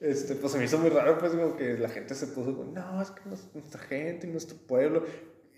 Este, 0.00 0.34
pues 0.34 0.52
se 0.52 0.58
me 0.58 0.64
hizo 0.64 0.78
muy 0.78 0.90
raro, 0.90 1.18
pues, 1.18 1.32
como 1.32 1.56
que 1.56 1.78
la 1.78 1.88
gente 1.88 2.14
se 2.14 2.26
puso, 2.26 2.52
no, 2.72 3.00
es 3.02 3.10
que 3.10 3.22
nuestra 3.54 3.80
gente 3.80 4.26
y 4.26 4.30
nuestro 4.30 4.56
pueblo. 4.58 5.04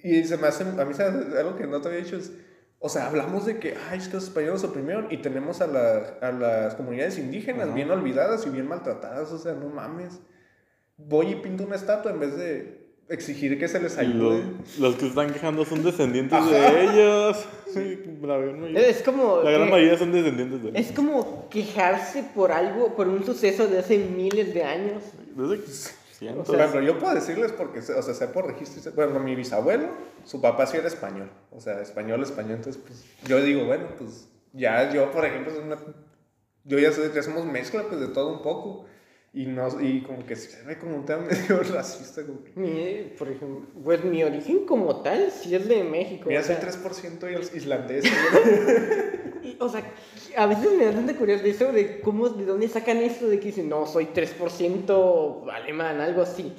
Y 0.02 0.22
se 0.24 0.36
me 0.36 0.46
hace, 0.46 0.62
a 0.62 0.84
mí 0.84 0.94
algo 1.36 1.56
que 1.56 1.66
no 1.66 1.80
te 1.80 1.88
había 1.88 2.00
dicho 2.00 2.16
es, 2.16 2.30
o 2.78 2.88
sea, 2.88 3.08
hablamos 3.08 3.44
de 3.46 3.58
que, 3.58 3.74
ay, 3.90 3.98
es 3.98 4.06
que 4.06 4.14
los 4.14 4.24
españoles 4.24 4.62
oprimieron 4.62 5.08
y 5.10 5.16
tenemos 5.16 5.60
a, 5.60 5.66
la- 5.66 6.18
a 6.20 6.30
las 6.30 6.76
comunidades 6.76 7.18
indígenas 7.18 7.74
bien 7.74 7.90
olvidadas 7.90 8.46
y 8.46 8.50
bien 8.50 8.68
maltratadas, 8.68 9.32
o 9.32 9.38
sea, 9.38 9.54
no 9.54 9.68
mames. 9.68 10.20
Voy 10.96 11.32
y 11.32 11.34
pinto 11.36 11.64
una 11.64 11.74
estatua 11.74 12.12
en 12.12 12.20
vez 12.20 12.36
de 12.36 12.77
exigir 13.08 13.58
que 13.58 13.68
se 13.68 13.80
les 13.80 13.96
ayude. 13.98 14.42
los, 14.42 14.78
los 14.78 14.94
que 14.96 15.06
están 15.08 15.32
quejando 15.32 15.64
son 15.64 15.82
descendientes 15.82 16.38
Ajá. 16.38 16.50
de 16.50 16.84
ellos. 16.84 17.36
Sí, 17.68 18.02
la 18.22 18.38
gran 18.38 18.60
mayoría. 18.62 18.88
Es 18.88 19.02
como. 19.02 19.42
La 19.42 19.50
gran 19.50 19.66
que- 19.66 19.70
mayoría 19.72 19.98
son 19.98 20.10
descendientes 20.10 20.62
de 20.62 20.68
ellos. 20.70 20.80
Es 20.88 20.96
como 20.96 21.48
quejarse 21.50 22.24
por 22.34 22.50
algo, 22.50 22.96
por 22.96 23.06
un 23.08 23.22
suceso 23.26 23.66
de 23.66 23.78
hace 23.80 23.98
miles 23.98 24.54
de 24.54 24.64
años. 24.64 25.02
Desde 25.36 25.62
que 25.62 25.70
siento. 26.16 26.44
Por 26.44 26.56
ejemplo, 26.56 26.80
yo 26.80 26.98
puedo 26.98 27.14
decirles 27.14 27.52
porque, 27.52 27.82
sé- 27.82 27.92
o 27.92 28.00
sea, 28.02 28.14
sé 28.14 28.28
por 28.28 28.46
registro. 28.46 28.90
Bueno, 28.92 29.20
mi 29.20 29.34
bisabuelo, 29.34 29.88
su 30.24 30.40
papá 30.40 30.66
sí 30.66 30.78
era 30.78 30.88
español. 30.88 31.28
O 31.50 31.60
sea, 31.60 31.82
español, 31.82 32.22
español. 32.22 32.52
Entonces, 32.56 32.82
pues, 32.86 33.04
yo 33.28 33.38
digo, 33.42 33.66
bueno, 33.66 33.84
pues, 33.98 34.28
ya 34.54 34.90
yo, 34.90 35.10
por 35.12 35.26
ejemplo, 35.26 35.52
soy 35.54 35.64
una- 35.64 35.76
yo 36.64 36.78
ya, 36.78 36.90
sé, 36.90 37.10
ya 37.14 37.22
somos 37.22 37.44
mezcla, 37.44 37.82
pues, 37.86 38.00
de 38.00 38.08
todo 38.08 38.32
un 38.32 38.40
poco. 38.42 38.86
Y, 39.34 39.44
no, 39.46 39.68
y 39.80 40.02
como 40.02 40.24
que 40.24 40.34
se 40.36 40.62
ve 40.64 40.78
como 40.78 40.96
un 40.96 41.04
tema 41.04 41.22
medio 41.30 41.62
racista. 41.62 42.24
Como 42.24 42.42
que, 42.44 42.52
Mi, 42.58 43.12
por 43.16 43.28
ejemplo, 43.28 43.66
pues 43.84 44.02
mi 44.04 44.24
origen 44.24 44.64
como 44.66 45.02
tal 45.02 45.30
sí 45.30 45.54
es 45.54 45.68
de 45.68 45.84
México. 45.84 46.24
mira, 46.28 46.40
o 46.40 46.44
sea, 46.44 46.60
3% 46.60 47.54
islandés. 47.54 48.04
y- 49.42 49.56
o 49.60 49.68
sea, 49.68 49.82
a 50.38 50.46
veces 50.46 50.72
me 50.78 50.84
da 50.84 50.92
tanta 50.92 51.14
curiosidad 51.14 51.46
eso 51.48 51.72
de 51.72 52.00
cómo, 52.00 52.28
de 52.28 52.44
dónde 52.44 52.68
sacan 52.68 52.98
esto 52.98 53.26
de 53.28 53.40
que 53.40 53.46
dicen, 53.46 53.68
no, 53.68 53.86
soy 53.86 54.06
3% 54.14 55.50
alemán, 55.52 56.00
algo 56.00 56.22
así. 56.22 56.52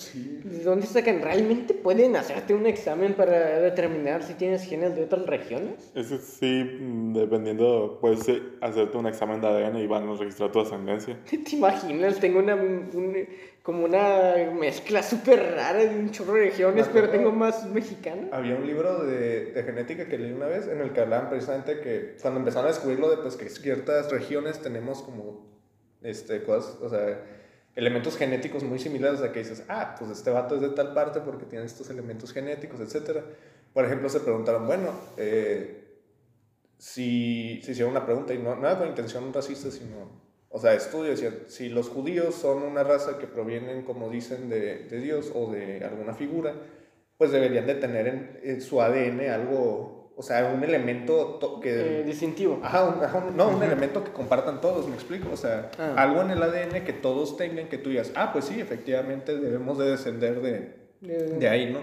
¿De 0.43 0.63
dónde 0.63 0.85
sacan? 0.85 1.21
¿Realmente 1.21 1.73
pueden 1.73 2.15
hacerte 2.15 2.53
un 2.53 2.65
examen 2.67 3.13
para 3.13 3.59
determinar 3.59 4.23
si 4.23 4.33
tienes 4.33 4.63
genes 4.65 4.95
de 4.95 5.03
otras 5.03 5.25
regiones? 5.25 5.91
Eso 5.95 6.17
sí, 6.17 6.63
mm, 6.63 7.13
dependiendo, 7.13 7.97
puedes 8.01 8.27
eh, 8.29 8.41
hacerte 8.61 8.97
un 8.97 9.07
examen 9.07 9.39
de 9.41 9.47
ADN 9.47 9.77
y 9.79 9.87
van 9.87 10.07
a 10.09 10.13
registrar 10.15 10.51
tu 10.51 10.59
ascendencia. 10.59 11.17
¿Te 11.29 11.55
imaginas? 11.55 12.19
Tengo 12.19 12.39
una, 12.39 12.55
un- 12.55 13.27
como 13.69 13.85
una 13.85 14.49
mezcla 14.59 15.03
súper 15.03 15.53
rara 15.53 15.77
de 15.77 15.95
un 15.95 16.09
chorro 16.09 16.33
de 16.33 16.45
regiones, 16.45 16.89
pero 16.91 17.07
tengo 17.07 17.31
más 17.31 17.67
mexicana. 17.67 18.27
Había 18.31 18.55
un 18.55 18.65
libro 18.65 19.03
de, 19.03 19.51
de 19.51 19.63
genética 19.63 20.07
que 20.07 20.17
leí 20.17 20.31
una 20.31 20.47
vez 20.47 20.67
en 20.67 20.81
el 20.81 20.91
que 20.91 21.01
hablaban 21.01 21.29
precisamente 21.29 21.79
que 21.79 22.17
cuando 22.19 22.39
empezaron 22.39 22.65
a 22.65 22.71
descubrir 22.71 22.97
lo 22.97 23.11
de 23.11 23.17
pues, 23.17 23.35
que 23.35 23.47
ciertas 23.47 24.09
regiones 24.09 24.59
tenemos 24.59 25.03
como 25.03 25.45
este, 26.01 26.41
cosas, 26.41 26.79
o 26.81 26.89
sea, 26.89 27.23
elementos 27.75 28.17
genéticos 28.17 28.63
muy 28.63 28.79
similares 28.79 29.21
a 29.21 29.31
que 29.31 29.37
dices, 29.37 29.63
ah, 29.69 29.93
pues 29.99 30.09
este 30.09 30.31
vato 30.31 30.55
es 30.55 30.61
de 30.61 30.69
tal 30.69 30.95
parte 30.95 31.19
porque 31.19 31.45
tiene 31.45 31.65
estos 31.65 31.91
elementos 31.91 32.33
genéticos, 32.33 32.79
etc. 32.79 33.19
Por 33.71 33.85
ejemplo, 33.85 34.09
se 34.09 34.21
preguntaron, 34.21 34.65
bueno, 34.65 34.93
eh, 35.15 35.99
si 36.79 37.61
se 37.63 37.73
hicieron 37.73 37.91
una 37.91 38.03
pregunta, 38.03 38.33
y 38.33 38.39
no, 38.39 38.55
no 38.55 38.67
era 38.67 38.79
con 38.79 38.87
intención 38.87 39.31
racista, 39.31 39.69
sino, 39.69 40.27
o 40.49 40.59
sea, 40.59 40.73
estudio, 40.73 41.11
decía, 41.11 41.33
si 41.47 41.69
los 41.69 41.89
judíos 41.89 42.35
son 42.35 42.63
una 42.63 42.83
raza 42.83 43.17
que 43.19 43.27
provienen, 43.27 43.83
como 43.83 44.09
dicen, 44.09 44.49
de, 44.49 44.85
de 44.85 44.99
Dios 44.99 45.31
o 45.35 45.51
de 45.51 45.83
alguna 45.85 46.13
figura, 46.13 46.53
pues 47.17 47.31
deberían 47.31 47.67
de 47.67 47.75
tener 47.75 48.07
en, 48.07 48.39
en 48.43 48.61
su 48.61 48.81
ADN 48.81 49.29
algo, 49.29 50.13
o 50.15 50.23
sea, 50.23 50.51
un 50.55 50.63
elemento 50.63 51.35
to- 51.39 51.59
que... 51.59 51.99
Eh, 52.01 52.03
distintivo. 52.03 52.59
Ajá, 52.63 52.85
un, 52.85 53.03
ajá, 53.03 53.17
un- 53.29 53.37
no, 53.37 53.49
un 53.49 53.61
elemento 53.61 54.03
que 54.03 54.11
compartan 54.11 54.59
todos, 54.61 54.87
me 54.87 54.95
explico. 54.95 55.29
O 55.31 55.37
sea, 55.37 55.69
Ah. 55.77 55.93
algo 55.97 56.21
en 56.21 56.31
el 56.31 56.41
ADN 56.41 56.83
que 56.85 56.93
todos 56.93 57.37
tengan 57.37 57.67
que 57.69 57.77
tú 57.77 57.89
digas, 57.89 58.11
ah, 58.15 58.31
pues 58.33 58.45
sí, 58.45 58.59
efectivamente 58.59 59.37
debemos 59.37 59.77
de 59.77 59.91
descender 59.91 60.41
de, 60.41 60.73
De- 61.01 61.47
ahí, 61.49 61.71
¿no? 61.71 61.79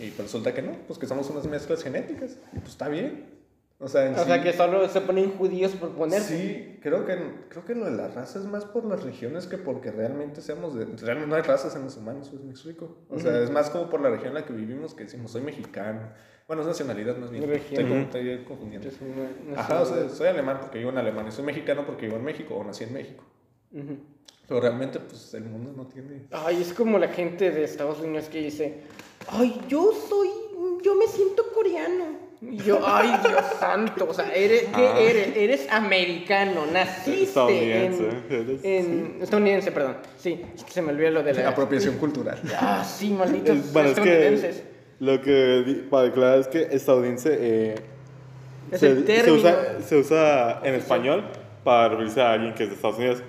Y 0.00 0.08
pues 0.10 0.18
resulta 0.28 0.54
que 0.54 0.62
no, 0.62 0.72
pues 0.86 0.98
que 0.98 1.06
somos 1.06 1.28
unas 1.30 1.46
mezclas 1.46 1.82
genéticas. 1.84 2.36
Y 2.52 2.58
pues 2.58 2.70
está 2.72 2.88
bien. 2.88 3.41
O 3.84 3.88
sea, 3.88 4.06
en 4.06 4.14
O 4.14 4.24
sea, 4.24 4.36
sí- 4.36 4.42
que 4.44 4.52
solo 4.52 4.88
se 4.88 5.00
ponen 5.00 5.32
judíos 5.36 5.72
por 5.72 5.90
ponerse. 5.90 6.38
Sí, 6.38 6.78
creo 6.80 7.04
que, 7.04 7.18
creo 7.48 7.64
que 7.64 7.74
lo 7.74 7.86
de 7.86 7.90
la 7.90 8.06
raza 8.08 8.38
es 8.38 8.44
más 8.44 8.64
por 8.64 8.84
las 8.84 9.02
regiones 9.02 9.46
que 9.48 9.58
porque 9.58 9.90
realmente 9.90 10.40
seamos 10.40 10.74
de... 10.76 10.84
Realmente 10.84 11.26
no 11.28 11.34
hay 11.34 11.42
razas 11.42 11.74
en 11.74 11.82
los 11.82 11.96
humanos, 11.96 12.32
me 12.32 12.52
explico. 12.52 12.96
O 13.10 13.18
sea, 13.18 13.32
Ujú. 13.32 13.40
es 13.42 13.50
más 13.50 13.70
como 13.70 13.90
por 13.90 14.00
la 14.00 14.08
región 14.10 14.28
en 14.28 14.34
la 14.34 14.46
que 14.46 14.52
vivimos 14.52 14.94
que 14.94 15.02
decimos, 15.04 15.32
soy 15.32 15.42
mexicano. 15.42 16.12
Bueno, 16.46 16.62
es 16.62 16.68
nacionalidad 16.68 17.16
más 17.16 17.30
bien. 17.32 17.42
Estoy, 17.50 17.92
estoy 18.02 18.44
confundiendo. 18.44 18.88
Una- 19.00 19.50
una 19.52 19.60
Ajá, 19.60 19.80
o 19.82 19.84
sea, 19.84 20.08
soy 20.08 20.28
alemán 20.28 20.58
porque 20.60 20.78
vivo 20.78 20.90
en 20.90 20.98
Alemania, 20.98 21.32
soy 21.32 21.44
mexicano 21.44 21.84
porque 21.84 22.06
vivo 22.06 22.18
en 22.18 22.24
México 22.24 22.54
o 22.54 22.62
nací 22.62 22.84
en 22.84 22.92
México. 22.92 23.24
Ujú. 23.72 23.96
Pero 24.46 24.60
realmente, 24.60 25.00
pues 25.00 25.34
el 25.34 25.44
mundo 25.44 25.72
no 25.76 25.86
tiene. 25.88 26.26
Ay, 26.30 26.60
es 26.62 26.72
como 26.72 26.98
la 26.98 27.08
gente 27.08 27.50
de 27.50 27.64
Estados 27.64 27.98
Unidos 28.00 28.26
que 28.28 28.42
dice, 28.42 28.82
ay, 29.28 29.60
yo 29.68 29.90
soy, 30.08 30.28
yo 30.84 30.94
me 30.94 31.06
siento 31.08 31.42
coreano. 31.52 32.21
Y 32.44 32.56
yo, 32.56 32.80
ay, 32.84 33.08
Dios 33.26 33.40
santo, 33.60 34.06
o 34.10 34.12
sea, 34.14 34.32
eres, 34.34 34.62
¿qué 34.74 34.86
Ah. 34.88 34.98
eres? 34.98 35.36
Eres 35.36 35.70
americano, 35.70 36.66
naciste 36.72 37.22
Estadounidense, 37.22 38.02
en, 38.08 38.34
eres- 38.34 38.64
en- 38.64 39.18
estadounidense, 39.22 39.70
perdón. 39.70 39.96
Sí, 40.18 40.42
es 40.56 40.64
que 40.64 40.72
se 40.72 40.82
me 40.82 40.90
olvidó 40.92 41.10
lo 41.12 41.22
de 41.22 41.34
la 41.34 41.50
Apropiación 41.50 41.98
cultural. 41.98 42.40
Ah, 42.58 42.84
sí, 42.84 43.10
malditos 43.10 43.56
Es- 43.56 43.72
bueno, 43.72 43.90
es 43.90 44.00
que 44.00 44.62
lo 44.98 45.20
que 45.22 45.62
di- 45.64 45.74
para 45.88 46.08
aclarar 46.08 46.40
es 46.40 46.48
que 46.48 46.62
estadounidense 46.72 47.36
eh, 47.40 47.74
Es 48.72 48.80
se, 48.80 48.88
el 48.88 48.96
se 48.98 49.02
término. 49.04 49.34
usa, 49.38 49.56
se 49.86 49.96
usa 49.96 50.60
en 50.64 50.74
español 50.74 51.24
para 51.62 51.90
referirse 51.90 52.22
a 52.22 52.32
alguien 52.32 52.54
que 52.54 52.64
es 52.64 52.70
de 52.70 52.74
Estados 52.74 52.98
Unidos. 52.98 53.22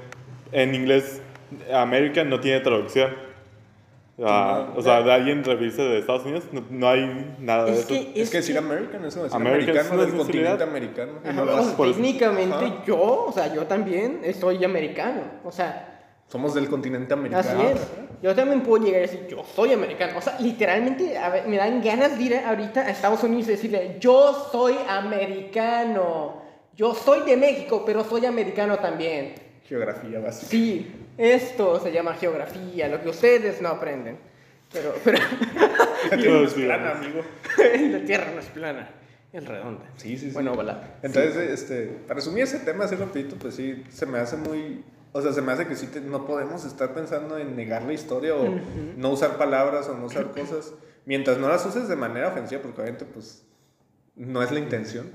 En 0.51 0.73
inglés, 0.73 1.21
American 1.71 2.29
no 2.29 2.39
tiene 2.39 2.61
traducción. 2.61 3.11
Ah, 4.23 4.67
No. 4.73 4.79
o 4.79 4.81
sea, 4.83 5.01
de 5.01 5.11
alguien 5.11 5.43
referirse 5.43 5.81
de 5.81 5.97
Estados 5.99 6.23
Unidos, 6.23 6.43
no, 6.51 6.63
no 6.69 6.87
hay 6.87 7.35
nada 7.39 7.65
de 7.65 7.71
Es 7.71 7.79
eso. 7.79 7.87
que, 7.87 8.11
Es 8.21 8.29
que 8.29 8.37
decir 8.37 8.57
American 8.57 9.03
es 9.05 9.13
como 9.15 9.23
decir 9.25 9.35
American 9.41 9.75
es 9.77 9.81
americano 9.87 9.93
una 9.95 10.05
del 10.05 10.17
continente 10.17 10.63
americano. 10.63 11.11
Y 11.23 11.27
Ajá, 11.29 11.33
no 11.45 11.45
por 11.75 11.87
eso. 11.87 11.95
técnicamente 11.97 12.55
Ajá. 12.65 12.83
yo, 12.85 12.97
o 13.27 13.31
sea, 13.31 13.53
yo 13.53 13.65
también 13.65 14.21
soy 14.39 14.63
americano. 14.63 15.21
O 15.43 15.51
sea, 15.51 15.89
Somos 16.27 16.53
del 16.53 16.69
continente 16.69 17.13
americano. 17.13 17.49
así 17.61 17.71
es. 17.73 17.87
Yo 18.21 18.33
también 18.35 18.61
puedo 18.61 18.83
llegar 18.85 18.99
y 18.99 19.05
decir, 19.07 19.27
yo 19.27 19.43
soy 19.55 19.73
americano. 19.73 20.17
O 20.17 20.21
sea, 20.21 20.39
literalmente 20.39 21.17
a 21.17 21.29
ver, 21.29 21.47
me 21.47 21.57
dan 21.57 21.81
ganas 21.83 22.17
de 22.17 22.23
ir 22.23 22.35
ahorita 22.37 22.81
a 22.81 22.89
Estados 22.91 23.23
Unidos 23.23 23.47
y 23.47 23.51
decirle, 23.51 23.97
yo 23.99 24.47
soy 24.51 24.75
americano. 24.87 26.41
Yo 26.75 26.95
soy 26.95 27.21
de 27.21 27.37
México, 27.37 27.83
pero 27.85 28.03
soy 28.03 28.25
americano 28.25 28.77
también. 28.77 29.33
Geografía 29.67 30.19
básica. 30.19 30.49
Sí, 30.49 30.91
esto 31.17 31.79
se 31.79 31.91
llama 31.91 32.13
geografía, 32.15 32.87
lo 32.87 33.01
que 33.01 33.09
ustedes 33.09 33.61
no 33.61 33.69
aprenden. 33.69 34.17
Pero, 34.71 34.93
pero 35.03 35.19
La 36.09 36.17
tierra 36.17 36.39
no 36.39 36.45
es 36.47 36.53
plana, 36.53 36.91
amigo. 36.91 37.21
la 37.91 38.05
tierra 38.05 38.31
no 38.33 38.39
es 38.39 38.45
plana, 38.47 38.89
es 39.31 39.45
redonda. 39.45 39.83
Sí, 39.97 40.17
sí, 40.17 40.27
sí. 40.27 40.33
Bueno, 40.33 40.53
ojalá. 40.53 40.97
Entonces, 41.03 41.35
este, 41.37 41.85
para 42.07 42.15
resumir 42.15 42.43
ese 42.43 42.59
tema 42.59 42.85
así 42.85 42.95
rapidito, 42.95 43.35
pues 43.35 43.55
sí, 43.55 43.83
se 43.89 44.05
me 44.05 44.17
hace 44.17 44.37
muy... 44.37 44.83
O 45.15 45.21
sea, 45.21 45.31
se 45.31 45.43
me 45.43 45.51
hace 45.51 45.67
que 45.67 45.75
sí 45.75 45.85
te- 45.87 46.01
no 46.01 46.25
podemos 46.25 46.65
estar 46.65 46.95
pensando 46.95 47.37
en 47.37 47.55
negar 47.55 47.83
la 47.83 47.93
historia 47.93 48.35
o 48.35 48.47
no 48.97 49.09
usar 49.11 49.37
palabras 49.37 49.87
o 49.87 49.95
no 49.95 50.05
usar 50.07 50.31
cosas, 50.31 50.73
mientras 51.05 51.37
no 51.37 51.47
las 51.49 51.63
uses 51.67 51.87
de 51.87 51.95
manera 51.95 52.29
ofensiva, 52.29 52.63
porque 52.63 52.81
obviamente, 52.81 53.05
pues, 53.05 53.45
no 54.15 54.41
es 54.41 54.51
la 54.51 54.57
intención. 54.59 55.11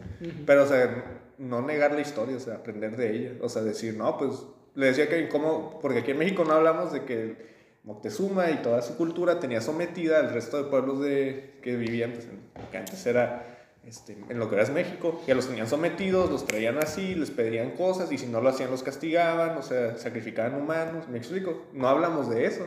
Pero, 0.46 0.62
o 0.62 0.66
sea, 0.68 1.04
no 1.38 1.62
negar 1.62 1.92
la 1.94 2.00
historia, 2.00 2.36
o 2.36 2.40
sea, 2.40 2.54
aprender 2.54 2.96
de 2.96 3.10
ella. 3.10 3.32
O 3.40 3.48
sea, 3.48 3.62
decir, 3.62 3.94
no, 3.94 4.16
pues, 4.18 4.34
le 4.78 4.86
decía 4.86 5.08
que 5.08 5.28
como... 5.28 5.80
Porque 5.80 5.98
aquí 5.98 6.12
en 6.12 6.18
México 6.18 6.44
no 6.44 6.52
hablamos 6.52 6.92
de 6.92 7.04
que 7.04 7.48
Moctezuma 7.82 8.50
y 8.52 8.58
toda 8.62 8.80
su 8.80 8.96
cultura 8.96 9.40
tenía 9.40 9.60
sometida 9.60 10.20
al 10.20 10.32
resto 10.32 10.56
de 10.56 10.70
pueblos 10.70 11.00
de, 11.00 11.58
que 11.62 11.74
vivían, 11.74 12.12
pues, 12.12 12.28
que 12.70 12.78
antes 12.78 13.04
era 13.04 13.44
este, 13.84 14.16
en 14.28 14.38
lo 14.38 14.48
que 14.48 14.60
es 14.60 14.70
México, 14.70 15.20
que 15.26 15.34
los 15.34 15.48
tenían 15.48 15.66
sometidos, 15.66 16.30
los 16.30 16.46
traían 16.46 16.78
así, 16.78 17.16
les 17.16 17.32
pedían 17.32 17.72
cosas 17.72 18.12
y 18.12 18.18
si 18.18 18.26
no 18.26 18.40
lo 18.40 18.50
hacían 18.50 18.70
los 18.70 18.84
castigaban, 18.84 19.58
o 19.58 19.62
sea, 19.62 19.96
sacrificaban 19.96 20.54
humanos, 20.54 21.08
me 21.08 21.18
explico, 21.18 21.66
no 21.72 21.88
hablamos 21.88 22.30
de 22.30 22.46
eso, 22.46 22.64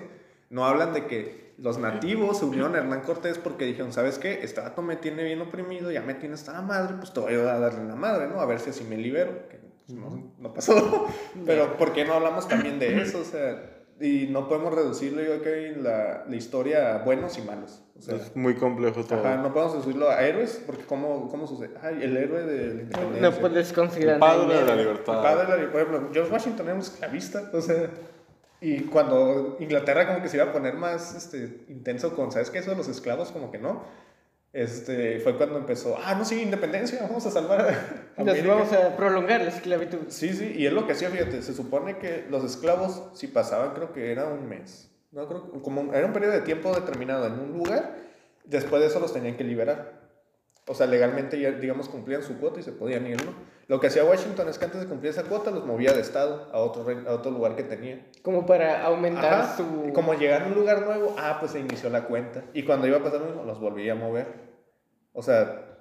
no 0.49 0.66
hablan 0.66 0.93
de 0.93 1.05
que 1.05 1.53
los 1.59 1.78
nativos 1.78 2.39
se 2.39 2.45
unieron 2.45 2.76
a 2.76 2.80
Hernán 2.80 3.01
Cortés 3.01 3.38
porque 3.38 3.64
dijeron, 3.64 3.93
¿sabes 3.93 4.18
qué? 4.18 4.41
Este 4.43 4.59
vato 4.59 4.82
me 4.82 4.97
tiene 4.97 5.24
bien 5.24 5.39
oprimido, 5.39 5.91
ya 5.91 6.01
me 6.01 6.16
tiene 6.16 6.36
hasta 6.36 6.51
la 6.51 6.62
madre, 6.62 6.95
pues 6.97 7.14
te 7.14 7.22
voy 7.22 7.36
a 7.36 7.53
a 7.53 7.59
darle 7.59 7.88
la 7.88 7.95
madre, 7.95 8.28
¿no? 8.28 8.41
A 8.41 8.45
ver 8.45 8.59
si 8.59 8.72
así 8.72 8.84
me 8.84 8.97
libero, 8.97 9.32
pues, 9.86 9.98
no, 9.98 10.34
no 10.40 10.54
pasó, 10.54 11.08
pero 11.46 11.78
¿por 11.78 11.94
qué 11.94 12.06
no 12.06 12.14
hablamos 12.14 12.48
también 12.48 12.80
de 12.80 13.02
eso? 13.02 13.20
O 13.20 13.24
sea, 13.24 13.68
y 14.00 14.28
no 14.32 14.48
podemos 14.50 14.74
reducirlo, 14.74 15.22
yo 15.22 15.42
creo, 15.44 15.78
la, 15.82 16.26
la 16.28 16.36
historia 16.36 16.96
a 16.96 17.04
buenos 17.04 17.38
y 17.38 17.42
malos, 17.44 17.84
o 17.98 18.02
sea, 18.02 18.16
es 18.16 18.36
muy 18.36 18.56
complejo 18.56 19.04
todo. 19.04 19.20
Ajá, 19.20 19.38
no 19.38 19.54
podemos 19.54 19.78
decirlo 19.86 20.10
a 20.10 20.22
héroes, 20.24 20.62
porque 20.66 20.86
¿cómo, 20.86 21.30
cómo 21.30 21.46
sucede? 21.46 21.76
Ay, 21.84 22.00
el 22.02 22.18
héroe 22.18 22.42
de 22.44 22.68
la 22.74 22.82
independencia. 22.82 23.22
No 23.30 23.32
puedes 23.38 23.72
considerar 23.74 24.16
El 24.16 24.20
padre 24.20 24.42
de 24.42 24.48
la 24.48 24.60
dinero. 24.62 24.72
El 24.74 24.78
libertad. 24.88 25.22
padre 25.22 25.52
de 25.56 25.66
la- 25.66 25.72
por 25.72 25.82
ejemplo, 25.82 26.10
George 26.12 26.32
Washington 26.32 26.66
era 26.66 26.76
un 26.76 26.82
esclavista, 26.82 27.52
o 27.54 27.62
sea, 27.62 27.90
y 28.60 28.82
cuando 28.86 29.58
Inglaterra 29.60 30.08
como 30.08 30.22
que 30.24 30.30
se 30.30 30.38
iba 30.38 30.46
a 30.48 30.52
poner 30.52 30.76
más 30.76 31.14
este, 31.16 31.64
intenso 31.70 32.16
con, 32.16 32.32
¿sabes 32.32 32.50
qué? 32.50 32.58
Eso 32.60 32.72
de 32.72 32.78
los 32.78 32.88
esclavos, 32.88 33.32
como 33.32 33.52
que 33.52 33.58
no. 33.60 33.84
Este, 34.54 35.20
fue 35.22 35.38
cuando 35.38 35.58
empezó, 35.58 35.97
ah, 36.04 36.14
no, 36.16 36.26
sí, 36.26 36.41
independencia, 36.41 36.99
vamos 37.04 37.26
a 37.26 37.32
salvar 37.32 37.62
a 37.62 38.24
Nos 38.24 38.30
América". 38.34 38.54
vamos 38.54 38.74
a 38.74 38.97
prolongar 38.97 39.41
la 39.41 39.49
esclavitud. 39.49 39.99
Sí, 40.10 40.34
sí, 40.34 40.54
y 40.58 40.66
es 40.66 40.74
lo 40.74 40.86
que 40.86 40.91
hacía, 40.91 41.10
fíjate, 41.10 41.41
se 41.41 41.54
supone 41.54 41.97
que 41.99 42.26
los 42.30 42.43
esclavos, 42.43 43.10
si 43.14 43.28
pasaban, 43.28 43.74
creo 43.74 43.93
que 43.93 44.12
era 44.12 44.26
un 44.26 44.49
mes, 44.49 44.91
no 45.12 45.26
creo, 45.28 45.62
como 45.62 45.93
era 45.93 46.06
un 46.06 46.12
periodo 46.14 46.34
de 46.34 46.41
tiempo 46.41 46.76
determinado 46.76 47.28
en 47.28 47.34
un 47.39 47.58
lugar, 47.58 47.95
después 48.43 48.82
de 48.82 48.89
eso 48.89 48.99
los 48.99 49.14
tenían 49.14 49.38
que 49.38 49.45
liberar. 49.45 50.02
O 50.68 50.76
sea, 50.76 50.86
legalmente 50.86 51.39
ya, 51.39 51.52
digamos, 51.52 51.88
cumplían 51.89 52.22
su 52.22 52.38
cuota 52.38 52.60
y 52.60 52.64
se 52.64 52.72
podían 52.74 53.08
ir, 53.08 53.26
¿no? 53.26 53.34
Lo 53.68 53.80
que 53.80 53.88
hacía 53.88 54.03
Washington 54.03 54.49
es 54.49 54.57
que 54.57 54.66
antes 54.66 54.82
de 54.82 54.88
cumplir 54.88 55.12
esa 55.12 55.24
cuota 55.24 55.51
los 55.51 55.66
movía 55.66 55.93
de 55.93 56.01
estado 56.01 56.49
a 56.51 56.59
otro, 56.59 56.86
a 57.07 57.14
otro 57.14 57.32
lugar 57.32 57.55
que 57.55 57.64
tenía. 57.64 58.05
Como 58.22 58.45
para 58.45 58.84
aumentar 58.86 59.34
Ajá, 59.34 59.57
su... 59.57 59.91
Como 59.93 60.14
llegar 60.14 60.43
a 60.43 60.47
un 60.47 60.55
lugar 60.55 60.86
nuevo, 60.86 61.16
ah, 61.18 61.38
pues 61.39 61.51
se 61.51 61.59
inició 61.59 61.89
la 61.89 62.05
cuenta. 62.05 62.43
Y 62.53 62.64
cuando 62.64 62.88
iba 62.88 62.97
a 62.97 63.03
pasar 63.03 63.22
mismo, 63.22 63.43
los 63.43 63.59
volvía 63.59 63.93
a 63.93 63.95
mover. 63.95 64.28
O 65.14 65.24
sea, 65.24 65.72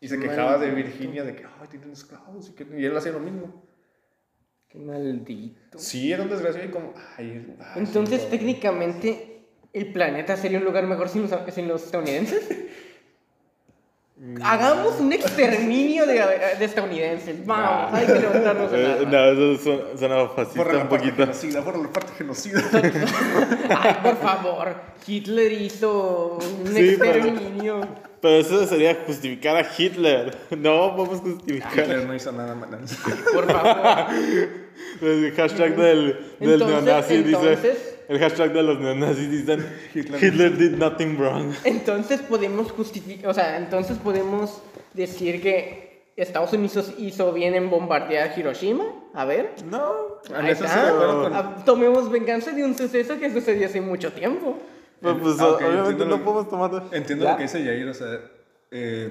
y 0.00 0.08
se 0.08 0.18
quejaba 0.18 0.58
de 0.58 0.68
Maldito. 0.68 0.88
Virginia 0.88 1.24
de 1.24 1.34
que, 1.34 1.44
ay, 1.44 1.68
tienen 1.68 1.90
esclavos, 1.90 2.48
y, 2.48 2.52
que, 2.52 2.66
y 2.76 2.84
él 2.84 2.96
hacía 2.96 3.12
lo 3.12 3.20
mismo. 3.20 3.66
Qué 4.68 4.78
maldito. 4.78 5.78
Sí, 5.78 6.12
era 6.12 6.22
un 6.22 6.28
desgraciado 6.28 6.68
y 6.68 6.70
como, 6.70 6.92
ay, 7.16 7.56
ay, 7.58 7.82
Entonces, 7.82 8.28
técnicamente, 8.28 9.46
¿el 9.72 9.92
planeta 9.92 10.36
sería 10.36 10.58
un 10.58 10.64
lugar 10.64 10.86
mejor 10.86 11.08
sin 11.08 11.22
los, 11.22 11.30
sin 11.54 11.68
los 11.68 11.84
estadounidenses? 11.84 12.48
Hagamos 14.42 14.98
un 14.98 15.12
exterminio 15.12 16.06
de, 16.06 16.14
de 16.58 16.64
estadounidenses. 16.64 17.44
Vamos, 17.44 17.92
hay 17.92 18.06
que 18.06 18.14
levantarnos 18.14 18.72
en 18.72 18.80
Eh, 18.80 19.06
no, 19.06 19.24
eso 19.52 19.62
suena, 19.62 19.82
suena 19.98 20.28
fascista 20.28 20.58
Borra 20.58 20.72
la 20.72 20.82
un 20.84 20.88
parte 20.88 21.04
poquito. 21.10 21.22
genocida, 21.24 21.60
borra 21.60 21.78
la 21.78 21.88
parte 21.92 22.12
genocida. 22.16 22.62
Ay, 23.78 23.96
por 24.02 24.16
favor. 24.16 24.74
Hitler 25.06 25.52
hizo 25.52 26.38
un 26.40 26.66
Sí, 26.74 26.96
pero- 26.98 27.18
exterminio. 27.18 27.80
Pero 28.22 28.36
eso 28.36 28.66
sería 28.66 28.96
justificar 29.06 29.56
a 29.58 29.66
Hitler. 29.76 30.34
No 30.56 30.88
vamos 30.96 31.18
a 31.18 31.22
justificar. 31.22 31.72
Hitler 31.78 32.06
no 32.06 32.14
hizo 32.14 32.32
nada 32.32 32.54
malo. 32.54 32.78
Por 33.34 33.52
favor. 33.52 34.06
El 35.02 35.32
hashtag 35.36 35.76
del, 35.76 36.36
del 36.40 36.52
Entonces- 36.52 36.82
neonazi 36.84 37.16
dice. 37.22 37.95
El 38.08 38.18
hashtag 38.20 38.52
de 38.52 38.62
los 38.62 38.78
neonazis 38.78 39.30
dicen 39.30 39.66
Hitler- 39.94 40.22
Hitler, 40.24 40.56
did 40.56 40.72
nothing 40.78 41.16
wrong. 41.18 41.52
Entonces 41.64 42.20
podemos 42.20 42.70
justificar, 42.72 43.30
o 43.30 43.34
sea, 43.34 43.56
entonces 43.56 43.98
podemos 43.98 44.62
decir 44.94 45.42
que 45.42 46.10
Estados 46.16 46.52
Unidos 46.52 46.94
hizo 46.98 47.32
bien 47.32 47.54
en 47.54 47.68
bombardear 47.68 48.32
Hiroshima. 48.38 48.84
A 49.12 49.24
ver. 49.24 49.54
No. 49.70 49.92
En 50.28 50.36
Ahí 50.36 50.52
eso 50.52 50.64
sí 50.64 50.70
está. 50.74 50.90
con- 50.92 51.34
Ah, 51.34 51.56
Tomemos 51.64 52.10
venganza 52.10 52.52
de 52.52 52.64
un 52.64 52.76
suceso 52.76 53.18
que 53.18 53.30
sucedió 53.32 53.66
hace 53.66 53.80
mucho 53.80 54.12
tiempo. 54.12 54.56
Pero 55.00 55.18
pues 55.20 55.36
Ah, 55.40 55.48
ok, 55.48 55.56
obviamente 55.56 55.90
entiendo 55.90 56.04
no 56.06 56.16
lo- 56.16 56.24
podemos 56.24 56.48
tomar. 56.48 56.84
Entiendo 56.92 57.24
¿Ya? 57.24 57.32
lo 57.32 57.36
que 57.36 57.42
dice 57.42 57.62
Yair, 57.64 57.88
o 57.88 57.94
sea, 57.94 58.20
eh, 58.70 59.10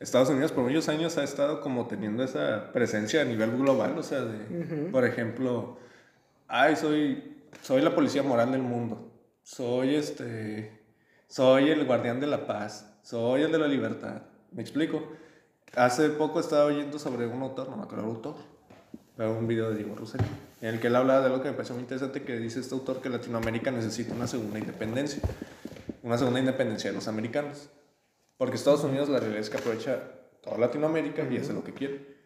Estados 0.00 0.30
Unidos 0.30 0.50
por 0.50 0.64
muchos 0.64 0.88
años 0.88 1.16
ha 1.16 1.22
estado 1.22 1.60
como 1.60 1.86
teniendo 1.86 2.24
esa 2.24 2.72
presencia 2.72 3.22
a 3.22 3.24
nivel 3.24 3.56
global, 3.56 3.96
o 3.96 4.02
sea, 4.02 4.20
de, 4.22 4.88
por 4.90 5.04
ejemplo, 5.06 5.76
ay, 6.48 6.74
soy, 6.74 7.22
soy 7.60 7.82
la 7.82 7.94
policía 7.94 8.22
moral 8.22 8.52
del 8.52 8.62
mundo, 8.62 9.12
soy 9.42 9.96
este, 9.96 10.84
soy 11.28 11.70
el 11.70 11.84
guardián 11.84 12.20
de 12.20 12.26
la 12.26 12.46
paz, 12.46 12.98
soy 13.02 13.42
el 13.42 13.52
de 13.52 13.58
la 13.58 13.68
libertad, 13.68 14.22
¿me 14.52 14.62
explico? 14.62 15.12
Hace 15.74 16.10
poco 16.10 16.40
estaba 16.40 16.64
oyendo 16.66 16.98
sobre 16.98 17.26
un 17.26 17.42
autor, 17.42 17.68
no 17.68 17.76
me 17.76 17.82
acuerdo 17.82 18.04
el 18.04 18.10
autor, 18.10 18.36
pero 19.16 19.38
un 19.38 19.46
video 19.46 19.70
de 19.70 19.76
Diego 19.76 19.94
Rosario, 19.94 20.26
en 20.60 20.68
el 20.68 20.80
que 20.80 20.86
él 20.86 20.96
hablaba 20.96 21.20
de 21.20 21.26
algo 21.26 21.42
que 21.42 21.48
me 21.48 21.54
pareció 21.54 21.74
muy 21.74 21.82
interesante, 21.82 22.22
que 22.22 22.38
dice 22.38 22.60
este 22.60 22.74
autor 22.74 23.00
que 23.00 23.08
Latinoamérica 23.08 23.70
necesita 23.70 24.14
una 24.14 24.26
segunda 24.26 24.58
independencia, 24.58 25.22
una 26.02 26.18
segunda 26.18 26.40
independencia 26.40 26.90
de 26.90 26.96
los 26.96 27.08
americanos. 27.08 27.68
Porque 28.36 28.56
Estados 28.56 28.82
Unidos 28.82 29.08
la 29.08 29.20
realidad 29.20 29.40
es 29.40 29.50
que 29.50 29.58
aprovecha 29.58 30.02
toda 30.42 30.58
Latinoamérica 30.58 31.22
y 31.30 31.36
hace 31.36 31.52
lo 31.52 31.62
que 31.62 31.72
quiere. 31.72 32.16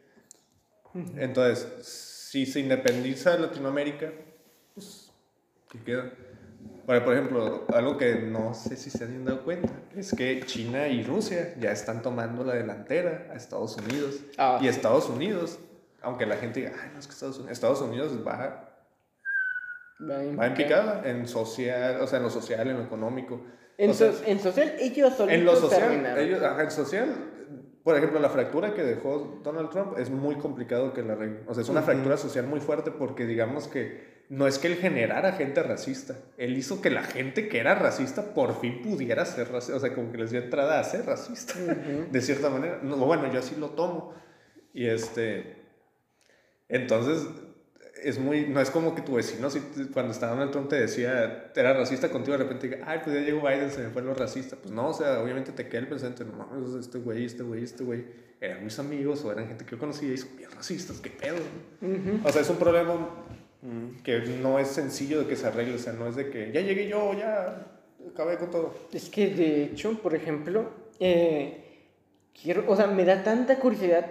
Entonces, 1.16 1.68
si 1.86 2.46
se 2.46 2.60
independiza 2.60 3.36
Latinoamérica, 3.36 4.12
pues, 4.74 5.05
¿qué 5.70 5.78
queda? 5.84 6.10
Bueno, 6.86 7.04
por 7.04 7.14
ejemplo, 7.14 7.64
algo 7.74 7.96
que 7.96 8.14
no 8.16 8.54
sé 8.54 8.76
si 8.76 8.90
se 8.90 9.04
han 9.04 9.24
dado 9.24 9.42
cuenta 9.42 9.72
es 9.96 10.14
que 10.14 10.40
China 10.46 10.86
y 10.88 11.02
Rusia 11.02 11.54
ya 11.58 11.72
están 11.72 12.00
tomando 12.02 12.44
la 12.44 12.54
delantera 12.54 13.26
a 13.30 13.34
Estados 13.34 13.76
Unidos. 13.76 14.16
Ah, 14.38 14.58
y 14.60 14.64
sí. 14.64 14.68
Estados 14.68 15.08
Unidos, 15.08 15.58
aunque 16.02 16.26
la 16.26 16.36
gente 16.36 16.60
diga, 16.60 16.72
ay, 16.80 16.90
no 16.94 17.00
es 17.00 17.06
que 17.06 17.12
Estados 17.12 17.36
Unidos, 17.38 17.52
Estados 17.52 17.80
Unidos 17.80 18.12
va, 18.26 18.72
va 20.00 20.46
en 20.46 20.54
picada 20.54 21.02
en 21.04 21.26
social, 21.26 22.00
o 22.00 22.06
sea, 22.06 22.18
en 22.18 22.22
lo 22.24 22.30
social, 22.30 22.68
en 22.68 22.76
lo 22.76 22.84
económico. 22.84 23.44
En, 23.78 23.90
O 23.90 23.94
sea, 23.94 24.12
so- 24.12 24.22
en 24.24 24.38
social, 24.40 24.74
ellos 24.78 25.12
solitos 25.14 25.38
en 25.38 25.44
lo 25.44 25.56
social, 25.56 25.80
terminaron. 25.88 26.24
ellos, 26.24 26.42
ajá, 26.42 26.62
en 26.62 26.70
social, 26.70 27.14
por 27.86 27.96
ejemplo, 27.96 28.18
la 28.18 28.30
fractura 28.30 28.74
que 28.74 28.82
dejó 28.82 29.38
Donald 29.44 29.70
Trump 29.70 29.96
es 29.96 30.10
muy 30.10 30.34
complicado 30.34 30.92
que 30.92 31.04
la 31.04 31.12
arregle. 31.12 31.42
O 31.46 31.54
sea, 31.54 31.62
es 31.62 31.68
una 31.68 31.82
fractura 31.82 32.16
social 32.16 32.44
muy 32.44 32.58
fuerte 32.58 32.90
porque 32.90 33.26
digamos 33.26 33.68
que 33.68 34.24
no 34.28 34.48
es 34.48 34.58
que 34.58 34.66
él 34.66 34.74
generara 34.74 35.34
gente 35.34 35.62
racista, 35.62 36.16
él 36.36 36.58
hizo 36.58 36.82
que 36.82 36.90
la 36.90 37.04
gente 37.04 37.46
que 37.46 37.60
era 37.60 37.76
racista 37.76 38.34
por 38.34 38.60
fin 38.60 38.82
pudiera 38.82 39.24
ser 39.24 39.52
racista, 39.52 39.76
o 39.76 39.78
sea, 39.78 39.94
como 39.94 40.10
que 40.10 40.18
les 40.18 40.32
dio 40.32 40.40
entrada 40.40 40.80
a 40.80 40.82
ser 40.82 41.06
racista, 41.06 41.54
de 42.10 42.20
cierta 42.22 42.50
manera. 42.50 42.80
No, 42.82 42.96
bueno, 42.96 43.32
yo 43.32 43.38
así 43.38 43.54
lo 43.54 43.68
tomo. 43.68 44.14
Y 44.74 44.88
este, 44.88 45.54
entonces, 46.68 47.28
es 48.06 48.20
muy, 48.20 48.46
no 48.46 48.60
es 48.60 48.70
como 48.70 48.94
que 48.94 49.02
tu 49.02 49.14
vecino, 49.14 49.50
si, 49.50 49.60
cuando 49.92 50.12
estaba 50.12 50.32
Donald 50.32 50.52
Trump 50.52 50.68
te 50.68 50.76
decía, 50.76 51.50
era 51.54 51.72
racista 51.72 52.08
contigo, 52.08 52.38
de 52.38 52.44
repente 52.44 52.68
diga, 52.68 52.84
ay, 52.86 53.00
pues 53.02 53.16
ya 53.16 53.22
llegó 53.22 53.40
Biden, 53.40 53.68
se 53.70 53.82
me 53.82 53.90
fue 53.90 54.02
lo 54.02 54.14
racista. 54.14 54.54
Pues 54.54 54.72
no, 54.72 54.90
o 54.90 54.94
sea, 54.94 55.20
obviamente 55.20 55.50
te 55.50 55.68
queda 55.68 55.80
el 55.80 55.88
presente, 55.88 56.24
no 56.24 56.32
mames, 56.32 56.72
este 56.74 56.98
güey, 56.98 57.24
este 57.24 57.42
güey, 57.42 57.64
este 57.64 57.82
güey, 57.82 58.04
eran 58.40 58.62
mis 58.62 58.78
amigos 58.78 59.24
o 59.24 59.32
eran 59.32 59.48
gente 59.48 59.64
que 59.64 59.72
yo 59.72 59.78
conocía 59.78 60.12
y 60.12 60.18
son 60.18 60.36
bien 60.36 60.50
racistas, 60.52 61.00
qué 61.00 61.10
pedo. 61.10 61.38
O 62.22 62.30
sea, 62.30 62.42
es 62.42 62.48
un 62.48 62.56
problema 62.56 62.94
que 64.04 64.20
no 64.40 64.60
es 64.60 64.68
sencillo 64.68 65.20
de 65.20 65.26
que 65.26 65.34
se 65.34 65.48
arregle, 65.48 65.74
o 65.74 65.78
sea, 65.78 65.92
no 65.92 66.06
es 66.06 66.14
de 66.14 66.30
que 66.30 66.52
ya 66.52 66.60
llegué 66.60 66.88
yo, 66.88 67.12
ya 67.12 67.66
acabé 68.08 68.38
con 68.38 68.50
todo. 68.50 68.72
Es 68.92 69.08
que 69.08 69.34
de 69.34 69.64
hecho, 69.64 70.00
por 70.00 70.14
ejemplo, 70.14 70.70
eh, 71.00 71.88
quiero, 72.40 72.64
o 72.68 72.76
sea, 72.76 72.86
me 72.86 73.04
da 73.04 73.24
tanta 73.24 73.58
curiosidad 73.58 74.06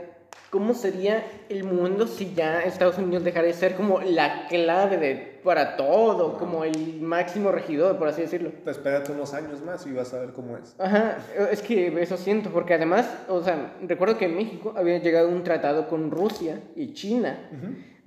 cómo 0.49 0.73
sería 0.73 1.23
el 1.49 1.63
mundo 1.63 2.07
si 2.07 2.33
ya 2.33 2.61
Estados 2.61 2.97
Unidos 2.97 3.23
dejara 3.23 3.47
de 3.47 3.53
ser 3.53 3.75
como 3.75 4.01
la 4.01 4.47
clave 4.47 4.97
de, 4.97 5.39
para 5.43 5.75
todo, 5.77 6.37
como 6.37 6.63
el 6.63 7.01
máximo 7.01 7.51
regidor, 7.51 7.97
por 7.97 8.07
así 8.07 8.21
decirlo. 8.21 8.51
Pues 8.63 8.77
espérate 8.77 9.11
unos 9.11 9.33
años 9.33 9.61
más 9.63 9.85
y 9.85 9.91
vas 9.91 10.13
a 10.13 10.19
ver 10.19 10.29
cómo 10.31 10.57
es. 10.57 10.75
Ajá, 10.79 11.17
es 11.51 11.61
que 11.61 12.01
eso 12.01 12.17
siento, 12.17 12.49
porque 12.51 12.73
además, 12.73 13.07
o 13.27 13.43
sea, 13.43 13.73
recuerdo 13.81 14.17
que 14.17 14.25
en 14.25 14.35
México 14.35 14.73
había 14.75 14.97
llegado 14.99 15.29
un 15.29 15.43
tratado 15.43 15.87
con 15.87 16.11
Rusia 16.11 16.59
y 16.75 16.93
China 16.93 17.37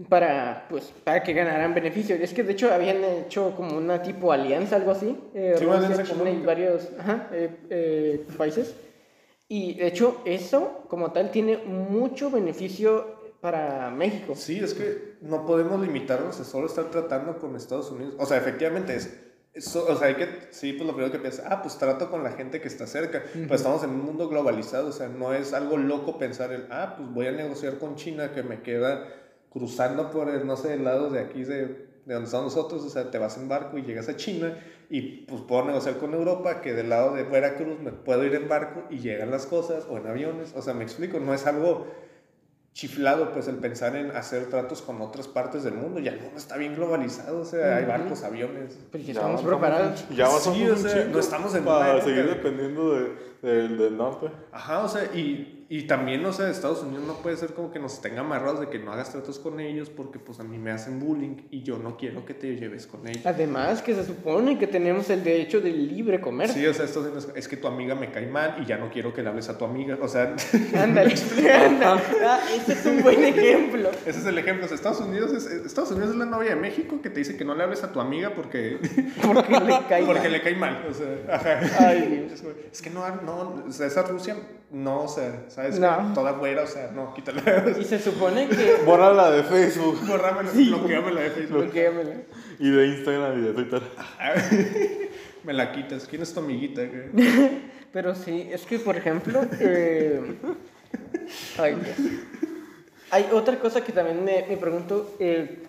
para, 0.08 0.66
pues, 0.70 0.92
para 1.04 1.22
que 1.22 1.32
ganaran 1.32 1.74
beneficios. 1.74 2.20
Es 2.20 2.32
que 2.32 2.44
de 2.44 2.52
hecho 2.52 2.72
habían 2.72 3.02
hecho 3.04 3.52
como 3.56 3.76
una 3.76 4.00
tipo 4.02 4.32
alianza, 4.32 4.76
algo 4.76 4.92
así, 4.92 5.16
eh, 5.34 5.54
Sí, 5.58 5.64
alianza 5.64 5.88
China 5.88 6.02
y 6.02 6.10
económica. 6.12 6.46
varios 6.46 6.88
ajá, 6.98 7.28
eh, 7.32 7.50
eh, 7.70 8.26
países. 8.36 8.74
Y 9.48 9.74
de 9.74 9.86
hecho 9.86 10.20
eso, 10.24 10.84
como 10.88 11.10
tal, 11.12 11.30
tiene 11.30 11.56
mucho 11.58 12.30
beneficio 12.30 13.16
para 13.40 13.90
México. 13.90 14.34
Sí, 14.36 14.58
es 14.58 14.74
que 14.74 15.16
no 15.22 15.46
podemos 15.46 15.80
limitarnos 15.80 16.38
a 16.40 16.44
solo 16.44 16.66
estar 16.66 16.90
tratando 16.90 17.38
con 17.38 17.56
Estados 17.56 17.90
Unidos. 17.90 18.14
O 18.18 18.26
sea, 18.26 18.36
efectivamente 18.36 18.94
es. 18.96 19.18
eso- 19.54 19.86
o 19.88 19.96
sea, 19.96 20.08
hay 20.08 20.16
que. 20.16 20.28
Sí, 20.50 20.72
pues 20.74 20.86
lo 20.86 20.92
primero 20.94 21.10
que 21.12 21.18
piensas, 21.18 21.46
ah, 21.48 21.62
pues 21.62 21.78
trato 21.78 22.10
con 22.10 22.22
la 22.22 22.32
gente 22.32 22.60
que 22.60 22.68
está 22.68 22.86
cerca. 22.86 23.22
Pero 23.32 23.54
estamos 23.54 23.82
en 23.84 23.90
un 23.90 24.04
mundo 24.04 24.28
globalizado, 24.28 24.88
o 24.88 24.92
sea, 24.92 25.08
no 25.08 25.32
es 25.32 25.52
algo 25.54 25.76
loco 25.78 26.18
pensar 26.18 26.52
el, 26.52 26.66
ah, 26.70 26.94
pues 26.98 27.08
voy 27.10 27.26
a 27.28 27.32
negociar 27.32 27.78
con 27.78 27.94
China 27.96 28.32
que 28.32 28.42
me 28.42 28.60
queda 28.62 29.08
cruzando 29.50 30.10
por 30.10 30.28
el, 30.28 30.46
no 30.46 30.56
sé, 30.56 30.74
el 30.74 30.84
lado 30.84 31.08
de 31.10 31.20
aquí 31.20 31.44
de, 31.44 31.88
de 32.04 32.14
donde 32.14 32.26
estamos 32.26 32.54
nosotros. 32.54 32.82
O 32.84 32.90
sea, 32.90 33.10
te 33.10 33.18
vas 33.18 33.36
en 33.38 33.48
barco 33.48 33.78
y 33.78 33.82
llegas 33.82 34.08
a 34.08 34.16
China 34.16 34.58
y 34.90 35.26
pues 35.26 35.42
puedo 35.42 35.64
negociar 35.66 35.98
con 35.98 36.14
Europa 36.14 36.60
que 36.62 36.72
del 36.72 36.88
lado 36.88 37.14
de 37.14 37.22
Veracruz 37.24 37.78
me 37.80 37.92
puedo 37.92 38.24
ir 38.24 38.34
en 38.34 38.48
barco 38.48 38.84
y 38.90 38.98
llegan 39.00 39.30
las 39.30 39.44
cosas 39.46 39.84
o 39.90 39.96
en 39.98 40.06
aviones. 40.06 40.54
O 40.56 40.62
sea, 40.62 40.72
me 40.74 40.84
explico, 40.84 41.20
no 41.20 41.34
es 41.34 41.46
algo 41.46 41.86
chiflado 42.72 43.32
pues 43.32 43.48
el 43.48 43.56
pensar 43.56 43.96
en 43.96 44.12
hacer 44.12 44.46
tratos 44.46 44.82
con 44.82 45.00
otras 45.00 45.26
partes 45.26 45.64
del 45.64 45.74
mundo. 45.74 45.98
Ya 46.00 46.12
el 46.12 46.20
mundo 46.20 46.36
está 46.38 46.56
bien 46.56 46.76
globalizado, 46.76 47.40
o 47.40 47.44
sea, 47.44 47.76
hay 47.78 47.84
barcos, 47.84 48.22
aviones. 48.22 48.78
Porque 48.90 49.06
Ya 49.06 49.12
estamos 49.14 49.42
preparados. 49.42 50.04
un- 50.08 50.16
Ya 50.16 50.26
avanzamos 50.26 50.58
Sí, 50.58 50.68
o 50.68 50.76
sea, 50.76 51.04
no 51.06 51.18
estamos 51.18 51.54
en 51.54 51.64
Para 51.64 52.00
seguir 52.00 52.24
de- 52.24 52.34
dependiendo 52.34 52.94
de, 52.94 53.08
del- 53.42 53.78
del 53.78 53.96
norte. 53.96 54.28
Ajá, 54.52 54.84
o 54.84 54.88
sea, 54.88 55.04
y, 55.14 55.57
y 55.70 55.82
también, 55.82 56.24
o 56.24 56.32
sea, 56.32 56.48
Estados 56.48 56.82
Unidos 56.82 57.04
no 57.06 57.14
puede 57.14 57.36
ser 57.36 57.52
como 57.52 57.70
que 57.70 57.78
nos 57.78 58.00
tenga 58.00 58.20
amarrados 58.20 58.60
de 58.60 58.68
que 58.68 58.78
no 58.78 58.90
hagas 58.92 59.12
tratos 59.12 59.38
con 59.38 59.60
ellos 59.60 59.90
porque 59.90 60.18
pues 60.18 60.40
a 60.40 60.44
mí 60.44 60.56
me 60.58 60.70
hacen 60.70 60.98
bullying 60.98 61.36
y 61.50 61.62
yo 61.62 61.76
no 61.78 61.96
quiero 61.98 62.24
que 62.24 62.32
te 62.32 62.56
lleves 62.56 62.86
con 62.86 63.06
ellos. 63.06 63.26
Además 63.26 63.82
que 63.82 63.94
se 63.94 64.04
supone 64.04 64.58
que 64.58 64.66
tenemos 64.66 65.10
el 65.10 65.22
derecho 65.22 65.60
del 65.60 65.88
libre 65.88 66.20
comercio. 66.22 66.56
Sí, 66.58 66.66
o 66.66 66.72
sea, 66.72 66.86
Estados 66.86 67.08
Unidos 67.08 67.28
es 67.34 67.48
que 67.48 67.56
tu 67.58 67.66
amiga 67.66 67.94
me 67.94 68.10
cae 68.10 68.26
mal 68.26 68.56
y 68.62 68.66
ya 68.66 68.78
no 68.78 68.90
quiero 68.90 69.12
que 69.12 69.22
le 69.22 69.28
hables 69.28 69.48
a 69.50 69.58
tu 69.58 69.64
amiga. 69.66 69.98
O 70.00 70.08
sea, 70.08 70.34
Ándale, 70.74 71.14
ándale. 71.52 72.00
Ah, 72.24 72.40
ese 72.54 72.72
es 72.72 72.86
un 72.86 73.02
buen 73.02 73.22
ejemplo. 73.24 73.90
ese 74.06 74.18
es 74.20 74.24
el 74.26 74.38
ejemplo. 74.38 74.64
O 74.64 74.68
sea, 74.68 74.74
Estados 74.74 75.00
Unidos 75.00 75.32
es, 75.32 75.46
Estados 75.46 75.90
Unidos 75.90 76.10
es 76.10 76.16
la 76.16 76.24
novia 76.26 76.50
de 76.50 76.56
México 76.56 77.00
que 77.02 77.10
te 77.10 77.18
dice 77.20 77.36
que 77.36 77.44
no 77.44 77.54
le 77.54 77.64
hables 77.64 77.82
a 77.84 77.92
tu 77.92 78.00
amiga 78.00 78.32
porque, 78.34 78.78
Porque 79.22 79.52
le 79.60 79.78
cae 79.88 80.04
porque 80.06 80.22
mal. 80.22 80.32
le 80.32 80.40
cae 80.42 80.56
mal. 80.56 80.86
O 80.90 80.94
sea, 80.94 81.08
ajá. 81.30 81.60
Ay, 81.88 82.24
Dios. 82.28 82.42
Es 82.72 82.80
que 82.80 82.88
no, 82.90 83.06
no, 83.22 83.64
o 83.68 83.72
sea, 83.72 83.86
esa 83.86 84.02
Rusia, 84.02 84.36
no, 84.70 85.02
o 85.02 85.08
sea, 85.08 85.44
¿sabes? 85.48 85.78
No. 85.78 86.12
Toda 86.14 86.32
güera, 86.32 86.62
o 86.62 86.66
sea, 86.66 86.90
no, 86.94 87.14
quítala. 87.14 87.42
Y 87.78 87.84
se 87.84 87.98
supone 87.98 88.48
que... 88.48 88.76
Bórrala 88.86 89.30
de 89.30 89.42
Facebook 89.42 90.06
Borrámela, 90.06 90.50
bloqueámela 90.52 91.20
de 91.22 91.30
Facebook. 91.30 91.62
Bloquéamela. 91.62 92.14
y 92.58 92.70
de 92.70 92.86
Instagram 92.86 93.38
y 93.38 93.46
de 93.46 93.52
Twitter. 93.52 93.82
Me 95.44 95.52
la 95.52 95.72
quitas. 95.72 96.06
¿Quién 96.06 96.22
es 96.22 96.34
tu 96.34 96.40
amiguita? 96.40 96.82
güey? 96.84 97.62
Pero 97.92 98.14
sí, 98.14 98.48
es 98.52 98.66
que 98.66 98.78
por 98.78 98.96
ejemplo... 98.96 99.40
eh, 99.60 100.36
Ay, 101.58 101.74
Dios. 101.74 102.10
Hay 103.10 103.28
otra 103.32 103.58
cosa 103.58 103.82
que 103.82 103.92
también 103.92 104.22
me, 104.22 104.44
me 104.46 104.56
pregunto, 104.58 105.14
eh, 105.18 105.62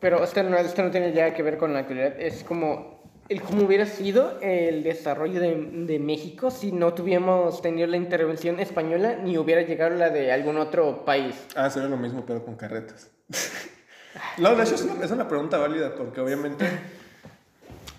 pero 0.00 0.22
esto 0.22 0.42
no, 0.42 0.58
esto 0.58 0.82
no 0.82 0.90
tiene 0.90 1.12
ya 1.12 1.32
que 1.32 1.42
ver 1.42 1.56
con 1.56 1.72
la 1.72 1.80
actualidad, 1.80 2.20
es 2.20 2.44
como 2.44 2.97
el 3.28 3.42
cómo 3.42 3.64
hubiera 3.64 3.86
sido 3.86 4.38
el 4.40 4.82
desarrollo 4.82 5.40
de, 5.40 5.54
de 5.86 5.98
México 5.98 6.50
si 6.50 6.72
no 6.72 6.94
tuviéramos 6.94 7.60
tenido 7.60 7.86
la 7.86 7.96
intervención 7.96 8.58
española 8.60 9.16
ni 9.22 9.36
hubiera 9.36 9.62
llegado 9.62 9.94
la 9.94 10.10
de 10.10 10.32
algún 10.32 10.56
otro 10.56 11.04
país. 11.04 11.34
Ah, 11.54 11.68
sería 11.68 11.88
lo 11.88 11.96
mismo, 11.96 12.24
pero 12.26 12.44
con 12.44 12.56
carretas. 12.56 13.10
No, 14.38 14.54
de 14.54 14.62
hecho 14.62 14.74
es 14.74 14.82
una, 14.82 15.04
es 15.04 15.10
una 15.10 15.28
pregunta 15.28 15.58
válida, 15.58 15.94
porque 15.94 16.20
obviamente. 16.20 16.66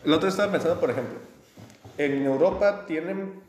El 0.04 0.14
otro 0.14 0.30
estaba 0.30 0.52
pensando, 0.52 0.80
por 0.80 0.90
ejemplo, 0.90 1.18
en 1.98 2.26
Europa 2.26 2.86
tienen. 2.86 3.42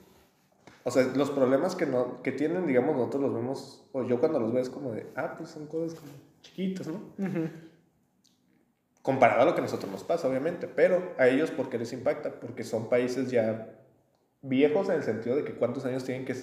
O 0.82 0.90
sea, 0.90 1.04
los 1.14 1.30
problemas 1.30 1.76
que, 1.76 1.86
no, 1.86 2.22
que 2.22 2.32
tienen, 2.32 2.66
digamos, 2.66 2.96
nosotros 2.96 3.22
los 3.22 3.34
vemos, 3.34 3.84
o 3.92 4.02
yo 4.02 4.18
cuando 4.18 4.40
los 4.40 4.52
veo 4.52 4.62
es 4.62 4.70
como 4.70 4.92
de, 4.92 5.06
ah, 5.14 5.34
pues 5.36 5.50
son 5.50 5.66
cosas 5.66 5.98
como 5.98 6.12
chiquitas, 6.42 6.86
¿no? 6.86 7.00
Comparado 9.02 9.42
a 9.42 9.44
lo 9.46 9.54
que 9.54 9.60
a 9.60 9.64
nosotros 9.64 9.90
nos 9.90 10.04
pasa, 10.04 10.28
obviamente, 10.28 10.68
pero 10.68 11.14
a 11.18 11.28
ellos, 11.28 11.50
¿por 11.50 11.70
qué 11.70 11.78
les 11.78 11.92
impacta? 11.92 12.38
Porque 12.38 12.64
son 12.64 12.88
países 12.88 13.30
ya 13.30 13.74
viejos 14.42 14.88
en 14.88 14.96
el 14.96 15.02
sentido 15.02 15.36
de 15.36 15.44
que 15.44 15.54
cuántos 15.54 15.84
años 15.84 16.04
tienen 16.04 16.24
que 16.24 16.34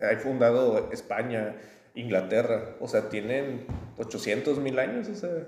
hay 0.00 0.16
fundado 0.16 0.90
España, 0.92 1.56
Inglaterra, 1.94 2.76
o 2.80 2.88
sea, 2.88 3.08
tienen 3.08 3.66
800 3.98 4.58
mil 4.58 4.78
años, 4.78 5.08
o 5.08 5.14
sea, 5.14 5.46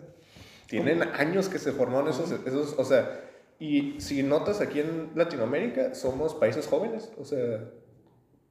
tienen 0.66 1.02
años 1.02 1.48
que 1.48 1.58
se 1.58 1.72
formaron 1.72 2.08
esos, 2.08 2.30
esos, 2.46 2.74
o 2.78 2.84
sea, 2.84 3.20
y 3.58 4.00
si 4.00 4.22
notas 4.22 4.60
aquí 4.60 4.80
en 4.80 5.10
Latinoamérica, 5.14 5.94
somos 5.94 6.34
países 6.34 6.66
jóvenes, 6.66 7.12
o 7.16 7.24
sea, 7.24 7.64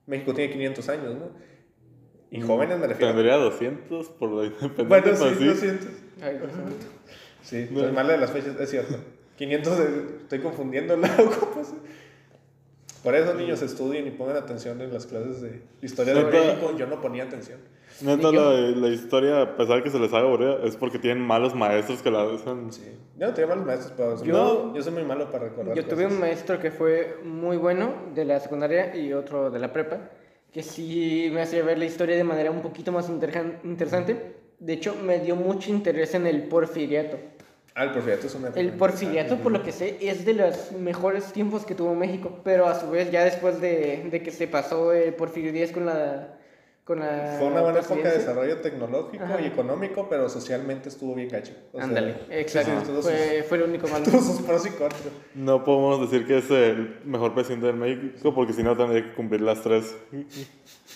México 0.08 0.34
tiene 0.34 0.52
500 0.54 0.90
años, 0.90 1.16
¿no? 1.16 1.32
Y 2.32 2.40
jóvenes 2.42 2.80
me 2.80 2.88
refiero. 2.88 3.14
Tendría 3.14 3.36
200 3.36 4.10
por 4.12 4.32
la 4.32 4.46
independencia. 4.46 4.86
Bueno, 4.86 5.38
sí, 5.38 5.46
200. 5.46 5.88
Ay, 6.22 6.40
Sí, 7.44 7.58
estoy 7.58 7.92
mal 7.92 8.08
de 8.08 8.18
las 8.18 8.32
fechas, 8.32 8.56
es 8.60 8.70
cierto. 8.70 8.96
500, 9.38 9.78
de- 9.80 10.18
estoy 10.22 10.40
confundiendo 10.40 10.96
la 10.98 11.08
ocupación. 11.20 11.80
Por 13.04 13.16
eso, 13.16 13.34
niños, 13.34 13.62
estudien 13.64 14.06
y 14.06 14.12
pongan 14.12 14.38
atención 14.38 14.80
en 14.80 14.94
las 14.94 15.08
clases 15.08 15.42
de 15.42 15.62
historia 15.82 16.14
de. 16.14 16.24
México. 16.24 16.76
Yo 16.78 16.86
no 16.86 17.02
ponía 17.02 17.24
atención. 17.24 17.60
Neta, 18.02 18.32
la, 18.32 18.52
la 18.54 18.88
historia, 18.90 19.42
a 19.42 19.58
pesar 19.58 19.78
de 19.78 19.84
que 19.84 19.90
se 19.90 20.00
les 20.00 20.14
haga 20.14 20.28
aburrida, 20.28 20.58
es 20.64 20.76
porque 20.76 21.00
tienen 21.00 21.24
malos 21.24 21.56
maestros 21.56 22.02
que 22.04 22.12
la 22.12 22.24
hacen. 22.24 22.72
Sí. 22.72 22.84
Yo 23.18 23.28
no 23.28 23.34
tenía 23.34 23.48
malos 23.50 23.66
maestros, 23.66 23.94
pero 23.98 24.24
Yo- 24.24 24.74
yo 24.76 24.82
soy 24.84 24.94
muy 24.94 25.04
malo 25.04 25.30
para 25.32 25.46
recordar. 25.46 25.76
Yo 25.76 25.84
tuve 25.86 26.04
cosas. 26.04 26.12
un 26.14 26.20
maestro 26.20 26.60
que 26.60 26.70
fue 26.72 27.18
muy 27.24 27.58
bueno 27.58 27.92
de 28.14 28.26
la 28.26 28.40
secundaria 28.40 28.96
y 28.96 29.14
otro 29.14 29.50
de 29.50 29.58
la 29.60 29.74
prepa, 29.74 30.10
que 30.54 30.62
sí 30.62 31.30
me 31.34 31.42
hacía 31.42 31.64
ver 31.64 31.80
la 31.80 31.86
historia 31.86 32.16
de 32.16 32.24
manera 32.24 32.52
un 32.52 32.62
poquito 32.62 32.92
más 32.92 33.10
interesante. 33.10 34.36
De 34.62 34.74
hecho, 34.74 34.96
me 34.96 35.20
dio 35.20 35.36
mucho 35.36 35.72
interés 35.72 36.14
en 36.14 36.28
el 36.28 36.44
porfiriato. 36.44 37.18
Ah, 37.74 37.86
el 37.86 37.92
porfiriato 37.94 38.28
es 38.28 38.36
una. 38.36 38.50
El 38.50 38.74
porfiriato, 38.74 39.38
por 39.38 39.52
lo 39.52 39.64
que 39.64 39.72
sé, 39.72 39.98
es 40.02 40.24
de 40.24 40.36
los 40.36 40.72
mejores 40.74 41.34
tiempos 41.34 41.66
que 41.66 41.74
tuvo 41.74 41.96
México, 41.96 42.42
pero 42.44 42.68
a 42.68 42.80
su 42.80 42.92
vez 42.92 43.10
ya 43.10 43.24
después 43.24 43.60
de, 43.60 44.08
de 44.12 44.22
que 44.22 44.30
se 44.30 44.48
pasó 44.48 44.94
el 44.94 45.16
Porfirio 45.16 45.52
Díaz 45.52 45.72
con 45.72 45.88
la... 45.88 46.38
Con 46.84 47.00
la 47.00 47.38
Fue 47.40 47.48
una 47.48 47.62
buena 47.62 47.80
época 47.80 48.10
de 48.10 48.18
desarrollo 48.18 48.58
tecnológico 48.58 49.24
Ajá. 49.24 49.40
y 49.42 49.46
económico, 49.46 50.08
pero 50.10 50.28
socialmente 50.30 50.90
estuvo 50.90 51.16
bien 51.16 51.30
gacho. 51.30 51.54
O 51.72 51.78
sea, 51.78 51.86
Ándale, 51.86 52.16
exacto. 52.30 52.72
sí, 52.82 52.88
tuvo, 52.88 53.02
fue, 53.04 53.46
fue 53.48 53.58
el 53.58 53.64
único 53.64 53.88
malo. 53.88 54.04
sus, 54.06 54.14
tuvo 54.14 54.22
sus 54.24 54.42
pros 54.42 54.66
y 54.66 54.70
contras. 54.72 55.02
No 55.34 55.64
podemos 55.64 56.02
decir 56.02 56.28
que 56.28 56.40
es 56.40 56.52
el 56.52 57.00
mejor 57.06 57.34
presidente 57.34 57.68
de 57.68 57.74
México, 57.74 58.34
porque 58.36 58.54
si 58.54 58.62
no 58.64 58.76
tendría 58.78 59.04
que 59.04 59.14
cumplir 59.14 59.42
las 59.42 59.62
tres. 59.62 59.96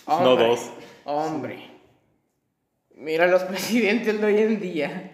No 0.07 0.35
dos. 0.35 0.71
Hombre. 1.05 1.74
Mira 2.95 3.27
los 3.27 3.43
presidentes 3.45 4.19
de 4.19 4.25
hoy 4.25 4.37
en 4.39 4.59
día. 4.59 5.11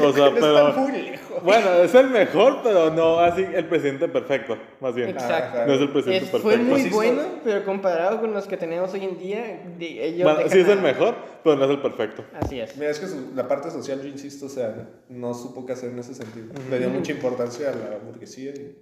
O 0.00 0.12
sea, 0.12 0.30
pero. 0.34 0.68
Está 0.68 0.80
muy 0.80 0.92
lejos. 0.92 1.42
Bueno, 1.42 1.70
es 1.82 1.94
el 1.94 2.08
mejor, 2.10 2.60
pero 2.62 2.90
no 2.90 3.18
así 3.20 3.44
el 3.54 3.66
presidente 3.66 4.08
perfecto, 4.08 4.56
más 4.80 4.94
bien. 4.94 5.10
Exacto. 5.10 5.66
No 5.66 5.74
es 5.74 5.80
el 5.80 5.90
presidente 5.90 6.24
Es- 6.26 6.30
perfecto. 6.30 6.48
fue 6.48 6.56
muy 6.58 6.80
Pues 6.82 6.92
bueno, 6.92 7.22
pero 7.44 7.64
comparado 7.64 8.20
con 8.20 8.32
los 8.32 8.46
que 8.46 8.56
tenemos 8.56 8.92
hoy 8.94 9.04
en 9.04 9.18
día, 9.18 9.62
de- 9.78 10.06
ellos 10.06 10.32
Bueno, 10.32 10.48
sí 10.50 10.58
es 10.60 10.68
el 10.68 10.78
a- 10.78 10.82
mejor, 10.82 11.14
pero 11.44 11.56
no 11.56 11.64
es 11.64 11.70
el 11.70 11.80
perfecto. 11.80 12.24
Así 12.40 12.60
es. 12.60 12.76
Mira, 12.76 12.90
es 12.90 12.98
que 13.00 13.06
su- 13.06 13.32
la 13.34 13.46
parte 13.46 13.70
social, 13.70 14.00
yo 14.00 14.08
insisto, 14.08 14.46
o 14.46 14.48
sea, 14.48 14.88
no 15.08 15.34
supo 15.34 15.66
qué 15.66 15.72
hacer 15.74 15.90
en 15.90 15.98
ese 15.98 16.14
sentido. 16.14 16.46
Le 16.70 16.78
dio 16.78 16.88
mucha 16.88 17.12
importancia 17.12 17.68
a 17.70 17.72
la 17.74 17.98
burguesía 17.98 18.50
y, 18.52 18.76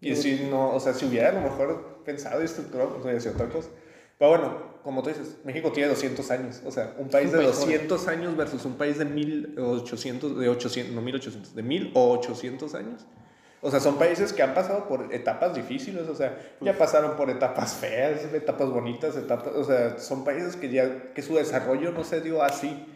y 0.00 0.16
si 0.16 0.46
no, 0.50 0.74
o 0.74 0.80
sea, 0.80 0.92
si 0.94 1.06
hubiera 1.06 1.30
a 1.30 1.32
lo 1.32 1.40
mejor 1.42 2.00
pensado 2.04 2.40
y 2.42 2.44
estructurado, 2.46 2.90
pues 2.90 3.04
hubiera 3.04 3.20
sido 3.20 3.34
otra 3.34 3.48
cosa. 3.48 3.68
Pero 4.18 4.30
bueno, 4.30 4.73
como 4.84 5.02
tú 5.02 5.08
dices, 5.08 5.38
México 5.44 5.72
tiene 5.72 5.88
200 5.88 6.30
años, 6.30 6.60
o 6.64 6.70
sea, 6.70 6.94
un 6.98 7.08
país 7.08 7.32
un 7.32 7.38
de 7.38 7.44
país 7.44 7.58
200 7.58 8.06
años 8.08 8.36
versus 8.36 8.66
un 8.66 8.74
país 8.74 8.98
de 8.98 9.06
1800, 9.06 10.38
de 10.38 10.48
800, 10.50 10.94
no 10.94 11.00
1800, 11.00 11.54
de 11.54 11.62
1800 11.62 12.74
años. 12.74 13.06
O 13.62 13.70
sea, 13.70 13.80
son 13.80 13.96
países 13.96 14.34
que 14.34 14.42
han 14.42 14.52
pasado 14.52 14.86
por 14.86 15.10
etapas 15.10 15.54
difíciles, 15.54 16.06
o 16.06 16.14
sea, 16.14 16.38
ya 16.60 16.76
pasaron 16.76 17.16
por 17.16 17.30
etapas 17.30 17.72
feas, 17.72 18.22
etapas 18.34 18.68
bonitas, 18.68 19.16
etapas, 19.16 19.54
o 19.54 19.64
sea, 19.64 19.98
son 19.98 20.22
países 20.22 20.54
que 20.54 20.70
ya, 20.70 21.14
que 21.14 21.22
su 21.22 21.36
desarrollo 21.36 21.90
no 21.90 22.04
se 22.04 22.20
dio 22.20 22.42
así. 22.42 22.86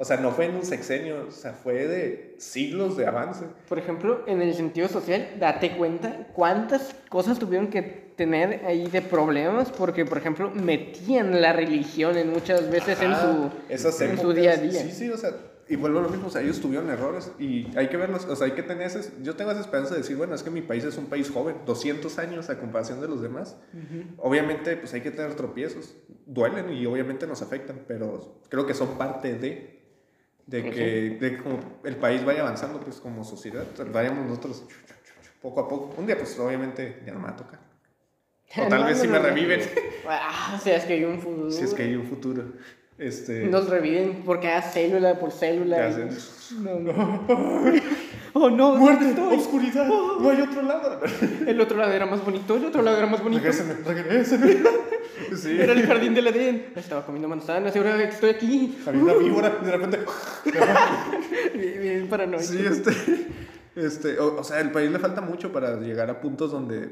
O 0.00 0.04
sea, 0.04 0.16
no 0.18 0.30
fue 0.30 0.44
en 0.44 0.54
un 0.54 0.64
sexenio, 0.64 1.26
o 1.26 1.32
sea, 1.32 1.54
fue 1.54 1.88
de 1.88 2.36
siglos 2.38 2.96
de 2.96 3.04
avance. 3.08 3.44
Por 3.68 3.80
ejemplo, 3.80 4.22
en 4.28 4.40
el 4.40 4.54
sentido 4.54 4.86
social, 4.86 5.30
date 5.40 5.76
cuenta 5.76 6.28
cuántas 6.32 6.94
cosas 7.08 7.40
tuvieron 7.40 7.66
que 7.66 7.82
tener 7.82 8.64
ahí 8.64 8.86
de 8.86 9.02
problemas 9.02 9.72
porque, 9.72 10.04
por 10.04 10.18
ejemplo, 10.18 10.52
metían 10.54 11.40
la 11.40 11.52
religión 11.52 12.16
en 12.16 12.30
muchas 12.30 12.70
veces 12.70 13.02
en 13.02 13.10
Ajá, 13.10 13.22
su, 13.22 13.72
esas 13.72 14.00
en 14.00 14.16
su 14.20 14.32
día 14.32 14.52
a 14.52 14.56
día. 14.58 14.82
Sí, 14.82 14.92
sí, 14.92 15.10
o 15.10 15.16
sea, 15.16 15.32
y 15.68 15.74
vuelvo 15.74 15.98
a 15.98 16.02
lo 16.02 16.10
mismo, 16.10 16.28
o 16.28 16.30
sea, 16.30 16.42
ellos 16.42 16.60
tuvieron 16.60 16.88
errores 16.90 17.32
y 17.40 17.66
hay 17.76 17.88
que 17.88 17.96
verlos, 17.96 18.24
o 18.24 18.36
sea, 18.36 18.46
hay 18.46 18.52
que 18.52 18.62
tener 18.62 18.86
ese, 18.86 19.10
yo 19.22 19.34
tengo 19.34 19.50
esa 19.50 19.60
esperanza 19.60 19.94
de 19.94 20.02
decir, 20.02 20.16
bueno, 20.16 20.32
es 20.32 20.44
que 20.44 20.50
mi 20.50 20.62
país 20.62 20.84
es 20.84 20.96
un 20.96 21.06
país 21.06 21.28
joven, 21.28 21.56
200 21.66 22.18
años 22.20 22.50
a 22.50 22.58
comparación 22.60 23.00
de 23.00 23.08
los 23.08 23.20
demás. 23.20 23.56
Obviamente, 24.16 24.76
pues 24.76 24.94
hay 24.94 25.00
que 25.00 25.10
tener 25.10 25.34
tropiezos, 25.34 25.96
duelen 26.24 26.72
y 26.72 26.86
obviamente 26.86 27.26
nos 27.26 27.42
afectan, 27.42 27.80
pero 27.88 28.40
creo 28.48 28.64
que 28.64 28.74
son 28.74 28.96
parte 28.96 29.34
de 29.34 29.77
de 30.48 30.70
que, 30.70 31.18
de 31.20 31.36
como 31.38 31.60
el 31.84 31.96
país 31.96 32.24
vaya 32.24 32.40
avanzando 32.40 32.80
pues 32.80 32.96
como 32.96 33.22
sociedad, 33.22 33.64
vayamos 33.92 34.26
nosotros 34.26 34.64
poco 35.40 35.60
a 35.60 35.68
poco. 35.68 35.94
Un 35.98 36.06
día 36.06 36.16
pues 36.16 36.36
obviamente 36.38 37.00
ya 37.06 37.12
no 37.12 37.20
me 37.20 37.26
va 37.26 37.32
a 37.32 37.36
tocar. 37.36 37.60
O 38.56 38.66
tal 38.66 38.80
No, 38.80 38.86
vez 38.86 38.96
no, 38.96 39.02
si 39.02 39.06
no, 39.08 39.12
me 39.12 39.18
reviven, 39.20 39.60
Ah, 40.08 40.58
sea, 40.62 40.76
es 40.76 40.84
que 40.84 40.94
hay 40.94 41.04
un 41.04 41.20
futuro. 41.20 41.50
si 41.50 41.62
es 41.64 41.74
que 41.74 41.82
hay 41.82 41.94
un 41.94 42.06
futuro. 42.06 42.44
Este, 42.96 43.44
Nos 43.46 43.68
reviven 43.68 44.22
por 44.24 44.40
cada 44.40 44.62
célula 44.62 45.18
por 45.20 45.30
célula. 45.30 45.88
Y-. 45.90 46.54
No, 46.62 46.80
no. 46.80 47.24
Oh, 48.40 48.50
no, 48.50 48.76
¿dónde 48.76 49.10
estoy? 49.10 49.36
oscuridad, 49.36 49.86
no 49.86 50.30
hay 50.30 50.40
otro 50.40 50.62
lado. 50.62 51.00
El 51.44 51.60
otro 51.60 51.76
lado 51.76 51.92
era 51.92 52.06
más 52.06 52.24
bonito, 52.24 52.54
el 52.56 52.66
otro 52.66 52.82
lado 52.82 52.96
era 52.96 53.06
más 53.06 53.20
bonito. 53.20 53.42
Regréseme, 53.42 53.74
regréseme. 53.84 54.56
Sí. 55.36 55.60
Era 55.60 55.72
el 55.72 55.84
jardín 55.84 56.14
del 56.14 56.28
Edén. 56.28 56.72
Estaba 56.76 57.04
comiendo 57.04 57.28
manzanas 57.28 57.74
y 57.74 57.78
ahora 57.78 58.00
estoy 58.04 58.30
aquí. 58.30 58.78
Había 58.86 59.02
una 59.02 59.14
víbora 59.14 59.58
y 59.60 59.64
de 59.64 59.72
repente. 59.72 59.98
Bien, 61.54 61.82
bien 61.82 62.08
paranoico. 62.08 62.44
Sí, 62.44 62.64
este. 62.64 62.92
este 63.74 64.18
o, 64.20 64.36
o 64.36 64.44
sea, 64.44 64.60
el 64.60 64.70
país 64.70 64.90
le 64.90 65.00
falta 65.00 65.20
mucho 65.20 65.50
para 65.50 65.80
llegar 65.80 66.08
a 66.08 66.20
puntos 66.20 66.52
donde, 66.52 66.90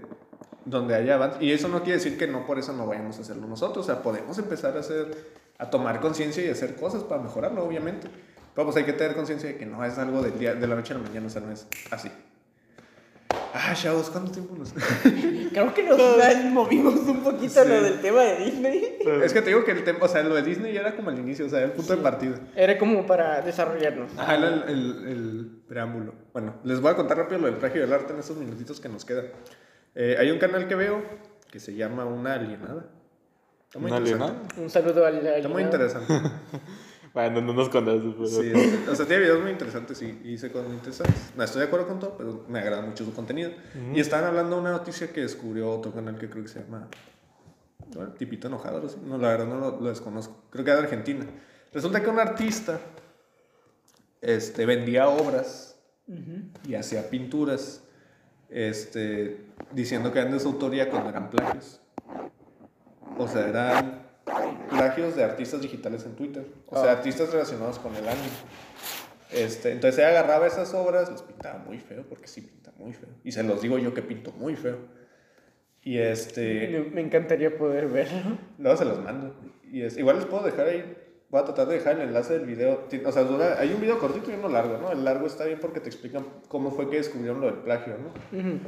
donde 0.65 0.97
haya 0.97 1.15
avance. 1.15 1.45
Y 1.45 1.53
eso 1.53 1.69
no 1.69 1.83
quiere 1.83 1.99
decir 1.99 2.19
que 2.19 2.27
no 2.27 2.45
por 2.45 2.59
eso 2.59 2.73
no 2.73 2.87
vayamos 2.87 3.19
a 3.19 3.21
hacerlo 3.21 3.47
nosotros. 3.47 3.85
O 3.85 3.87
sea, 3.87 4.03
podemos 4.03 4.37
empezar 4.39 4.77
a 4.77 4.81
hacer, 4.81 5.17
a 5.59 5.71
tomar 5.71 6.01
conciencia 6.01 6.45
y 6.45 6.49
hacer 6.49 6.75
cosas 6.75 7.05
para 7.05 7.23
mejorarlo, 7.23 7.65
obviamente. 7.65 8.09
Pero 8.57 8.65
pues 8.65 8.77
hay 8.79 8.85
que 8.85 8.95
tener 8.95 9.15
conciencia 9.15 9.51
de 9.51 9.57
que 9.57 9.67
no 9.67 9.85
es 9.85 9.97
algo 9.99 10.23
del 10.23 10.37
día, 10.39 10.55
de 10.55 10.67
la 10.67 10.75
noche 10.75 10.95
a 10.95 10.97
la 10.97 11.03
mañana, 11.05 11.27
o 11.27 11.31
sea, 11.31 11.43
no 11.43 11.53
es 11.53 11.67
así. 11.91 12.11
Ah, 13.53 13.75
chavos, 13.75 14.11
¿cuánto 14.11 14.33
tiempo 14.33 14.55
nos.? 14.57 14.73
Creo 15.53 15.75
que 15.75 15.83
nos 15.83 15.99
movimos 16.53 16.95
un 16.95 17.23
poquito 17.23 17.63
Sí. 17.63 17.69
lo 17.69 17.83
del 17.83 18.01
tema 18.01 18.23
de 18.23 18.45
Disney. 18.45 18.99
es 19.23 19.33
que 19.33 19.41
te 19.43 19.49
digo 19.49 19.65
que 19.65 19.73
el 19.73 19.85
tema, 19.85 19.99
o 20.03 20.09
sea, 20.09 20.23
lo 20.23 20.35
de 20.35 20.43
Disney 20.43 20.73
ya 20.73 20.81
era 20.81 20.97
como 20.97 21.11
el 21.11 21.19
inicio, 21.19 21.47
o 21.47 21.49
sea, 21.49 21.61
el 21.63 21.73
punto 21.73 21.95
de 21.97 22.03
partida. 22.03 22.39
Era 22.55 22.79
como 22.79 23.07
para 23.07 23.41
desarrollarnos. 23.43 24.11
Ajá, 24.19 24.37
era 24.37 24.49
el, 24.49 24.63
el, 24.69 25.09
el 25.09 25.63
preámbulo. 25.69 26.15
Bueno, 26.33 26.55
les 26.65 26.81
voy 26.81 26.93
a 26.93 26.97
contar 26.97 27.19
rápido 27.19 27.41
lo 27.41 27.47
del 27.47 27.57
plagio 27.57 27.81
del 27.83 27.93
arte 27.93 28.13
en 28.15 28.21
estos 28.21 28.37
minutitos 28.37 28.81
que 28.81 28.89
nos 28.89 29.05
quedan. 29.05 29.27
Eh, 29.95 30.17
hay 30.19 30.31
un 30.31 30.39
canal 30.39 30.67
que 30.69 30.75
veo 30.75 31.03
que 31.51 31.61
se 31.61 31.75
llama 31.75 32.05
Una 32.05 32.35
Alienada. 32.35 32.87
Está 33.65 33.79
muy 33.79 33.91
¿Una 33.91 33.99
alienada? 33.99 34.35
Un 34.57 34.71
saludo 34.71 35.05
al. 35.07 35.17
al- 35.19 35.27
Está 35.27 35.49
muy 35.49 35.63
interesante. 35.63 36.13
Bueno, 37.17 37.41
no 37.41 37.55
nos 37.55 37.71
conoces, 37.71 38.13
pero. 38.15 38.27
Sí, 38.27 38.53
o 38.91 38.95
sea, 38.95 39.07
tiene 39.07 39.23
videos 39.23 39.41
muy 39.41 39.51
interesantes 39.51 40.03
y, 40.03 40.05
y 40.05 40.33
dice 40.33 40.53
cosas 40.53 40.69
muy 40.69 40.77
interesantes. 40.77 41.33
No 41.35 41.43
estoy 41.43 41.63
de 41.63 41.69
acuerdo 41.69 41.89
con 41.89 41.99
todo, 41.99 42.15
pero 42.19 42.45
me 42.47 42.59
agrada 42.59 42.83
mucho 42.83 43.07
su 43.07 43.15
contenido. 43.15 43.53
Y 43.95 44.01
estaban 44.01 44.27
hablando 44.27 44.57
de 44.57 44.61
una 44.61 44.73
noticia 44.73 45.11
que 45.11 45.23
descubrió 45.23 45.71
otro 45.71 45.95
canal 45.95 46.19
que 46.19 46.29
creo 46.29 46.43
que 46.43 46.51
se 46.51 46.61
llama 46.61 46.89
bueno, 47.95 48.13
Tipito 48.13 48.49
Enojado. 48.49 48.87
No, 49.07 49.17
la 49.17 49.29
verdad 49.29 49.47
no 49.47 49.59
lo, 49.59 49.81
lo 49.81 49.89
desconozco. 49.89 50.43
Creo 50.51 50.63
que 50.63 50.71
era 50.73 50.81
de 50.81 50.87
Argentina. 50.89 51.25
Resulta 51.73 52.03
que 52.03 52.11
un 52.11 52.19
artista 52.19 52.81
este, 54.21 54.67
vendía 54.67 55.09
obras 55.09 55.79
y 56.69 56.75
hacía 56.75 57.09
pinturas 57.09 57.83
este, 58.51 59.41
diciendo 59.73 60.13
que 60.13 60.19
eran 60.19 60.33
de 60.33 60.41
su 60.41 60.49
autoría 60.49 60.91
cuando 60.91 61.09
eran 61.09 61.31
plagios. 61.31 61.81
O 63.17 63.27
sea, 63.27 63.49
eran 63.49 64.06
plagios 64.71 65.15
de 65.17 65.25
artistas 65.25 65.61
digitales 65.63 66.05
en 66.05 66.15
Twitter. 66.17 66.47
O 66.69 66.77
sea, 66.81 66.91
Ah. 66.91 66.97
artistas 66.97 67.31
relacionados 67.33 67.79
con 67.79 67.95
el 67.97 68.07
anime. 68.09 68.29
Este, 69.33 69.73
entonces 69.73 69.99
ella 69.99 70.11
agarraba 70.11 70.47
esas 70.47 70.73
obras, 70.75 71.11
las 71.11 71.23
pintaba 71.23 71.59
muy 71.59 71.79
feo, 71.79 72.05
porque 72.09 72.29
sí 72.29 72.41
pinta 72.43 72.73
muy 72.79 72.93
feo. 72.93 73.09
Y 73.25 73.33
se 73.33 73.43
los 73.43 73.61
digo 73.61 73.79
yo 73.79 73.93
que 73.95 74.03
pinto 74.03 74.33
muy 74.33 74.55
feo. 74.57 74.77
Y 75.83 75.99
este, 75.99 76.89
Me- 76.93 77.01
encantaría 77.01 77.57
poder 77.57 77.87
verlo. 77.89 78.37
luego 78.59 78.77
se 78.77 78.85
los 78.85 78.99
mando. 79.03 79.35
Y 79.71 79.83
es, 79.83 79.97
igual 79.97 80.17
les 80.17 80.27
puedo 80.27 80.45
dejar 80.45 80.67
ahí, 80.67 80.97
voy 81.29 81.41
a 81.41 81.45
tratar 81.45 81.67
de 81.69 81.75
dejar 81.75 81.97
el 81.97 82.03
enlace 82.09 82.35
del 82.39 82.47
video. 82.47 82.87
O 83.05 83.13
sea, 83.13 83.23
dura- 83.23 83.59
hay 83.61 83.73
un 83.73 83.81
video 83.81 83.99
cortito 83.99 84.31
y 84.31 84.35
uno 84.35 84.49
largo, 84.49 84.79
¿no? 84.79 84.91
El 84.93 85.05
largo 85.05 85.27
está 85.27 85.45
bien 85.45 85.59
porque 85.61 85.81
te 85.81 85.89
explican 85.89 86.25
cómo 86.49 86.71
fue 86.71 86.89
que 86.91 86.97
descubrieron 86.97 87.41
lo 87.41 87.47
del 87.47 87.57
plagio, 87.61 87.95
¿no? 87.99 88.39
Ujú. 88.39 88.59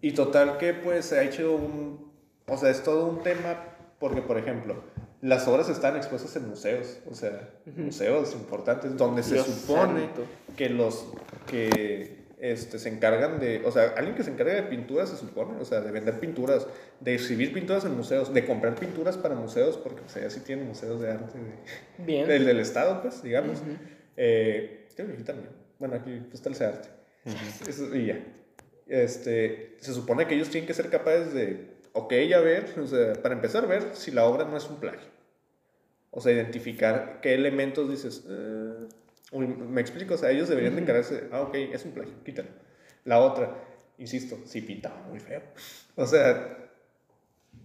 Y 0.00 0.12
total 0.12 0.58
que 0.58 0.74
pues 0.74 1.06
se 1.06 1.18
ha 1.18 1.22
hecho 1.22 1.54
un... 1.54 2.12
O 2.48 2.56
sea, 2.56 2.70
es 2.70 2.82
todo 2.82 3.06
un 3.06 3.22
tema 3.22 3.56
porque, 3.98 4.20
por 4.20 4.36
ejemplo, 4.36 4.82
las 5.22 5.48
obras 5.48 5.68
están 5.70 5.96
expuestas 5.96 6.36
en 6.36 6.48
museos, 6.48 6.98
o 7.10 7.14
sea, 7.14 7.48
museos 7.76 8.34
importantes 8.34 8.96
donde 8.98 9.22
se 9.22 9.34
Dios 9.34 9.46
supone 9.46 10.00
santo. 10.06 10.26
que 10.56 10.68
los 10.68 11.06
que 11.46 12.22
este, 12.40 12.78
se 12.80 12.88
encargan 12.88 13.38
de... 13.38 13.62
O 13.64 13.70
sea, 13.70 13.94
alguien 13.96 14.16
que 14.16 14.24
se 14.24 14.32
encarga 14.32 14.52
de 14.54 14.64
pinturas 14.64 15.08
se 15.10 15.16
supone, 15.16 15.60
o 15.60 15.64
sea, 15.64 15.80
de 15.80 15.92
vender 15.92 16.18
pinturas, 16.18 16.66
de 16.98 17.14
exhibir 17.14 17.52
pinturas 17.52 17.84
en 17.84 17.96
museos, 17.96 18.34
de 18.34 18.44
comprar 18.44 18.74
pinturas 18.74 19.16
para 19.16 19.36
museos, 19.36 19.76
porque 19.78 20.02
o 20.04 20.08
sea, 20.08 20.22
ya 20.22 20.30
sí 20.30 20.40
tienen 20.40 20.66
museos 20.66 21.00
de 21.00 21.12
arte 21.12 21.38
de- 21.38 22.04
Bien. 22.04 22.26
del, 22.26 22.44
del 22.44 22.58
Estado, 22.58 23.00
pues, 23.00 23.22
digamos. 23.22 23.58
Eh, 24.16 24.86
creo 24.96 25.06
que 25.06 25.12
aquí 25.14 25.22
también. 25.22 25.50
Bueno, 25.78 25.94
aquí 25.94 26.20
pues, 26.28 26.44
está 26.44 26.48
el. 26.50 26.80
Eso- 27.68 27.94
y 27.94 28.06
ya. 28.06 28.20
Este, 28.88 29.76
se 29.80 29.94
supone 29.94 30.26
que 30.26 30.34
ellos 30.34 30.50
tienen 30.50 30.66
que 30.66 30.74
ser 30.74 30.90
capaces 30.90 31.32
de, 31.32 31.68
ok, 31.92 32.12
a 32.34 32.40
ver, 32.40 32.74
o 32.78 32.86
sea, 32.88 33.12
para 33.22 33.34
empezar 33.36 33.62
a 33.64 33.68
ver 33.68 33.90
si 33.94 34.10
la 34.10 34.24
obra 34.24 34.44
no 34.44 34.56
es 34.56 34.68
un 34.68 34.80
plagio. 34.80 35.11
O 36.12 36.20
sea, 36.20 36.32
identificar 36.32 37.20
qué 37.20 37.34
elementos 37.34 37.90
dices. 37.90 38.24
eh, 38.28 38.86
me 39.32 39.80
explico, 39.80 40.14
o 40.14 40.18
sea, 40.18 40.30
ellos 40.30 40.48
deberían 40.48 40.76
de 40.76 40.82
encargarse, 40.82 41.28
ah, 41.32 41.40
ok, 41.40 41.54
es 41.54 41.84
un 41.86 41.92
plagio, 41.92 42.12
quítalo. 42.22 42.50
La 43.04 43.18
otra, 43.18 43.64
insisto, 43.96 44.38
sí 44.44 44.60
pintaba 44.60 45.02
muy 45.08 45.20
feo. 45.20 45.40
O 45.96 46.06
sea, 46.06 46.70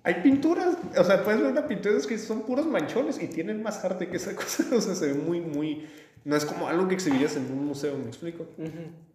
hay 0.04 0.16
pinturas, 0.22 0.78
o 0.98 1.04
sea, 1.04 1.24
puedes 1.26 1.42
ver 1.42 1.52
una 1.52 1.68
pintura 1.68 1.96
que 2.08 2.18
son 2.18 2.44
puros 2.44 2.66
manchones 2.66 3.22
y 3.22 3.28
tienen 3.28 3.62
más 3.62 3.84
arte 3.84 4.08
que 4.08 4.16
esa 4.16 4.34
cosa, 4.38 4.64
o 4.74 4.80
sea, 4.80 4.96
se 4.96 5.08
ve 5.08 5.14
muy, 5.16 5.42
muy, 5.42 5.86
no 6.24 6.38
es 6.38 6.46
como 6.46 6.70
algo 6.70 6.88
que 6.88 6.96
exhibirías 6.96 7.36
en 7.36 7.52
un 7.52 7.66
museo, 7.66 7.98
¿me 7.98 8.08
explico? 8.08 8.48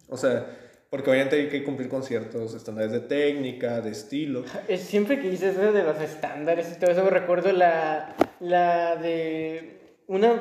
O 0.07 0.17
sea, 0.17 0.55
porque 0.93 1.09
obviamente 1.09 1.37
hay 1.37 1.49
que 1.49 1.63
cumplir 1.63 1.89
con 1.89 2.03
ciertos 2.03 2.53
estándares 2.53 2.91
de 2.91 2.99
técnica, 2.99 3.81
de 3.81 3.89
estilo. 3.89 4.45
Es 4.67 4.81
siempre 4.81 5.19
que 5.19 5.27
dices 5.27 5.57
eso 5.57 5.73
de 5.73 5.81
los 5.81 5.99
estándares 5.99 6.71
y 6.71 6.79
todo 6.79 6.91
eso, 6.91 7.09
recuerdo 7.09 7.51
la, 7.51 8.15
la 8.39 8.95
de 8.97 9.95
una, 10.05 10.39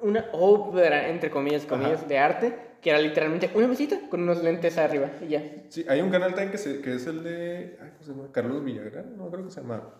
una 0.00 0.26
ópera, 0.32 1.08
entre 1.10 1.30
comillas, 1.30 1.64
comillas, 1.64 1.98
Ajá. 2.00 2.06
de 2.08 2.18
arte, 2.18 2.54
que 2.82 2.90
era 2.90 2.98
literalmente 2.98 3.48
una 3.54 3.68
mesita 3.68 4.00
con 4.10 4.24
unos 4.24 4.42
lentes 4.42 4.76
arriba 4.78 5.12
y 5.24 5.28
ya. 5.28 5.44
Sí, 5.68 5.86
hay 5.88 6.00
un 6.00 6.10
canal 6.10 6.30
también 6.30 6.50
que, 6.50 6.58
se- 6.58 6.80
que 6.80 6.96
es 6.96 7.06
el 7.06 7.22
de, 7.22 7.78
ay, 7.80 7.90
¿cómo 7.92 8.02
se 8.04 8.10
llama? 8.10 8.32
Carlos 8.32 8.64
Villagrán, 8.64 9.16
no 9.16 9.30
creo 9.30 9.44
que 9.44 9.52
se 9.52 9.60
llama, 9.60 9.94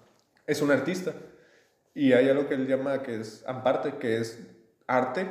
es 0.45 0.61
un 0.61 0.73
artista. 0.73 1.13
Y 1.95 2.15
hay 2.15 2.29
algo 2.29 2.49
que 2.49 2.55
él 2.55 2.67
llama 2.67 3.01
que 3.05 3.21
es 3.21 3.45
amparte, 3.47 3.93
que 4.01 4.17
es 4.19 4.45
arte, 4.89 5.29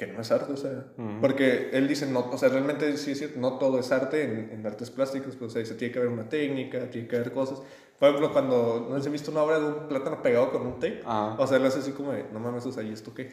que 0.00 0.06
no 0.06 0.22
es 0.22 0.32
arte, 0.32 0.50
o 0.54 0.56
sea, 0.56 0.86
porque 1.20 1.68
él 1.74 1.86
dice, 1.86 2.06
no, 2.06 2.20
o 2.30 2.38
sea, 2.38 2.48
realmente 2.48 2.96
sí 2.96 3.10
es 3.10 3.18
cierto, 3.18 3.38
no 3.38 3.58
todo 3.58 3.78
es 3.78 3.92
arte 3.92 4.24
en, 4.24 4.50
en 4.50 4.66
artes 4.66 4.90
plásticos, 4.90 5.36
pues, 5.36 5.50
o 5.50 5.52
sea, 5.52 5.60
dice, 5.60 5.74
tiene 5.74 5.92
que 5.92 5.98
haber 5.98 6.10
una 6.10 6.26
técnica, 6.26 6.88
tiene 6.90 7.06
que 7.06 7.16
haber 7.16 7.32
cosas, 7.32 7.60
Por 7.98 8.08
ejemplo, 8.08 8.32
cuando 8.32 8.86
no 8.88 8.96
sé 8.96 9.02
si 9.02 9.06
han 9.08 9.12
visto 9.12 9.30
una 9.30 9.42
obra 9.42 9.60
de 9.60 9.66
un 9.66 9.88
plátano 9.88 10.22
pegado 10.22 10.50
con 10.50 10.66
un 10.66 10.74
tape. 10.76 11.02
Ajá. 11.04 11.36
O 11.38 11.46
sea, 11.46 11.58
él 11.58 11.66
hace 11.66 11.80
así 11.80 11.92
como 11.92 12.12
de, 12.12 12.24
no 12.32 12.40
mames, 12.40 12.64
o 12.64 12.72
sea, 12.72 12.82
¿y 12.82 12.92
esto 12.92 13.12
qué? 13.12 13.30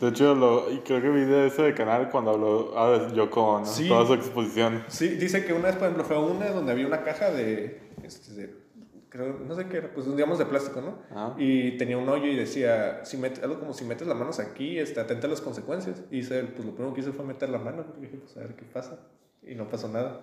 De 0.00 0.08
hecho, 0.08 0.34
lo, 0.34 0.68
y 0.72 0.78
creo 0.80 1.00
que 1.00 1.08
vi 1.08 1.20
de 1.24 1.46
ese 1.46 1.72
canal 1.74 2.10
cuando 2.10 2.32
habló 2.32 2.72
ah, 2.76 3.12
Yoko, 3.14 3.60
¿no? 3.60 3.64
Sí. 3.66 3.86
Toda 3.86 4.04
su 4.04 4.14
exposición. 4.14 4.82
Sí, 4.88 5.06
dice 5.10 5.44
que 5.44 5.52
una 5.52 5.66
vez, 5.68 5.76
por 5.76 5.84
ejemplo, 5.84 6.02
fue 6.04 6.18
una 6.18 6.50
donde 6.50 6.72
había 6.72 6.88
una 6.88 7.04
caja 7.04 7.30
de, 7.30 7.78
este, 8.02 8.32
de- 8.34 8.67
creo, 9.08 9.38
no 9.38 9.54
sé 9.54 9.66
qué 9.68 9.78
era, 9.78 9.92
pues 9.92 10.06
digamos 10.06 10.38
de 10.38 10.46
plástico, 10.46 10.80
¿no? 10.80 10.98
Ajá. 11.10 11.34
Y 11.38 11.76
tenía 11.76 11.98
un 11.98 12.08
hoyo 12.08 12.26
y 12.26 12.36
decía, 12.36 13.04
si 13.04 13.16
metes, 13.16 13.42
algo 13.42 13.58
como 13.60 13.74
si 13.74 13.84
metes 13.84 14.06
las 14.06 14.16
manos 14.16 14.38
aquí, 14.40 14.78
este, 14.78 15.00
atenta 15.00 15.26
a 15.26 15.30
las 15.30 15.40
consecuencias. 15.40 16.02
Y 16.10 16.18
dice, 16.18 16.38
él, 16.38 16.48
pues 16.48 16.66
lo 16.66 16.74
primero 16.74 16.94
que 16.94 17.00
hice 17.00 17.12
fue 17.12 17.24
meter 17.24 17.48
la 17.48 17.58
mano, 17.58 17.84
porque 17.84 18.02
dije, 18.02 18.16
pues 18.18 18.36
a 18.36 18.40
ver 18.40 18.54
qué 18.54 18.64
pasa. 18.64 18.98
Y 19.42 19.54
no 19.54 19.68
pasó 19.68 19.88
nada. 19.88 20.20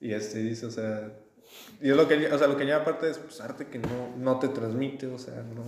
Y 0.00 0.12
este 0.12 0.40
dice, 0.40 0.66
o 0.66 0.70
sea, 0.70 1.12
y 1.80 1.90
es 1.90 1.96
lo 1.96 2.08
que, 2.08 2.26
o 2.26 2.38
sea, 2.38 2.46
lo 2.46 2.56
que 2.56 2.64
lleva 2.64 2.82
aparte 2.82 3.10
es 3.10 3.18
pues, 3.18 3.40
arte 3.40 3.66
que 3.66 3.78
no, 3.78 4.16
no 4.16 4.38
te 4.38 4.48
transmite, 4.48 5.06
o 5.06 5.18
sea, 5.18 5.42
no... 5.42 5.62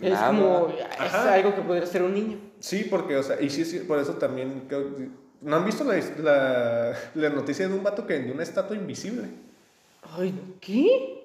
Es 0.00 0.12
Nada. 0.12 0.28
como, 0.28 0.68
es 0.68 0.84
Ajá. 0.98 1.34
algo 1.34 1.54
que 1.54 1.62
podría 1.62 1.86
ser 1.86 2.02
un 2.02 2.14
niño. 2.14 2.38
Sí, 2.60 2.86
porque, 2.88 3.16
o 3.16 3.22
sea, 3.22 3.40
y 3.40 3.50
sí, 3.50 3.64
sí, 3.64 3.80
por 3.80 3.98
eso 3.98 4.14
también, 4.14 4.64
creo 4.68 4.90
¿no 5.40 5.56
han 5.56 5.64
visto 5.64 5.84
la, 5.84 5.96
la, 6.18 6.96
la 7.14 7.30
noticia 7.30 7.68
de 7.68 7.74
un 7.74 7.82
vato 7.82 8.06
que 8.06 8.14
vendió 8.14 8.34
una 8.34 8.42
estatua 8.42 8.76
invisible? 8.76 9.28
Ay, 10.02 10.34
¿qué? 10.60 11.15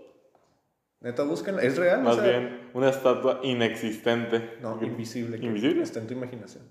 Neta, 1.02 1.24
búsquenla, 1.24 1.64
es 1.64 1.78
real, 1.78 2.04
Más 2.04 2.18
o 2.18 2.22
sea, 2.22 2.30
bien, 2.30 2.70
una 2.74 2.90
estatua 2.90 3.40
inexistente. 3.44 4.58
No, 4.62 4.78
invisible. 4.84 5.40
que 5.40 5.46
¿Invisible? 5.48 5.82
Está 5.84 6.00
en 6.00 6.08
tu 6.08 6.14
imaginación. 6.14 6.64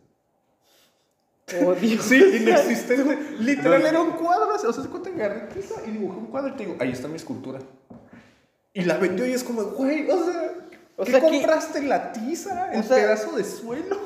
Oh, 1.64 1.74
Dios. 1.74 2.05
Sí, 2.05 2.16
inexistente. 2.41 3.18
Literal 3.41 3.85
era 3.85 4.01
un 4.01 4.12
cuadro. 4.12 4.55
O 4.55 4.59
sea, 4.72 4.72
se 4.85 4.89
cuenta 4.89 5.11
que 5.11 5.22
agarré 5.22 5.53
tiza 5.53 5.83
y 5.85 5.91
dibujé 5.91 6.16
un 6.18 6.26
cuadro 6.26 6.51
y 6.51 6.53
te 6.57 6.64
digo, 6.64 6.76
ahí 6.78 6.93
está 6.93 7.09
mi 7.09 7.16
escultura. 7.16 7.59
Y 8.72 8.83
la 8.85 8.99
vendió 8.99 9.26
y 9.26 9.33
es 9.33 9.43
como, 9.43 9.62
güey, 9.64 10.09
o 10.09 10.24
sea, 10.24 10.53
O 10.97 11.05
¿qué 11.05 11.11
sea 11.11 11.20
que- 11.20 11.26
compraste 11.26 11.83
la 11.83 12.12
tiza? 12.12 12.72
El 12.72 12.81
O 12.81 12.83
sea- 12.85 12.97
pedazo 12.97 13.37
de 13.37 13.43
suelo. 13.43 13.97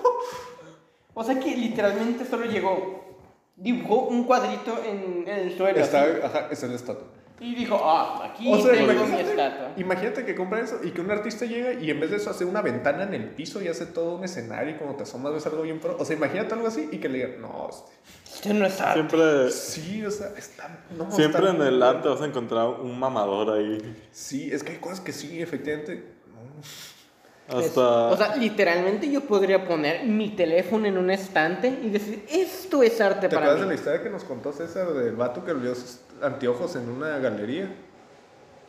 O 1.13 1.23
sea 1.23 1.39
que 1.39 1.55
literalmente 1.55 2.25
solo 2.25 2.47
llegó, 2.47 3.19
dibujó 3.57 4.07
un 4.09 4.25
cuadrito 4.25 4.83
en, 4.85 5.29
en 5.29 5.49
el 5.49 5.57
suelo. 5.57 5.79
Está, 5.79 6.03
así, 6.05 6.13
ajá, 6.25 6.49
esa 6.51 6.65
es 6.67 6.71
la 6.71 6.77
estatua. 6.77 7.07
Y 7.41 7.55
dijo, 7.55 7.81
ah, 7.83 8.31
aquí 8.33 8.51
O 8.53 8.61
sea, 8.61 8.73
tengo 8.73 8.87
mi 8.87 8.93
imagínate, 8.95 9.31
estatua. 9.31 9.73
imagínate 9.77 10.25
que 10.25 10.35
compra 10.37 10.61
eso 10.61 10.79
y 10.85 10.93
que 10.93 11.01
un 11.01 11.11
artista 11.11 11.45
llega 11.45 11.73
y 11.75 11.91
en 11.91 11.99
vez 12.01 12.11
de 12.11 12.17
eso 12.19 12.31
hace 12.31 12.45
una 12.45 12.63
ventana 12.63 13.03
en 13.03 13.13
el 13.15 13.29
piso 13.31 13.61
y 13.61 13.67
hace 13.69 13.87
todo 13.87 14.17
un 14.17 14.25
escenario 14.25 14.75
y 14.75 14.79
cuando 14.79 14.97
te 14.97 15.03
asomas 15.03 15.33
ves 15.33 15.45
algo 15.47 15.63
bien 15.63 15.81
pro. 15.81 15.97
O 15.99 16.05
sea, 16.05 16.17
imagínate 16.17 16.55
algo 16.55 16.69
así 16.69 16.89
y 16.93 16.99
que 16.99 17.09
le 17.09 17.27
digan, 17.27 17.41
no, 17.43 17.69
este, 17.69 17.91
Esto 18.35 18.55
no 18.55 18.67
es 18.67 18.81
arte. 18.81 18.95
Siempre, 18.95 19.51
sí, 19.51 20.05
o 20.07 20.11
sea, 20.11 20.29
está. 20.37 20.85
No, 20.97 21.11
siempre 21.11 21.41
está 21.49 21.55
en 21.57 21.63
el 21.63 21.83
arte 21.83 22.09
vas 22.09 22.21
a 22.21 22.27
encontrar 22.27 22.69
un 22.69 22.99
mamador 22.99 23.51
ahí. 23.59 23.97
Sí, 24.13 24.51
es 24.53 24.63
que 24.63 24.73
hay 24.73 24.79
cosas 24.79 25.01
que 25.01 25.13
sí, 25.13 25.43
efectivamente. 25.43 26.05
no. 26.29 26.94
Hasta. 27.49 27.81
o 28.07 28.17
sea, 28.17 28.37
literalmente 28.37 29.11
yo 29.11 29.21
podría 29.23 29.67
poner 29.67 30.05
mi 30.05 30.31
teléfono 30.31 30.87
en 30.87 30.97
un 30.97 31.11
estante 31.11 31.69
y 31.69 31.91
decir, 31.91 32.25
esto 32.31 32.83
es 32.83 33.01
arte 33.03 33.29
¿Te 33.29 33.35
para 33.35 33.47
acuerdas 33.53 33.61
de 33.61 33.67
la 33.67 33.73
mí. 33.73 33.75
historia 33.79 34.03
que 34.03 34.09
nos 34.11 34.25
contó 34.25 34.53
César 34.53 34.93
del 34.95 35.15
vato 35.15 35.45
que 35.45 35.51
olvidó 35.53 35.75
sus 35.75 35.99
anteojos 36.23 36.75
en 36.77 36.89
una 36.89 37.19
galería? 37.19 37.71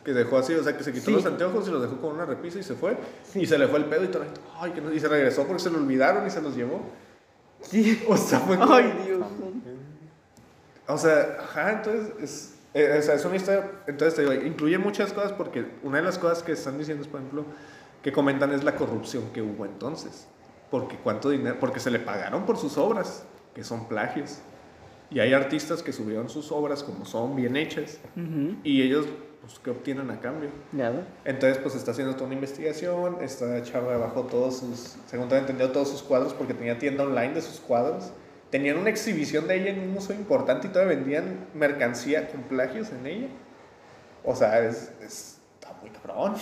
Que 0.04 0.12
dejó 0.12 0.38
así, 0.38 0.52
o 0.54 0.62
sea, 0.62 0.76
que 0.76 0.84
se 0.84 0.92
quitó 0.92 1.06
Sí. 1.06 1.12
los 1.12 1.26
anteojos 1.26 1.66
y 1.66 1.70
los 1.70 1.82
dejó 1.82 1.96
con 2.00 2.14
una 2.14 2.26
repisa 2.26 2.58
y 2.58 2.62
se 2.62 2.74
fue. 2.74 2.96
Y 3.34 3.46
se 3.46 3.58
le 3.58 3.66
fue 3.66 3.78
el 3.78 3.86
pedo 3.86 4.04
y 4.04 4.08
todo. 4.08 4.24
Ay, 4.60 4.70
que 4.72 4.80
no- 4.80 4.92
y 4.92 5.00
se 5.00 5.08
regresó 5.08 5.44
porque 5.46 5.62
se 5.62 5.70
lo 5.70 5.78
olvidaron 5.78 6.26
y 6.26 6.30
se 6.30 6.40
los 6.42 6.54
llevó. 6.54 6.80
Sí. 7.62 8.04
O 8.08 8.16
sea, 8.16 8.38
fue 8.40 8.56
como- 8.58 8.72
Ay, 8.74 8.92
Dios. 9.06 9.24
O 10.88 10.98
sea, 10.98 11.38
ajá, 11.40 11.72
entonces 11.72 12.12
es, 12.22 12.54
eh, 12.74 12.96
o 12.98 13.02
sea, 13.02 13.14
es 13.14 13.24
una 13.24 13.36
historia, 13.36 13.68
entonces 13.88 14.14
te 14.14 14.20
digo, 14.22 14.32
incluye 14.46 14.78
muchas 14.78 15.12
cosas 15.12 15.32
porque 15.32 15.66
una 15.82 15.98
de 15.98 16.04
las 16.04 16.18
cosas 16.18 16.42
que 16.44 16.52
están 16.52 16.78
diciendo 16.78 17.02
es, 17.02 17.08
por 17.08 17.18
ejemplo, 17.20 17.44
que 18.06 18.12
comentan 18.12 18.52
es 18.52 18.62
la 18.62 18.76
corrupción 18.76 19.32
que 19.34 19.42
hubo 19.42 19.64
entonces. 19.66 20.28
Porque 20.70 20.96
cuánto 20.96 21.28
dinero, 21.28 21.56
porque 21.58 21.80
se 21.80 21.90
le 21.90 21.98
pagaron 21.98 22.46
por 22.46 22.56
sus 22.56 22.78
obras, 22.78 23.24
que 23.52 23.64
son 23.64 23.88
plagios. 23.88 24.38
Y 25.10 25.18
hay 25.18 25.32
artistas 25.32 25.82
que 25.82 25.92
subieron 25.92 26.28
sus 26.28 26.52
obras 26.52 26.84
como 26.84 27.04
son, 27.04 27.34
bien 27.34 27.56
hechas, 27.56 27.98
Ujú. 28.16 28.58
y 28.62 28.80
ellos, 28.82 29.06
pues, 29.40 29.58
¿qué 29.58 29.70
obtienen 29.70 30.08
a 30.12 30.20
cambio? 30.20 30.50
Nada. 30.70 31.04
Entonces, 31.24 31.58
pues 31.58 31.74
está 31.74 31.90
haciendo 31.90 32.14
toda 32.14 32.26
una 32.26 32.34
investigación. 32.36 33.18
Esta 33.22 33.60
chava 33.64 33.96
bajó 33.96 34.22
todos 34.22 34.58
sus, 34.58 34.94
según 35.06 35.26
tengo 35.28 35.40
entendido, 35.40 35.72
todos 35.72 35.88
sus 35.90 36.04
cuadros 36.04 36.32
porque 36.32 36.54
tenía 36.54 36.78
tienda 36.78 37.02
online 37.02 37.34
de 37.34 37.42
sus 37.42 37.58
cuadros. 37.58 38.12
Tenían 38.52 38.78
una 38.78 38.90
exhibición 38.90 39.48
de 39.48 39.56
ella 39.56 39.70
en 39.70 39.80
un 39.80 39.94
museo 39.94 40.14
importante 40.14 40.68
y 40.68 40.70
todavía 40.70 40.94
vendían 40.94 41.46
mercancía 41.54 42.28
con 42.30 42.42
plagios 42.42 42.90
en 42.92 43.04
ella. 43.04 43.28
O 44.24 44.36
sea, 44.36 44.60
es, 44.60 44.92
es- 45.02 45.40
está 45.60 45.72
muy 45.80 45.90
cabrón. 45.90 46.34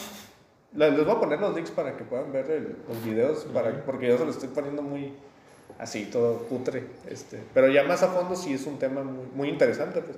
Les, 0.75 1.05
voy 1.05 1.15
a 1.15 1.21
poner 1.21 1.41
los 1.41 1.55
links 1.55 1.71
para 1.71 1.97
que 1.97 2.05
puedan 2.05 2.33
ver 2.33 2.51
el- 2.51 2.77
los 2.89 3.05
videos, 3.05 3.45
para, 3.53 3.85
porque 3.85 4.09
yo 4.09 4.19
se 4.19 4.25
los 4.27 4.35
estoy 4.37 4.51
poniendo 4.51 4.83
muy 4.83 5.13
así, 5.79 6.07
todo 6.07 6.39
cutre. 6.49 6.87
Este, 7.09 7.41
pero 7.55 7.69
ya 7.69 7.85
más 7.85 8.03
a 8.03 8.09
fondo 8.09 8.35
sí 8.37 8.55
es 8.55 8.67
un 8.67 8.79
tema 8.79 9.03
muy, 9.03 9.27
muy 9.35 9.49
interesante. 9.49 10.01
Pues. 10.03 10.17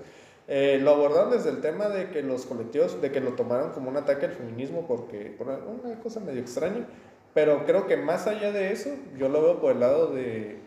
Eh, 0.49 0.79
lo 0.81 0.93
abordaron 0.93 1.31
desde 1.33 1.51
el 1.51 1.61
tema 1.61 1.89
de 1.89 2.09
que 2.11 2.23
los 2.23 2.47
colectivos, 2.47 3.01
de 3.03 3.11
que 3.11 3.21
lo 3.21 3.33
tomaron 3.33 3.73
como 3.73 3.91
un 3.91 3.97
ataque 3.97 4.27
al 4.27 4.33
feminismo, 4.33 4.87
porque 4.87 5.35
por 5.37 5.49
una 5.49 5.99
cosa 6.03 6.21
medio 6.21 6.41
extraña. 6.41 6.87
Pero 7.35 7.67
creo 7.67 7.87
que 7.87 7.97
más 7.99 8.27
allá 8.27 8.51
de 8.53 8.73
eso, 8.73 8.91
yo 9.19 9.29
lo 9.29 9.43
veo 9.43 9.61
por 9.61 9.73
el 9.73 9.81
lado 9.81 10.07
de, 10.15 10.59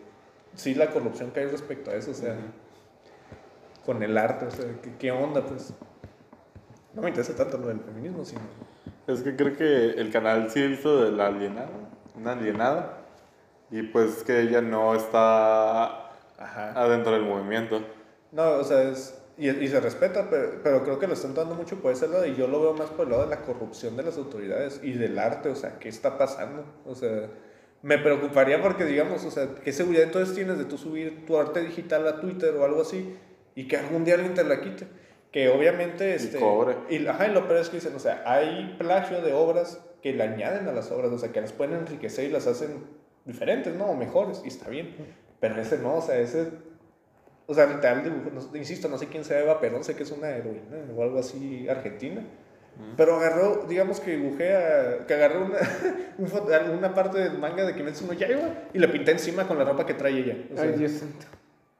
sí, 0.54 0.74
la 0.74 0.90
corrupción 0.90 1.30
que 1.32 1.40
hay 1.40 1.46
respecto 1.46 1.90
a 1.90 1.94
eso, 1.94 2.12
o 2.12 2.14
sea, 2.14 2.36
con 3.84 4.02
el 4.02 4.16
arte, 4.16 4.46
o 4.46 4.50
sea, 4.50 4.66
¿qué, 4.82 4.92
qué 4.98 5.10
onda? 5.10 5.44
Pues 5.44 5.72
no 6.94 7.02
me 7.02 7.08
interesa 7.08 7.34
tanto 7.34 7.58
lo 7.58 7.68
del 7.68 7.80
feminismo, 7.80 8.24
sino... 8.24 8.42
Es 9.12 9.22
que 9.22 9.36
creo 9.36 9.56
que 9.56 9.90
el 10.00 10.10
canal 10.10 10.50
sí 10.50 10.66
visto 10.66 11.04
de 11.04 11.12
la 11.12 11.26
alienada. 11.26 11.70
Una 12.16 12.32
alienada. 12.32 12.98
Y 13.70 13.82
pues 13.82 14.22
que 14.24 14.40
ella 14.40 14.60
no 14.60 14.94
está 14.94 16.10
Ajá. 16.38 16.72
adentro 16.74 17.12
del 17.12 17.22
movimiento. 17.22 17.82
No, 18.32 18.52
o 18.52 18.64
sea, 18.64 18.82
es... 18.82 19.16
Y, 19.38 19.48
y 19.48 19.68
se 19.68 19.80
respeta, 19.80 20.28
pero, 20.28 20.60
pero 20.62 20.82
creo 20.84 20.98
que 20.98 21.06
lo 21.06 21.14
están 21.14 21.34
dando 21.34 21.54
mucho 21.54 21.80
por 21.80 21.92
ese 21.92 22.06
lado 22.08 22.26
y 22.26 22.34
yo 22.34 22.46
lo 22.46 22.60
veo 22.60 22.74
más 22.74 22.90
por 22.90 23.06
el 23.06 23.12
lado 23.12 23.24
de 23.24 23.30
la 23.30 23.40
corrupción 23.40 23.96
de 23.96 24.02
las 24.02 24.18
autoridades 24.18 24.80
y 24.82 24.92
del 24.92 25.18
arte, 25.18 25.48
o 25.48 25.54
sea, 25.54 25.78
¿qué 25.78 25.88
está 25.88 26.18
pasando? 26.18 26.62
O 26.84 26.94
sea, 26.94 27.30
me 27.80 27.96
preocuparía 27.96 28.60
porque, 28.60 28.84
digamos, 28.84 29.24
o 29.24 29.30
sea, 29.30 29.48
¿qué 29.64 29.72
seguridad 29.72 30.04
entonces 30.04 30.34
tienes 30.34 30.58
de 30.58 30.66
tú 30.66 30.76
subir 30.76 31.24
tu 31.24 31.38
arte 31.38 31.60
digital 31.60 32.06
a 32.06 32.20
Twitter 32.20 32.54
o 32.54 32.64
algo 32.66 32.82
así 32.82 33.16
y 33.54 33.66
que 33.66 33.78
algún 33.78 34.04
día 34.04 34.16
alguien 34.16 34.34
te 34.34 34.44
la 34.44 34.60
quite? 34.60 34.86
Que 35.32 35.48
obviamente, 35.48 36.14
este... 36.14 36.38
cobre. 36.40 36.76
Y, 36.88 37.06
ajá, 37.06 37.28
y 37.28 37.32
lo 37.32 37.46
peor 37.46 37.60
es 37.60 37.68
que 37.68 37.76
dicen, 37.76 37.94
o 37.94 37.98
sea, 38.00 38.22
hay 38.26 38.74
plagio 38.78 39.22
de 39.22 39.32
obras 39.32 39.80
que 40.02 40.12
le 40.12 40.22
añaden 40.24 40.66
a 40.68 40.72
las 40.72 40.90
obras, 40.90 41.10
o 41.12 41.18
sea, 41.18 41.30
que 41.30 41.40
las 41.40 41.52
pueden 41.52 41.74
enriquecer 41.74 42.24
y 42.24 42.28
las 42.30 42.46
hacen 42.46 42.84
diferentes, 43.24 43.74
¿no? 43.76 43.86
O 43.86 43.94
mejores, 43.96 44.42
y 44.44 44.48
está 44.48 44.68
bien. 44.68 44.94
Pero 45.38 45.60
ese 45.60 45.78
no, 45.78 45.96
o 45.96 46.02
sea, 46.02 46.18
ese... 46.18 46.48
O 47.46 47.54
sea, 47.54 47.66
literal, 47.66 48.04
dibujo, 48.04 48.30
no- 48.32 48.56
insisto, 48.56 48.88
no 48.88 48.96
sé 48.98 49.06
quién 49.08 49.24
sea 49.24 49.40
Eva 49.40 49.60
Perón, 49.60 49.82
sé 49.84 49.94
que 49.96 50.04
es 50.04 50.10
una 50.12 50.28
heroína 50.30 50.76
o 50.96 51.02
algo 51.02 51.18
así 51.18 51.68
argentina. 51.68 52.22
Pero 52.96 53.16
agarró, 53.16 53.66
digamos 53.68 54.00
que 54.00 54.16
dibujé 54.16 54.56
a, 54.56 55.04
que 55.06 55.12
agarré 55.14 55.38
una, 55.38 55.58
un 56.18 56.26
foto- 56.28 56.50
una 56.72 56.94
parte 56.94 57.18
del 57.18 57.36
manga 57.38 57.64
de 57.66 57.74
Kimetsu 57.74 58.06
no 58.06 58.14
Yaiba 58.14 58.48
y 58.72 58.78
le 58.78 58.88
pinté 58.88 59.10
encima 59.10 59.46
con 59.46 59.58
la 59.58 59.64
ropa 59.64 59.84
que 59.84 59.92
trae 59.94 60.16
ella. 60.18 60.36
O 60.52 60.56
sea, 60.56 60.64
Ay, 60.64 60.72
Dios 60.78 60.92
santo. 60.92 61.26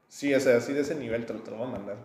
Sí, 0.09 0.35
o 0.35 0.41
sea, 0.41 0.57
así 0.59 0.73
de 0.75 0.81
ese 0.81 0.97
nivel 0.97 1.25
te 1.25 1.33
lo, 1.33 1.41
te 1.41 1.51
lo 1.53 1.57
voy 1.59 1.69
a 1.69 1.71
mandar. 1.71 1.97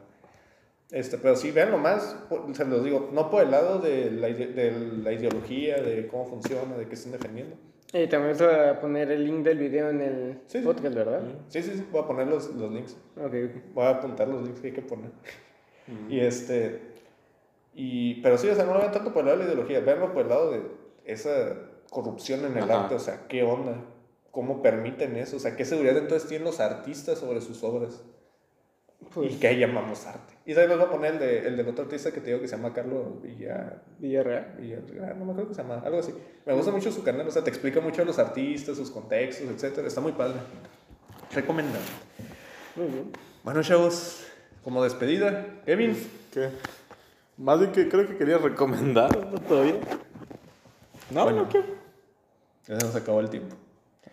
Este, 0.92 1.18
pero 1.18 1.36
sí, 1.36 1.52
vean 1.52 1.72
nomás, 1.72 2.16
por- 2.30 2.56
se 2.56 2.64
los 2.66 2.84
digo, 2.84 3.10
no 3.12 3.30
por 3.32 3.44
el 3.44 3.52
lado 3.52 3.80
de 3.80 4.12
la, 4.12 4.30
ide- 4.30 4.54
de 4.54 4.72
la 5.04 5.12
ideología, 5.12 5.78
de 5.82 6.08
cómo 6.08 6.26
funciona, 6.26 6.78
de 6.78 6.88
qué 6.88 6.94
están 6.94 7.12
defendiendo. 7.14 7.56
Eh, 7.94 8.08
también 8.08 8.36
se 8.36 8.46
va 8.46 8.72
a 8.72 8.80
poner 8.80 9.10
el 9.12 9.26
link 9.26 9.44
del 9.44 9.58
video 9.58 9.90
en 9.90 10.02
el 10.02 10.40
Sí, 10.48 10.60
sí. 10.60 10.64
podcast, 10.66 10.94
¿verdad? 10.96 11.22
Sí, 11.48 11.64
sí, 11.64 11.72
sí, 11.76 11.88
voy 11.92 12.02
a 12.04 12.08
poner 12.08 12.28
los, 12.28 12.54
los 12.56 12.72
links. 12.72 12.98
Ok, 13.18 13.24
ok. 13.34 13.74
Voy 13.74 13.86
a 13.86 13.90
apuntar 13.90 14.28
los 14.28 14.44
links 14.44 14.60
que 14.60 14.68
hay 14.68 14.74
que 14.74 14.82
poner. 14.82 15.12
Y 16.10 16.20
este. 16.20 16.82
Y, 17.74 18.22
pero 18.22 18.38
sí, 18.38 18.48
o 18.50 18.56
sea, 18.56 18.66
no 18.66 18.74
lo 18.74 18.80
vean 18.80 18.92
tanto 18.92 19.12
por 19.14 19.22
el 19.22 19.28
lado 19.28 19.40
de 19.40 19.46
la 19.46 19.52
ideología, 19.52 19.80
veanlo 19.82 20.14
por 20.14 20.24
el 20.24 20.30
lado 20.30 20.52
de 20.52 20.62
esa 21.06 21.56
corrupción 21.90 22.46
en 22.46 22.58
el 22.58 22.64
Ajá. 22.64 22.84
arte, 22.84 22.96
o 22.96 23.00
sea, 23.00 23.28
¿qué 23.28 23.44
onda? 23.44 23.76
¿Cómo 24.32 24.62
permiten 24.62 25.16
eso? 25.16 25.38
O 25.38 25.40
sea, 25.40 25.56
¿qué 25.56 25.64
seguridad 25.66 25.98
entonces 25.98 26.28
tienen 26.28 26.46
los 26.46 26.60
artistas 26.60 27.20
sobre 27.20 27.42
sus 27.42 27.64
obras? 27.64 28.04
Pues, 29.14 29.34
Y 29.34 29.38
que 29.40 29.48
ahí 29.48 29.60
llamamos 29.60 30.06
arte. 30.06 30.34
Y 30.46 30.52
ahí 30.54 30.68
les 30.68 30.78
voy 30.78 30.86
a 30.86 30.90
poner 30.90 31.14
el, 31.14 31.20
de, 31.20 31.48
el 31.48 31.58
del 31.58 31.68
otro 31.68 31.86
artista 31.86 32.12
que 32.12 32.20
te 32.22 32.28
digo 32.28 32.40
que 32.42 32.48
se 32.48 32.56
llama 32.56 32.74
Carlos 32.74 33.22
Villa, 33.22 33.82
Villarreal. 34.00 34.56
Villarreal, 34.60 35.18
no 35.18 35.26
me 35.26 35.32
acuerdo 35.32 35.50
que 35.50 35.56
se 35.56 35.62
llama, 35.62 35.82
algo 35.86 36.00
así. 36.00 36.14
Me 36.46 36.54
gusta 36.54 36.72
mucho 36.72 36.92
su 36.92 37.04
canal, 37.04 37.28
o 37.28 37.32
sea, 37.32 37.44
te 37.44 37.50
explica 37.50 37.80
mucho 37.80 38.02
de 38.02 38.06
los 38.06 38.20
artistas, 38.20 38.78
sus 38.78 38.92
contextos, 38.92 39.48
etcétera. 39.50 39.88
Está 39.88 40.02
muy 40.02 40.12
padre. 40.12 40.36
Recomendado. 41.34 41.84
Muy 42.76 42.88
bien. 42.88 43.12
Bueno, 43.44 43.62
chavos, 43.64 44.26
como 44.64 44.84
despedida, 44.84 45.46
Kevin. 45.66 45.96
¿Qué? 46.34 46.50
Más 47.38 47.60
bien 47.60 47.72
que 47.72 47.90
creo 47.90 48.08
que 48.08 48.16
quería 48.18 48.38
recomendar 48.38 49.16
¿no? 49.18 49.40
todavía. 49.42 49.76
No, 51.12 51.24
Bueno. 51.24 51.44
no 51.44 51.50
quiero. 51.50 51.68
Ya 52.68 52.80
se 52.80 52.86
nos 52.86 52.96
acabó 52.96 53.20
el 53.20 53.30
tiempo. 53.30 53.56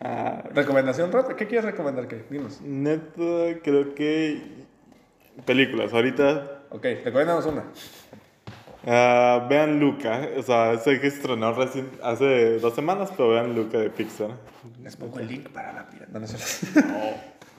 Ah, 0.00 0.42
Recomendación 0.52 1.12
rápida. 1.12 1.36
¿Qué 1.36 1.46
quieres 1.46 1.64
recomendar, 1.64 2.08
qué? 2.08 2.24
Dinos. 2.30 2.60
neta, 2.60 3.60
creo 3.62 3.94
que. 3.94 4.61
Películas. 5.44 5.92
Ahorita. 5.92 6.62
Ok, 6.70 6.84
recomiéndanos 7.04 7.46
una. 7.46 7.64
Ah, 8.86 9.46
vean 9.48 9.78
Luca, 9.78 10.28
o 10.36 10.42
sea, 10.42 10.76
sé 10.78 11.00
que 11.00 11.06
estrenó 11.06 11.52
recién, 11.52 11.88
hace 12.02 12.58
dos 12.58 12.74
semanas, 12.74 13.10
pero 13.16 13.28
vean 13.28 13.54
Luca 13.54 13.78
de 13.78 13.90
Pixar. 13.90 14.30
Les 14.82 14.96
pongo 14.96 15.20
el 15.20 15.28
link 15.28 15.48
para 15.50 15.72
la 15.72 15.86
pirata. 15.86 16.10
No, 16.12 16.20
no 16.20 16.26
cierto. 16.26 16.80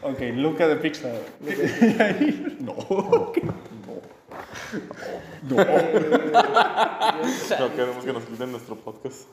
Ok, 0.02 0.20
Luca 0.34 0.68
de 0.68 0.76
Pixar. 0.76 1.14
no. 2.60 2.76
No. 5.44 5.56
No. 5.56 5.58
No 7.60 7.76
queremos 7.76 8.04
que 8.04 8.14
nos 8.14 8.24
quiten 8.26 8.52
nuestro 8.52 8.76
podcast. 8.76 9.28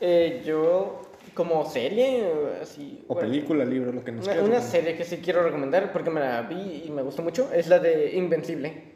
Eh, 0.00 0.42
yo, 0.44 1.02
como 1.34 1.68
serie, 1.68 2.26
así. 2.62 3.04
O 3.08 3.14
bueno, 3.14 3.28
película, 3.28 3.64
libro, 3.64 3.92
lo 3.92 4.02
que 4.04 4.12
nos 4.12 4.26
Una, 4.26 4.40
una 4.42 4.60
serie 4.60 4.96
que 4.96 5.04
sí 5.04 5.18
quiero 5.22 5.42
recomendar 5.42 5.92
porque 5.92 6.10
me 6.10 6.20
la 6.20 6.42
vi 6.42 6.84
y 6.86 6.90
me 6.90 7.02
gustó 7.02 7.22
mucho 7.22 7.50
es 7.52 7.66
la 7.68 7.78
de 7.78 8.14
Invencible. 8.16 8.94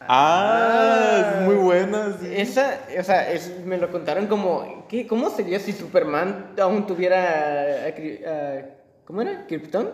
Ah, 0.00 1.36
es 1.40 1.42
muy 1.46 1.54
buena. 1.56 2.16
sí. 2.20 2.28
Esa, 2.36 2.80
o 2.98 3.02
sea, 3.02 3.30
es- 3.32 3.52
me 3.64 3.78
lo 3.78 3.90
contaron 3.90 4.26
como, 4.26 4.86
¿qué, 4.88 5.06
¿cómo 5.06 5.30
sería 5.30 5.58
si 5.58 5.72
Superman 5.72 6.52
aún 6.60 6.86
tuviera, 6.86 7.86
a 7.86 7.96
Cri- 7.96 8.26
a- 8.26 8.64
¿cómo 9.06 9.22
era? 9.22 9.46
¿Krypton? 9.46 9.90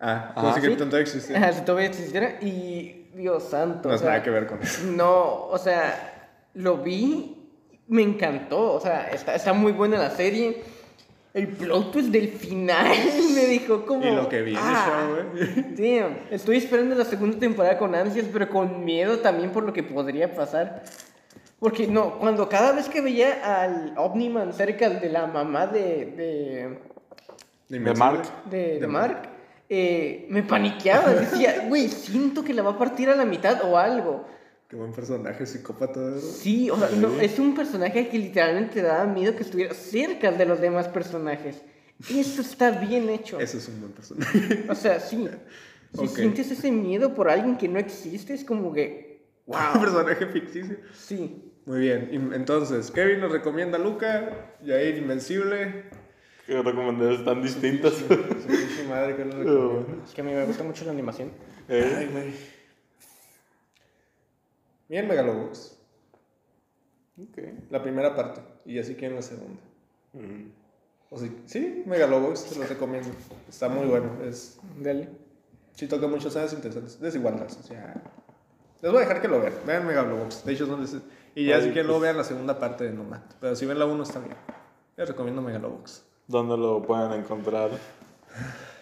Ah, 0.00 0.32
como 0.34 0.54
si 0.54 0.60
¿Sí? 0.60 0.66
Krypton 0.66 0.88
todavía 0.88 1.02
existía. 1.12 1.36
Ajá, 1.36 1.52
si 1.52 1.60
todavía 1.62 1.88
existiera 1.88 2.38
y, 2.40 2.96
Dios 3.14 3.42
santo. 3.44 3.88
No 3.88 3.92
o 3.92 3.96
es 3.96 4.00
sea, 4.02 4.10
nada 4.10 4.22
que 4.22 4.30
ver 4.30 4.46
con 4.46 4.62
eso. 4.62 4.84
No, 4.86 5.46
o 5.46 5.58
sea, 5.58 6.28
lo 6.54 6.78
vi, 6.78 7.36
me 7.88 8.02
encantó, 8.02 8.72
o 8.74 8.80
sea, 8.80 9.10
está, 9.10 9.34
está 9.34 9.52
muy 9.52 9.72
buena 9.72 9.98
la 9.98 10.10
serie. 10.10 10.62
El 11.32 11.48
plot 11.48 11.92
twist 11.92 12.08
del 12.08 12.28
final 12.28 12.96
me 13.34 13.46
dijo 13.46 13.86
como... 13.86 14.04
Y 14.04 14.10
lo 14.10 14.28
que 14.28 14.42
viene, 14.42 14.60
ah, 14.62 15.06
show, 15.06 15.30
güey. 15.32 16.00
Damn, 16.00 16.18
estoy 16.30 16.56
esperando 16.56 16.94
la 16.96 17.04
segunda 17.04 17.38
temporada 17.38 17.78
con 17.78 17.94
ansias, 17.94 18.26
pero 18.32 18.48
con 18.48 18.84
miedo 18.84 19.18
también 19.18 19.50
por 19.52 19.62
lo 19.62 19.72
que 19.72 19.82
podría 19.82 20.34
pasar. 20.34 20.82
Porque 21.60 21.86
no, 21.86 22.18
cuando 22.18 22.48
cada 22.48 22.72
vez 22.72 22.88
que 22.88 23.00
veía 23.00 23.62
al 23.62 23.94
Omniman 23.96 24.52
cerca 24.52 24.88
de 24.88 25.08
la 25.08 25.26
mamá 25.26 25.66
de, 25.66 26.78
de, 27.68 27.78
De 27.78 27.94
Mark. 27.94 28.22
de, 28.50 28.58
de 28.58 28.80
De 28.80 28.86
Mark, 28.86 29.28
eh, 29.68 30.26
me 30.30 30.42
paniqueaba. 30.42 31.12
Decía, 31.12 31.66
güey, 31.68 31.88
siento 31.88 32.42
que 32.42 32.54
la 32.54 32.62
va 32.62 32.72
a 32.72 32.78
partir 32.78 33.08
a 33.08 33.14
la 33.14 33.24
mitad 33.24 33.62
o 33.64 33.78
algo. 33.78 34.26
Qué 34.70 34.76
buen 34.76 34.92
personaje, 34.92 35.44
psicópata. 35.46 35.98
¿verdad? 36.00 36.20
Sí, 36.20 36.70
o 36.70 36.76
sea, 36.78 36.88
no, 36.96 37.20
es 37.20 37.38
un 37.40 37.56
personaje 37.56 38.08
que 38.08 38.18
literalmente 38.18 38.74
te 38.74 38.82
daba 38.82 39.04
miedo 39.04 39.34
que 39.34 39.42
estuviera 39.42 39.74
cerca 39.74 40.30
de 40.30 40.46
los 40.46 40.60
demás 40.60 40.86
personajes. 40.86 41.60
Eso 42.08 42.40
está 42.40 42.70
bien 42.70 43.10
hecho. 43.10 43.40
Ese 43.40 43.58
es 43.58 43.68
un 43.68 43.80
buen 43.80 43.92
personaje. 43.92 44.64
O 44.68 44.74
sea, 44.76 45.00
sí. 45.00 45.28
Si 45.92 46.04
Ok. 46.06 46.08
sientes 46.14 46.50
ese 46.52 46.70
miedo 46.70 47.14
por 47.14 47.28
alguien 47.28 47.58
que 47.58 47.66
no 47.68 47.80
existe, 47.80 48.32
es 48.32 48.44
como 48.44 48.72
que. 48.72 49.24
Un 49.46 49.56
¡Wow! 49.58 49.80
personaje 49.82 50.26
ficticio. 50.28 50.76
Sí. 50.94 51.42
Muy 51.66 51.80
bien. 51.80 52.08
Y- 52.12 52.34
Entonces, 52.36 52.92
Kevin 52.92 53.18
nos 53.20 53.32
recomienda 53.32 53.76
a 53.76 53.80
Luca, 53.80 54.54
Yair 54.62 54.96
Invencible. 54.98 55.86
Que 56.46 56.62
recomendaciones 56.62 57.24
tan 57.24 57.42
distintas. 57.42 57.94
Su 57.94 58.06
pinche 58.06 58.84
madre 58.88 59.16
que 59.16 59.24
nos 59.24 59.34
recomienda. 59.38 60.04
Es 60.04 60.14
que 60.14 60.20
a 60.20 60.24
mí 60.24 60.32
me 60.32 60.44
gusta 60.46 60.62
mucho 60.62 60.84
la 60.84 60.92
animación. 60.92 61.32
Eh, 61.68 61.94
Ay, 61.98 62.08
güey. 62.12 62.59
Bien, 64.90 65.06
Megalobox. 65.06 65.78
ok. 67.22 67.38
La 67.70 67.80
primera 67.80 68.14
parte. 68.16 68.40
Y 68.64 68.76
así 68.80 68.96
quieren 68.96 69.14
la 69.16 69.22
segunda. 69.22 69.60
O 71.10 71.16
sí, 71.16 71.42
sí, 71.46 71.84
Megalobox, 71.86 72.44
te 72.50 72.58
lo 72.58 72.66
recomiendo. 72.66 73.08
Está 73.48 73.68
muy 73.68 73.86
bueno. 73.86 74.10
Es, 74.24 74.58
Dale. 74.80 75.08
sí 75.74 75.86
toca 75.86 76.08
muchos 76.08 76.34
temas 76.34 76.52
interesantes. 76.52 77.00
Desigualdades, 77.00 77.56
o 77.58 77.62
sea... 77.62 78.02
Les 78.82 78.90
voy 78.90 79.02
a 79.02 79.06
dejar 79.06 79.22
que 79.22 79.28
lo 79.28 79.40
vean. 79.40 79.52
Vean 79.64 79.86
Megalobox. 79.86 80.44
De 80.44 80.52
hecho, 80.54 80.66
son 80.66 80.84
de- 80.84 81.00
Y 81.36 81.46
ya 81.46 81.56
Ay, 81.56 81.60
si 81.62 81.66
quieren 81.68 81.74
pues. 81.74 81.86
luego 81.86 82.00
vean 82.00 82.16
la 82.16 82.24
segunda 82.24 82.58
parte 82.58 82.82
de 82.84 82.92
Nomad. 82.92 83.20
Pero 83.40 83.54
si 83.54 83.66
ven 83.66 83.78
la 83.78 83.84
1 83.86 84.02
está 84.02 84.18
bien. 84.18 84.34
Les 84.96 85.06
recomiendo 85.08 85.40
Megalobox. 85.40 86.04
¿Dónde 86.26 86.56
lo 86.56 86.82
pueden 86.82 87.12
encontrar? 87.12 87.70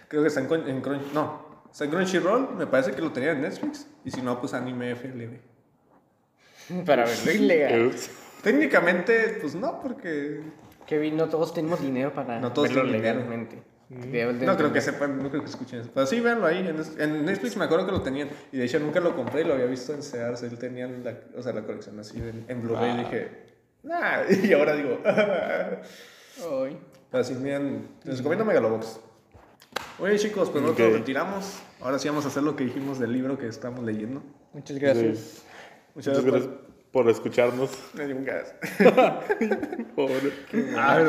Creo 0.09 0.23
que 0.23 0.29
está 0.29 0.41
en, 0.41 0.69
en 0.69 0.81
Crunch... 0.81 1.13
No. 1.13 1.47
Está 1.71 1.85
en 1.85 1.91
Crunchyroll. 1.91 2.55
Me 2.57 2.67
parece 2.67 2.93
que 2.93 3.03
lo 3.03 3.13
tenía 3.13 3.33
en 3.33 3.43
Netflix. 3.43 3.87
Y 4.05 4.11
si 4.11 4.23
no, 4.23 4.41
pues 4.41 4.55
Anime 4.55 4.95
FLV. 4.97 5.39
Para 6.85 7.05
verlo 7.05 7.33
ilegal. 7.33 7.93
Técnicamente, 8.43 9.39
pues 9.41 9.55
no, 9.55 9.81
porque... 9.81 10.41
Kevin, 10.87 11.17
no 11.17 11.29
todos 11.29 11.53
tenemos 11.53 11.83
dinero 11.83 12.13
para 12.15 12.41
No 12.41 12.53
todos 12.53 12.73
verlo 12.73 12.91
legalmente. 12.91 13.63
De 13.89 14.33
No 14.45 14.57
creo 14.57 14.71
que 14.73 14.83
sepan, 14.83 15.23
no 15.23 15.31
creo 15.31 15.43
que 15.43 15.49
escuchen 15.49 15.81
eso. 15.81 15.91
Pero 15.95 16.07
sí, 16.07 16.21
véanlo 16.21 16.47
ahí. 16.47 16.59
En, 16.59 16.77
en 17.01 17.25
Netflix 17.25 17.57
me 17.57 17.65
acuerdo 17.65 17.87
que 17.87 17.93
lo 17.93 18.03
tenían. 18.03 18.29
Y 18.53 18.59
de 18.59 18.65
hecho 18.67 18.79
nunca 18.81 19.01
lo 19.01 19.17
compré, 19.17 19.45
lo 19.45 19.55
había 19.55 19.65
visto 19.65 19.95
en 19.95 20.03
Sears. 20.03 20.43
Él 20.43 20.59
tenía 20.59 20.87
la, 20.87 21.15
o 21.37 21.43
sea, 21.43 21.55
la 21.55 21.63
colección 21.63 21.99
así 21.99 22.19
en, 22.19 22.45
en 22.49 22.63
Blu-ray. 22.63 22.91
Ah. 22.91 22.95
Y 22.95 22.99
dije, 22.99 23.29
nah. 23.83 24.23
Y 24.47 24.53
ahora 24.53 24.77
digo, 24.77 24.99
Ay. 25.05 26.79
pero 27.11 27.25
sí, 27.25 27.35
miren, 27.35 27.89
les 28.05 28.19
recomiendo 28.19 28.45
Megalobox. 28.45 29.01
Oye, 30.01 30.19
chicos, 30.19 30.51
pues 30.51 30.63
nosotros 30.63 30.87
Ok. 30.87 30.93
nos 30.93 31.01
retiramos. 31.01 31.59
Ahora 31.81 31.99
sí 31.99 32.09
vamos 32.09 32.25
a 32.27 32.29
hacer 32.29 32.43
lo 32.43 32.57
que 32.57 32.65
dijimos 32.65 32.99
del 32.99 33.13
libro 33.13 33.39
que 33.39 33.47
estamos 33.47 33.85
leyendo. 33.85 34.23
Muchas 34.53 34.79
gracias. 34.79 35.19
Sí. 35.19 35.43
Muchas 35.99 36.15
Muchas 36.23 36.25
gracias 36.25 36.55
por 36.93 37.09
escucharnos. 37.11 37.71
Gas. 37.95 38.55
Pobre. 39.97 40.33
Ah, 40.77 41.03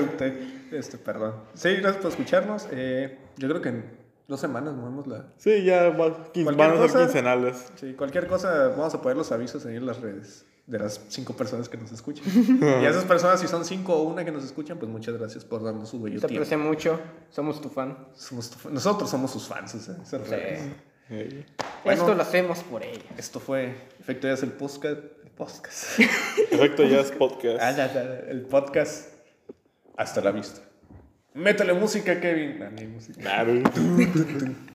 este, 0.72 0.98
perdón. 0.98 1.36
Sí, 1.54 1.70
gracias 1.76 1.98
por 1.98 2.12
escucharnos. 2.12 2.68
Eh, 2.72 3.18
yo 3.38 3.48
creo 3.50 3.62
que 3.62 3.70
en 3.70 3.86
dos 4.28 4.40
semanas 4.40 4.74
nos 4.74 4.84
vemos 4.86 5.06
la, 5.08 5.28
Sí, 5.38 5.64
ya 5.64 5.90
va- 5.90 6.32
quin- 6.34 6.46
van 6.56 6.60
a 6.72 6.74
ser 6.74 6.78
cosa. 6.82 7.00
quincenales. 7.02 7.72
Sí, 7.76 7.94
cualquier 7.94 8.28
cosa, 8.28 8.70
vamos 8.70 8.94
a 8.96 9.02
poner 9.02 9.18
los 9.18 9.32
avisos 9.32 9.66
ahí 9.68 9.76
en 9.76 9.86
las 9.86 10.02
redes 10.02 10.46
de 10.68 10.78
las 10.80 11.02
cinco 11.10 11.34
personas 11.34 11.70
que 11.70 11.78
nos 11.78 11.92
escuchan. 11.92 12.26
y 12.62 12.64
a 12.86 12.90
esas 12.90 13.06
personas, 13.06 13.40
si 13.40 13.48
son 13.48 13.64
cinco 13.66 13.94
o 13.96 14.04
una 14.04 14.26
que 14.26 14.32
nos 14.32 14.44
escuchan, 14.44 14.78
pues 14.80 14.92
muchas 14.92 15.16
gracias 15.18 15.46
por 15.46 15.64
darnos 15.64 15.90
su 15.90 16.02
bello 16.02 16.20
Te 16.20 16.26
aprecio 16.26 16.58
mucho. 16.60 17.00
Somos 17.30 17.62
tu 17.62 17.70
fan. 17.70 17.96
Somos 18.16 18.50
tu- 18.52 18.70
nosotros 18.72 19.10
somos 19.10 19.32
sus 19.32 19.48
fans, 19.48 19.76
o 19.76 19.80
sea, 20.06 20.20
real. 20.20 20.76
Eh, 21.10 21.46
Bueno. 21.84 22.02
Esto 22.02 22.16
lo 22.16 22.22
hacemos 22.22 22.60
por 22.64 22.84
ellos. 22.84 23.04
Esto 23.18 23.40
fue 23.40 23.74
Efecto 24.00 24.28
Ya 24.28 24.34
es 24.34 24.44
el 24.44 24.52
podcast. 24.52 24.98
El 25.24 25.32
podcast. 25.38 26.00
Efecto 26.52 26.84
ya 26.84 27.00
es 27.00 27.12
podcast. 27.12 27.60
Ah, 27.62 27.72
ya, 27.72 27.94
ya, 27.94 28.02
el 28.30 28.42
podcast. 28.42 29.14
Hasta 29.98 30.22
la 30.22 30.32
vista. 30.32 30.62
Métele 31.34 31.74
música, 31.74 32.20
Kevin. 32.20 32.62
Ah, 32.64 32.70
ni 32.70 32.86
música. 32.88 33.22
Claro. 33.22 33.54